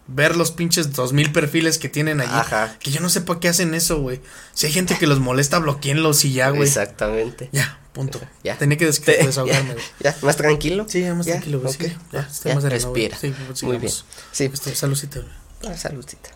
ver 0.07 0.35
los 0.35 0.51
pinches 0.51 0.91
dos 0.93 1.13
mil 1.13 1.31
perfiles 1.31 1.77
que 1.77 1.87
tienen 1.87 2.19
allí. 2.19 2.31
Ajá. 2.33 2.75
Que 2.79 2.91
yo 2.91 2.99
no 2.99 3.09
sé 3.09 3.21
para 3.21 3.39
qué 3.39 3.47
hacen 3.47 3.73
eso, 3.75 3.99
güey. 4.01 4.19
Si 4.53 4.65
hay 4.65 4.73
gente 4.73 4.97
que 4.97 5.05
los 5.07 5.19
molesta, 5.19 5.59
bloqueenlos 5.59 6.25
y 6.25 6.33
ya, 6.33 6.49
güey. 6.49 6.63
Exactamente. 6.63 7.47
Ya, 7.51 7.78
punto. 7.93 8.19
Ya. 8.43 8.57
Tenía 8.57 8.77
que 8.77 8.85
des- 8.85 9.03
desahogarme, 9.05 9.75
ya, 9.99 10.11
ya, 10.11 10.17
más 10.21 10.37
tranquilo. 10.37 10.85
Sí, 10.87 11.01
ya 11.01 11.13
más 11.15 11.25
Ya, 11.25 11.33
tranquilo, 11.33 11.59
güey. 11.59 11.73
ok, 11.73 11.81
sí, 11.81 11.87
ya, 11.89 12.21
ya, 12.21 12.27
está 12.29 12.55
más 12.55 12.63
respira. 12.63 13.17
Sí, 13.17 13.33
pues, 13.47 13.63
Muy 13.63 13.77
bien. 13.77 13.93
Sí, 14.31 14.45
Este, 14.51 14.75
saludcita, 14.75 15.19
güey. 15.19 15.33
ah, 15.73 15.77
saludcita. 15.77 16.29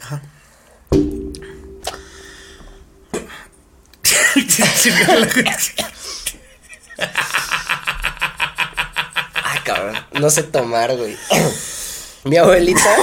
Ajá. 0.00 0.22
Ah, 9.44 9.60
cabrón. 9.64 9.96
No 10.20 10.30
sé 10.30 10.42
tomar, 10.42 10.96
güey. 10.96 11.16
Mi 12.24 12.36
abuelita. 12.36 12.94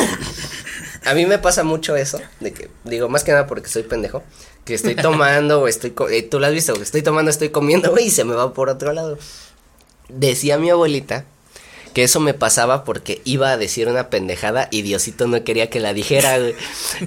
A 1.06 1.14
mí 1.14 1.26
me 1.26 1.38
pasa 1.40 1.64
mucho 1.64 1.96
eso. 1.96 2.20
De 2.40 2.54
que, 2.54 2.70
digo, 2.84 3.10
más 3.10 3.24
que 3.24 3.32
nada 3.32 3.48
porque 3.48 3.70
soy 3.70 3.84
pendejo. 3.84 4.24
Que 4.68 4.74
estoy 4.76 4.96
tomando 4.96 5.62
o 5.62 5.68
estoy. 5.68 5.94
eh, 6.12 6.22
Tú 6.24 6.40
lo 6.40 6.46
has 6.48 6.54
visto, 6.54 6.74
que 6.76 6.84
estoy 6.84 7.02
tomando, 7.02 7.32
estoy 7.32 7.50
comiendo, 7.50 7.90
güey, 7.92 8.08
y 8.08 8.12
se 8.12 8.24
me 8.26 8.36
va 8.36 8.54
por 8.54 8.70
otro 8.70 8.94
lado. 8.94 9.18
Decía 10.10 10.58
mi 10.58 10.70
abuelita 10.70 11.26
que 11.94 12.04
eso 12.04 12.20
me 12.20 12.34
pasaba 12.36 12.84
porque 12.84 13.22
iba 13.24 13.50
a 13.50 13.58
decir 13.58 13.88
una 13.88 14.10
pendejada 14.12 14.68
y 14.70 14.84
Diosito 14.84 15.26
no 15.28 15.44
quería 15.44 15.70
que 15.72 15.80
la 15.80 15.94
dijera, 15.94 16.38
güey. 16.38 16.54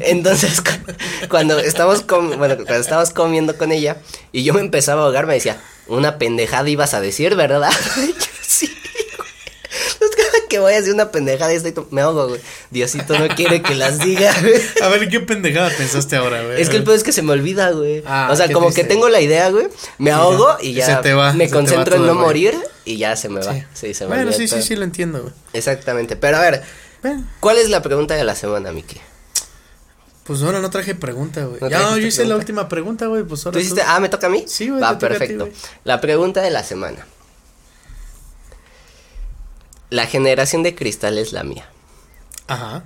Entonces, 0.00 0.60
cu- 0.60 1.28
cuando 1.28 1.58
estábamos 1.60 2.00
com- 2.02 2.36
bueno, 2.38 2.56
cuando 2.56 2.74
comiendo 3.10 3.56
con 3.56 3.70
ella 3.70 3.98
y 4.32 4.42
yo 4.42 4.52
me 4.52 4.60
empezaba 4.60 5.02
a 5.02 5.04
ahogar, 5.04 5.26
me 5.26 5.34
decía, 5.34 5.60
una 5.86 6.18
pendejada 6.18 6.68
ibas 6.68 6.94
a 6.94 7.00
decir, 7.00 7.36
¿verdad? 7.36 7.70
Sí, 8.42 8.68
que 10.50 10.58
voy 10.58 10.74
a 10.74 10.76
decir 10.76 10.92
una 10.92 11.10
pendejada 11.10 11.50
y 11.54 11.56
estoy 11.56 11.72
to- 11.72 11.88
me 11.90 12.02
ahogo, 12.02 12.28
güey. 12.28 12.40
Diosito 12.70 13.18
no 13.18 13.26
quiere 13.28 13.62
que 13.62 13.74
las 13.74 13.98
diga, 14.00 14.34
güey. 14.42 14.60
A 14.82 14.88
ver, 14.88 15.08
¿qué 15.08 15.20
pendejada 15.20 15.70
pensaste 15.70 16.16
ahora, 16.16 16.42
güey? 16.42 16.60
Es 16.60 16.68
que 16.68 16.76
el 16.76 16.84
peor 16.84 16.96
es 16.96 17.02
que 17.02 17.12
se 17.12 17.22
me 17.22 17.32
olvida, 17.32 17.70
güey. 17.70 18.02
Ah, 18.06 18.28
o 18.30 18.36
sea, 18.36 18.52
como 18.52 18.66
triste. 18.66 18.82
que 18.82 18.88
tengo 18.88 19.08
la 19.08 19.22
idea, 19.22 19.48
güey. 19.48 19.68
Me 19.96 20.10
ahogo 20.10 20.58
y 20.60 20.74
ya 20.74 20.84
se 20.96 21.02
te 21.02 21.14
va, 21.14 21.32
me 21.32 21.44
se 21.46 21.50
te 21.50 21.56
va 21.56 21.60
concentro 21.62 21.96
en 21.96 22.06
no 22.06 22.14
morir 22.14 22.54
y 22.84 22.98
ya 22.98 23.16
se 23.16 23.30
me 23.30 23.40
va. 23.40 23.54
Sí. 23.54 23.62
Sí, 23.72 23.94
se 23.94 24.04
me 24.04 24.16
Bueno, 24.16 24.32
sí, 24.32 24.46
sí, 24.46 24.56
pedo. 24.56 24.64
sí, 24.66 24.76
lo 24.76 24.84
entiendo, 24.84 25.22
güey. 25.22 25.32
Exactamente. 25.54 26.16
Pero 26.16 26.36
a 26.36 26.40
ver, 26.42 26.62
Bueno, 27.02 27.24
¿cuál 27.40 27.56
es 27.56 27.70
la 27.70 27.80
pregunta 27.80 28.14
de 28.14 28.24
la 28.24 28.34
semana, 28.34 28.72
Miki? 28.72 29.00
pues 30.24 30.42
ahora 30.42 30.60
no 30.60 30.70
traje 30.70 30.94
pregunta, 30.94 31.44
güey. 31.44 31.60
¿No 31.60 31.68
ya, 31.68 31.80
no, 31.80 31.98
yo 31.98 32.06
hice 32.06 32.24
la 32.24 32.36
última 32.36 32.68
pregunta, 32.68 33.06
güey, 33.06 33.24
pues 33.24 33.44
ahora 33.46 33.54
¿Tú 33.54 33.58
hiciste? 33.60 33.82
Ah, 33.84 33.98
¿me 33.98 34.08
toca 34.08 34.28
a 34.28 34.30
mí? 34.30 34.44
Sí, 34.46 34.68
güey, 34.68 34.80
Va, 34.80 34.90
te 34.96 35.06
toca 35.06 35.06
a 35.06 35.18
ti, 35.26 35.34
perfecto. 35.34 35.48
la 35.82 36.00
pregunta 36.00 36.40
de 36.40 36.50
la 36.50 36.62
semana. 36.62 37.04
La 39.90 40.06
generación 40.06 40.62
de 40.62 40.74
cristal 40.74 41.18
es 41.18 41.32
la 41.32 41.42
mía. 41.42 41.68
Ajá. 42.46 42.84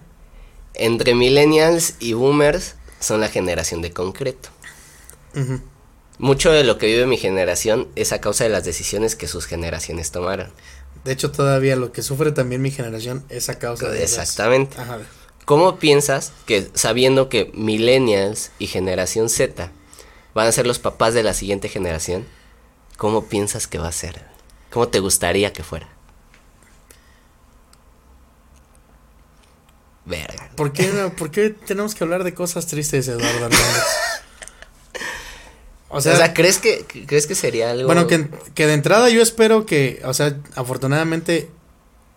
Entre 0.75 1.15
millennials 1.15 1.95
y 2.01 2.15
boomers 2.15 2.75
son 2.99 3.21
la 3.21 3.29
generación 3.29 3.83
de 3.83 3.93
concreto. 3.93 4.49
ujú. 5.35 5.61
Mucho 6.19 6.53
de 6.53 6.63
lo 6.63 6.79
que 6.79 6.87
vive 6.87 7.07
mi 7.07 7.17
generación 7.17 7.89
es 7.97 8.13
a 8.13 8.21
causa 8.21 8.45
de 8.45 8.51
las 8.51 8.65
decisiones 8.65 9.17
que 9.17 9.27
sus 9.27 9.47
generaciones 9.47 10.13
tomaron. 10.13 10.53
De 11.03 11.13
hecho, 11.13 11.33
todavía 11.33 11.75
lo 11.75 11.93
que 11.93 12.03
sufre 12.03 12.31
también 12.31 12.63
mi 12.63 12.71
generación 12.71 13.25
es 13.29 13.49
a 13.49 13.59
causa 13.59 13.89
de 13.89 14.03
Exactamente. 14.03 14.81
Ajá. 14.81 15.01
¿Cómo 15.45 15.77
piensas 15.77 16.33
que 16.47 16.71
sabiendo 16.75 17.29
que 17.29 17.51
millennials 17.53 18.53
y 18.59 18.69
generación 18.69 19.29
Z 19.29 19.71
van 20.35 20.47
a 20.47 20.53
ser 20.53 20.67
los 20.67 20.79
papás 20.79 21.15
de 21.15 21.23
la 21.23 21.35
siguiente 21.35 21.69
generación, 21.69 22.25
cómo 22.97 23.27
piensas 23.27 23.67
que 23.67 23.79
va 23.79 23.89
a 23.89 23.93
ser? 23.93 24.25
¿Cómo 24.71 24.89
te 24.89 25.01
gustaría 25.01 25.53
que 25.53 25.63
fuera? 25.65 25.94
Verga. 30.07 30.51
¿Por 30.57 30.73
qué, 30.73 30.89
no- 30.89 31.15
¿Por 31.15 31.31
qué 31.31 31.51
tenemos 31.51 31.95
que 31.95 32.05
hablar 32.05 32.25
de 32.25 32.35
cosas 32.35 32.67
tristes, 32.67 33.09
Eduardo 33.09 33.47
Hernández? 33.47 33.83
O 35.89 35.99
O 35.99 36.01
sea, 36.01 36.35
¿crees 36.35 36.59
que 36.59 36.85
crees 37.07 37.27
que 37.27 37.35
sería 37.37 37.71
algo 37.71 37.87
bueno, 37.87 38.07
que, 38.09 38.29
que 38.55 38.67
de 38.67 38.75
entrada 38.75 39.09
yo 39.11 39.23
espero 39.23 39.65
que, 39.65 40.03
o 40.05 40.13
sea, 40.13 40.37
afortunadamente, 40.57 41.51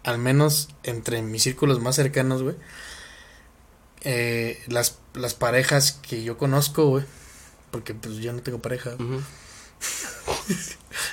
al 0.04 0.18
menos 0.18 0.70
entre 0.84 1.22
mis 1.22 1.44
círculos 1.44 1.80
más 1.80 1.96
cercanos, 1.96 2.42
güey, 2.42 2.56
eh, 4.02 4.64
las, 4.68 4.98
las 5.14 5.36
parejas 5.36 5.92
que 5.92 6.24
yo 6.24 6.38
conozco, 6.38 6.88
güey, 6.88 7.06
porque 7.70 7.94
pues 7.94 8.16
yo 8.16 8.34
no 8.34 8.42
tengo 8.42 8.60
pareja, 8.62 8.96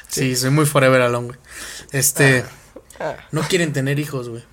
sí, 0.09 0.37
soy 0.37 0.51
muy 0.51 0.67
forever 0.67 1.01
alone, 1.03 1.29
güey, 1.29 1.39
este, 1.93 2.45
Ah. 2.99 3.17
no 3.33 3.43
quieren 3.43 3.73
tener 3.73 3.99
hijos, 3.99 4.29
güey. 4.29 4.45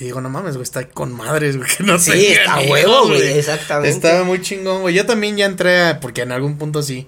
Y 0.00 0.04
digo, 0.04 0.20
no 0.22 0.30
mames, 0.30 0.54
güey, 0.54 0.62
está 0.64 0.88
con 0.88 1.12
madres, 1.12 1.56
güey, 1.58 1.68
que 1.76 1.84
no 1.84 1.98
Sí, 1.98 2.10
tengan 2.12 2.58
está 2.60 2.70
huevo, 2.72 3.06
güey, 3.08 3.38
exactamente. 3.38 3.90
Estaba 3.90 4.24
muy 4.24 4.40
chingón, 4.40 4.80
güey. 4.80 4.94
Yo 4.94 5.04
también 5.06 5.36
ya 5.36 5.44
entré, 5.44 5.82
a- 5.82 6.00
porque 6.00 6.22
en 6.22 6.32
algún 6.32 6.56
punto 6.58 6.82
sí, 6.82 7.06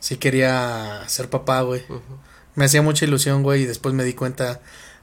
sí 0.00 0.16
quería 0.16 1.02
ser 1.06 1.28
papá, 1.28 1.62
güey. 1.62 1.82
Me 2.54 2.66
hacía 2.66 2.82
mucha 2.82 3.04
ilusión, 3.04 3.42
güey, 3.42 3.62
y 3.62 3.66
después 3.66 3.94
me 3.94 4.04
di 4.04 4.12
cuenta 4.14 4.60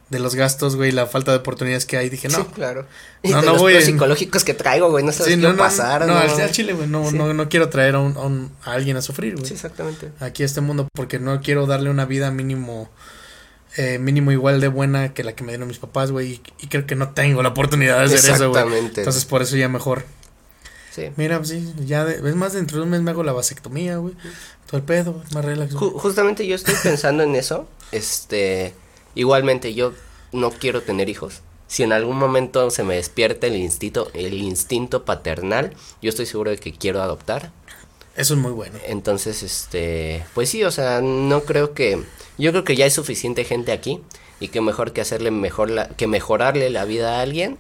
de 0.10 0.20
los 0.20 0.36
gastos, 0.36 0.76
güey, 0.76 0.90
y 0.90 0.92
la 0.92 1.06
falta 1.08 1.32
de 1.32 1.38
oportunidades 1.38 1.86
que 1.86 1.98
hay. 1.98 2.10
Dije, 2.10 2.28
no, 2.30 2.38
Sí, 2.40 2.44
claro. 2.54 2.82
No, 3.24 3.30
Y 3.30 3.34
de 3.34 3.42
no 3.46 3.54
los 3.58 3.74
en- 3.74 3.82
psicológicos 3.82 4.44
que 4.44 4.54
traigo, 4.54 4.90
güey, 4.90 5.04
no 5.06 5.12
sabes 5.12 5.34
sí, 5.34 5.40
qué 5.40 5.46
no, 5.48 5.54
no, 5.54 5.58
pasar. 5.58 6.06
no, 6.06 6.14
no, 6.14 6.20
al 6.20 6.52
chile, 6.52 6.74
güey, 6.74 6.88
no, 6.88 7.10
Sí. 7.10 7.18
no, 7.18 7.34
no 7.34 7.50
quiero 7.50 7.70
traer 7.70 7.96
a, 7.96 8.00
un, 8.00 8.16
a, 8.18 8.22
un- 8.22 8.52
a 8.64 8.72
alguien 8.74 8.96
a 8.98 9.02
sufrir, 9.02 9.36
güey. 9.36 9.46
Sí, 9.48 9.54
exactamente. 9.54 10.12
aquí 10.22 10.44
a 10.44 10.46
este 10.46 10.60
mundo 10.62 10.88
porque 10.94 11.20
no 11.20 11.42
quiero 11.42 11.66
darle 11.66 11.90
una 11.90 12.06
vida 12.06 12.30
mínimo 12.32 12.90
eh, 13.78 13.98
mínimo 14.00 14.32
igual 14.32 14.60
de 14.62 14.68
buena 14.68 15.14
que 15.14 15.24
la 15.24 15.34
que 15.34 15.44
me 15.44 15.52
dieron 15.52 15.68
mis 15.68 15.78
papás, 15.80 16.12
güey, 16.12 16.34
y, 16.34 16.42
y 16.66 16.68
creo 16.68 16.86
que 16.86 16.96
no 16.96 17.10
tengo 17.12 17.42
la 17.44 17.50
oportunidad 17.50 17.98
de 18.00 18.06
hacer 18.16 18.32
eso, 18.36 18.50
güey. 18.50 18.62
Exactamente. 18.62 19.02
Entonces 19.02 19.26
por 19.26 19.42
eso 19.42 19.56
ya 19.56 19.70
mejor. 19.70 20.06
Sí. 20.94 21.10
Mira, 21.16 21.38
pues 21.38 21.50
sí, 21.50 21.74
ya 21.86 22.04
de- 22.04 22.16
es 22.30 22.36
más 22.36 22.52
dentro 22.54 22.78
de 22.78 22.84
un 22.84 22.90
mes 22.90 23.02
me 23.02 23.12
hago 23.12 23.24
la 23.24 23.32
vasectomía, 23.32 23.98
güey. 23.98 24.14
Todo 24.68 24.78
el 24.78 24.84
pedo, 24.84 25.24
más 25.34 25.46
relax. 25.46 25.74
Ju- 25.74 25.94
justamente 25.94 26.46
yo 26.46 26.56
estoy 26.56 26.76
pensando 26.84 27.24
en 27.24 27.36
eso. 27.36 27.68
Este, 27.94 28.74
igualmente 29.16 29.74
yo 29.74 29.94
no 30.34 30.52
quiero 30.52 30.82
tener 30.82 31.08
hijos. 31.10 31.42
Si 31.68 31.84
en 31.84 31.94
algún 31.94 32.18
momento 32.18 32.70
se 32.72 32.84
me 32.84 32.96
despierta 32.96 33.48
el 33.48 33.56
instinto, 33.56 34.12
el 34.14 34.34
instinto 34.34 35.06
paternal, 35.06 35.74
yo 36.02 36.10
estoy 36.10 36.26
seguro 36.26 36.52
de 36.52 36.58
que 36.58 36.74
quiero 36.74 37.02
adoptar. 37.02 37.54
Eso 38.16 38.34
es 38.34 38.40
muy 38.40 38.52
bueno. 38.52 38.78
Entonces, 38.86 39.44
este, 39.44 40.26
pues 40.34 40.50
sí, 40.50 40.64
o 40.64 40.72
sea, 40.72 41.02
no 41.02 41.44
creo 41.44 41.74
que, 41.74 42.04
yo 42.38 42.52
creo 42.52 42.64
que 42.64 42.76
ya 42.76 42.86
hay 42.86 42.92
suficiente 42.92 43.44
gente 43.46 43.72
aquí 43.72 44.02
y 44.40 44.50
que 44.50 44.62
mejor 44.62 44.94
que 44.94 45.02
hacerle 45.02 45.32
mejor 45.32 45.70
la, 45.70 45.88
que 45.90 46.08
mejorarle 46.08 46.70
la 46.70 46.86
vida 46.86 47.18
a 47.18 47.22
alguien 47.22 47.58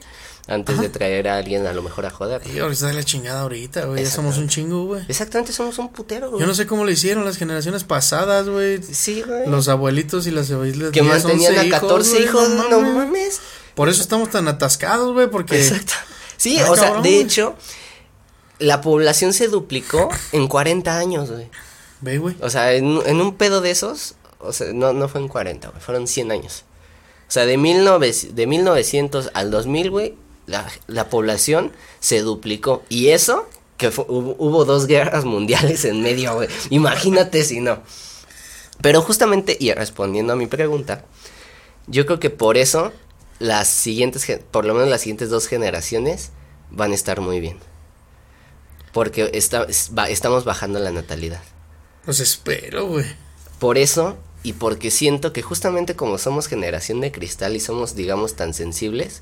antes 0.47 0.79
de 0.79 0.89
traer 0.89 1.27
a 1.29 1.37
alguien 1.37 1.65
a 1.67 1.73
lo 1.73 1.83
mejor 1.83 2.05
a 2.05 2.09
joder. 2.09 2.41
Y 2.53 2.59
ahorita 2.59 2.91
la 2.91 3.03
chingada 3.03 3.41
ahorita, 3.41 3.85
güey, 3.85 4.03
ya 4.03 4.09
somos 4.09 4.37
un 4.37 4.49
chingo, 4.49 4.85
güey. 4.85 5.03
Exactamente, 5.07 5.53
somos 5.53 5.77
un 5.77 5.89
putero, 5.89 6.29
güey. 6.29 6.41
Yo 6.41 6.47
no 6.47 6.53
sé 6.53 6.65
cómo 6.65 6.83
lo 6.83 6.91
hicieron 6.91 7.23
las 7.23 7.37
generaciones 7.37 7.83
pasadas, 7.83 8.49
güey. 8.49 8.81
Sí, 8.83 9.21
güey. 9.21 9.47
Los 9.47 9.67
abuelitos 9.67 10.27
y 10.27 10.31
las 10.31 10.51
abuelitas. 10.51 10.91
que 10.91 11.01
10, 11.01 11.13
mantenían 11.13 11.55
11 11.57 11.67
a 11.67 11.79
14 11.79 12.11
güey, 12.11 12.23
hijos, 12.23 12.49
no 12.49 12.81
mames. 12.81 13.39
Por 13.75 13.87
eso 13.87 14.01
estamos 14.01 14.29
tan 14.29 14.47
atascados, 14.47 15.13
güey, 15.13 15.29
porque... 15.29 15.61
Exacto. 15.61 15.93
Sí, 16.35 16.57
Ah, 16.59 16.71
o 16.71 16.75
sea, 16.75 17.01
de 17.01 17.19
hecho, 17.19 17.55
la 18.61 18.81
población 18.81 19.33
se 19.33 19.47
duplicó 19.47 20.09
en 20.31 20.47
40 20.47 20.97
años, 20.97 21.31
güey. 21.31 21.49
Ve, 22.01 22.17
güey. 22.17 22.35
O 22.41 22.49
sea, 22.49 22.73
en, 22.73 22.99
en 23.05 23.21
un 23.21 23.35
pedo 23.35 23.61
de 23.61 23.71
esos, 23.71 24.15
o 24.39 24.53
sea, 24.53 24.71
no, 24.73 24.93
no 24.93 25.07
fue 25.07 25.21
en 25.21 25.27
40, 25.27 25.69
güey, 25.69 25.81
fueron 25.81 26.07
100 26.07 26.31
años. 26.31 26.63
O 27.27 27.31
sea, 27.31 27.45
de, 27.45 27.57
19, 27.57 28.13
de 28.33 28.47
1900 28.47 29.31
al 29.33 29.51
2000, 29.51 29.89
güey, 29.89 30.15
la, 30.47 30.67
la 30.87 31.09
población 31.09 31.71
se 31.99 32.21
duplicó. 32.21 32.83
Y 32.89 33.09
eso, 33.09 33.47
que 33.77 33.87
hubo, 33.87 34.35
hubo 34.37 34.65
dos 34.65 34.87
guerras 34.87 35.25
mundiales 35.25 35.85
en 35.85 36.01
medio, 36.01 36.35
güey. 36.35 36.49
Imagínate 36.69 37.43
si 37.43 37.59
no. 37.59 37.81
Pero 38.81 39.01
justamente, 39.01 39.55
y 39.59 39.71
respondiendo 39.73 40.33
a 40.33 40.35
mi 40.35 40.47
pregunta, 40.47 41.05
yo 41.87 42.05
creo 42.05 42.19
que 42.19 42.29
por 42.29 42.57
eso 42.57 42.91
las 43.39 43.67
siguientes, 43.67 44.25
por 44.51 44.65
lo 44.65 44.73
menos 44.73 44.89
las 44.89 45.01
siguientes 45.01 45.29
dos 45.29 45.47
generaciones 45.47 46.31
van 46.69 46.91
a 46.91 46.95
estar 46.95 47.21
muy 47.21 47.39
bien. 47.39 47.59
Porque 48.91 49.31
está, 49.33 49.65
estamos 50.09 50.45
bajando 50.45 50.79
la 50.79 50.91
natalidad. 50.91 51.41
Pues 52.05 52.19
espero, 52.19 52.87
güey. 52.87 53.05
Por 53.59 53.77
eso 53.77 54.17
y 54.43 54.53
porque 54.53 54.89
siento 54.89 55.33
que 55.33 55.41
justamente 55.41 55.95
como 55.95 56.17
somos 56.17 56.47
generación 56.47 56.99
de 57.01 57.11
cristal 57.11 57.55
y 57.55 57.59
somos, 57.59 57.95
digamos, 57.95 58.35
tan 58.35 58.53
sensibles, 58.53 59.21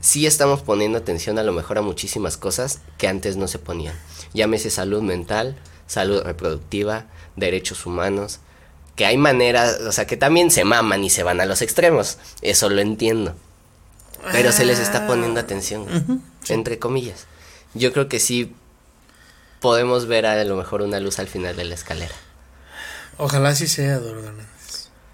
sí 0.00 0.26
estamos 0.26 0.62
poniendo 0.62 0.98
atención 0.98 1.38
a 1.38 1.44
lo 1.44 1.52
mejor 1.52 1.78
a 1.78 1.82
muchísimas 1.82 2.36
cosas 2.36 2.80
que 2.98 3.08
antes 3.08 3.36
no 3.36 3.46
se 3.46 3.58
ponían. 3.58 3.94
Llámese 4.34 4.70
salud 4.70 5.02
mental, 5.02 5.56
salud 5.86 6.22
reproductiva, 6.22 7.06
derechos 7.36 7.86
humanos, 7.86 8.40
que 8.96 9.06
hay 9.06 9.16
maneras, 9.16 9.78
o 9.82 9.92
sea, 9.92 10.06
que 10.06 10.16
también 10.16 10.50
se 10.50 10.64
maman 10.64 11.04
y 11.04 11.10
se 11.10 11.22
van 11.22 11.40
a 11.40 11.46
los 11.46 11.62
extremos, 11.62 12.18
eso 12.42 12.68
lo 12.68 12.80
entiendo. 12.80 13.34
Pero 14.32 14.50
se 14.50 14.64
les 14.64 14.80
está 14.80 15.06
poniendo 15.06 15.38
atención, 15.38 15.84
güey, 15.84 16.18
entre 16.48 16.80
comillas. 16.80 17.26
Yo 17.74 17.92
creo 17.92 18.08
que 18.08 18.18
sí 18.18 18.52
podemos 19.60 20.06
ver 20.06 20.26
a 20.26 20.42
lo 20.44 20.56
mejor 20.56 20.82
una 20.82 21.00
luz 21.00 21.18
al 21.18 21.28
final 21.28 21.56
de 21.56 21.64
la 21.64 21.74
escalera. 21.74 22.14
Ojalá 23.18 23.50
así 23.50 23.66
sea, 23.66 23.94
Hernández. 23.96 24.46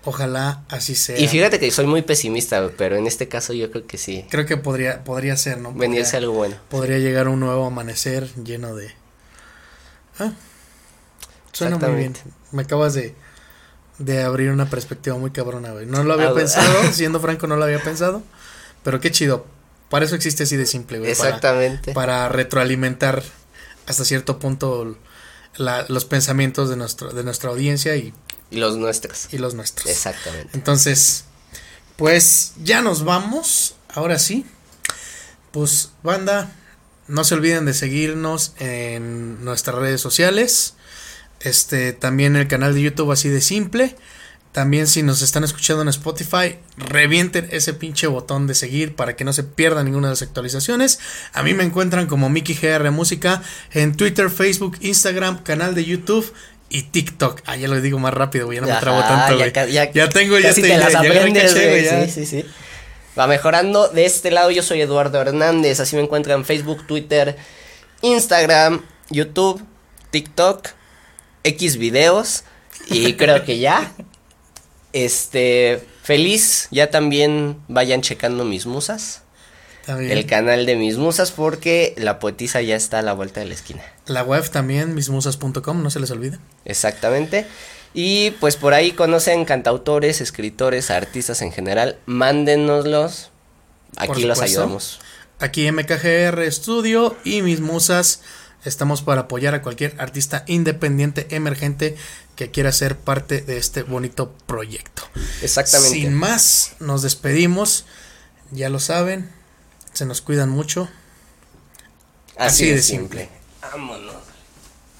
Ojalá 0.05 0.65
así 0.69 0.97
sea. 0.97 1.17
Y 1.19 1.29
fíjate 1.29 1.61
que 1.61 1.71
soy 1.71 1.87
muy 1.87 2.03
pesimista, 2.03 2.69
pero 2.77 2.97
en 2.97 3.07
este 3.07 3.29
caso 3.29 3.53
yo 3.53 3.71
creo 3.71 3.87
que 3.87 3.99
sí. 3.99 4.27
Creo 4.31 4.47
que 4.47 4.57
podría, 4.57 5.05
podría 5.05 5.37
ser, 5.37 5.59
¿no? 5.59 5.73
Venirse 5.73 6.13
Podría- 6.13 6.19
algo 6.19 6.33
bueno. 6.33 6.57
Podría 6.69 6.99
llegar 6.99 7.29
un 7.29 7.39
nuevo 7.39 7.65
amanecer 7.67 8.29
lleno 8.43 8.75
de... 8.75 8.93
Ah, 10.19 10.33
suena 11.53 11.79
muy 11.79 11.95
bien. 11.95 12.11
Exactamente. 12.13 12.21
Me 12.51 12.63
acabas 12.63 12.95
de, 12.95 13.15
de 13.99 14.23
abrir 14.25 14.51
una 14.51 14.69
perspectiva 14.69 15.17
muy 15.17 15.31
cabrona, 15.31 15.71
güey. 15.71 15.87
No 15.87 16.03
lo 16.03 16.15
había 16.15 16.31
Ah, 16.31 16.35
pensado, 16.35 16.83
siendo 16.93 17.21
franco 17.21 17.47
no 17.47 17.57
lo 17.57 17.65
había 17.65 17.79
pensado, 17.81 18.23
pero 18.83 19.01
qué 19.01 19.13
chido. 19.13 19.47
Para 19.89 20.05
eso 20.07 20.17
existe 20.17 20.43
así 20.43 20.57
de 20.57 20.67
simple, 20.67 20.99
güey. 20.99 21.15
para- 21.15 21.29
Exactamente. 21.29 21.93
Para, 21.93 22.29
retroalimentar 22.29 23.23
hasta 23.87 24.05
cierto 24.05 24.39
punto 24.39 24.97
la- 25.57 25.85
los 25.89 26.05
pensamientos 26.05 26.69
de, 26.71 26.77
nuestro, 26.77 27.13
de 27.13 27.25
nuestra 27.25 27.51
audiencia 27.51 27.97
y, 27.97 28.13
Y 28.51 28.59
los 28.59 28.77
nuestros. 28.77 29.29
y 29.33 29.39
los 29.39 29.55
nuestros. 29.55 29.89
Exactamente. 29.91 30.51
Entonces, 30.55 31.25
pues 31.97 32.53
ya 32.63 32.81
nos 32.83 33.05
vamos. 33.05 33.75
Ahora 33.95 34.19
sí. 34.19 34.47
Pues, 35.51 35.91
banda, 36.03 36.51
no 37.09 37.25
se 37.25 37.35
olviden 37.35 37.67
de 37.67 37.75
seguirnos 37.75 38.55
en 38.59 39.45
nuestras 39.45 39.77
redes 39.77 40.01
sociales. 40.01 40.75
Este, 41.41 41.93
también 41.93 42.37
el 42.37 42.49
canal 42.49 42.73
de 42.75 42.83
YouTube 42.83 43.11
así 43.13 43.29
de 43.29 43.41
simple. 43.43 43.97
También 44.53 44.87
si 44.87 45.03
nos 45.03 45.23
están 45.23 45.45
escuchando 45.45 45.81
en 45.81 45.89
Spotify, 45.89 46.59
revienten 46.77 47.49
ese 47.51 47.73
pinche 47.73 48.07
botón 48.07 48.47
de 48.47 48.55
seguir 48.55 48.95
para 48.95 49.17
que 49.17 49.25
no 49.25 49.33
se 49.33 49.45
pierda 49.45 49.83
ninguna 49.83 50.09
de 50.09 50.13
las 50.13 50.23
actualizaciones. 50.23 51.01
A 51.33 51.43
mí 51.43 51.55
me 51.55 51.65
encuentran 51.65 52.07
como 52.07 52.29
Mickey 52.29 52.55
GR 52.55 52.91
Música 52.91 53.43
en 53.73 53.97
Twitter, 53.97 54.29
Facebook, 54.29 54.77
Instagram, 54.81 55.43
canal 55.43 55.75
de 55.75 55.87
YouTube 55.87 56.31
y 56.69 56.83
TikTok. 56.83 57.41
Ah, 57.47 57.57
ya 57.57 57.67
lo 57.67 57.81
digo 57.81 57.99
más 57.99 58.13
rápido, 58.13 58.45
güey, 58.45 58.57
ya 58.57 58.67
no 58.67 58.73
me 58.73 58.79
trabo 58.79 59.01
tanto, 59.01 59.39
ya 59.39 59.51
güey. 59.51 59.73
Ya, 59.73 59.91
ya 59.91 60.09
tengo, 60.11 60.39
ya 60.39 60.51
estoy, 60.51 60.65
te 60.65 60.77
las 60.77 60.93
ya, 60.93 61.03
ya 61.03 61.11
aprendes, 61.11 61.53
caché, 61.55 61.71
güey. 61.71 61.85
ya. 61.85 62.05
Sí, 62.07 62.11
sí, 62.11 62.27
sí. 62.27 62.45
Va 63.19 63.27
mejorando. 63.27 63.89
De 63.89 64.05
este 64.05 64.31
lado 64.31 64.51
yo 64.51 64.63
soy 64.63 64.81
Eduardo 64.81 65.21
Hernández. 65.21 65.81
Así 65.81 65.97
me 65.97 66.03
encuentran 66.03 66.41
en 66.41 66.45
Facebook, 66.45 66.87
Twitter, 66.87 67.37
Instagram, 68.01 68.85
YouTube, 69.11 69.65
TikTok, 70.11 70.69
X 71.45 71.77
videos. 71.77 72.45
Y 72.87 73.15
creo 73.15 73.45
que 73.45 73.59
ya. 73.59 73.93
Este, 74.93 75.87
feliz. 76.03 76.69
Ya 76.71 76.91
también 76.91 77.57
vayan 77.69 78.03
checando 78.03 78.45
mis 78.45 78.67
musas. 78.67 79.23
El 79.89 80.27
canal 80.27 80.65
de 80.65 80.77
mis 80.77 80.97
musas 80.97 81.33
porque 81.33 81.95
la 81.97 82.21
poetisa 82.21 82.63
ya 82.63 82.77
está 82.77 83.01
a 83.01 83.03
la 83.03 83.15
vuelta 83.15 83.41
de 83.41 83.47
la 83.47 83.55
esquina. 83.55 83.83
La 84.07 84.23
web 84.23 84.49
también, 84.49 84.95
mismusas.com, 84.95 85.83
no 85.83 85.91
se 85.91 85.99
les 85.99 86.11
olvide. 86.13 86.39
Exactamente. 86.65 87.47
Y 87.93 88.31
pues 88.33 88.57
por 88.57 88.75
ahí 88.75 88.93
conocen 88.93 89.45
cantautores, 89.45 90.21
escritores, 90.21 90.91
artistas 90.91 91.43
en 91.43 91.53
general. 91.53 91.99
Mándenoslos. 92.07 93.31
Aquí 93.97 94.23
los 94.23 94.41
ayudamos. 94.41 95.01
Aquí 95.41 95.71
MKGR 95.71 96.51
Studio 96.51 97.17
y 97.25 97.43
mis 97.43 97.61
musas 97.61 98.21
estamos 98.65 99.03
para 99.03 99.23
apoyar 99.23 99.55
a 99.55 99.63
cualquier 99.63 99.95
artista 99.99 100.45
independiente, 100.47 101.35
emergente 101.35 101.97
que 102.37 102.51
quiera 102.51 102.73
ser 102.73 102.97
parte 102.97 103.41
de 103.41 103.59
este 103.59 103.83
bonito 103.83 104.33
proyecto. 104.47 105.03
Exactamente. 105.43 105.95
Sin 105.97 106.15
más, 106.15 106.75
nos 106.81 107.03
despedimos. 107.03 107.87
Ya 108.51 108.69
lo 108.69 108.81
saben, 108.81 109.31
se 109.93 110.05
nos 110.05 110.21
cuidan 110.21 110.51
mucho. 110.51 110.89
Así, 112.37 112.65
así 112.65 112.67
de 112.67 112.75
de 112.77 112.83
simple. 112.83 113.29
Vámonos. 113.61 114.17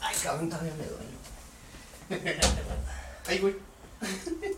Ay, 0.01 0.17
cabrón, 0.23 0.49
todavía 0.49 0.73
me 0.79 0.85
duele. 0.87 2.41
Ay, 3.27 3.39
güey. 3.39 3.57